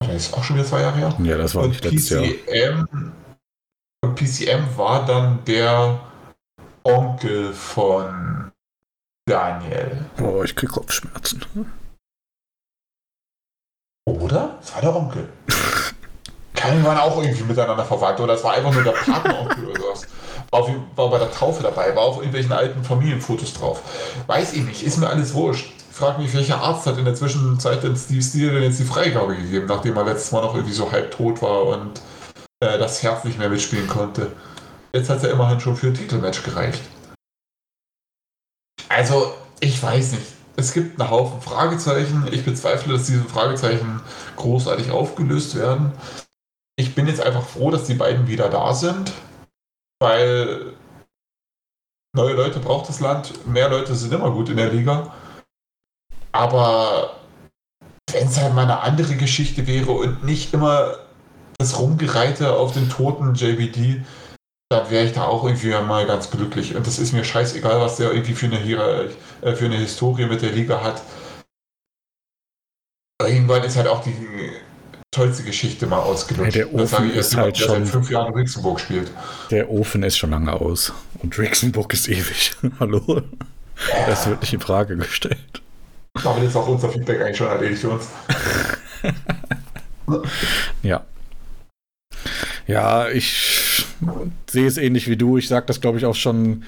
Das 0.00 0.14
ist 0.14 0.34
auch 0.34 0.44
schon 0.44 0.56
wieder 0.56 0.66
zwei 0.66 0.82
Jahre 0.82 0.98
her. 0.98 1.16
Ja, 1.22 1.38
das 1.38 1.54
war 1.54 1.64
Und 1.64 1.70
nicht 1.70 1.84
letztes 1.84 2.10
Jahr. 2.10 2.22
PCM, 2.22 3.12
und 4.04 4.14
PCM 4.14 4.76
war 4.76 5.06
dann 5.06 5.42
der 5.46 6.00
Onkel 6.84 7.54
von 7.54 8.52
Daniel. 9.24 10.04
Oh, 10.20 10.42
ich 10.42 10.54
krieg 10.54 10.68
Kopfschmerzen. 10.68 11.46
Oder? 14.04 14.58
Das 14.60 14.74
war 14.74 14.80
der 14.82 14.94
Onkel. 14.94 15.28
Keine 16.62 16.84
waren 16.84 16.98
auch 16.98 17.20
irgendwie 17.20 17.42
miteinander 17.42 17.84
verwandt 17.84 18.20
oder 18.20 18.34
das 18.34 18.44
war 18.44 18.52
einfach 18.52 18.72
nur 18.72 18.84
der 18.84 18.92
Patenonkel 18.92 19.66
oder 19.66 19.80
sowas. 19.80 20.06
War, 20.52 20.68
war 20.94 21.10
bei 21.10 21.18
der 21.18 21.32
Taufe 21.32 21.60
dabei, 21.60 21.96
war 21.96 22.04
auf 22.04 22.18
irgendwelchen 22.18 22.52
alten 22.52 22.84
Familienfotos 22.84 23.54
drauf. 23.54 23.82
Weiß 24.28 24.52
ich 24.52 24.62
nicht, 24.62 24.84
ist 24.84 24.98
mir 24.98 25.08
alles 25.08 25.34
wurscht. 25.34 25.72
Ich 25.90 25.96
frage 25.96 26.22
mich, 26.22 26.32
welcher 26.32 26.58
Arzt 26.58 26.86
hat 26.86 26.98
in 26.98 27.04
der 27.04 27.16
Zwischenzeit 27.16 27.82
denn 27.82 27.96
Steve 27.96 28.22
Steele 28.22 28.52
denn 28.52 28.62
jetzt 28.62 28.78
die 28.78 28.84
Freigabe 28.84 29.34
gegeben, 29.34 29.66
nachdem 29.66 29.96
er 29.96 30.04
letztes 30.04 30.30
Mal 30.30 30.42
noch 30.42 30.54
irgendwie 30.54 30.72
so 30.72 30.92
halb 30.92 31.10
tot 31.10 31.42
war 31.42 31.64
und 31.64 32.00
äh, 32.60 32.78
das 32.78 33.02
Herz 33.02 33.24
nicht 33.24 33.40
mehr 33.40 33.48
mitspielen 33.48 33.88
konnte. 33.88 34.30
Jetzt 34.92 35.10
hat 35.10 35.24
er 35.24 35.32
immerhin 35.32 35.58
schon 35.58 35.74
für 35.74 35.88
ein 35.88 35.94
Titelmatch 35.94 36.44
gereicht. 36.44 36.82
Also, 38.88 39.34
ich 39.58 39.82
weiß 39.82 40.12
nicht. 40.12 40.26
Es 40.54 40.72
gibt 40.72 41.00
einen 41.00 41.10
Haufen 41.10 41.40
Fragezeichen. 41.40 42.28
Ich 42.30 42.44
bezweifle, 42.44 42.92
dass 42.92 43.06
diese 43.06 43.24
Fragezeichen 43.24 44.00
großartig 44.36 44.92
aufgelöst 44.92 45.56
werden. 45.56 45.90
Ich 46.76 46.94
bin 46.94 47.06
jetzt 47.06 47.20
einfach 47.20 47.44
froh, 47.44 47.70
dass 47.70 47.84
die 47.84 47.94
beiden 47.94 48.26
wieder 48.26 48.48
da 48.48 48.74
sind, 48.74 49.12
weil 50.00 50.74
neue 52.14 52.34
Leute 52.34 52.60
braucht 52.60 52.88
das 52.88 53.00
Land, 53.00 53.46
mehr 53.46 53.68
Leute 53.68 53.94
sind 53.94 54.12
immer 54.12 54.30
gut 54.30 54.48
in 54.48 54.56
der 54.56 54.72
Liga. 54.72 55.14
Aber 56.32 57.20
wenn 58.10 58.26
es 58.26 58.38
halt 58.38 58.54
mal 58.54 58.62
eine 58.62 58.80
andere 58.80 59.16
Geschichte 59.16 59.66
wäre 59.66 59.92
und 59.92 60.24
nicht 60.24 60.52
immer 60.54 60.96
das 61.58 61.78
Rumgereite 61.78 62.54
auf 62.54 62.72
den 62.72 62.88
toten 62.88 63.34
JBD, 63.34 64.02
dann 64.70 64.90
wäre 64.90 65.04
ich 65.04 65.12
da 65.12 65.24
auch 65.24 65.44
irgendwie 65.44 65.70
mal 65.70 66.06
ganz 66.06 66.30
glücklich. 66.30 66.74
Und 66.74 66.86
das 66.86 66.98
ist 66.98 67.12
mir 67.12 67.24
scheißegal, 67.24 67.80
was 67.80 67.96
der 67.96 68.12
irgendwie 68.12 68.34
für 68.34 68.46
eine, 68.46 68.58
Hier 68.58 69.10
äh, 69.42 69.54
für 69.54 69.66
eine 69.66 69.76
Historie 69.76 70.26
mit 70.26 70.42
der 70.42 70.52
Liga 70.52 70.82
hat. 70.82 71.02
Irgendwann 73.22 73.62
ist 73.62 73.76
halt 73.76 73.86
auch 73.86 74.02
die 74.02 74.16
tollste 75.12 75.44
Geschichte 75.44 75.86
mal 75.86 75.98
ausgelutscht. 76.00 76.56
Ja, 76.56 76.64
der 76.64 76.74
Ofen 76.74 77.10
ich 77.10 77.16
ist 77.16 77.36
halt 77.36 77.56
der 77.60 77.64
schon- 77.66 77.84
seit 77.84 77.92
fünf 77.92 78.10
Jahren 78.10 78.28
in 78.32 78.38
Rixenburg 78.40 78.80
spielt. 78.80 79.10
Der 79.50 79.70
Ofen 79.70 80.02
ist 80.02 80.16
schon 80.18 80.30
lange 80.30 80.52
aus. 80.52 80.92
Und 81.22 81.38
Rixenburg 81.38 81.92
ist 81.92 82.08
ewig. 82.08 82.52
Hallo? 82.80 83.22
Das 84.06 84.26
wird 84.26 84.40
nicht 84.40 84.54
in 84.54 84.60
Frage 84.60 84.96
gestellt. 84.96 85.62
Damit 86.22 86.44
ist 86.44 86.56
auch 86.56 86.66
unser 86.66 86.88
Feedback 86.88 87.20
eigentlich 87.20 87.36
schon 87.36 87.46
erledigt 87.48 87.80
für 87.82 87.90
uns. 87.90 88.08
Ja. 90.82 91.04
Ja, 92.66 93.08
ich 93.08 93.86
sehe 94.50 94.66
es 94.66 94.76
ähnlich 94.76 95.08
wie 95.08 95.16
du. 95.16 95.38
Ich 95.38 95.48
sage 95.48 95.64
das, 95.66 95.80
glaube 95.80 95.96
ich, 95.98 96.04
auch 96.04 96.14
schon 96.14 96.64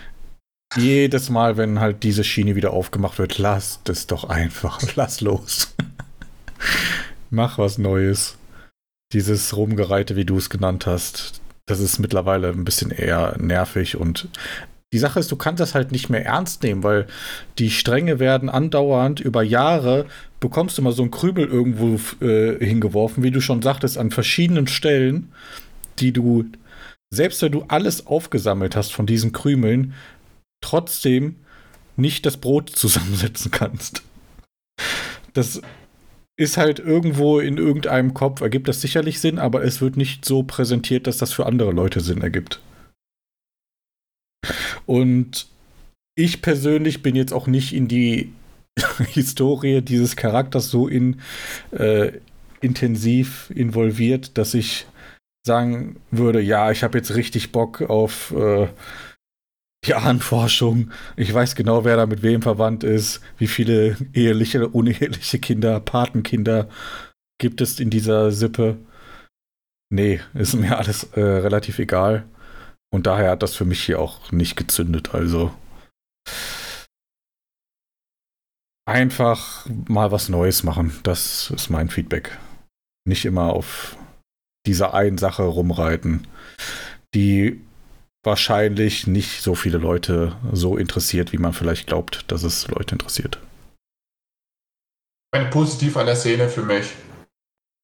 jedes 0.77 1.29
Mal, 1.31 1.57
wenn 1.57 1.79
halt 1.81 2.03
diese 2.05 2.25
Schiene 2.25 2.55
wieder 2.55 2.73
aufgemacht 2.73 3.19
wird. 3.19 3.39
Lass 3.39 3.81
das 3.85 4.07
doch 4.07 4.25
einfach. 4.25 4.81
Lass 4.95 5.21
los. 5.21 5.75
Mach 7.35 7.59
was 7.59 7.79
Neues. 7.79 8.39
Dieses 9.13 9.57
Rumgereite, 9.57 10.17
wie 10.17 10.25
du 10.25 10.39
es 10.39 10.51
genannt 10.51 10.87
hast, 10.87 11.43
das 11.67 11.81
ist 11.81 11.99
mittlerweile 11.99 12.49
ein 12.49 12.65
bisschen 12.65 12.91
eher 12.91 13.37
nervig 13.39 13.97
und 13.97 14.29
die 14.93 14.99
Sache 14.99 15.19
ist, 15.19 15.33
du 15.33 15.37
kannst 15.37 15.61
das 15.61 15.75
halt 15.75 15.91
nicht 15.91 16.09
mehr 16.09 16.25
ernst 16.25 16.63
nehmen, 16.63 16.85
weil 16.85 17.09
die 17.59 17.71
Stränge 17.71 18.21
werden 18.21 18.49
andauernd 18.49 19.19
über 19.19 19.43
Jahre, 19.43 20.07
bekommst 20.39 20.79
du 20.79 20.83
mal 20.83 20.93
so 20.93 21.03
einen 21.03 21.11
Krübel 21.11 21.47
irgendwo 21.49 21.99
äh, 22.25 22.65
hingeworfen, 22.65 23.25
wie 23.25 23.33
du 23.33 23.41
schon 23.41 23.63
sagtest, 23.63 23.99
an 23.99 24.13
verschiedenen 24.13 24.69
Stellen, 24.69 25.33
die 25.99 26.13
du 26.13 26.45
selbst 27.11 27.43
wenn 27.43 27.53
du 27.53 27.65
alles 27.67 28.07
aufgesammelt 28.07 28.77
hast 28.77 28.93
von 28.93 29.07
diesen 29.07 29.33
Krümeln, 29.33 29.95
trotzdem 30.61 31.37
nicht 31.97 32.27
das 32.27 32.37
Brot 32.37 32.71
zusammensetzen 32.75 33.51
kannst. 33.51 34.03
Das 35.33 35.61
ist 36.37 36.57
halt 36.57 36.81
irgendwo 36.81 37.39
in 37.39 37.59
irgendeinem 37.59 38.13
Kopf, 38.15 38.41
ergibt 38.41 38.69
das 38.69 38.81
sicherlich 38.81 39.21
Sinn, 39.21 39.39
aber 39.39 39.63
es 39.63 39.81
wird 39.81 39.97
nicht 39.97 40.25
so 40.25 40.43
präsentiert, 40.43 41.07
dass 41.07 41.19
das 41.19 41.33
für 41.33 41.47
andere 41.47 41.71
Leute 41.71 42.01
Sinn 42.01 42.23
ergibt. 42.23 42.61
Und 44.87 45.47
ich 46.17 46.43
persönlich 46.43 47.03
bin 47.03 47.17
jetzt 47.17 47.33
auch 47.33 47.47
nicht 47.47 47.73
in 47.73 47.89
die 47.89 48.33
Historie 49.09 49.81
dieses 49.81 50.17
Charakters 50.17 50.71
so 50.71 50.89
in, 50.89 51.21
äh, 51.71 52.13
intensiv 52.61 53.51
involviert, 53.55 54.37
dass 54.37 54.55
ich 54.55 54.87
sagen 55.47 55.97
würde, 56.11 56.41
ja, 56.41 56.71
ich 56.71 56.83
habe 56.83 56.99
jetzt 56.99 57.15
richtig 57.15 57.53
Bock 57.53 57.83
auf 57.83 58.33
äh, 58.33 58.69
die. 59.87 60.93
Ich 61.17 61.33
weiß 61.33 61.55
genau, 61.55 61.85
wer 61.85 61.97
da 61.97 62.07
mit 62.07 62.23
wem 62.23 62.43
verwandt 62.43 62.85
ist, 62.85 63.21
wie 63.39 63.47
viele 63.47 63.97
eheliche, 64.13 64.69
uneheliche 64.69 65.39
Kinder, 65.39 65.81
Patenkinder 65.81 66.69
gibt 67.39 67.61
es 67.61 67.81
in 67.81 67.91
dieser 67.91 68.31
Sippe. 68.31 68.79
Nee, 69.91 70.21
ist 70.35 70.55
mir 70.55 70.79
alles 70.79 71.05
äh, 71.13 71.21
relativ 71.21 71.79
egal. 71.79 72.25
Und 72.93 73.07
daher 73.07 73.33
hat 73.33 73.43
das 73.43 73.55
für 73.57 73.65
mich 73.65 73.83
hier 73.83 73.99
auch 73.99 74.31
nicht 74.33 74.57
gezündet. 74.57 75.15
Also 75.15 75.53
einfach 78.87 79.67
mal 79.89 80.13
was 80.13 80.29
Neues 80.29 80.63
machen. 80.63 80.99
Das 81.03 81.51
ist 81.51 81.71
mein 81.71 81.89
Feedback. 81.89 82.39
Nicht 83.07 83.25
immer 83.25 83.53
auf 83.53 83.97
dieser 84.67 84.95
einen 84.95 85.19
Sache 85.19 85.43
rumreiten, 85.43 86.27
die 87.15 87.61
wahrscheinlich 88.25 89.07
nicht 89.07 89.43
so 89.43 89.55
viele 89.55 89.79
Leute 89.79 90.37
so 90.53 90.77
interessiert, 90.77 91.33
wie 91.33 91.39
man 91.39 91.53
vielleicht 91.53 91.87
glaubt, 91.87 92.31
dass 92.31 92.43
es 92.43 92.69
Leute 92.69 92.95
interessiert. 92.95 93.39
Ein 95.33 95.51
Positiv 95.51 95.97
an 95.97 96.07
der 96.07 96.17
Szene 96.17 96.49
für 96.49 96.63
mich. 96.63 96.95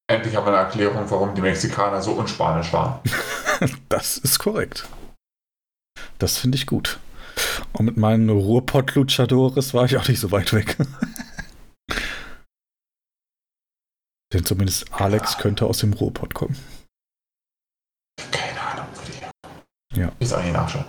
Endlich 0.08 0.34
haben 0.34 0.46
wir 0.46 0.52
eine 0.52 0.66
Erklärung, 0.66 1.08
warum 1.08 1.34
die 1.34 1.40
Mexikaner 1.40 2.02
so 2.02 2.12
unspanisch 2.12 2.72
waren. 2.72 3.00
das 3.88 4.18
ist 4.18 4.38
korrekt. 4.38 4.88
Das 6.18 6.38
finde 6.38 6.56
ich 6.56 6.66
gut. 6.66 6.98
Und 7.72 7.86
mit 7.86 7.96
meinen 7.96 8.28
Ruhrpott-Luchadores 8.28 9.72
war 9.74 9.84
ich 9.84 9.96
auch 9.96 10.08
nicht 10.08 10.20
so 10.20 10.30
weit 10.32 10.52
weg. 10.52 10.76
Denn 14.32 14.44
zumindest 14.44 14.92
Alex 14.92 15.38
könnte 15.38 15.66
aus 15.66 15.78
dem 15.78 15.92
Ruhrpott 15.92 16.34
kommen. 16.34 16.56
Keine 18.30 18.60
Ahnung, 18.60 18.86
würde 18.94 19.10
ich. 19.10 19.22
Ja. 19.94 20.12
Ist 20.18 20.32
eigentlich 20.32 20.52
nachschauen. 20.52 20.84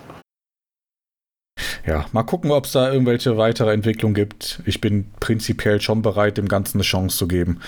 Ja, 1.86 2.06
mal 2.12 2.24
gucken, 2.24 2.52
ob 2.52 2.66
es 2.66 2.74
da 2.74 2.92
irgendwelche 2.92 3.38
weitere 3.38 3.74
Entwicklung 3.74 4.14
gibt. 4.14 4.62
Ich 4.66 4.82
bin 4.82 5.12
prinzipiell 5.20 5.82
schon 5.82 6.02
bereit, 6.02 6.38
dem 6.38 6.48
Ganzen 6.48 6.78
eine 6.78 6.84
Chance 6.84 7.18
zu 7.18 7.28
geben. 7.28 7.60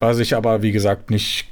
Was 0.00 0.18
ich 0.18 0.36
aber, 0.36 0.62
wie 0.62 0.72
gesagt, 0.72 1.10
nicht 1.10 1.48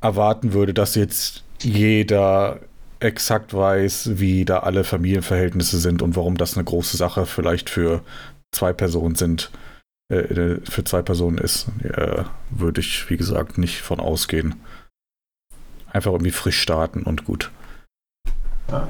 erwarten 0.00 0.52
würde, 0.52 0.72
dass 0.72 0.94
jetzt 0.94 1.44
jeder 1.60 2.60
exakt 3.00 3.52
weiß, 3.52 4.18
wie 4.18 4.44
da 4.44 4.60
alle 4.60 4.84
Familienverhältnisse 4.84 5.78
sind 5.78 6.00
und 6.00 6.16
warum 6.16 6.36
das 6.36 6.54
eine 6.56 6.64
große 6.64 6.96
Sache 6.96 7.26
vielleicht 7.26 7.68
für 7.68 8.02
zwei 8.52 8.72
Personen 8.72 9.14
sind, 9.14 9.50
äh, 10.08 10.56
für 10.64 10.84
zwei 10.84 11.02
Personen 11.02 11.38
ist, 11.38 11.66
äh, 11.82 12.24
würde 12.50 12.80
ich, 12.80 13.10
wie 13.10 13.16
gesagt, 13.16 13.58
nicht 13.58 13.82
von 13.82 14.00
ausgehen. 14.00 14.54
Einfach 15.92 16.12
irgendwie 16.12 16.30
frisch 16.30 16.60
starten 16.60 17.02
und 17.02 17.24
gut. 17.24 17.50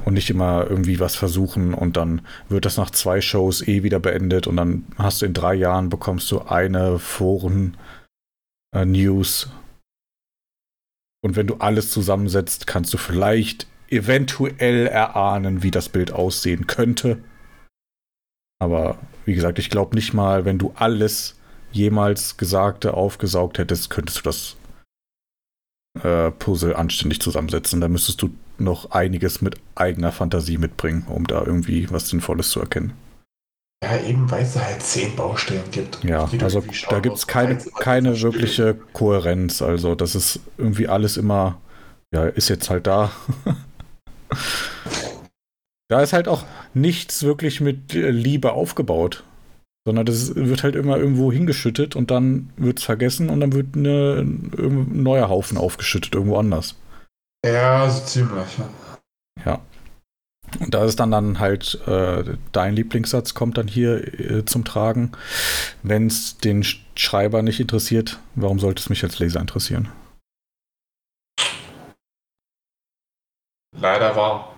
Und 0.05 0.14
nicht 0.14 0.31
immer 0.31 0.66
irgendwie 0.70 1.01
was 1.01 1.16
versuchen 1.16 1.75
und 1.75 1.97
dann 1.97 2.22
wird 2.49 2.64
das 2.64 2.77
nach 2.77 2.91
zwei 2.91 3.20
Shows 3.20 3.66
eh 3.66 3.83
wieder 3.83 3.99
beendet 3.99 4.47
und 4.47 4.57
dann 4.57 4.85
hast 4.97 5.20
du 5.20 5.27
in 5.27 5.35
drei 5.35 5.55
Jahren 5.55 5.89
bekommst 5.91 6.31
du 6.31 6.43
eine 6.43 7.01
Foren-News. 7.01 7.75
Äh, 9.45 9.49
und 11.25 11.37
wenn 11.37 11.49
du 11.49 11.57
alles 11.57 11.91
zusammensetzt, 11.91 12.66
kannst 12.68 12.95
du 12.95 12.99
vielleicht 12.99 13.66
eventuell 13.89 14.87
erahnen, 14.87 15.62
wie 15.62 15.70
das 15.70 15.89
Bild 15.89 16.12
aussehen 16.12 16.66
könnte. 16.66 17.18
Aber 18.61 18.99
wie 19.25 19.35
gesagt, 19.35 19.59
ich 19.59 19.70
glaube 19.70 19.95
nicht 19.97 20.14
mal, 20.14 20.45
wenn 20.45 20.59
du 20.59 20.72
alles 20.77 21.39
jemals 21.72 22.37
Gesagte 22.37 22.95
aufgesaugt 22.95 23.59
hättest, 23.59 23.91
könntest 23.91 24.18
du 24.18 24.22
das 24.22 24.57
äh, 26.03 26.31
Puzzle 26.31 26.77
anständig 26.77 27.20
zusammensetzen. 27.20 27.81
Da 27.81 27.89
müsstest 27.89 28.22
du 28.22 28.31
noch 28.59 28.90
einiges 28.90 29.40
mit 29.42 29.57
eigener 29.74 30.12
Fantasie 30.12 30.59
mitbringen, 30.59 31.07
um 31.09 31.26
da 31.26 31.42
irgendwie 31.44 31.90
was 31.90 32.09
Sinnvolles 32.09 32.50
zu 32.50 32.61
erkennen. 32.61 32.92
Ja, 33.84 33.98
eben 34.00 34.30
weil 34.30 34.42
es 34.42 34.55
da 34.55 34.61
halt 34.61 34.82
zehn 34.82 35.14
Baustellen 35.14 35.70
gibt. 35.70 36.02
Ja, 36.05 36.28
also 36.40 36.62
da 36.88 37.00
gibt 37.00 37.16
es 37.16 37.26
keine, 37.26 37.59
keine 37.78 38.20
wirkliche 38.22 38.78
Kohärenz. 38.94 39.61
Also 39.61 39.94
das 39.94 40.14
ist 40.14 40.40
irgendwie 40.57 40.88
alles 40.88 41.18
immer, 41.18 41.59
ja, 42.14 42.24
ist 42.24 42.48
jetzt 42.48 42.70
halt 42.70 42.86
da. 42.86 43.12
Da 45.90 46.00
ist 46.00 46.14
halt 46.14 46.28
auch 46.28 46.44
nichts 46.72 47.22
wirklich 47.24 47.61
mit 47.61 47.92
Liebe 47.92 48.52
aufgebaut. 48.52 49.22
Sondern 49.86 50.07
das 50.07 50.34
wird 50.34 50.62
halt 50.62 50.76
immer 50.76 50.96
irgendwo 50.96 51.30
hingeschüttet 51.30 51.94
und 51.94 52.11
dann 52.11 52.48
wird 52.57 52.78
es 52.78 52.84
vergessen 52.84 53.28
und 53.28 53.40
dann 53.40 53.52
wird 53.52 53.76
eine, 53.76 54.24
ein 54.24 55.02
neuer 55.02 55.28
Haufen 55.28 55.59
aufgeschüttet, 55.59 56.14
irgendwo 56.14 56.38
anders. 56.38 56.74
Ja, 57.45 57.90
so 57.90 58.03
ziemlich. 58.05 58.57
Ja. 59.45 59.61
Und 60.61 60.72
da 60.72 60.84
ist 60.84 60.99
dann 60.99 61.11
dann 61.11 61.40
halt 61.40 61.74
äh, 61.86 62.36
dein 62.53 62.74
Lieblingssatz 62.74 63.34
kommt 63.34 63.59
dann 63.59 63.68
hier 63.68 64.18
äh, 64.18 64.45
zum 64.47 64.64
Tragen. 64.64 65.12
Wenn 65.82 66.07
es 66.07 66.38
den 66.38 66.64
Schreiber 66.95 67.42
nicht 67.42 67.61
interessiert, 67.61 68.18
warum 68.34 68.59
sollte 68.59 68.80
es 68.80 68.88
mich 68.88 69.03
als 69.05 69.18
Leser 69.18 69.40
interessieren? 69.40 69.90
Leider 73.76 74.16
war. 74.16 74.55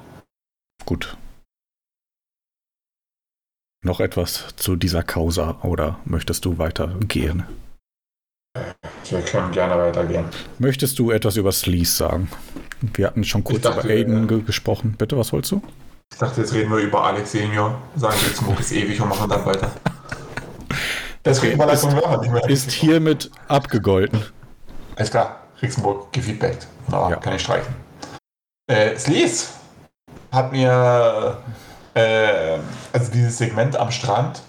Gut. 0.84 1.16
Noch 3.82 3.98
etwas 3.98 4.54
zu 4.56 4.76
dieser 4.76 5.02
Causa 5.02 5.58
oder 5.62 5.98
möchtest 6.04 6.44
du 6.44 6.58
weitergehen? 6.58 7.44
Wir 9.08 9.22
können 9.22 9.52
gerne 9.52 9.76
weitergehen. 9.76 10.24
Möchtest 10.58 10.98
du 10.98 11.10
etwas 11.10 11.36
über 11.36 11.52
Sleaze 11.52 11.96
sagen? 11.96 12.28
Wir 12.80 13.06
hatten 13.06 13.24
schon 13.24 13.42
kurz 13.44 13.62
dachte, 13.62 13.80
über 13.80 13.90
Aiden 13.90 14.24
äh, 14.24 14.26
ge 14.26 14.42
gesprochen. 14.42 14.94
Bitte, 14.98 15.16
was 15.16 15.32
wolltest 15.32 15.52
du? 15.52 15.62
Ich 16.12 16.18
dachte, 16.18 16.40
jetzt 16.40 16.52
reden 16.52 16.70
wir 16.70 16.78
über 16.78 17.04
Alex 17.04 17.32
Senior. 17.32 17.80
Sagen 17.96 18.16
wir, 18.20 18.34
Smoke 18.34 18.60
ist 18.60 18.72
ewig 18.72 19.00
und 19.00 19.08
machen 19.08 19.28
dann 19.28 19.44
weiter. 19.44 19.70
Deswegen 21.24 21.60
okay, 21.60 21.72
ist, 22.52 22.68
ist 22.68 22.72
hiermit 22.72 23.30
abgegolten. 23.48 24.22
Alles 24.94 25.10
klar, 25.10 25.40
Rixenburg 25.60 26.12
gefeedbackt. 26.12 26.68
No, 26.88 27.10
ja. 27.10 27.16
Kann 27.16 27.34
ich 27.34 27.42
streichen. 27.42 27.74
Äh, 28.68 28.96
Sleaze 28.96 29.48
hat 30.30 30.52
mir 30.52 31.42
äh, 31.94 32.58
also 32.92 33.10
dieses 33.10 33.38
Segment 33.38 33.76
am 33.76 33.90
Strand, 33.90 34.42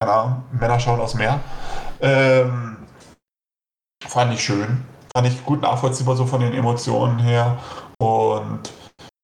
keine 0.00 0.12
Ahnung, 0.12 0.44
Männer 0.52 0.80
schauen 0.80 1.00
aufs 1.00 1.14
Meer, 1.14 1.40
ähm, 2.00 2.76
fand 4.06 4.32
ich 4.34 4.42
schön. 4.44 4.84
Fand 5.16 5.28
ich 5.28 5.44
gut 5.44 5.62
nachvollziehbar 5.62 6.16
so 6.16 6.26
von 6.26 6.40
den 6.40 6.52
Emotionen 6.52 7.20
her 7.20 7.58
und 7.98 8.72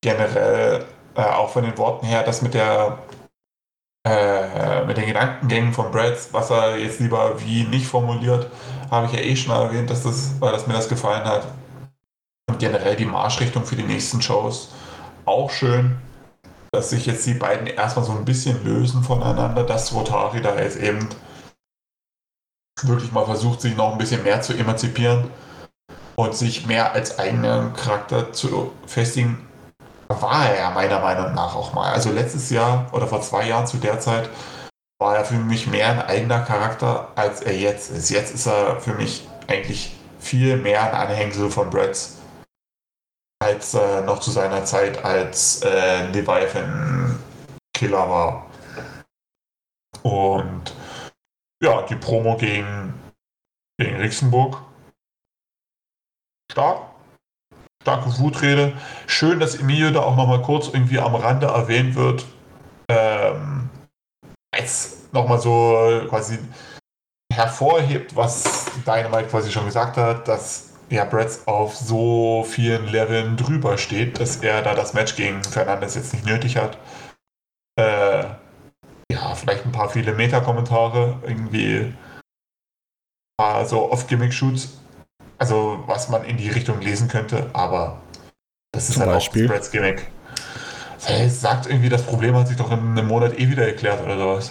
generell 0.00 0.86
äh, 1.16 1.22
auch 1.22 1.50
von 1.50 1.64
den 1.64 1.76
Worten 1.78 2.06
her, 2.06 2.22
das 2.22 2.42
mit 2.42 2.54
der 2.54 2.98
äh, 4.06 4.84
mit 4.84 4.96
den 4.96 5.06
Gedankengängen 5.06 5.72
von 5.72 5.90
Brad, 5.90 6.16
was 6.32 6.50
er 6.50 6.78
jetzt 6.78 7.00
lieber 7.00 7.40
wie 7.40 7.64
nicht 7.64 7.86
formuliert, 7.86 8.50
habe 8.90 9.06
ich 9.06 9.12
ja 9.12 9.18
eh 9.18 9.36
schon 9.36 9.54
erwähnt, 9.54 9.90
dass 9.90 10.04
das, 10.04 10.40
weil 10.40 10.52
das 10.52 10.66
mir 10.66 10.74
das 10.74 10.88
gefallen 10.88 11.24
hat. 11.24 11.46
Generell 12.58 12.96
die 12.96 13.04
Marschrichtung 13.04 13.64
für 13.64 13.76
die 13.76 13.82
nächsten 13.82 14.22
Shows 14.22 14.72
auch 15.26 15.50
schön, 15.50 15.98
dass 16.72 16.90
sich 16.90 17.06
jetzt 17.06 17.26
die 17.26 17.34
beiden 17.34 17.66
erstmal 17.66 18.04
so 18.04 18.12
ein 18.12 18.24
bisschen 18.24 18.64
lösen 18.64 19.02
voneinander, 19.02 19.64
dass 19.64 19.92
Rotari 19.92 20.40
da 20.40 20.58
jetzt 20.58 20.78
eben 20.78 21.08
wirklich 22.82 23.12
mal 23.12 23.26
versucht, 23.26 23.60
sich 23.60 23.76
noch 23.76 23.92
ein 23.92 23.98
bisschen 23.98 24.22
mehr 24.22 24.40
zu 24.40 24.54
emanzipieren 24.54 25.30
und 26.20 26.34
sich 26.34 26.66
mehr 26.66 26.92
als 26.92 27.18
eigenen 27.18 27.72
Charakter 27.72 28.30
zu 28.30 28.74
festigen, 28.86 29.48
war 30.09 30.51
er 30.51 30.70
meiner 30.72 31.01
Meinung 31.01 31.32
nach 31.32 31.56
auch 31.56 31.72
mal. 31.72 31.94
Also 31.94 32.12
letztes 32.12 32.51
Jahr 32.51 32.92
oder 32.92 33.06
vor 33.06 33.22
zwei 33.22 33.48
Jahren 33.48 33.66
zu 33.66 33.78
der 33.78 34.01
Zeit 34.01 34.28
war 34.98 35.16
er 35.16 35.24
für 35.24 35.38
mich 35.38 35.66
mehr 35.66 35.88
ein 35.88 36.02
eigener 36.02 36.40
Charakter, 36.40 37.09
als 37.16 37.40
er 37.40 37.56
jetzt 37.56 37.90
ist. 37.90 38.10
Jetzt 38.10 38.34
ist 38.34 38.47
er 38.47 38.78
für 38.82 38.92
mich 38.92 39.26
eigentlich 39.48 39.97
viel 40.18 40.59
mehr 40.59 40.82
ein 40.82 41.09
Anhängsel 41.09 41.51
von 41.51 41.70
Brads 41.70 42.18
als 43.42 43.72
äh, 43.72 44.02
noch 44.02 44.20
zu 44.20 44.30
seiner 44.30 44.66
Zeit 44.66 45.02
als 45.02 45.62
äh, 45.62 46.06
Leviathan-Killer 46.09 48.10
war. 48.10 48.47
Und 50.02 50.74
ja, 51.62 51.80
die 51.86 51.97
Promo 51.97 52.36
gegen, 52.36 52.92
gegen 53.78 53.97
Rixenburg. 53.97 54.69
Stark. 56.51 56.82
starke 57.82 58.18
Wutrede. 58.18 58.72
Schön, 59.06 59.39
dass 59.39 59.55
Emilio 59.55 59.90
da 59.90 60.01
auch 60.01 60.16
nochmal 60.16 60.43
kurz 60.43 60.68
irgendwie 60.68 60.98
am 60.98 61.14
Rande 61.14 61.47
erwähnt 61.47 61.94
wird. 61.94 62.27
Ähm, 62.89 63.70
als 64.52 65.09
nochmal 65.12 65.40
so 65.40 66.06
quasi 66.09 66.39
hervorhebt, 67.32 68.16
was 68.16 68.66
Dynamite 68.85 69.28
quasi 69.28 69.52
schon 69.52 69.64
gesagt 69.66 69.97
hat, 69.97 70.27
dass 70.27 70.72
ja 70.90 71.05
Bretts 71.05 71.47
auf 71.47 71.77
so 71.77 72.44
vielen 72.48 72.89
Leveln 72.89 73.36
drüber 73.36 73.78
steht, 73.78 74.18
dass 74.18 74.36
er 74.39 74.62
da 74.62 74.74
das 74.74 74.93
Match 74.93 75.14
gegen 75.14 75.44
Fernandes 75.44 75.94
jetzt 75.94 76.12
nicht 76.12 76.27
nötig 76.27 76.56
hat. 76.56 76.78
Äh, 77.78 78.24
ja, 79.12 79.35
vielleicht 79.36 79.64
ein 79.64 79.72
paar 79.72 79.89
viele 79.89 80.14
Meta-Kommentare, 80.14 81.20
irgendwie 81.22 81.94
so 83.64 83.90
Off-Gimmick-Shoots, 83.90 84.80
also 85.40 85.82
was 85.86 86.08
man 86.08 86.24
in 86.24 86.36
die 86.36 86.50
Richtung 86.50 86.80
lesen 86.80 87.08
könnte, 87.08 87.48
aber 87.54 88.00
das 88.72 88.88
ist 88.88 88.94
Zum 88.94 89.02
halt 89.02 89.14
Beispiel? 89.14 89.46
auch 89.46 89.50
Bretts 89.50 89.70
Gimmick. 89.70 90.10
Er 91.06 91.30
sagt 91.30 91.66
irgendwie, 91.66 91.88
das 91.88 92.02
Problem 92.04 92.36
hat 92.36 92.46
sich 92.48 92.58
doch 92.58 92.70
in 92.70 92.78
einem 92.78 93.08
Monat 93.08 93.38
eh 93.38 93.48
wieder 93.48 93.66
erklärt 93.66 94.02
oder 94.02 94.18
sowas. 94.18 94.50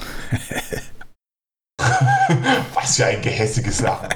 Was 2.73 2.95
für 2.97 3.05
ein 3.05 3.21
gehässiges 3.21 3.81
Lachen. 3.81 4.09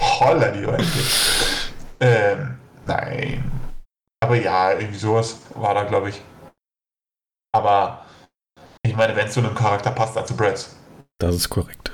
Holla 0.00 0.50
die 0.50 0.60
Leute. 0.60 0.84
Ähm, 2.00 2.58
nein. 2.84 3.50
Aber 4.20 4.34
ja, 4.34 4.72
irgendwie 4.72 4.98
sowas 4.98 5.38
war 5.54 5.74
da, 5.74 5.84
glaube 5.84 6.10
ich. 6.10 6.20
Aber 7.52 8.04
ich 8.82 8.96
meine, 8.96 9.14
wenn 9.14 9.28
es 9.28 9.34
zu 9.34 9.40
einem 9.40 9.54
Charakter 9.54 9.92
passt, 9.92 10.16
dann 10.16 10.26
zu 10.26 10.36
Bretts. 10.36 10.76
Das 11.18 11.34
ist 11.36 11.48
korrekt. 11.48 11.92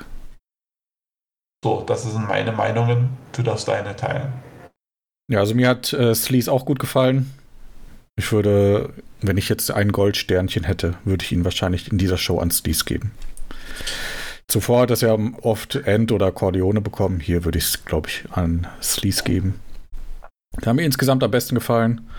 So, 1.65 1.81
das 1.81 2.03
sind 2.03 2.29
meine 2.29 2.53
Meinungen. 2.53 3.09
Du 3.33 3.43
darfst 3.43 3.67
deine 3.69 3.97
teilen. 3.97 4.35
Ja, 5.29 5.39
also 5.39 5.55
mir 5.55 5.67
hat 5.67 5.95
äh, 5.95 6.15
Sleaze 6.15 6.53
auch 6.53 6.67
gut 6.67 6.79
gefallen. 6.79 7.33
Ich 8.17 8.31
würde, 8.33 8.93
wenn 9.23 9.39
ich 9.39 9.49
jetzt 9.49 9.71
ein 9.71 9.91
Goldsternchen 9.91 10.65
hätte, 10.65 10.99
würde 11.05 11.25
ich 11.25 11.33
ihn 11.33 11.43
wahrscheinlich 11.43 11.91
in 11.91 11.97
dieser 11.97 12.19
Show 12.19 12.39
an 12.39 12.51
Sleaze 12.51 12.85
geben. 12.85 13.13
Zuvor 14.47 14.83
hat 14.83 14.91
es 14.91 15.01
ja 15.01 15.17
oft 15.41 15.77
End 15.77 16.13
oder 16.13 16.33
Corleone 16.33 16.83
bekommen. 16.83 17.19
Hier 17.19 17.47
würde 17.47 17.57
ich 17.57 17.65
es, 17.65 17.85
glaube 17.87 18.11
ich, 18.11 18.25
an 18.33 18.67
Sleaze 18.83 19.25
geben. 19.25 19.59
Der 20.61 20.67
hat 20.67 20.77
mir 20.77 20.85
insgesamt 20.85 21.23
am 21.23 21.31
besten 21.31 21.55
gefallen. 21.55 22.11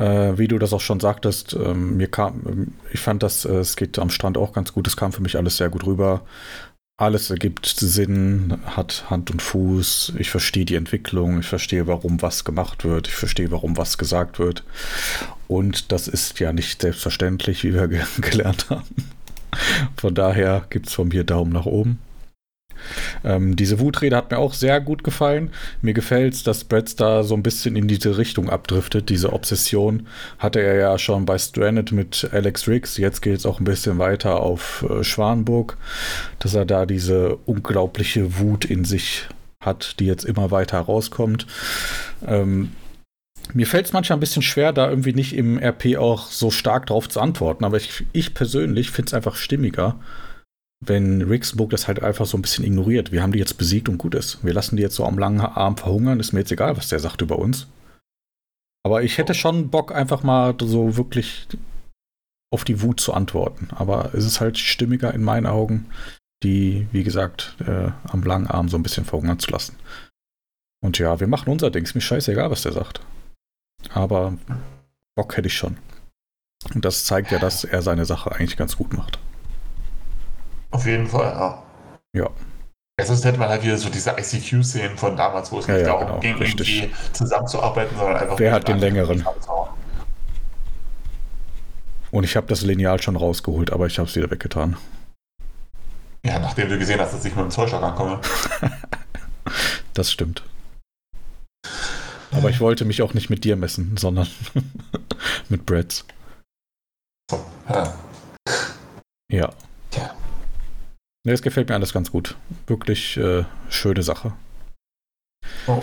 Äh, 0.00 0.36
wie 0.36 0.48
du 0.48 0.58
das 0.58 0.72
auch 0.72 0.80
schon 0.80 0.98
sagtest, 0.98 1.54
ähm, 1.54 1.96
mir 1.96 2.08
kam, 2.08 2.74
ich 2.92 2.98
fand 2.98 3.22
das, 3.22 3.44
äh, 3.44 3.52
es 3.52 3.76
geht 3.76 4.00
am 4.00 4.10
Strand 4.10 4.36
auch 4.36 4.52
ganz 4.52 4.72
gut. 4.72 4.88
Es 4.88 4.96
kam 4.96 5.12
für 5.12 5.22
mich 5.22 5.36
alles 5.36 5.58
sehr 5.58 5.68
gut 5.68 5.86
rüber. 5.86 6.22
Alles 6.96 7.28
ergibt 7.28 7.66
Sinn, 7.66 8.56
hat 8.66 9.10
Hand 9.10 9.32
und 9.32 9.42
Fuß. 9.42 10.12
Ich 10.16 10.30
verstehe 10.30 10.64
die 10.64 10.76
Entwicklung, 10.76 11.40
ich 11.40 11.46
verstehe, 11.46 11.88
warum 11.88 12.22
was 12.22 12.44
gemacht 12.44 12.84
wird, 12.84 13.08
ich 13.08 13.14
verstehe, 13.14 13.50
warum 13.50 13.76
was 13.76 13.98
gesagt 13.98 14.38
wird. 14.38 14.62
Und 15.48 15.90
das 15.90 16.06
ist 16.06 16.38
ja 16.38 16.52
nicht 16.52 16.80
selbstverständlich, 16.80 17.64
wie 17.64 17.74
wir 17.74 17.88
ge 17.88 18.02
gelernt 18.20 18.70
haben. 18.70 19.10
Von 19.96 20.14
daher 20.14 20.66
gibt 20.70 20.86
es 20.86 20.94
von 20.94 21.08
mir 21.08 21.24
Daumen 21.24 21.52
nach 21.52 21.66
oben. 21.66 21.98
Ähm, 23.24 23.56
diese 23.56 23.80
Wutrede 23.80 24.16
hat 24.16 24.30
mir 24.30 24.38
auch 24.38 24.54
sehr 24.54 24.80
gut 24.80 25.02
gefallen. 25.02 25.50
Mir 25.82 25.94
gefällt 25.94 26.34
es, 26.34 26.42
dass 26.42 26.64
Bretz 26.64 26.94
da 26.96 27.22
so 27.22 27.34
ein 27.34 27.42
bisschen 27.42 27.76
in 27.76 27.88
diese 27.88 28.18
Richtung 28.18 28.50
abdriftet. 28.50 29.08
Diese 29.08 29.32
Obsession 29.32 30.06
hatte 30.38 30.60
er 30.60 30.76
ja 30.76 30.98
schon 30.98 31.24
bei 31.24 31.38
Stranded 31.38 31.92
mit 31.92 32.28
Alex 32.32 32.68
Riggs. 32.68 32.96
Jetzt 32.98 33.22
geht 33.22 33.38
es 33.38 33.46
auch 33.46 33.60
ein 33.60 33.64
bisschen 33.64 33.98
weiter 33.98 34.40
auf 34.40 34.84
äh, 34.88 35.02
Schwanburg, 35.02 35.76
dass 36.38 36.54
er 36.54 36.64
da 36.64 36.86
diese 36.86 37.36
unglaubliche 37.46 38.38
Wut 38.38 38.64
in 38.64 38.84
sich 38.84 39.26
hat, 39.60 39.98
die 39.98 40.06
jetzt 40.06 40.24
immer 40.24 40.50
weiter 40.50 40.78
rauskommt. 40.78 41.46
Ähm, 42.26 42.72
mir 43.52 43.66
fällt 43.66 43.86
es 43.86 43.92
manchmal 43.92 44.16
ein 44.16 44.20
bisschen 44.20 44.42
schwer, 44.42 44.72
da 44.72 44.88
irgendwie 44.88 45.12
nicht 45.12 45.34
im 45.34 45.58
RP 45.58 45.96
auch 45.96 46.30
so 46.30 46.50
stark 46.50 46.86
drauf 46.86 47.08
zu 47.08 47.20
antworten, 47.20 47.64
aber 47.64 47.76
ich, 47.76 48.06
ich 48.12 48.34
persönlich 48.34 48.90
finde 48.90 49.08
es 49.08 49.14
einfach 49.14 49.36
stimmiger, 49.36 49.96
wenn 50.80 51.22
Rixenburg 51.22 51.70
das 51.70 51.88
halt 51.88 52.02
einfach 52.02 52.26
so 52.26 52.36
ein 52.36 52.42
bisschen 52.42 52.64
ignoriert. 52.64 53.12
Wir 53.12 53.22
haben 53.22 53.32
die 53.32 53.38
jetzt 53.38 53.58
besiegt 53.58 53.88
und 53.88 53.98
gut 53.98 54.14
ist. 54.14 54.44
Wir 54.44 54.52
lassen 54.52 54.76
die 54.76 54.82
jetzt 54.82 54.96
so 54.96 55.04
am 55.04 55.18
langen 55.18 55.40
Arm 55.40 55.76
verhungern. 55.76 56.20
Ist 56.20 56.32
mir 56.32 56.40
jetzt 56.40 56.52
egal, 56.52 56.76
was 56.76 56.88
der 56.88 56.98
sagt 56.98 57.22
über 57.22 57.38
uns. 57.38 57.68
Aber 58.84 59.02
ich 59.02 59.16
hätte 59.16 59.34
schon 59.34 59.70
Bock, 59.70 59.94
einfach 59.94 60.22
mal 60.22 60.54
so 60.60 60.96
wirklich 60.96 61.48
auf 62.52 62.64
die 62.64 62.82
Wut 62.82 63.00
zu 63.00 63.14
antworten. 63.14 63.68
Aber 63.70 64.14
es 64.14 64.24
ist 64.24 64.40
halt 64.40 64.58
stimmiger 64.58 65.14
in 65.14 65.22
meinen 65.22 65.46
Augen, 65.46 65.86
die, 66.42 66.86
wie 66.92 67.02
gesagt, 67.02 67.56
äh, 67.66 67.90
am 68.04 68.22
langen 68.22 68.46
Arm 68.46 68.68
so 68.68 68.76
ein 68.76 68.82
bisschen 68.82 69.06
verhungern 69.06 69.38
zu 69.38 69.50
lassen. 69.50 69.76
Und 70.82 70.98
ja, 70.98 71.18
wir 71.18 71.26
machen 71.26 71.50
unser 71.50 71.70
Ding. 71.70 71.84
Ist 71.84 71.94
mir 71.94 72.02
scheißegal, 72.02 72.50
was 72.50 72.62
der 72.62 72.72
sagt. 72.72 73.00
Aber 73.90 74.36
Bock 75.16 75.36
hätte 75.36 75.48
ich 75.48 75.56
schon. 75.56 75.78
Und 76.74 76.84
das 76.84 77.04
zeigt 77.04 77.30
ja, 77.30 77.38
dass 77.38 77.64
er 77.64 77.82
seine 77.82 78.04
Sache 78.04 78.32
eigentlich 78.32 78.56
ganz 78.56 78.76
gut 78.76 78.92
macht. 78.92 79.18
Auf 80.74 80.86
jeden 80.86 81.06
Fall, 81.06 81.26
ja. 81.26 81.62
Ja. 82.16 82.30
Ja, 82.98 83.06
sonst 83.06 83.24
hätte 83.24 83.38
man 83.38 83.48
halt 83.48 83.62
wieder 83.62 83.78
so 83.78 83.88
diese 83.90 84.10
ICQ-Szenen 84.10 84.98
von 84.98 85.16
damals, 85.16 85.52
wo 85.52 85.60
es 85.60 85.68
Ja, 85.68 85.74
nicht 85.74 85.82
ja, 85.82 85.92
darum 85.92 86.06
genau, 86.06 86.20
ging, 86.20 86.34
richtig. 86.36 86.82
irgendwie 86.82 87.12
zusammenzuarbeiten, 87.12 87.96
sondern 87.96 88.16
einfach. 88.16 88.38
Wer 88.38 88.52
hat 88.52 88.66
den 88.66 88.78
längeren? 88.78 89.24
Und 92.10 92.24
ich 92.24 92.36
habe 92.36 92.48
das 92.48 92.62
Lineal 92.62 93.00
schon 93.00 93.14
rausgeholt, 93.14 93.72
aber 93.72 93.86
ich 93.86 93.98
habe 94.00 94.08
es 94.08 94.16
wieder 94.16 94.30
weggetan. 94.32 94.76
Ja, 96.24 96.40
nachdem 96.40 96.68
du 96.68 96.78
gesehen 96.78 96.98
hast, 97.00 97.14
dass 97.14 97.24
ich 97.24 97.36
mit 97.36 97.44
dem 97.44 97.50
Zollstock 97.50 97.82
ankomme. 97.82 98.20
Das 99.92 100.10
stimmt. 100.10 100.42
Aber 102.32 102.50
ich 102.50 102.58
wollte 102.58 102.84
mich 102.84 103.00
auch 103.02 103.14
nicht 103.14 103.30
mit 103.30 103.44
dir 103.44 103.54
messen, 103.54 103.96
sondern 103.96 104.26
mit 105.48 105.64
Brads. 105.66 106.04
So, 107.30 107.44
ja. 107.68 107.94
Ja. 109.30 109.52
Ne, 111.26 111.32
es 111.32 111.42
gefällt 111.42 111.68
mir 111.68 111.74
alles 111.74 111.92
ganz 111.92 112.10
gut. 112.10 112.36
Wirklich 112.66 113.16
äh, 113.16 113.44
schöne 113.70 114.02
Sache. 114.02 114.32
Oh. 115.66 115.82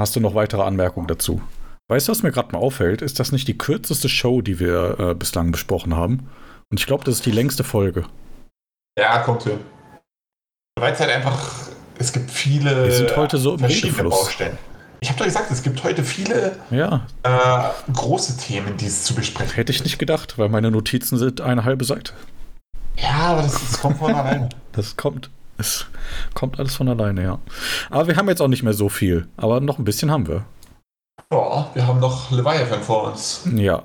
Hast 0.00 0.14
du 0.14 0.20
noch 0.20 0.34
weitere 0.34 0.62
Anmerkungen 0.62 1.08
dazu? 1.08 1.42
Weißt 1.90 2.06
du, 2.06 2.12
was 2.12 2.22
mir 2.22 2.30
gerade 2.30 2.52
mal 2.52 2.58
auffällt? 2.58 3.02
Ist 3.02 3.18
das 3.18 3.32
nicht 3.32 3.48
die 3.48 3.58
kürzeste 3.58 4.08
Show, 4.08 4.42
die 4.42 4.60
wir 4.60 5.00
äh, 5.00 5.14
bislang 5.14 5.50
besprochen 5.50 5.96
haben? 5.96 6.28
Und 6.70 6.78
ich 6.78 6.86
glaube, 6.86 7.02
das 7.04 7.16
ist 7.16 7.26
die 7.26 7.32
längste 7.32 7.64
Folge. 7.64 8.04
ja, 8.98 9.18
kommt 9.20 9.42
hin. 9.44 9.58
Weil 10.78 10.92
es 10.92 11.00
halt 11.00 11.10
einfach, 11.10 11.68
es 11.98 12.12
gibt 12.12 12.30
viele 12.30 12.84
Wir 12.84 12.92
sind 12.92 13.16
heute 13.16 13.38
so 13.38 13.54
im 13.54 13.58
verschiedene 13.58 13.92
Redefluss. 13.92 14.26
Baustellen. 14.26 14.58
Ich 15.00 15.08
habe 15.08 15.18
doch 15.18 15.24
gesagt, 15.24 15.50
es 15.50 15.62
gibt 15.62 15.82
heute 15.82 16.04
viele 16.04 16.56
Ja, 16.70 17.06
äh, 17.24 17.92
große 17.92 18.36
Themen, 18.36 18.76
die 18.76 18.86
es 18.86 19.02
zu 19.04 19.14
besprechen 19.14 19.54
hätte 19.54 19.72
ich 19.72 19.82
nicht 19.82 19.98
gedacht, 19.98 20.38
weil 20.38 20.48
meine 20.48 20.70
Notizen 20.70 21.18
sind 21.18 21.40
eine 21.40 21.64
halbe 21.64 21.84
Seite. 21.84 22.12
Ja, 23.00 23.32
aber 23.32 23.42
das, 23.42 23.52
das 23.52 23.80
kommt 23.80 23.98
von 23.98 24.14
alleine. 24.14 24.48
Das 24.72 24.96
kommt. 24.96 25.30
Es 25.56 25.86
kommt 26.34 26.60
alles 26.60 26.76
von 26.76 26.88
alleine, 26.88 27.22
ja. 27.24 27.38
Aber 27.90 28.06
wir 28.06 28.16
haben 28.16 28.28
jetzt 28.28 28.40
auch 28.40 28.46
nicht 28.46 28.62
mehr 28.62 28.74
so 28.74 28.88
viel. 28.88 29.26
Aber 29.36 29.60
noch 29.60 29.78
ein 29.78 29.84
bisschen 29.84 30.08
haben 30.08 30.28
wir. 30.28 30.44
Boah, 31.30 31.68
wir 31.74 31.84
haben 31.84 31.98
noch 31.98 32.30
Leviathan 32.30 32.80
vor 32.80 33.10
uns. 33.10 33.42
Ja. 33.52 33.82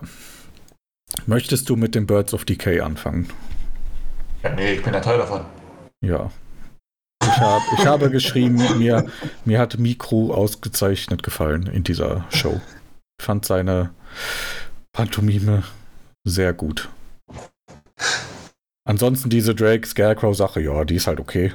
Möchtest 1.25 1.69
du 1.69 1.75
mit 1.75 1.95
den 1.95 2.05
Birds 2.05 2.33
of 2.35 2.45
Decay 2.45 2.79
anfangen? 2.81 3.27
Ja, 4.43 4.51
nee, 4.51 4.73
ich 4.73 4.83
bin 4.83 4.93
ja 4.93 4.99
Teil 4.99 5.17
davon. 5.17 5.45
Ja. 6.01 6.29
Ich, 7.23 7.39
hab, 7.39 7.61
ich 7.77 7.85
habe 7.87 8.11
geschrieben, 8.11 8.61
mir, 8.77 9.07
mir 9.45 9.59
hat 9.59 9.79
Mikro 9.79 10.33
ausgezeichnet 10.33 11.23
gefallen 11.23 11.67
in 11.67 11.83
dieser 11.83 12.25
Show. 12.29 12.61
Ich 13.19 13.25
fand 13.25 13.45
seine 13.45 13.91
Pantomime 14.91 15.63
sehr 16.23 16.53
gut. 16.53 16.89
Ansonsten 18.85 19.29
diese 19.29 19.55
Drake 19.55 19.87
Scarecrow 19.87 20.35
Sache, 20.35 20.61
ja, 20.61 20.83
die 20.83 20.95
ist 20.95 21.07
halt 21.07 21.19
okay. 21.19 21.53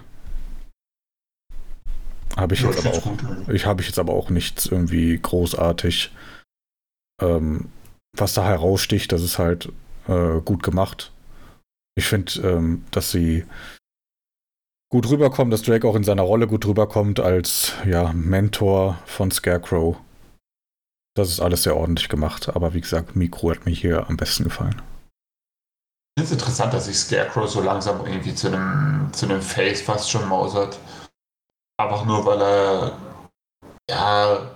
Habe 2.36 2.54
ich 2.54 2.62
Ja, 2.62 2.70
jetzt 2.70 2.86
aber 2.86 2.96
auch. 2.96 3.02
gut. 3.02 3.24
Ich 3.52 3.66
habe 3.66 3.80
ich 3.82 3.88
jetzt 3.88 3.98
aber 3.98 4.14
auch 4.14 4.30
nichts 4.30 4.66
irgendwie 4.66 5.18
großartig, 5.18 6.12
ähm, 7.20 7.70
was 8.16 8.34
da 8.34 8.44
heraussticht. 8.44 9.12
Das 9.12 9.22
ist 9.22 9.38
halt 9.38 9.72
äh, 10.06 10.40
gut 10.40 10.62
gemacht. 10.62 11.12
Ich 11.96 12.06
finde, 12.06 12.32
ähm, 12.48 12.84
dass 12.92 13.10
sie 13.10 13.44
gut 14.90 15.08
rüberkommt, 15.10 15.52
dass 15.52 15.62
Drake 15.62 15.86
auch 15.86 15.96
in 15.96 16.04
seiner 16.04 16.22
Rolle 16.22 16.46
gut 16.46 16.64
rüberkommt 16.64 17.20
als 17.20 17.72
ja, 17.84 18.12
Mentor 18.12 18.98
von 19.04 19.30
Scarecrow. 19.30 19.96
Das 21.16 21.28
ist 21.28 21.40
alles 21.40 21.64
sehr 21.64 21.76
ordentlich 21.76 22.08
gemacht. 22.08 22.48
Aber 22.54 22.72
wie 22.72 22.80
gesagt, 22.80 23.16
Mikro 23.16 23.50
hat 23.50 23.66
mir 23.66 23.72
hier 23.72 24.08
am 24.08 24.16
besten 24.16 24.44
gefallen. 24.44 24.80
Es 26.28 26.32
interessant, 26.32 26.74
dass 26.74 26.84
sich 26.84 26.98
Scarecrow 26.98 27.48
so 27.48 27.62
langsam 27.62 28.04
irgendwie 28.04 28.34
zu 28.34 28.48
einem, 28.48 29.10
zu 29.12 29.24
einem 29.24 29.40
Face 29.40 29.80
fast 29.80 30.10
schon 30.10 30.28
mausert. 30.28 30.78
Einfach 31.80 32.04
nur, 32.04 32.26
weil 32.26 32.42
er 32.42 32.92
ja 33.90 34.50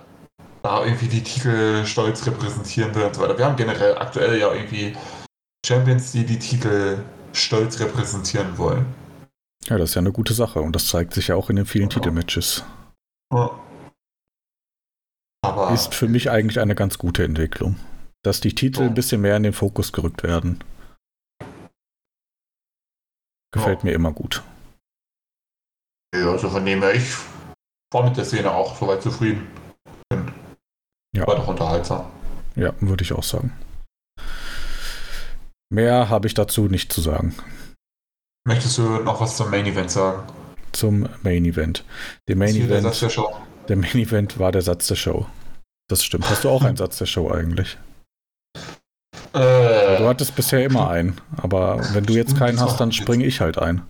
da 0.61 0.85
irgendwie 0.85 1.07
die 1.07 1.23
Titel 1.23 1.83
stolz 1.83 2.27
repräsentieren 2.27 2.93
will 2.93 3.05
und 3.05 3.15
so 3.15 3.21
weiter. 3.21 3.37
Wir 3.37 3.45
haben 3.45 3.55
generell 3.55 3.97
aktuell 3.97 4.37
ja 4.39 4.53
irgendwie 4.53 4.95
Champions, 5.65 6.11
die 6.11 6.25
die 6.25 6.37
Titel 6.37 6.99
stolz 7.33 7.79
repräsentieren 7.79 8.55
wollen. 8.59 8.85
Ja, 9.67 9.79
das 9.79 9.89
ist 9.89 9.95
ja 9.95 10.01
eine 10.01 10.11
gute 10.11 10.35
Sache. 10.35 10.61
Und 10.61 10.75
das 10.75 10.87
zeigt 10.89 11.13
sich 11.13 11.29
ja 11.29 11.35
auch 11.35 11.49
in 11.49 11.55
den 11.55 11.65
vielen 11.65 11.89
Genau. 11.89 12.01
Titelmatches. 12.01 12.63
Ja. 13.33 13.49
Aber 15.43 15.71
ist 15.73 15.95
für 15.95 16.07
mich 16.07 16.29
eigentlich 16.29 16.59
eine 16.59 16.75
ganz 16.75 16.99
gute 16.99 17.23
Entwicklung. 17.23 17.77
Dass 18.21 18.41
die 18.41 18.53
Titel 18.53 18.81
Ja. 18.81 18.87
ein 18.87 18.93
bisschen 18.93 19.21
mehr 19.21 19.35
in 19.37 19.43
den 19.43 19.53
Fokus 19.53 19.91
gerückt 19.91 20.21
werden. 20.21 20.59
Gefällt 23.53 23.79
Ja. 23.79 23.85
mir 23.85 23.93
immer 23.93 24.11
gut. 24.11 24.43
ja, 26.15 26.29
also 26.31 26.49
von 26.49 26.65
dem 26.65 26.81
her, 26.81 26.93
ich 26.93 27.15
war 27.93 28.03
mit 28.03 28.17
der 28.17 28.25
Szene 28.25 28.51
auch 28.51 28.75
soweit 28.77 29.01
zufrieden. 29.01 29.47
Bin 30.09 30.31
Ja. 31.15 31.25
War 31.27 31.35
doch 31.37 31.47
unterhaltsam. 31.47 32.05
Ja, 32.55 32.73
würde 32.81 33.03
ich 33.03 33.13
auch 33.13 33.23
sagen. 33.23 33.51
Mehr 35.71 36.09
habe 36.09 36.27
ich 36.27 36.33
dazu 36.33 36.63
nicht 36.67 36.91
zu 36.91 37.01
sagen. 37.01 37.35
Möchtest 38.47 38.77
du 38.77 38.81
noch 38.99 39.21
was 39.21 39.37
zum 39.37 39.49
Main 39.49 39.65
Event 39.65 39.89
sagen? 39.91 40.23
Zum 40.71 41.07
Main 41.23 41.45
Event. 41.45 41.83
Der 42.27 42.35
Main 42.35 42.49
Ist 42.49 42.55
hier 42.55 42.67
der 42.67 42.79
Event, 42.79 42.93
Satz 42.93 42.99
der 42.99 43.09
Show. 43.09 43.35
der 43.67 43.75
Main 43.77 43.95
Event 43.95 44.39
war 44.39 44.51
der 44.51 44.61
Satz 44.61 44.87
der 44.87 44.95
Show. 44.95 45.25
Das 45.89 46.03
stimmt. 46.03 46.29
Hast 46.29 46.43
du 46.43 46.49
auch 46.49 46.63
einen 46.63 46.77
Satz 46.83 46.97
der 46.97 47.05
Show 47.05 47.31
eigentlich? 47.31 47.77
Äh, 49.33 49.97
Du 49.97 50.07
hattest 50.07 50.35
bisher 50.35 50.63
immer 50.63 50.89
einen, 50.89 51.17
aber 51.37 51.79
wenn 51.93 52.05
du 52.05 52.13
jetzt 52.13 52.37
keinen 52.37 52.59
hast, 52.59 52.79
dann 52.79 52.91
springe 52.91 53.25
ich 53.25 53.41
halt 53.41 53.57
ein. 53.57 53.81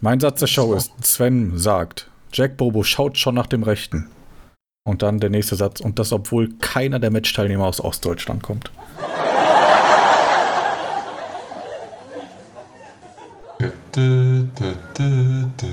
Mein 0.00 0.20
Satz 0.20 0.40
der 0.40 0.46
Show 0.46 0.74
ist, 0.74 0.92
Sven 1.04 1.58
sagt, 1.58 2.08
Jack 2.32 2.56
Bobo 2.56 2.82
schaut 2.82 3.18
schon 3.18 3.34
nach 3.34 3.46
dem 3.46 3.62
Rechten. 3.62 4.08
Und 4.84 5.02
dann 5.02 5.20
der 5.20 5.30
nächste 5.30 5.54
Satz, 5.56 5.80
und 5.80 5.98
das 5.98 6.12
obwohl 6.12 6.54
keiner 6.60 6.98
der 6.98 7.10
Matchteilnehmer 7.10 7.66
aus 7.66 7.80
Ostdeutschland 7.80 8.42
kommt. 8.42 8.70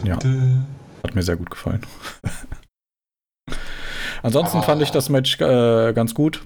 Ja. 0.04 0.16
Hat 1.04 1.16
mir 1.16 1.24
sehr 1.24 1.38
gut 1.38 1.50
gefallen. 1.50 1.82
Ansonsten 4.22 4.62
fand 4.62 4.82
ich 4.82 4.92
das 4.92 5.10
Match 5.10 5.40
äh, 5.40 5.94
ganz 5.94 6.14
gut. 6.14 6.42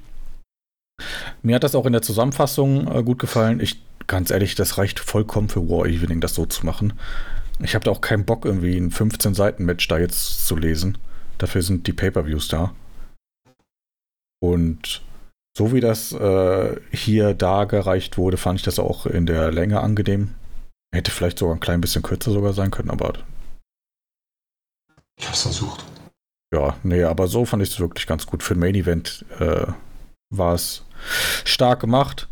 Mir 1.41 1.55
hat 1.55 1.63
das 1.63 1.75
auch 1.75 1.85
in 1.85 1.93
der 1.93 2.01
Zusammenfassung 2.01 2.87
äh, 2.87 3.03
gut 3.03 3.19
gefallen. 3.19 3.59
Ich, 3.59 3.81
ganz 4.07 4.31
ehrlich, 4.31 4.55
das 4.55 4.77
reicht 4.77 4.99
vollkommen 4.99 5.49
für 5.49 5.67
War 5.69 5.85
Evening, 5.85 6.21
das 6.21 6.35
so 6.35 6.45
zu 6.45 6.65
machen. 6.65 6.93
Ich 7.59 7.75
habe 7.75 7.85
da 7.85 7.91
auch 7.91 8.01
keinen 8.01 8.25
Bock, 8.25 8.45
irgendwie 8.45 8.77
ein 8.77 8.91
15-Seiten-Match 8.91 9.87
da 9.87 9.97
jetzt 9.99 10.45
zu 10.47 10.55
lesen. 10.55 10.97
Dafür 11.37 11.61
sind 11.61 11.87
die 11.87 11.93
Pay-Per-Views 11.93 12.47
da. 12.47 12.73
Und 14.41 15.01
so 15.57 15.71
wie 15.73 15.79
das 15.79 16.11
äh, 16.13 16.79
hier 16.91 17.33
dargereicht 17.33 18.17
wurde, 18.17 18.37
fand 18.37 18.59
ich 18.59 18.65
das 18.65 18.79
auch 18.79 19.05
in 19.05 19.25
der 19.25 19.51
Länge 19.51 19.81
angenehm. 19.81 20.33
Hätte 20.93 21.11
vielleicht 21.11 21.39
sogar 21.39 21.55
ein 21.55 21.59
klein 21.61 21.81
bisschen 21.81 22.01
kürzer 22.01 22.31
sogar 22.31 22.53
sein 22.53 22.71
können, 22.71 22.89
aber 22.89 23.13
Ich 25.19 25.27
hab's 25.27 25.43
versucht. 25.43 25.85
ja, 26.53 26.75
nee, 26.83 27.03
aber 27.03 27.27
so 27.27 27.45
fand 27.45 27.63
ich 27.63 27.69
es 27.69 27.79
wirklich 27.79 28.07
ganz 28.07 28.25
gut. 28.25 28.43
Für 28.43 28.55
ein 28.55 28.59
Main 28.59 28.75
Event 28.75 29.25
äh, 29.39 29.67
war 30.37 30.55
es 30.55 30.83
stark 31.45 31.79
gemacht. 31.79 32.27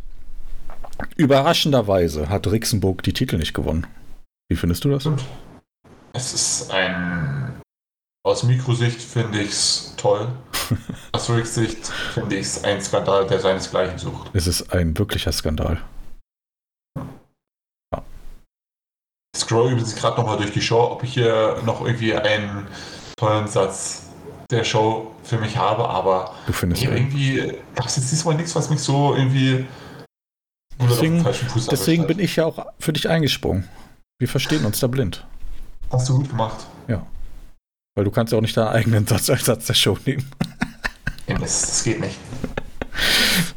Überraschenderweise 1.15 2.29
hat 2.29 2.47
Rixenburg 2.47 3.03
die 3.03 3.13
Titel 3.13 3.37
nicht 3.37 3.53
gewonnen. 3.53 3.87
Wie 4.49 4.55
findest 4.55 4.83
du 4.83 4.89
das? 4.89 5.09
Es 6.13 6.33
ist 6.33 6.71
ein. 6.71 7.61
Aus 8.23 8.43
Mikrosicht 8.43 9.01
finde 9.01 9.41
ich's 9.41 9.95
toll. 9.97 10.27
Aus 11.11 11.29
Rücksicht 11.29 11.87
finde 12.13 12.37
ich's 12.37 12.63
ein 12.63 12.81
Skandal, 12.81 13.25
der 13.25 13.39
seinesgleichen 13.39 13.97
sucht. 13.97 14.29
Es 14.33 14.45
ist 14.45 14.71
ein 14.73 14.97
wirklicher 14.97 15.31
Skandal. 15.31 15.81
Ich 19.33 19.41
scroll 19.41 19.71
übrigens 19.71 19.95
gerade 19.95 20.17
nochmal 20.17 20.37
durch 20.37 20.51
die 20.51 20.61
Show, 20.61 20.91
ob 20.91 21.03
ich 21.03 21.13
hier 21.13 21.57
noch 21.65 21.83
irgendwie 21.83 22.13
einen 22.15 22.67
tollen 23.17 23.47
Satz 23.47 24.10
der 24.51 24.63
Show 24.63 25.11
für 25.23 25.37
mich 25.37 25.57
habe, 25.57 25.87
aber 25.89 26.33
irgendwie 26.83 27.53
gab 27.75 27.85
es 27.87 27.95
jetzt 27.95 28.11
diesmal 28.11 28.35
nichts, 28.35 28.55
was 28.55 28.69
mich 28.69 28.79
so 28.79 29.15
irgendwie 29.15 29.65
Deswegen- 30.79 31.23
Deswegen 31.69 32.07
bin 32.07 32.19
ich 32.19 32.35
ja 32.37 32.45
auch 32.45 32.65
für 32.79 32.91
dich 32.93 33.07
eingesprungen. 33.07 33.67
Wir 34.19 34.27
verstehen 34.27 34.65
uns 34.65 34.79
da 34.79 34.87
blind. 34.87 35.25
Hast 35.91 36.09
du 36.09 36.17
gut 36.17 36.29
gemacht. 36.29 36.65
Weil 37.93 38.05
du 38.05 38.11
kannst 38.11 38.31
ja 38.31 38.37
auch 38.37 38.41
nicht 38.41 38.55
deinen 38.55 38.69
eigenen 38.69 39.05
Satz 39.05 39.29
als 39.29 39.43
Satz 39.45 39.65
der 39.67 39.73
Show 39.73 39.97
nehmen. 40.05 40.25
Ja, 41.27 41.37
das, 41.37 41.61
das 41.61 41.83
geht 41.83 41.99
nicht. 42.01 42.17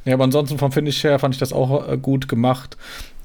Ja, 0.04 0.14
aber 0.14 0.24
ansonsten 0.24 0.58
vom 0.58 0.70
Finish 0.70 1.02
her 1.02 1.18
fand 1.18 1.34
ich 1.34 1.40
das 1.40 1.52
auch 1.52 1.88
äh, 1.88 1.96
gut 1.96 2.28
gemacht. 2.28 2.76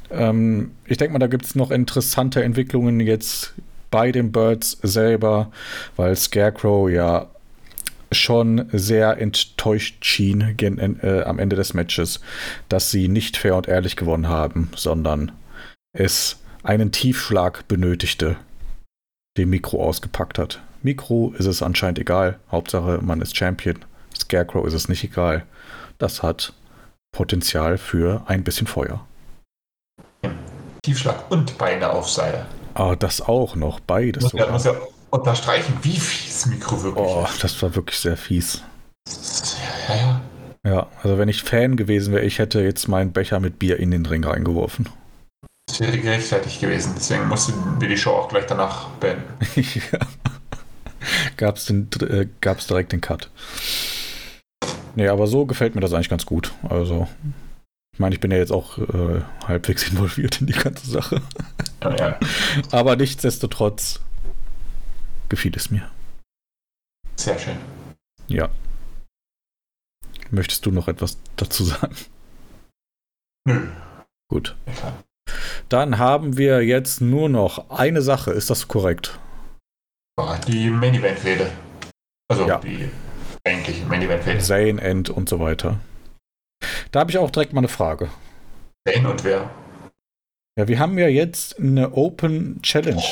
Ähm, 0.09 0.71
ich 0.85 0.97
denke 0.97 1.13
mal, 1.13 1.19
da 1.19 1.27
gibt 1.27 1.45
es 1.45 1.55
noch 1.55 1.69
interessante 1.71 2.41
Entwicklungen 2.43 2.99
jetzt 2.99 3.53
bei 3.91 4.11
den 4.11 4.31
Birds 4.31 4.77
selber, 4.81 5.51
weil 5.97 6.15
Scarecrow 6.15 6.89
ja 6.89 7.27
schon 8.11 8.68
sehr 8.72 9.19
enttäuscht 9.19 10.03
schien 10.06 10.56
gen, 10.57 10.99
äh, 11.02 11.23
am 11.23 11.40
Ende 11.40 11.56
des 11.56 11.73
Matches, 11.73 12.19
dass 12.68 12.91
sie 12.91 13.07
nicht 13.07 13.38
fair 13.38 13.56
und 13.56 13.68
ehrlich 13.68 13.95
gewonnen 13.95 14.27
haben, 14.27 14.69
sondern 14.76 15.31
es 15.94 16.41
einen 16.64 16.91
Tiefschlag 16.91 17.68
benötigte, 17.68 18.38
den 19.38 19.49
Mikro 19.49 19.84
ausgepackt 19.84 20.38
hat. 20.40 20.61
Mikro 20.81 21.34
ist 21.38 21.45
es 21.45 21.61
anscheinend 21.61 21.99
egal. 21.99 22.40
Hauptsache, 22.52 22.99
man 23.02 23.22
ist 23.22 23.36
Champion. 23.36 23.80
Scarecrow 24.18 24.65
ist 24.65 24.73
es 24.73 24.90
nicht 24.90 25.03
egal. 25.03 25.45
Das 25.98 26.23
hat 26.23 26.53
Potenzial 27.11 27.77
für 27.77 28.23
ein 28.27 28.44
bisschen 28.44 28.68
Feuer. 28.68 29.06
Tiefschlag 30.84 31.30
und 31.30 31.57
Beine 31.57 31.90
auf 31.90 32.10
Seil. 32.10 32.45
Ah, 32.73 32.95
das 32.95 33.22
auch 33.22 33.56
noch, 33.56 33.80
beides 33.80 34.23
Muss 34.23 34.34
ja, 34.34 34.49
muss 34.52 34.64
ja 34.64 34.73
unterstreichen, 35.11 35.77
wie 35.81 35.99
fies 35.99 36.45
Mikro 36.45 36.81
wirklich 36.84 37.06
Oh, 37.06 37.26
ist. 37.30 37.44
das 37.44 37.61
war 37.61 37.76
wirklich 37.76 37.98
sehr 37.99 38.18
fies. 38.18 38.61
Ja, 39.88 39.95
ja. 39.95 40.22
Ja, 40.65 40.88
also 41.03 41.18
wenn 41.18 41.30
ich 41.30 41.44
Fan 41.44 41.77
gewesen 41.77 42.14
wäre, 42.14 42.26
ich 42.26 42.38
hätte 42.38 42.61
jetzt 42.61 42.88
meinen 42.90 43.14
Becher 43.14 43.40
mit 43.40 43.60
Bier 43.60 43.77
in 43.80 43.91
den 43.91 44.06
Ring 44.06 44.23
reingeworfen. 44.26 44.90
Das 45.68 45.80
wäre 45.80 45.98
gerechtfertigt 45.98 46.60
gewesen. 46.60 46.94
Deswegen 46.98 47.27
mussten 47.27 47.53
wir 47.80 47.88
die 47.88 47.98
Show 47.98 48.11
auch 48.11 48.27
gleich 48.27 48.45
danach 48.45 48.90
beenden. 48.99 49.23
ja. 49.56 49.99
Gab's, 51.38 51.65
den, 51.65 51.90
äh, 52.02 52.27
gab's 52.41 52.68
direkt 52.68 52.91
den 52.91 52.99
Cut. 52.99 53.30
Nee, 54.95 55.07
aber 55.07 55.27
so 55.27 55.45
gefällt 55.45 55.76
mir 55.76 55.81
das 55.81 55.94
eigentlich 55.94 56.10
ganz 56.10 56.26
gut. 56.26 56.52
Also, 56.68 57.07
ich 57.94 57.99
meine, 57.99 58.14
ich 58.14 58.19
bin 58.19 58.31
ja 58.31 58.38
jetzt 58.38 58.52
auch 58.52 58.77
äh, 58.80 59.22
halbwegs 59.48 59.88
involviert 59.90 60.41
in 60.41 60.48
die 60.48 60.53
ganze 60.53 60.90
Sache. 60.90 61.22
Ja, 61.81 61.95
ja. 61.95 62.19
Aber 62.72 62.98
nichtsdestotrotz 62.98 64.02
gefiel 65.30 65.56
es 65.56 65.72
mir. 65.72 65.89
Sehr 67.15 67.38
schön. 67.39 67.57
Ja. 68.27 68.49
Möchtest 70.31 70.65
du 70.65 70.72
noch 70.72 70.88
etwas 70.88 71.18
dazu 71.35 71.64
sagen? 71.64 71.95
Nö. 73.47 73.68
Gut. 74.30 74.56
Dann 75.69 75.97
haben 75.97 76.38
wir 76.38 76.64
jetzt 76.64 77.01
nur 77.01 77.30
noch 77.30 77.69
eine 77.69 78.01
Sache. 78.01 78.31
Ist 78.31 78.49
das 78.49 78.68
korrekt? 78.68 79.19
Ah, 80.19 80.38
Die 80.47 80.69
Main 80.69 80.93
Event 80.95 81.19
Fehde. 81.19 81.51
Also 82.30 82.47
Ja. 82.47 82.60
die 82.60 82.89
eigentliche 83.45 83.85
Main 83.85 84.01
Event 84.01 84.23
Fehde. 84.23 84.39
Zane, 84.39 84.81
End 84.81 85.10
und 85.10 85.30
so 85.30 85.39
weiter. 85.39 85.80
Da 86.91 86.99
habe 87.01 87.11
ich 87.11 87.18
auch 87.18 87.31
direkt 87.31 87.53
mal 87.53 87.61
eine 87.61 87.68
Frage. 87.69 88.10
Wen 88.85 89.06
und 89.06 89.23
wer? 89.23 89.49
Ja, 90.57 90.68
wir 90.68 90.77
haben 90.80 90.97
ja 90.99 91.07
jetzt 91.07 91.57
eine 91.60 91.93
Open 91.93 92.61
Challenge. 92.61 93.03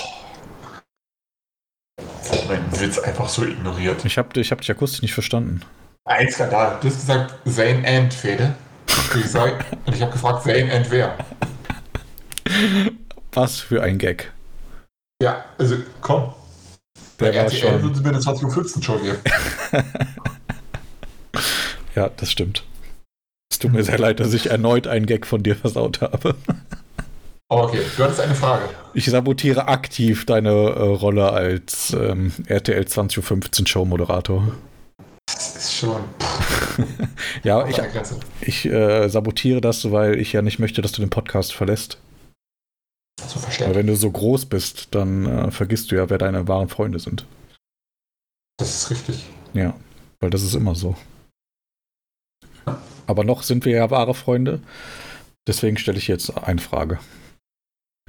Mein 2.48 2.80
Witz 2.80 3.00
einfach 3.00 3.30
so 3.30 3.44
ignoriert. 3.44 4.04
Ich 4.06 4.18
habe 4.18 4.40
ich 4.40 4.52
hab 4.52 4.62
dich 4.62 4.72
akustisch 4.72 5.02
nicht 5.02 5.14
verstanden. 5.14 5.62
Ein 6.06 6.30
Skandal. 6.32 6.78
Du 6.82 6.88
hast 6.88 7.00
gesagt 7.02 7.36
Zane 7.46 7.88
and 7.88 8.16
gesagt? 9.14 9.66
Und 9.86 9.96
ich 9.96 10.02
habe 10.02 10.12
gefragt 10.12 10.44
Zane 10.44 10.72
and 10.72 10.90
wer? 10.90 11.18
Was 13.34 13.60
für 13.60 13.84
ein 13.84 13.98
Gag. 13.98 14.32
Ja, 15.22 15.46
also 15.58 15.78
komm. 16.02 16.34
Der 17.20 17.34
war 17.34 17.44
RTL 17.44 17.60
schon. 17.60 17.82
würden 17.84 17.96
sie 17.96 18.02
mir 18.02 18.10
eine 18.10 18.20
20.15 18.20 18.84
Show 18.84 18.98
geben. 19.00 19.18
Ja, 21.98 22.12
das 22.16 22.32
stimmt. 22.32 22.64
Es 23.52 23.58
tut 23.58 23.74
mir 23.74 23.84
sehr 23.84 23.98
leid, 23.98 24.20
dass 24.20 24.32
ich 24.32 24.52
erneut 24.52 24.86
einen 24.86 25.08
Gag 25.08 25.26
von 25.26 25.42
dir 25.42 25.56
versaut 25.56 26.02
habe. 26.02 26.36
Aber 27.50 27.66
okay, 27.66 27.82
du 27.96 28.04
hattest 28.04 28.20
eine 28.20 28.36
Frage. 28.36 28.70
Ich 28.94 29.06
sabotiere 29.06 29.68
aktiv 29.68 30.26
deine 30.26 30.50
äh, 30.50 30.82
Rolle 30.82 31.32
als 31.32 31.94
ähm, 31.94 32.34
RTL 32.46 32.84
20.15 32.84 33.62
Uhr 33.62 33.68
Show-Moderator. 33.68 34.52
Das 35.28 35.56
ist 35.56 35.74
schon. 35.74 36.04
Ja, 37.44 37.68
ich, 37.68 37.80
ich 38.42 38.66
äh, 38.66 39.08
sabotiere 39.10 39.62
das, 39.62 39.92
weil 39.92 40.20
ich 40.20 40.34
ja 40.34 40.42
nicht 40.42 40.60
möchte, 40.60 40.82
dass 40.82 40.92
du 40.92 41.02
den 41.02 41.10
Podcast 41.10 41.54
verlässt. 41.54 41.98
So 43.20 43.36
Weil 43.36 43.42
verstanden. 43.44 43.76
wenn 43.76 43.88
du 43.88 43.96
so 43.96 44.12
groß 44.12 44.46
bist, 44.46 44.90
dann 44.94 45.26
äh, 45.26 45.52
vergisst 45.52 45.92
du 45.92 45.96
ja, 45.96 46.10
wer 46.10 46.18
deine 46.18 46.48
wahren 46.48 46.70
Freunde 46.70 47.00
sind. 47.00 47.26
Das 48.58 48.76
ist 48.76 48.92
richtig. 48.92 49.26
Ja, 49.54 49.76
weil 50.20 50.30
das 50.30 50.44
ist 50.44 50.54
immer 50.54 50.76
so. 50.76 50.96
Aber 53.08 53.24
noch 53.24 53.44
sind 53.44 53.66
wir 53.66 53.76
ja 53.76 53.90
wahre 53.90 54.14
Freunde. 54.14 54.62
Deswegen 55.48 55.78
stelle 55.78 55.98
ich 55.98 56.08
jetzt 56.08 56.38
eine 56.38 56.60
Frage. 56.62 57.00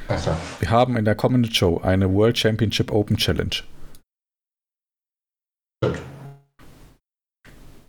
Klar. 0.06 0.38
Wir 0.60 0.70
haben 0.70 0.96
in 0.96 1.04
der 1.04 1.14
kommenden 1.14 1.52
Show 1.52 1.78
eine 1.78 2.12
World 2.12 2.38
Championship 2.38 2.90
Open 2.90 3.16
Challenge. 3.16 3.56
Stimmt. 5.82 6.02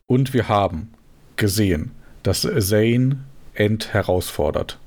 Und 0.08 0.34
wir 0.34 0.50
haben 0.50 0.94
gesehen, 1.36 1.92
dass 2.24 2.42
Zane 2.42 3.24
End 3.54 3.94
herausfordert. 3.94 4.80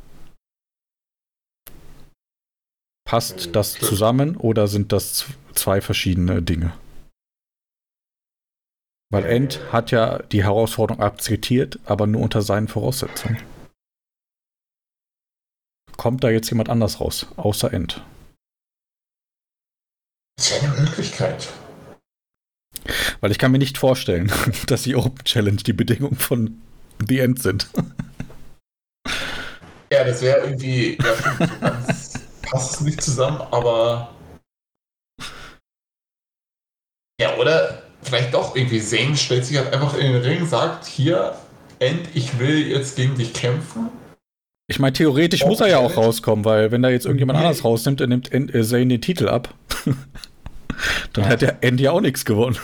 Passt 3.05 3.55
das 3.55 3.75
zusammen 3.75 4.37
oder 4.37 4.69
sind 4.69 4.93
das 4.93 5.27
zwei 5.53 5.81
verschiedene 5.81 6.43
Dinge? 6.43 6.73
Weil 9.13 9.27
End 9.27 9.61
hat 9.71 9.91
ja 9.91 10.23
die 10.23 10.43
Herausforderung 10.43 11.03
akzeptiert, 11.03 11.79
aber 11.85 12.07
nur 12.07 12.23
unter 12.23 12.41
seinen 12.41 12.69
Voraussetzungen. 12.69 13.37
Kommt 15.97 16.25
da 16.25 16.31
jetzt 16.31 16.51
jemand 16.51 16.69
anders 16.69 17.01
raus, 17.01 17.27
außer 17.37 17.73
End? 17.73 18.03
Das 20.37 20.53
wäre 20.53 20.73
eine 20.73 20.83
Möglichkeit. 20.83 21.49
Weil 23.21 23.31
ich 23.31 23.39
kann 23.39 23.53
mir 23.53 23.59
nicht 23.59 23.79
vorstellen, 23.79 24.33
dass 24.67 24.83
die 24.83 24.97
Open 24.97 25.25
Challenge 25.25 25.63
die 25.63 25.73
Bedingungen 25.73 26.17
von 26.17 26.61
The 27.07 27.21
End 27.21 27.41
sind. 27.41 27.69
Ja, 29.93 30.05
das 30.05 30.23
wäre 30.23 30.41
irgendwie, 30.47 30.97
ja, 30.97 31.17
stimmt, 31.17 31.61
ganz 31.61 32.13
passt 32.53 32.75
es 32.75 32.81
nicht 32.83 33.01
zusammen, 33.01 33.41
aber 33.51 34.15
ja, 37.19 37.37
oder 37.37 37.83
vielleicht 38.03 38.35
doch 38.35 38.55
irgendwie 38.55 38.81
Zane 38.81 39.17
stellt 39.17 39.47
sich 39.47 39.57
halt 39.57 39.73
einfach 39.73 39.95
in 39.95 40.13
den 40.13 40.23
Ring, 40.23 40.47
sagt, 40.47 40.87
hier, 40.87 41.37
End, 41.79 42.09
ich 42.15 42.39
will 42.39 42.69
jetzt 42.69 42.97
gegen 42.97 43.15
dich 43.17 43.33
kämpfen. 43.33 43.91
Ich 44.73 44.79
meine, 44.79 44.95
theoretisch 44.95 45.45
muss 45.45 45.61
er 45.61 45.69
ja 45.69 45.79
auch 45.81 45.99
rauskommen, 45.99 46.47
weil 46.47 46.71
wenn 46.73 46.81
da 46.81 46.89
jetzt 46.89 47.05
irgendjemand 47.05 47.39
Nee. 47.39 47.45
anders 47.45 47.63
rausnimmt, 47.63 48.01
dann 48.01 48.09
nimmt 48.09 48.33
äh, 48.33 48.63
Zane 48.65 48.87
den 48.87 49.03
Titel 49.03 49.29
ab. 49.29 49.53
dann 51.13 51.25
Ja. 51.25 51.29
hat 51.29 51.43
der 51.43 51.59
ja 51.77 51.91
auch 51.91 52.01
nichts 52.01 52.25
gewonnen. 52.25 52.57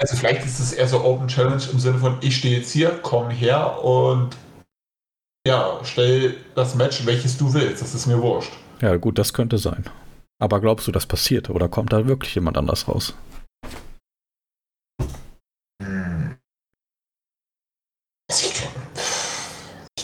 Also 0.00 0.16
vielleicht 0.16 0.44
ist 0.44 0.58
es 0.58 0.72
eher 0.72 0.88
so 0.88 1.04
Open 1.04 1.28
Challenge 1.28 1.62
im 1.72 1.78
Sinne 1.78 1.98
von, 1.98 2.16
ich 2.22 2.38
stehe 2.38 2.58
jetzt 2.58 2.72
hier, 2.72 2.90
komm 3.04 3.30
her 3.30 3.84
und 3.84 4.30
ja, 5.46 5.78
stell 5.84 6.36
das 6.56 6.74
Match, 6.74 7.06
welches 7.06 7.38
du 7.38 7.54
willst. 7.54 7.82
Das 7.82 7.94
ist 7.94 8.06
mir 8.06 8.20
wurscht. 8.20 8.50
Ja, 8.80 8.96
gut, 8.96 9.16
das 9.16 9.32
könnte 9.32 9.58
sein. 9.58 9.84
Aber 10.42 10.60
glaubst 10.60 10.88
du, 10.88 10.92
das 10.92 11.06
passiert? 11.06 11.50
Oder 11.50 11.68
kommt 11.68 11.92
da 11.92 12.08
wirklich 12.08 12.34
jemand 12.34 12.58
anders 12.58 12.88
raus? 12.88 13.14
Hm. 15.80 16.36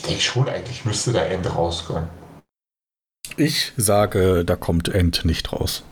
Denke 0.07 0.21
schon, 0.21 0.47
eigentlich 0.49 0.85
müsste 0.85 1.11
da 1.13 1.23
End 1.23 1.53
rauskommen. 1.55 2.09
Ich 3.37 3.73
sage, 3.75 4.45
da 4.45 4.55
kommt 4.55 4.87
End 4.89 5.25
nicht 5.25 5.51
raus. 5.51 5.83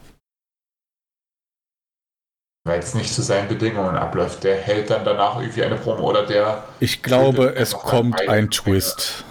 Weil 2.65 2.79
es 2.79 2.93
nicht 2.93 3.13
zu 3.13 3.21
seinen 3.21 3.49
Bedingungen 3.49 3.97
abläuft. 3.97 4.43
Der 4.45 4.55
hält 4.55 4.89
dann 4.89 5.03
danach 5.03 5.37
irgendwie 5.39 5.63
eine 5.63 5.75
Promo 5.75 6.09
oder 6.09 6.25
der. 6.25 6.63
Ich 6.79 7.03
glaube, 7.03 7.55
es 7.55 7.73
kommt 7.73 8.21
ein 8.29 8.49
Twist. 8.51 9.25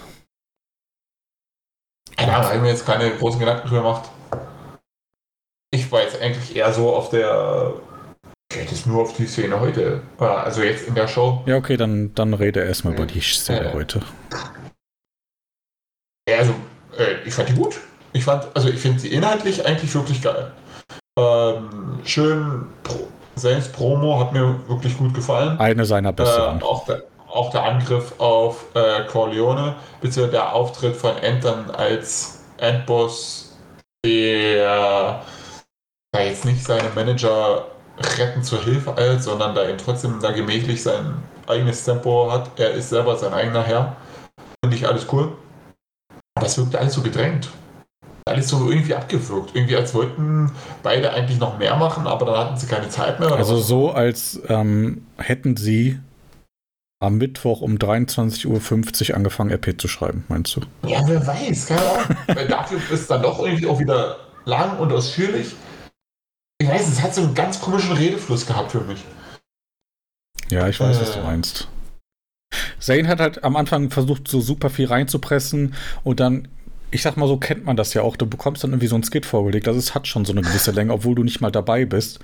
Keine 2.16 2.34
Ahnung, 2.34 2.46
habe 2.46 2.56
ich 2.56 2.62
mir 2.62 2.68
jetzt 2.68 2.84
keine 2.84 3.10
großen 3.16 3.40
Gedanken 3.40 3.68
drüber 3.68 3.82
gemacht. 3.82 4.10
Ich 5.70 5.90
war 5.90 6.02
jetzt 6.02 6.20
eigentlich 6.20 6.54
eher 6.54 6.72
so 6.74 6.94
auf 6.94 7.08
der. 7.08 7.72
Ich 8.52 8.58
hätte 8.58 8.74
es 8.74 8.84
nur 8.84 9.00
auf 9.00 9.16
die 9.16 9.26
Szene 9.26 9.58
heute. 9.58 10.02
äh, 10.20 10.24
Also 10.24 10.62
jetzt 10.62 10.86
in 10.86 10.94
der 10.94 11.08
Show. 11.08 11.42
Ja, 11.46 11.56
okay, 11.56 11.78
dann, 11.78 12.14
dann 12.14 12.34
rede 12.34 12.60
erstmal 12.62 12.92
über 12.92 13.06
die 13.06 13.20
Szene 13.22 13.70
Äh. 13.70 13.72
heute. 13.72 14.02
Ja, 16.28 16.38
also, 16.38 16.52
äh, 16.98 17.26
ich 17.26 17.34
fand 17.34 17.48
die 17.48 17.54
gut. 17.54 17.80
Ich 18.12 18.24
fand, 18.24 18.46
also 18.54 18.68
ich 18.68 18.78
finde 18.80 19.00
sie 19.00 19.08
inhaltlich 19.08 19.64
eigentlich 19.64 19.94
wirklich 19.94 20.20
geil. 20.22 20.52
Ähm, 21.18 22.00
schön, 22.04 22.66
Pro 22.82 23.08
selbst 23.34 23.72
Promo 23.72 24.20
hat 24.20 24.32
mir 24.32 24.60
wirklich 24.68 24.96
gut 24.98 25.14
gefallen. 25.14 25.58
Eine 25.58 25.84
seiner 25.86 26.10
Äh, 26.10 26.12
besseren. 26.12 26.62
auch, 26.62 26.84
der, 26.84 27.02
auch 27.28 27.50
der 27.50 27.64
Angriff 27.64 28.12
auf 28.18 28.66
äh, 28.74 29.04
Corleone, 29.06 29.74
beziehungsweise 30.02 30.32
der 30.32 30.54
Auftritt 30.54 30.94
von 30.94 31.12
Ant 31.22 31.42
dann 31.44 31.70
als 31.70 32.40
Endboss, 32.58 33.56
der 34.04 35.22
da 36.12 36.20
jetzt 36.20 36.44
nicht 36.44 36.62
seine 36.62 36.90
Manager 36.94 37.64
retten 38.18 38.42
zur 38.42 38.62
Hilfe 38.62 38.96
eilt, 38.98 39.22
sondern 39.22 39.54
da 39.54 39.66
eben 39.66 39.78
trotzdem 39.78 40.20
da 40.20 40.30
gemächlich 40.30 40.82
sein 40.82 41.22
eigenes 41.46 41.84
Tempo 41.84 42.30
hat. 42.30 42.50
Er 42.58 42.72
ist 42.72 42.90
selber 42.90 43.16
sein 43.16 43.32
eigener 43.32 43.62
Herr. 43.62 43.96
Finde 44.62 44.76
ich 44.76 44.86
alles 44.86 45.06
cool. 45.10 45.32
Aber 46.42 46.50
es 46.50 46.58
wirkte 46.58 46.78
alles 46.78 46.94
so 46.94 47.02
gedrängt. 47.02 47.48
Alles 48.24 48.48
so 48.48 48.70
irgendwie 48.70 48.94
abgewürgt. 48.94 49.54
Irgendwie 49.54 49.76
als 49.76 49.94
wollten 49.94 50.50
beide 50.82 51.12
eigentlich 51.12 51.38
noch 51.38 51.58
mehr 51.58 51.76
machen, 51.76 52.06
aber 52.06 52.26
dann 52.26 52.36
hatten 52.38 52.56
sie 52.56 52.66
keine 52.66 52.88
Zeit 52.88 53.18
mehr. 53.20 53.32
Also 53.32 53.56
was? 53.58 53.66
so, 53.66 53.90
als 53.90 54.40
ähm, 54.48 55.06
hätten 55.18 55.56
sie 55.56 55.98
am 57.00 57.18
Mittwoch 57.18 57.62
um 57.62 57.76
23.50 57.78 59.10
Uhr 59.10 59.16
angefangen, 59.16 59.50
RP 59.50 59.80
zu 59.80 59.88
schreiben, 59.88 60.24
meinst 60.28 60.54
du? 60.54 60.60
Ja, 60.86 61.00
wer 61.06 61.26
weiß, 61.26 61.66
keine 61.66 61.80
Ahnung. 61.80 62.16
Weil 62.28 62.46
dafür 62.46 62.78
ist 62.92 63.10
dann 63.10 63.22
doch 63.22 63.40
irgendwie 63.40 63.66
auch 63.66 63.80
wieder 63.80 64.18
lang 64.44 64.78
und 64.78 64.92
ausführlich. 64.92 65.54
Ich 66.60 66.68
weiß, 66.68 66.88
es 66.88 67.02
hat 67.02 67.12
so 67.14 67.22
einen 67.22 67.34
ganz 67.34 67.60
komischen 67.60 67.92
Redefluss 67.92 68.46
gehabt 68.46 68.70
für 68.70 68.82
mich. 68.82 69.02
Ja, 70.48 70.68
ich 70.68 70.78
weiß, 70.78 71.00
was 71.00 71.10
Äh. 71.10 71.18
du 71.18 71.24
meinst. 71.24 71.68
Zane 72.82 73.08
hat 73.08 73.20
halt 73.20 73.44
am 73.44 73.56
Anfang 73.56 73.90
versucht, 73.90 74.28
so 74.28 74.40
super 74.40 74.68
viel 74.70 74.86
reinzupressen 74.86 75.74
und 76.04 76.20
dann, 76.20 76.48
ich 76.90 77.02
sag 77.02 77.16
mal, 77.16 77.28
so 77.28 77.36
kennt 77.36 77.64
man 77.64 77.76
das 77.76 77.94
ja 77.94 78.02
auch. 78.02 78.16
Du 78.16 78.26
bekommst 78.26 78.64
dann 78.64 78.70
irgendwie 78.72 78.88
so 78.88 78.96
ein 78.96 79.04
Skit 79.04 79.24
vorgelegt. 79.24 79.66
Das 79.66 79.76
ist, 79.76 79.94
hat 79.94 80.06
schon 80.06 80.24
so 80.24 80.32
eine 80.32 80.42
gewisse 80.42 80.70
Länge, 80.72 80.92
obwohl 80.92 81.14
du 81.14 81.22
nicht 81.24 81.40
mal 81.40 81.50
dabei 81.52 81.84
bist. 81.84 82.18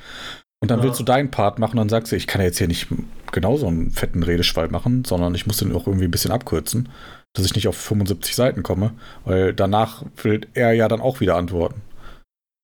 Und 0.61 0.71
dann 0.71 0.81
Ja. 0.81 0.85
willst 0.87 0.99
du 0.99 1.05
deinen 1.05 1.31
Part 1.31 1.59
machen 1.61 1.73
und 1.79 1.79
dann 1.79 1.89
sagst 1.89 2.11
du, 2.13 2.17
ich 2.17 2.27
kann 2.27 2.41
ja 2.41 2.47
jetzt 2.49 2.59
hier 2.59 2.67
nicht 2.67 2.89
genau 3.31 3.57
so 3.57 3.69
einen 3.69 3.93
fetten 3.93 4.23
Redeschwall 4.25 4.69
machen, 4.69 5.05
sondern 5.05 5.35
ich 5.35 5.47
muss 5.47 5.59
den 5.59 5.73
auch 5.75 5.87
irgendwie 5.87 6.07
ein 6.07 6.11
bisschen 6.11 6.33
abkürzen, 6.33 6.89
dass 7.35 7.47
ich 7.47 7.55
nicht 7.55 7.69
auf 7.69 7.77
75 7.77 8.35
Seiten 8.35 8.65
komme, 8.65 8.93
weil 9.25 9.55
danach 9.55 10.03
will 10.23 10.41
er 10.55 10.73
ja 10.73 10.89
dann 10.89 11.01
auch 11.01 11.21
wieder 11.21 11.37
antworten. 11.37 11.81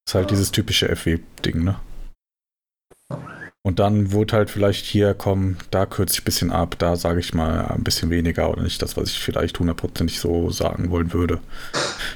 Das 0.06 0.10
ist 0.10 0.14
halt 0.16 0.30
dieses 0.32 0.50
typische 0.50 0.88
FW-Ding, 0.94 1.62
ne? 1.62 1.76
Und 3.66 3.78
dann 3.78 4.12
wurde 4.12 4.36
halt 4.36 4.50
vielleicht 4.50 4.84
hier, 4.84 5.14
komm, 5.14 5.56
da 5.70 5.86
kürze 5.86 6.14
ich 6.14 6.20
ein 6.20 6.24
bisschen 6.24 6.52
ab, 6.52 6.76
da 6.78 6.96
sage 6.96 7.20
ich 7.20 7.32
mal 7.32 7.64
ein 7.68 7.82
bisschen 7.82 8.10
weniger 8.10 8.50
oder 8.50 8.62
nicht 8.62 8.82
das, 8.82 8.98
was 8.98 9.08
ich 9.08 9.18
vielleicht 9.18 9.58
hundertprozentig 9.58 10.20
so 10.20 10.50
sagen 10.50 10.90
wollen 10.90 11.14
würde. 11.14 11.40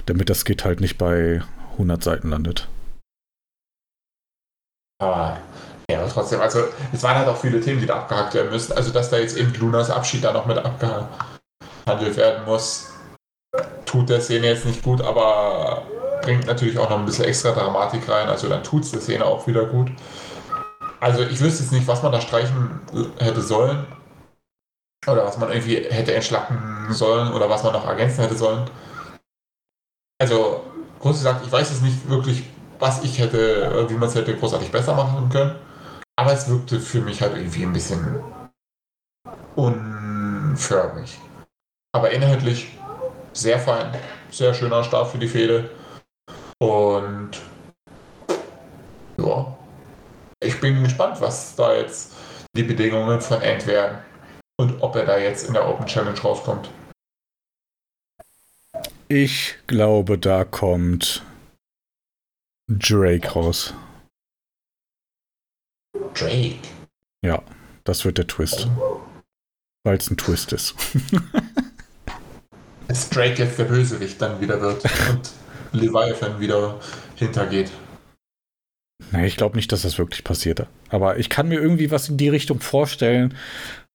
Damit 0.05 0.29
das 0.29 0.45
Skit 0.45 0.67
halt 0.67 0.81
nicht 0.81 0.99
bei 0.99 1.43
100 1.73 2.05
Seiten 2.05 2.29
landet. 2.29 2.69
Aber 5.01 5.39
ja, 5.91 6.01
aber 6.01 6.11
trotzdem, 6.11 6.43
also 6.43 6.65
es 6.93 7.03
waren 7.03 7.17
halt 7.17 7.29
auch 7.29 7.39
viele 7.39 7.63
Themen, 7.63 7.81
die 7.81 7.87
da 7.87 8.01
abgehakt 8.01 8.35
werden 8.35 8.51
müssen. 8.51 8.73
Also, 8.75 8.93
dass 8.93 9.09
da 9.09 9.17
jetzt 9.17 9.39
eben 9.39 9.55
Lunas 9.55 9.89
Abschied 9.89 10.23
da 10.23 10.35
noch 10.35 10.45
mit 10.45 10.59
abgehandelt 10.59 12.17
werden 12.17 12.45
muss, 12.45 12.91
tut 13.87 14.11
der 14.11 14.21
Szene 14.21 14.49
jetzt 14.49 14.67
nicht 14.67 14.83
gut, 14.83 15.01
aber 15.01 15.87
bringt 16.21 16.47
natürlich 16.47 16.79
auch 16.79 16.91
noch 16.91 16.99
ein 16.99 17.07
bisschen 17.07 17.25
extra 17.25 17.53
Dramatik 17.53 18.07
rein. 18.07 18.29
Also, 18.29 18.51
dann 18.51 18.63
tut 18.63 18.83
es 18.83 18.91
der 18.91 19.01
Szene 19.01 19.25
auch 19.25 19.47
wieder 19.47 19.65
gut. 19.65 19.91
Also, 21.01 21.23
ich 21.23 21.41
wüsste 21.41 21.63
jetzt 21.63 21.73
nicht, 21.73 21.87
was 21.87 22.03
man 22.03 22.13
da 22.13 22.21
streichen 22.21 22.81
hätte 23.19 23.43
sollen. 23.43 23.87
Oder 25.07 25.25
was 25.25 25.39
man 25.39 25.51
irgendwie 25.51 25.77
hätte 25.77 26.15
entschlacken 26.15 26.93
sollen 26.93 27.33
oder 27.33 27.49
was 27.49 27.63
man 27.63 27.73
noch 27.73 27.87
ergänzen 27.87 28.23
hätte 28.23 28.37
sollen. 28.37 28.69
Also, 30.21 30.65
kurz 30.99 31.19
gesagt, 31.19 31.47
ich 31.47 31.53
weiß 31.53 31.71
jetzt 31.71 31.83
nicht 31.83 32.09
wirklich, 32.09 32.45
was 32.79 33.05
ich 33.05 33.19
hätte, 33.19 33.87
wie 33.89 33.95
man 33.95 34.09
es 34.09 34.15
hätte 34.15 34.37
großartig 34.37 34.71
besser 34.73 34.95
machen 34.95 35.29
können. 35.29 35.55
Aber 36.17 36.33
es 36.33 36.49
wirkte 36.49 36.81
für 36.81 37.01
mich 37.01 37.23
halt 37.23 37.37
irgendwie 37.37 37.63
ein 37.63 37.73
bisschen 37.73 38.21
unförmig. 39.55 41.19
Aber 41.93 42.11
inhaltlich 42.11 42.77
sehr 43.33 43.59
fein, 43.61 43.95
sehr 44.31 44.53
schöner 44.53 44.83
Start 44.83 45.09
für 45.09 45.19
die 45.19 45.29
Fehde. 45.29 45.71
Und 46.59 47.31
ja, 49.17 49.58
ich 50.59 50.63
bin 50.63 50.83
gespannt, 50.83 51.21
was 51.21 51.55
da 51.55 51.77
jetzt 51.77 52.11
die 52.57 52.65
Bedingungen 52.65 53.21
von 53.21 53.41
End 53.43 53.65
werden 53.69 53.99
und 54.57 54.83
ob 54.83 54.97
er 54.97 55.07
da 55.07 55.17
jetzt 55.17 55.47
in 55.47 55.55
der 55.55 55.69
Open 55.69 55.87
Challenge 55.87 56.19
rauskommt. 56.19 56.69
Ich 59.07 59.55
glaube, 59.69 60.19
da 60.19 60.45
kommt 60.45 61.25
Drake 62.69 63.29
raus. 63.29 63.73
Drake. 66.13 66.59
Das 67.85 68.05
wird 68.05 68.19
der 68.19 68.27
Twist. 68.27 68.67
Weil 69.85 69.97
es 69.97 70.11
ein 70.11 70.17
Twist 70.17 70.53
ist. 70.53 70.75
Dass 72.89 73.09
Drake 73.11 73.45
jetzt 73.45 73.61
der 73.61 73.65
Bösewicht 73.65 74.21
dann 74.21 74.41
wieder 74.41 74.61
wird 74.61 74.83
und 75.09 75.31
Leviathan 75.73 76.41
wieder 76.41 76.81
hintergeht. 77.15 77.71
Nee, 79.13 79.27
ich 79.27 79.37
glaube 79.37 79.57
nicht, 79.57 79.73
dass 79.73 79.83
das 79.83 79.99
wirklich 79.99 80.25
passiert. 80.25 80.67
Aber 80.91 81.19
ich 81.19 81.29
kann 81.29 81.49
mir 81.49 81.61
irgendwie 81.61 81.91
was 81.91 82.09
in 82.09 82.17
die 82.17 82.29
Richtung 82.29 82.61
vorstellen. 82.61 83.35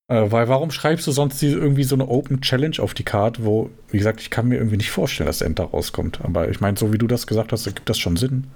Äh, 0.09 0.31
weil 0.31 0.47
warum 0.49 0.71
schreibst 0.71 1.07
du 1.07 1.11
sonst 1.11 1.41
die, 1.41 1.47
irgendwie 1.47 1.83
so 1.83 1.95
eine 1.95 2.07
Open 2.07 2.41
Challenge 2.41 2.77
auf 2.79 2.93
die 2.93 3.03
Karte, 3.03 3.45
wo, 3.45 3.69
wie 3.89 3.97
gesagt, 3.97 4.21
ich 4.21 4.29
kann 4.29 4.47
mir 4.47 4.55
irgendwie 4.55 4.77
nicht 4.77 4.91
vorstellen, 4.91 5.27
dass 5.27 5.41
End 5.41 5.59
da 5.59 5.63
rauskommt. 5.63 6.19
Aber 6.23 6.49
ich 6.49 6.59
meine, 6.59 6.77
so 6.77 6.91
wie 6.91 6.97
du 6.97 7.07
das 7.07 7.27
gesagt 7.27 7.51
hast, 7.51 7.65
ergibt 7.65 7.89
das 7.89 7.99
schon 7.99 8.17
Sinn. 8.17 8.47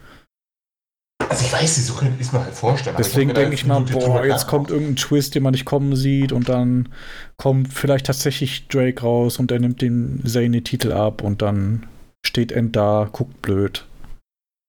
Also 1.30 1.46
ich 1.46 1.54
weiß 1.54 1.88
so 1.88 1.94
könnte 1.94 2.16
ich 2.20 2.28
es 2.28 2.34
mir 2.34 2.44
halt 2.44 2.54
vorstellen. 2.54 2.96
Deswegen 2.98 3.34
denke 3.34 3.54
ich 3.54 3.66
mal, 3.66 3.82
boah, 3.82 4.26
jetzt 4.26 4.48
kommt 4.48 4.72
irgendein 4.72 4.96
Twist, 4.96 5.36
den 5.36 5.44
man 5.44 5.52
nicht 5.52 5.66
kommen 5.66 5.96
sieht 5.96 6.32
und 6.32 6.50
dann 6.50 6.90
kommt 7.36 7.74
vielleicht 7.74 8.06
tatsächlich 8.06 8.68
Drake 8.70 9.02
raus 9.02 9.38
und 9.38 9.52
er 9.52 9.60
nimmt 9.60 9.82
den 9.82 10.24
Zane-Titel 10.26 10.92
ab 10.92 11.22
und 11.22 11.42
dann 11.42 11.86
steht 12.26 12.52
End 12.52 12.76
da, 12.76 13.10
guckt 13.12 13.42
blöd. 13.42 13.86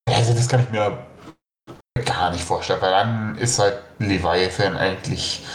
Also 0.07 0.33
das 0.33 0.49
kann 0.49 0.61
ich 0.61 0.69
mir 0.69 0.97
gar 1.99 2.31
nicht 2.31 2.43
vorstellen, 2.43 2.81
weil 2.81 2.91
dann 2.91 3.37
ist 3.37 3.59
halt 3.59 3.79
Leviathan 3.99 4.77
eigentlich, 4.77 5.45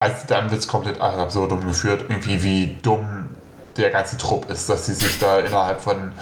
also 0.00 0.26
dann 0.26 0.50
wird 0.50 0.60
es 0.60 0.68
komplett 0.68 1.00
ad 1.00 1.16
absurdum 1.16 1.66
geführt, 1.66 2.04
irgendwie 2.08 2.42
wie 2.42 2.78
dumm 2.82 3.30
der 3.76 3.90
ganze 3.90 4.16
Trupp 4.16 4.50
ist, 4.50 4.68
dass 4.68 4.86
sie 4.86 4.94
sich 4.94 5.18
da 5.18 5.38
innerhalb 5.38 5.80
von 5.80 6.12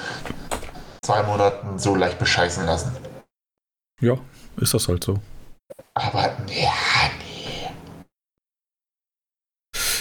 zwei 1.02 1.22
Monaten 1.22 1.78
so 1.78 1.94
leicht 1.94 2.18
bescheißen 2.18 2.66
lassen. 2.66 2.92
Ja, 4.00 4.18
ist 4.58 4.74
das 4.74 4.88
halt 4.88 5.04
so. 5.04 5.18
Aber 5.94 6.36
ja, 6.48 6.72
nee. 7.18 7.35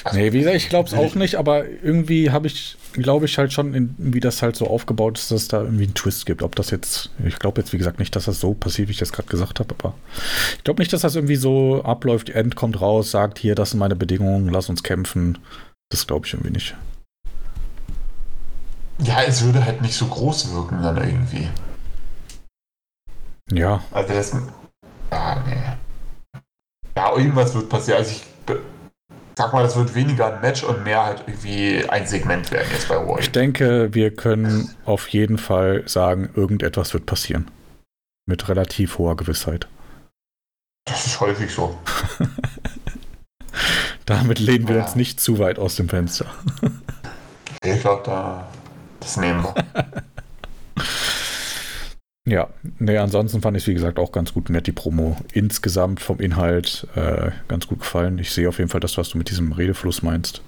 Also, 0.05 0.19
nee, 0.19 0.33
wie 0.33 0.37
gesagt, 0.37 0.55
ich 0.55 0.69
glaube 0.69 0.87
es 0.87 0.93
auch 0.93 1.15
nicht, 1.15 1.33
aber 1.33 1.67
irgendwie 1.67 2.29
habe 2.29 2.45
ich, 2.45 2.77
glaube 2.93 3.25
ich 3.25 3.39
halt 3.39 3.51
schon, 3.51 3.95
wie 3.97 4.19
das 4.19 4.43
halt 4.43 4.55
so 4.55 4.67
aufgebaut 4.67 5.17
ist, 5.17 5.31
dass 5.31 5.41
es 5.41 5.47
da 5.47 5.63
irgendwie 5.63 5.85
einen 5.85 5.95
Twist 5.95 6.27
gibt. 6.27 6.43
Ob 6.43 6.55
das 6.55 6.69
jetzt, 6.69 7.09
ich 7.25 7.39
glaube 7.39 7.59
jetzt 7.59 7.73
wie 7.73 7.79
gesagt 7.79 7.97
nicht, 7.97 8.15
dass 8.15 8.25
das 8.25 8.39
so 8.39 8.53
passiert, 8.53 8.87
wie 8.87 8.91
ich 8.91 8.99
das 8.99 9.11
gerade 9.11 9.27
gesagt 9.27 9.59
habe, 9.59 9.73
aber 9.79 9.95
ich 10.57 10.63
glaube 10.63 10.79
nicht, 10.79 10.93
dass 10.93 11.01
das 11.01 11.15
irgendwie 11.15 11.37
so 11.37 11.81
abläuft. 11.83 12.29
End 12.29 12.55
kommt 12.55 12.79
raus, 12.81 13.09
sagt 13.09 13.39
hier, 13.39 13.55
das 13.55 13.71
sind 13.71 13.79
meine 13.79 13.95
Bedingungen, 13.95 14.47
lass 14.49 14.69
uns 14.69 14.83
kämpfen. 14.83 15.39
Das 15.89 16.05
glaube 16.05 16.27
ich 16.27 16.33
irgendwie 16.33 16.53
nicht. 16.53 16.75
Ja, 18.99 19.23
es 19.23 19.43
würde 19.43 19.65
halt 19.65 19.81
nicht 19.81 19.95
so 19.95 20.05
groß 20.05 20.53
wirken 20.53 20.83
dann 20.83 20.97
irgendwie. 20.97 21.49
Ja. 23.51 23.83
Also 23.89 24.13
das. 24.13 24.37
Ja, 25.11 25.43
nee. 25.47 26.39
Ja, 26.95 27.17
irgendwas 27.17 27.55
wird 27.55 27.69
passieren. 27.69 27.97
Also 27.97 28.11
ich 28.11 28.34
sag 29.37 29.53
mal, 29.53 29.63
das 29.63 29.75
wird 29.75 29.93
weniger 29.95 30.33
ein 30.33 30.41
Match 30.41 30.63
und 30.63 30.83
mehr 30.83 31.03
halt 31.03 31.23
irgendwie 31.27 31.87
ein 31.89 32.07
Segment 32.07 32.51
werden 32.51 32.67
jetzt 32.71 32.87
bei 32.87 32.95
Roy. 32.95 33.19
Ich 33.19 33.31
denke, 33.31 33.93
wir 33.93 34.15
können 34.15 34.73
auf 34.85 35.07
jeden 35.09 35.37
Fall 35.37 35.83
sagen, 35.87 36.29
irgendetwas 36.35 36.93
wird 36.93 37.05
passieren. 37.05 37.49
Mit 38.27 38.47
relativ 38.49 38.97
hoher 38.97 39.15
Gewissheit. 39.15 39.67
Das 40.85 41.05
ist 41.05 41.19
häufig 41.19 41.51
so. 41.51 41.77
Damit 44.05 44.39
lehnen 44.39 44.67
wir 44.67 44.77
ja. 44.77 44.83
uns 44.83 44.95
nicht 44.95 45.19
zu 45.19 45.39
weit 45.39 45.59
aus 45.59 45.75
dem 45.75 45.89
Fenster. 45.89 46.25
ich 47.63 47.81
glaube, 47.81 48.03
da 48.05 48.47
das 48.99 49.17
nehmen 49.17 49.43
wir. 49.43 49.53
Ja, 52.27 52.49
nee, 52.79 52.97
ansonsten 52.97 53.41
fand 53.41 53.55
ich 53.55 53.63
es 53.63 53.67
wie 53.67 53.75
gesagt 53.75 53.99
auch 53.99 54.11
ganz 54.11 54.33
gut. 54.33 54.49
Mir 54.49 54.57
hat 54.57 54.67
die 54.67 54.71
Promo 54.71 55.15
insgesamt 55.31 55.99
vom 55.99 56.19
Inhalt 56.19 56.87
äh, 56.95 57.31
ganz 57.47 57.67
gut 57.67 57.79
gefallen. 57.79 58.17
Ich 58.17 58.31
sehe 58.31 58.49
auf 58.49 58.57
jeden 58.57 58.69
Fall 58.69 58.79
das, 58.79 58.97
was 58.97 59.09
du 59.09 59.19
mit 59.19 59.29
diesem 59.29 59.51
Redefluss 59.51 60.01
meinst. 60.01 60.41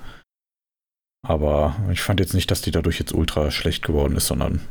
Aber 1.27 1.75
ich 1.91 2.01
fand 2.01 2.19
jetzt 2.19 2.33
nicht, 2.33 2.49
dass 2.49 2.61
die 2.61 2.71
dadurch 2.71 2.99
jetzt 2.99 3.13
ultra 3.13 3.51
schlecht 3.51 3.83
geworden 3.83 4.15
ist, 4.15 4.27
sondern 4.27 4.61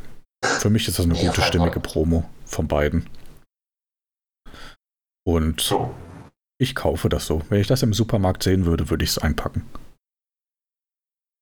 für 0.45 0.71
mich 0.71 0.89
ist 0.89 0.99
das 0.99 1.07
eine 1.07 1.15
ja, 1.15 1.29
gute, 1.29 1.43
stimmige 1.43 1.81
Promo 1.81 2.29
von 2.45 2.67
beiden. 2.67 3.09
Und 5.25 5.75
ich 6.59 6.75
kaufe 6.75 7.09
das 7.09 7.27
so. 7.27 7.43
Wenn 7.51 7.61
ich 7.61 7.67
das 7.69 7.83
im 7.83 7.93
Supermarkt 7.93 8.43
sehen 8.43 8.65
würde, 8.65 8.91
würde 8.91 9.05
ich 9.05 9.11
es 9.11 9.19
einpacken. 9.19 9.65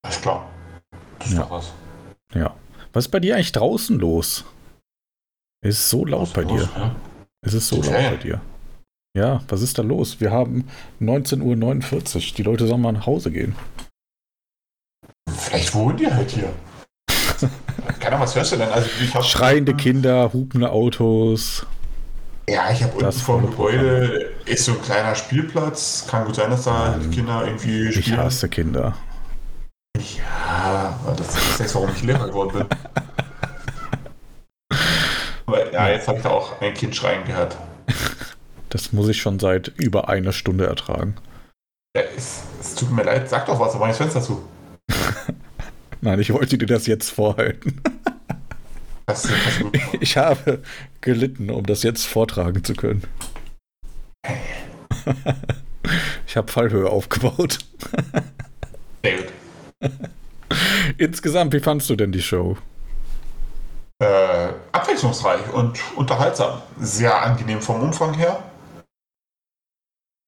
Alles 0.03 0.21
klar. 0.21 0.51
Das 1.19 1.29
ist 1.29 1.37
ja. 1.37 1.49
was. 1.49 1.73
Ja. 2.33 2.55
Was 2.93 3.05
ist 3.05 3.11
bei 3.11 3.19
dir 3.19 3.35
eigentlich 3.35 3.51
draußen 3.51 3.97
los? 3.97 4.45
Es 5.65 5.79
ist 5.79 5.89
so 5.89 6.05
laut 6.05 6.31
bei 6.31 6.43
dir. 6.43 6.59
Los, 6.59 6.69
ja? 6.77 6.95
Es 7.41 7.53
ist 7.55 7.67
so 7.67 7.77
laut 7.77 7.91
bei 7.91 8.17
dir. 8.17 8.39
Ja, 9.17 9.41
was 9.47 9.63
ist 9.63 9.79
da 9.79 9.81
los? 9.81 10.21
Wir 10.21 10.29
haben 10.29 10.67
19.49 11.01 12.15
Uhr. 12.15 12.35
Die 12.37 12.43
Leute 12.43 12.67
sollen 12.67 12.81
mal 12.81 12.91
nach 12.91 13.07
Hause 13.07 13.31
gehen. 13.31 13.55
Vielleicht 15.27 15.73
wohnen 15.73 15.97
die 15.97 16.05
halt 16.05 16.29
hier. 16.29 16.53
Keine 17.99 18.07
Ahnung, 18.07 18.19
was 18.21 18.35
hörst 18.35 18.51
du 18.51 18.57
denn? 18.57 18.69
Also, 18.69 18.87
ich 19.01 19.11
Schreiende 19.27 19.73
Kinder, 19.73 20.31
hupende 20.33 20.69
Autos. 20.69 21.65
Ja, 22.47 22.71
ich 22.71 22.83
habe 22.83 22.97
unten 22.97 23.11
vor 23.11 23.41
dem 23.41 23.49
Gebäude 23.49 24.33
ist 24.45 24.65
so 24.65 24.73
ein 24.73 24.81
kleiner 24.83 25.15
Spielplatz. 25.15 26.05
Kann 26.07 26.25
gut 26.25 26.35
sein, 26.35 26.51
dass 26.51 26.65
da 26.65 26.95
die 27.03 27.09
Kinder 27.09 27.43
irgendwie 27.43 27.91
spielen. 27.91 27.99
Ich 27.99 28.15
hasse 28.15 28.49
Kinder. 28.49 28.95
Ja, 29.97 30.99
das 31.17 31.35
ist 31.35 31.59
nicht, 31.59 31.73
warum 31.73 31.89
ich 31.95 32.03
Lehrer 32.03 32.27
geworden 32.27 32.51
bin. 32.59 32.67
Aber 35.45 35.71
ja, 35.71 35.89
jetzt 35.89 36.07
habe 36.07 36.17
ich 36.17 36.23
da 36.23 36.31
auch 36.31 36.61
ein 36.61 36.73
Kind 36.73 36.95
schreien 36.95 37.23
gehört. 37.25 37.57
Das 38.69 38.91
muss 38.91 39.07
ich 39.07 39.21
schon 39.21 39.39
seit 39.39 39.69
über 39.77 40.09
einer 40.09 40.33
Stunde 40.33 40.65
ertragen. 40.65 41.15
Ja, 41.95 42.03
es, 42.17 42.43
es 42.59 42.75
tut 42.75 42.91
mir 42.91 43.03
leid, 43.03 43.29
sag 43.29 43.45
doch 43.45 43.57
was, 43.57 43.73
aber 43.73 43.89
ich 43.89 43.95
Fenster 43.95 44.21
zu. 44.21 44.45
Nein, 46.01 46.19
ich 46.19 46.33
wollte 46.33 46.57
dir 46.57 46.65
das 46.65 46.85
jetzt 46.85 47.09
vorhalten. 47.09 47.81
Das, 49.07 49.29
ich 49.99 50.17
habe 50.17 50.63
gelitten, 50.99 51.51
um 51.51 51.63
das 51.63 51.83
jetzt 51.83 52.07
vortragen 52.07 52.63
zu 52.63 52.73
können. 52.73 53.03
Ich 56.25 56.35
habe 56.35 56.51
Fallhöhe 56.51 56.89
aufgebaut. 56.89 57.59
Sehr 59.03 59.17
gut. 59.17 59.27
Insgesamt, 60.97 61.53
wie 61.53 61.59
fandest 61.59 61.91
du 61.91 61.95
denn 61.95 62.11
die 62.11 62.23
Show? 62.23 62.57
Äh, 63.99 64.49
abwechslungsreich 64.71 65.53
und 65.53 65.79
unterhaltsam. 65.95 66.61
Sehr 66.79 67.21
angenehm 67.21 67.61
vom 67.61 67.81
Umfang 67.81 68.13
her. 68.13 68.43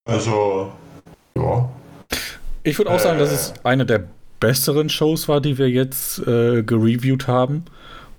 Also, 0.08 0.72
ja. 1.36 1.70
Ich 2.64 2.78
würde 2.78 2.92
auch 2.92 2.96
äh, 2.96 3.00
sagen, 3.00 3.20
dass 3.20 3.32
es 3.32 3.54
eine 3.64 3.86
der 3.86 4.04
besseren 4.40 4.90
Shows 4.90 5.28
war, 5.28 5.42
die 5.42 5.58
wir 5.58 5.70
jetzt 5.70 6.20
äh, 6.20 6.64
gereviewt 6.64 7.28
haben. 7.28 7.66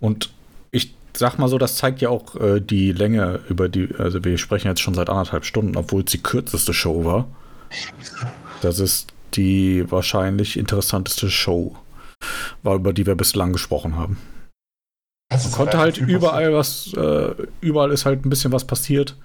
Und 0.00 0.30
ich 0.70 0.94
sag 1.16 1.38
mal 1.38 1.48
so, 1.48 1.56
das 1.56 1.76
zeigt 1.76 2.00
ja 2.02 2.10
auch 2.10 2.36
äh, 2.36 2.60
die 2.60 2.92
Länge 2.92 3.40
über 3.48 3.68
die, 3.68 3.88
also 3.98 4.22
wir 4.24 4.36
sprechen 4.36 4.68
jetzt 4.68 4.80
schon 4.80 4.94
seit 4.94 5.08
anderthalb 5.08 5.44
Stunden, 5.46 5.76
obwohl 5.76 6.02
es 6.02 6.10
die 6.10 6.22
kürzeste 6.22 6.74
Show 6.74 7.04
war. 7.04 7.26
Das 8.60 8.80
ist 8.80 9.12
die 9.34 9.90
wahrscheinlich 9.90 10.58
interessanteste 10.58 11.30
Show 11.30 11.76
war, 12.62 12.74
über 12.74 12.92
die 12.92 13.06
wir 13.06 13.14
bislang 13.14 13.52
gesprochen 13.52 13.96
haben. 13.96 14.18
Man 15.30 15.52
konnte 15.52 15.78
halt 15.78 15.98
überall 15.98 16.55
was, 16.55 16.92
äh, 16.94 17.34
überall 17.60 17.92
ist 17.92 18.06
halt 18.06 18.24
ein 18.24 18.30
bisschen 18.30 18.52
was 18.52 18.66
passiert. 18.66 19.16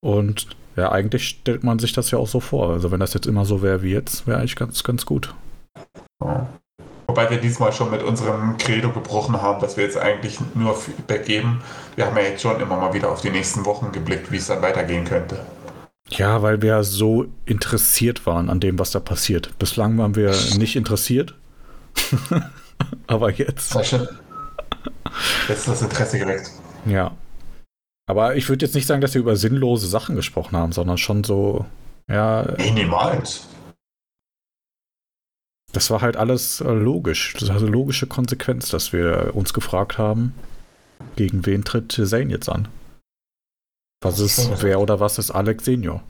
Und 0.00 0.46
ja, 0.76 0.92
eigentlich 0.92 1.28
stellt 1.28 1.64
man 1.64 1.78
sich 1.78 1.92
das 1.92 2.10
ja 2.10 2.18
auch 2.18 2.28
so 2.28 2.40
vor. 2.40 2.70
Also 2.70 2.90
wenn 2.90 3.00
das 3.00 3.14
jetzt 3.14 3.26
immer 3.26 3.44
so 3.44 3.62
wäre 3.62 3.82
wie 3.82 3.92
jetzt, 3.92 4.26
wäre 4.26 4.38
eigentlich 4.38 4.56
ganz, 4.56 4.82
ganz 4.84 5.04
gut. 5.04 5.34
Wobei 7.06 7.30
wir 7.30 7.38
diesmal 7.38 7.72
schon 7.72 7.90
mit 7.90 8.02
unserem 8.02 8.56
Credo 8.58 8.90
gebrochen 8.90 9.40
haben, 9.42 9.60
dass 9.60 9.76
wir 9.76 9.84
jetzt 9.84 9.96
eigentlich 9.96 10.38
nur 10.54 10.76
Feedback 10.76 11.26
geben. 11.26 11.62
Wir 11.96 12.06
haben 12.06 12.16
ja 12.16 12.22
jetzt 12.22 12.42
schon 12.42 12.60
immer 12.60 12.76
mal 12.76 12.94
wieder 12.94 13.10
auf 13.10 13.20
die 13.20 13.30
nächsten 13.30 13.64
Wochen 13.64 13.92
geblickt, 13.92 14.30
wie 14.30 14.36
es 14.36 14.46
dann 14.46 14.62
weitergehen 14.62 15.04
könnte. 15.04 15.38
Ja, 16.10 16.42
weil 16.42 16.62
wir 16.62 16.84
so 16.84 17.26
interessiert 17.44 18.24
waren 18.24 18.48
an 18.48 18.60
dem, 18.60 18.78
was 18.78 18.92
da 18.92 19.00
passiert. 19.00 19.58
Bislang 19.58 19.98
waren 19.98 20.14
wir 20.14 20.30
nicht 20.58 20.76
interessiert. 20.76 21.34
Aber 23.06 23.30
jetzt. 23.30 23.74
Jetzt 25.48 25.60
ist 25.60 25.68
das 25.68 25.82
Interesse 25.82 26.18
geweckt. 26.18 26.50
Ja. 26.86 27.16
Aber 28.08 28.36
ich 28.36 28.48
würde 28.48 28.64
jetzt 28.64 28.74
nicht 28.74 28.86
sagen, 28.86 29.00
dass 29.00 29.14
wir 29.14 29.20
über 29.20 29.36
sinnlose 29.36 29.86
Sachen 29.86 30.16
gesprochen 30.16 30.56
haben, 30.56 30.72
sondern 30.72 30.98
schon 30.98 31.24
so, 31.24 31.66
ja. 32.08 32.46
Niemals. 32.58 33.46
Das 35.72 35.90
war 35.90 36.00
halt 36.00 36.16
alles 36.16 36.60
äh, 36.60 36.70
logisch. 36.70 37.34
Das 37.34 37.42
ist 37.42 37.50
also 37.50 37.66
logische 37.66 38.06
Konsequenz, 38.06 38.70
dass 38.70 38.92
wir 38.92 39.32
uns 39.34 39.52
gefragt 39.52 39.98
haben, 39.98 40.34
gegen 41.16 41.44
wen 41.44 41.64
tritt 41.64 41.92
Zane 41.92 42.30
jetzt 42.30 42.48
an? 42.48 42.68
Was 44.00 44.20
ist, 44.20 44.62
wer 44.62 44.80
oder 44.80 45.00
was 45.00 45.18
ist 45.18 45.30
Alex 45.30 45.64
Senior? 45.64 46.02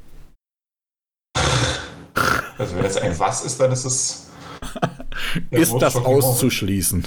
Also 2.59 2.76
wenn 2.76 2.84
es 2.84 2.96
ein 2.96 3.18
Was 3.18 3.44
ist, 3.44 3.59
dann 3.60 3.72
ist 3.72 3.84
es. 3.84 4.30
ist 5.50 5.74
das 5.78 5.96
auszuschließen? 5.96 7.06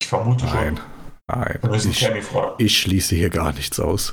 Ich 0.00 0.08
vermute 0.08 0.46
Nein. 0.46 0.76
schon. 0.76 0.86
Nein. 1.26 1.58
Ich, 1.72 2.06
ich, 2.58 2.78
schließe 2.78 3.14
hier 3.14 3.30
gar 3.30 3.54
nichts 3.54 3.80
aus. 3.80 4.12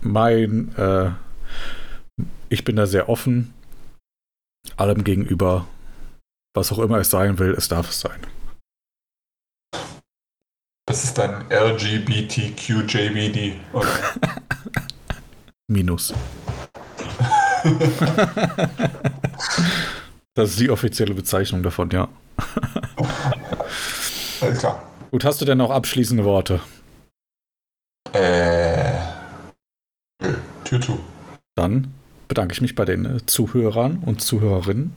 Mein, 0.00 0.74
äh, 0.76 1.10
ich 2.48 2.64
bin 2.64 2.76
da 2.76 2.86
sehr 2.86 3.10
offen. 3.10 3.52
Allem 4.76 5.04
gegenüber. 5.04 5.66
Was 6.54 6.72
auch 6.72 6.78
immer 6.78 6.96
es 6.98 7.10
sein 7.10 7.38
will, 7.38 7.52
es 7.52 7.68
darf 7.68 7.90
es 7.90 8.00
sein. 8.00 8.18
Das 10.86 11.04
ist 11.04 11.18
dann 11.18 11.44
LGBTQJBD, 11.50 13.60
oder? 13.72 13.88
Minus. 15.68 16.14
das 20.34 20.50
ist 20.50 20.60
die 20.60 20.70
offizielle 20.70 21.12
Bezeichnung 21.12 21.64
davon, 21.64 21.90
ja. 21.90 22.08
Alles 24.40 24.58
klar. 24.58 24.82
Gut, 25.10 25.24
hast 25.24 25.40
du 25.40 25.44
denn 25.44 25.58
noch 25.58 25.70
abschließende 25.70 26.24
Worte? 26.24 26.60
Äh, 28.12 28.92
Tür 30.64 30.80
zu. 30.80 31.00
Dann 31.54 31.94
bedanke 32.28 32.52
ich 32.52 32.60
mich 32.60 32.74
bei 32.74 32.84
den 32.84 33.04
äh, 33.04 33.26
Zuhörern 33.26 34.02
und 34.04 34.20
Zuhörerinnen. 34.20 34.94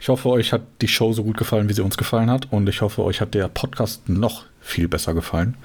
Ich 0.00 0.08
hoffe, 0.08 0.28
euch 0.30 0.52
hat 0.52 0.62
die 0.80 0.88
Show 0.88 1.12
so 1.12 1.24
gut 1.24 1.36
gefallen, 1.36 1.68
wie 1.68 1.74
sie 1.74 1.84
uns 1.84 1.96
gefallen 1.96 2.30
hat. 2.30 2.52
Und 2.52 2.68
ich 2.68 2.80
hoffe, 2.80 3.02
euch 3.02 3.20
hat 3.20 3.34
der 3.34 3.48
Podcast 3.48 4.08
noch 4.08 4.44
viel 4.60 4.88
besser 4.88 5.14
gefallen. 5.14 5.56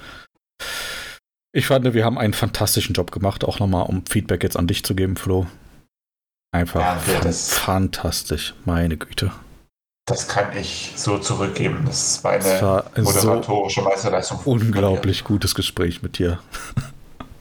Ich 1.55 1.67
fand, 1.67 1.93
wir 1.93 2.03
haben 2.03 2.17
einen 2.17 2.33
fantastischen 2.33 2.93
Job 2.93 3.11
gemacht, 3.11 3.43
auch 3.43 3.59
nochmal, 3.59 3.85
um 3.85 4.05
Feedback 4.05 4.43
jetzt 4.43 4.57
an 4.57 4.67
dich 4.67 4.83
zu 4.83 4.95
geben, 4.95 5.15
Flo. 5.15 5.45
Einfach 6.51 6.81
Ja, 6.81 6.95
fan 6.95 7.33
fantastisch, 7.33 8.53
meine 8.65 8.97
Güte. 8.97 9.31
Das 10.05 10.27
kann 10.27 10.55
ich 10.57 10.93
so 10.95 11.17
zurückgeben. 11.17 11.83
Das 11.85 12.23
war 12.23 12.33
eine 12.33 12.43
Es 12.43 12.61
war 12.61 12.91
so 12.95 13.01
moderatorische 13.01 13.81
Meisterleistung. 13.81 14.39
von 14.39 14.59
dir. 14.59 14.65
unglaublich 14.65 15.23
gutes 15.23 15.55
Gespräch 15.55 16.01
mit 16.01 16.17
dir. 16.17 16.39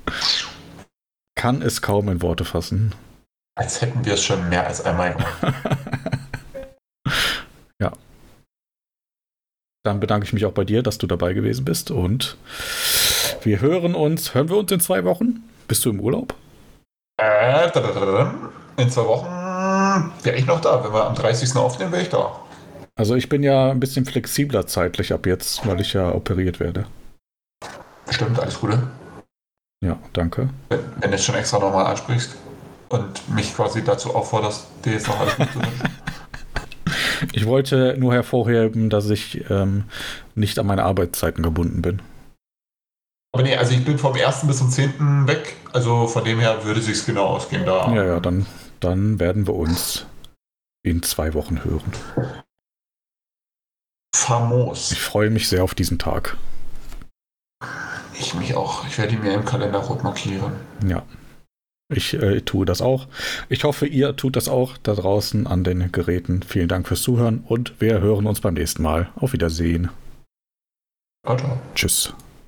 Kann 1.35 1.61
es 1.63 1.83
kaum 1.83 2.09
in 2.09 2.23
Worte 2.23 2.45
fassen. 2.45 2.95
Als 3.57 3.81
hätten 3.81 4.05
wir 4.05 4.15
es 4.15 4.23
schon 4.23 4.49
mehr 4.49 4.67
als 4.67 4.85
einmal 4.85 5.15
gemacht. 5.15 5.39
Dann 9.85 9.99
bedanke 9.99 10.25
ich 10.27 10.33
mich 10.33 10.47
auch 10.47 10.53
bei 10.53 10.65
dir, 10.65 10.83
dass 10.83 10.99
du 10.99 11.09
dabei 11.09 11.33
gewesen 11.33 11.65
bist 11.65 11.91
und 11.91 12.37
wir 13.43 13.61
hören 13.61 13.97
uns, 13.97 14.33
hören 14.33 14.49
wir 14.49 14.57
uns 14.57 14.71
in 14.71 14.79
zwei 14.79 15.05
Wochen? 15.05 15.43
Bist 15.67 15.85
du 15.85 15.91
im 15.91 15.99
Urlaub? 15.99 16.35
Äh, 17.21 17.67
in 18.77 18.91
zwei 18.91 19.05
Wochen 19.05 19.27
wäre 20.23 20.37
ich 20.37 20.47
noch 20.47 20.61
da. 20.61 20.85
Wenn 20.85 20.93
wir 20.93 21.05
am 21.05 21.17
30. 21.17 21.57
aufnehmen, 21.57 21.91
wäre 21.91 22.03
ich 22.03 22.09
da. 22.11 22.42
Also 23.03 23.17
ich 23.17 23.29
bin 23.29 23.43
ja 23.43 23.73
ein 23.73 23.81
bisschen 23.81 24.05
flexibler 24.05 24.69
zeitlich 24.69 25.13
ab 25.13 25.27
jetzt, 25.27 25.67
weil 25.67 25.81
ich 25.81 25.93
ja 25.93 26.15
operiert 26.15 26.61
werde. 26.61 26.87
Bestimmt, 28.07 28.39
alles 28.39 28.61
Gute. 28.61 28.81
Ja, 29.85 29.99
danke. 30.13 30.51
Wenn, 30.69 30.79
wenn 31.01 31.11
du 31.11 31.17
es 31.17 31.25
schon 31.25 31.35
extra 31.35 31.59
nochmal 31.59 31.87
ansprichst 31.87 32.37
und 32.91 33.35
mich 33.35 33.57
quasi 33.57 33.83
dazu 33.83 34.15
aufforderst, 34.15 34.69
dir 34.85 34.93
jetzt 34.93 35.09
noch 35.09 35.19
alles 35.19 35.37
Gute 35.37 35.51
zu 35.51 35.59
wünschen. 35.59 35.91
Ich 37.33 37.47
wollte 37.47 37.97
nur 37.99 38.13
hervorheben, 38.13 38.89
dass 38.89 39.11
ich 39.11 39.51
ähm, 39.51 39.85
nicht 40.37 40.61
an 40.61 40.67
meine 40.67 40.85
Arbeitszeiten 40.85 41.43
gebunden 41.43 41.83
bin. 41.83 42.03
Aber 43.33 43.43
nee, 43.43 43.57
also 43.57 43.75
ich 43.75 43.85
bin 43.85 43.99
vom 43.99 44.15
1. 44.15 44.47
bis 44.47 44.59
zum 44.59 44.71
10. 44.71 45.27
weg. 45.27 45.57
Also 45.73 46.07
von 46.07 46.25
dem 46.25 46.39
her 46.39 46.65
würde 46.65 46.81
sich's 46.81 47.05
genau 47.05 47.27
ausgehen 47.27 47.67
da. 47.67 47.93
Ja, 47.93 48.05
ja, 48.05 48.21
dann, 48.21 48.47
dann 48.79 49.19
werden 49.19 49.49
wir 49.49 49.55
uns 49.55 50.07
in 50.85 51.03
zwei 51.03 51.35
Wochen 51.35 51.65
hören. 51.65 51.93
Famos. 54.15 54.93
Ich 54.93 55.01
freue 55.01 55.31
mich 55.31 55.49
sehr 55.49 55.65
auf 55.65 55.75
diesen 55.75 55.99
Tag. 55.99 56.37
Ich 58.19 58.35
mich 58.35 58.55
auch. 58.55 58.87
Ich 58.87 58.99
werde 58.99 59.15
ihn 59.15 59.23
mir 59.23 59.35
im 59.35 59.45
Kalender 59.45 59.79
rot 59.79 60.05
markieren. 60.05 60.53
Ja. 60.87 61.03
Ich 61.95 62.15
äh, 62.15 62.41
tue 62.41 62.65
das 62.65 62.81
auch. 62.81 63.07
Ich 63.49 63.65
hoffe, 63.65 63.87
ihr 63.87 64.17
tut 64.17 64.37
das 64.37 64.49
auch 64.49 64.79
da 64.79 64.95
draußen 64.95 65.47
an 65.47 65.65
den 65.65 65.93
Geräten. 65.93 66.43
Vielen 66.43 66.69
Dank 66.69 66.89
fürs 66.89 67.03
Zuhören 67.03 67.45
und 67.47 67.81
wir 67.81 68.01
hören 68.01 68.27
uns 68.27 68.41
beim 68.41 68.55
nächsten 68.55 68.83
Mal. 68.83 69.11
Auf 69.17 69.33
Wiedersehen. 69.33 69.91
Ciao, 71.25 71.37
ciao. 71.37 71.59
Tschüss. 71.75 72.15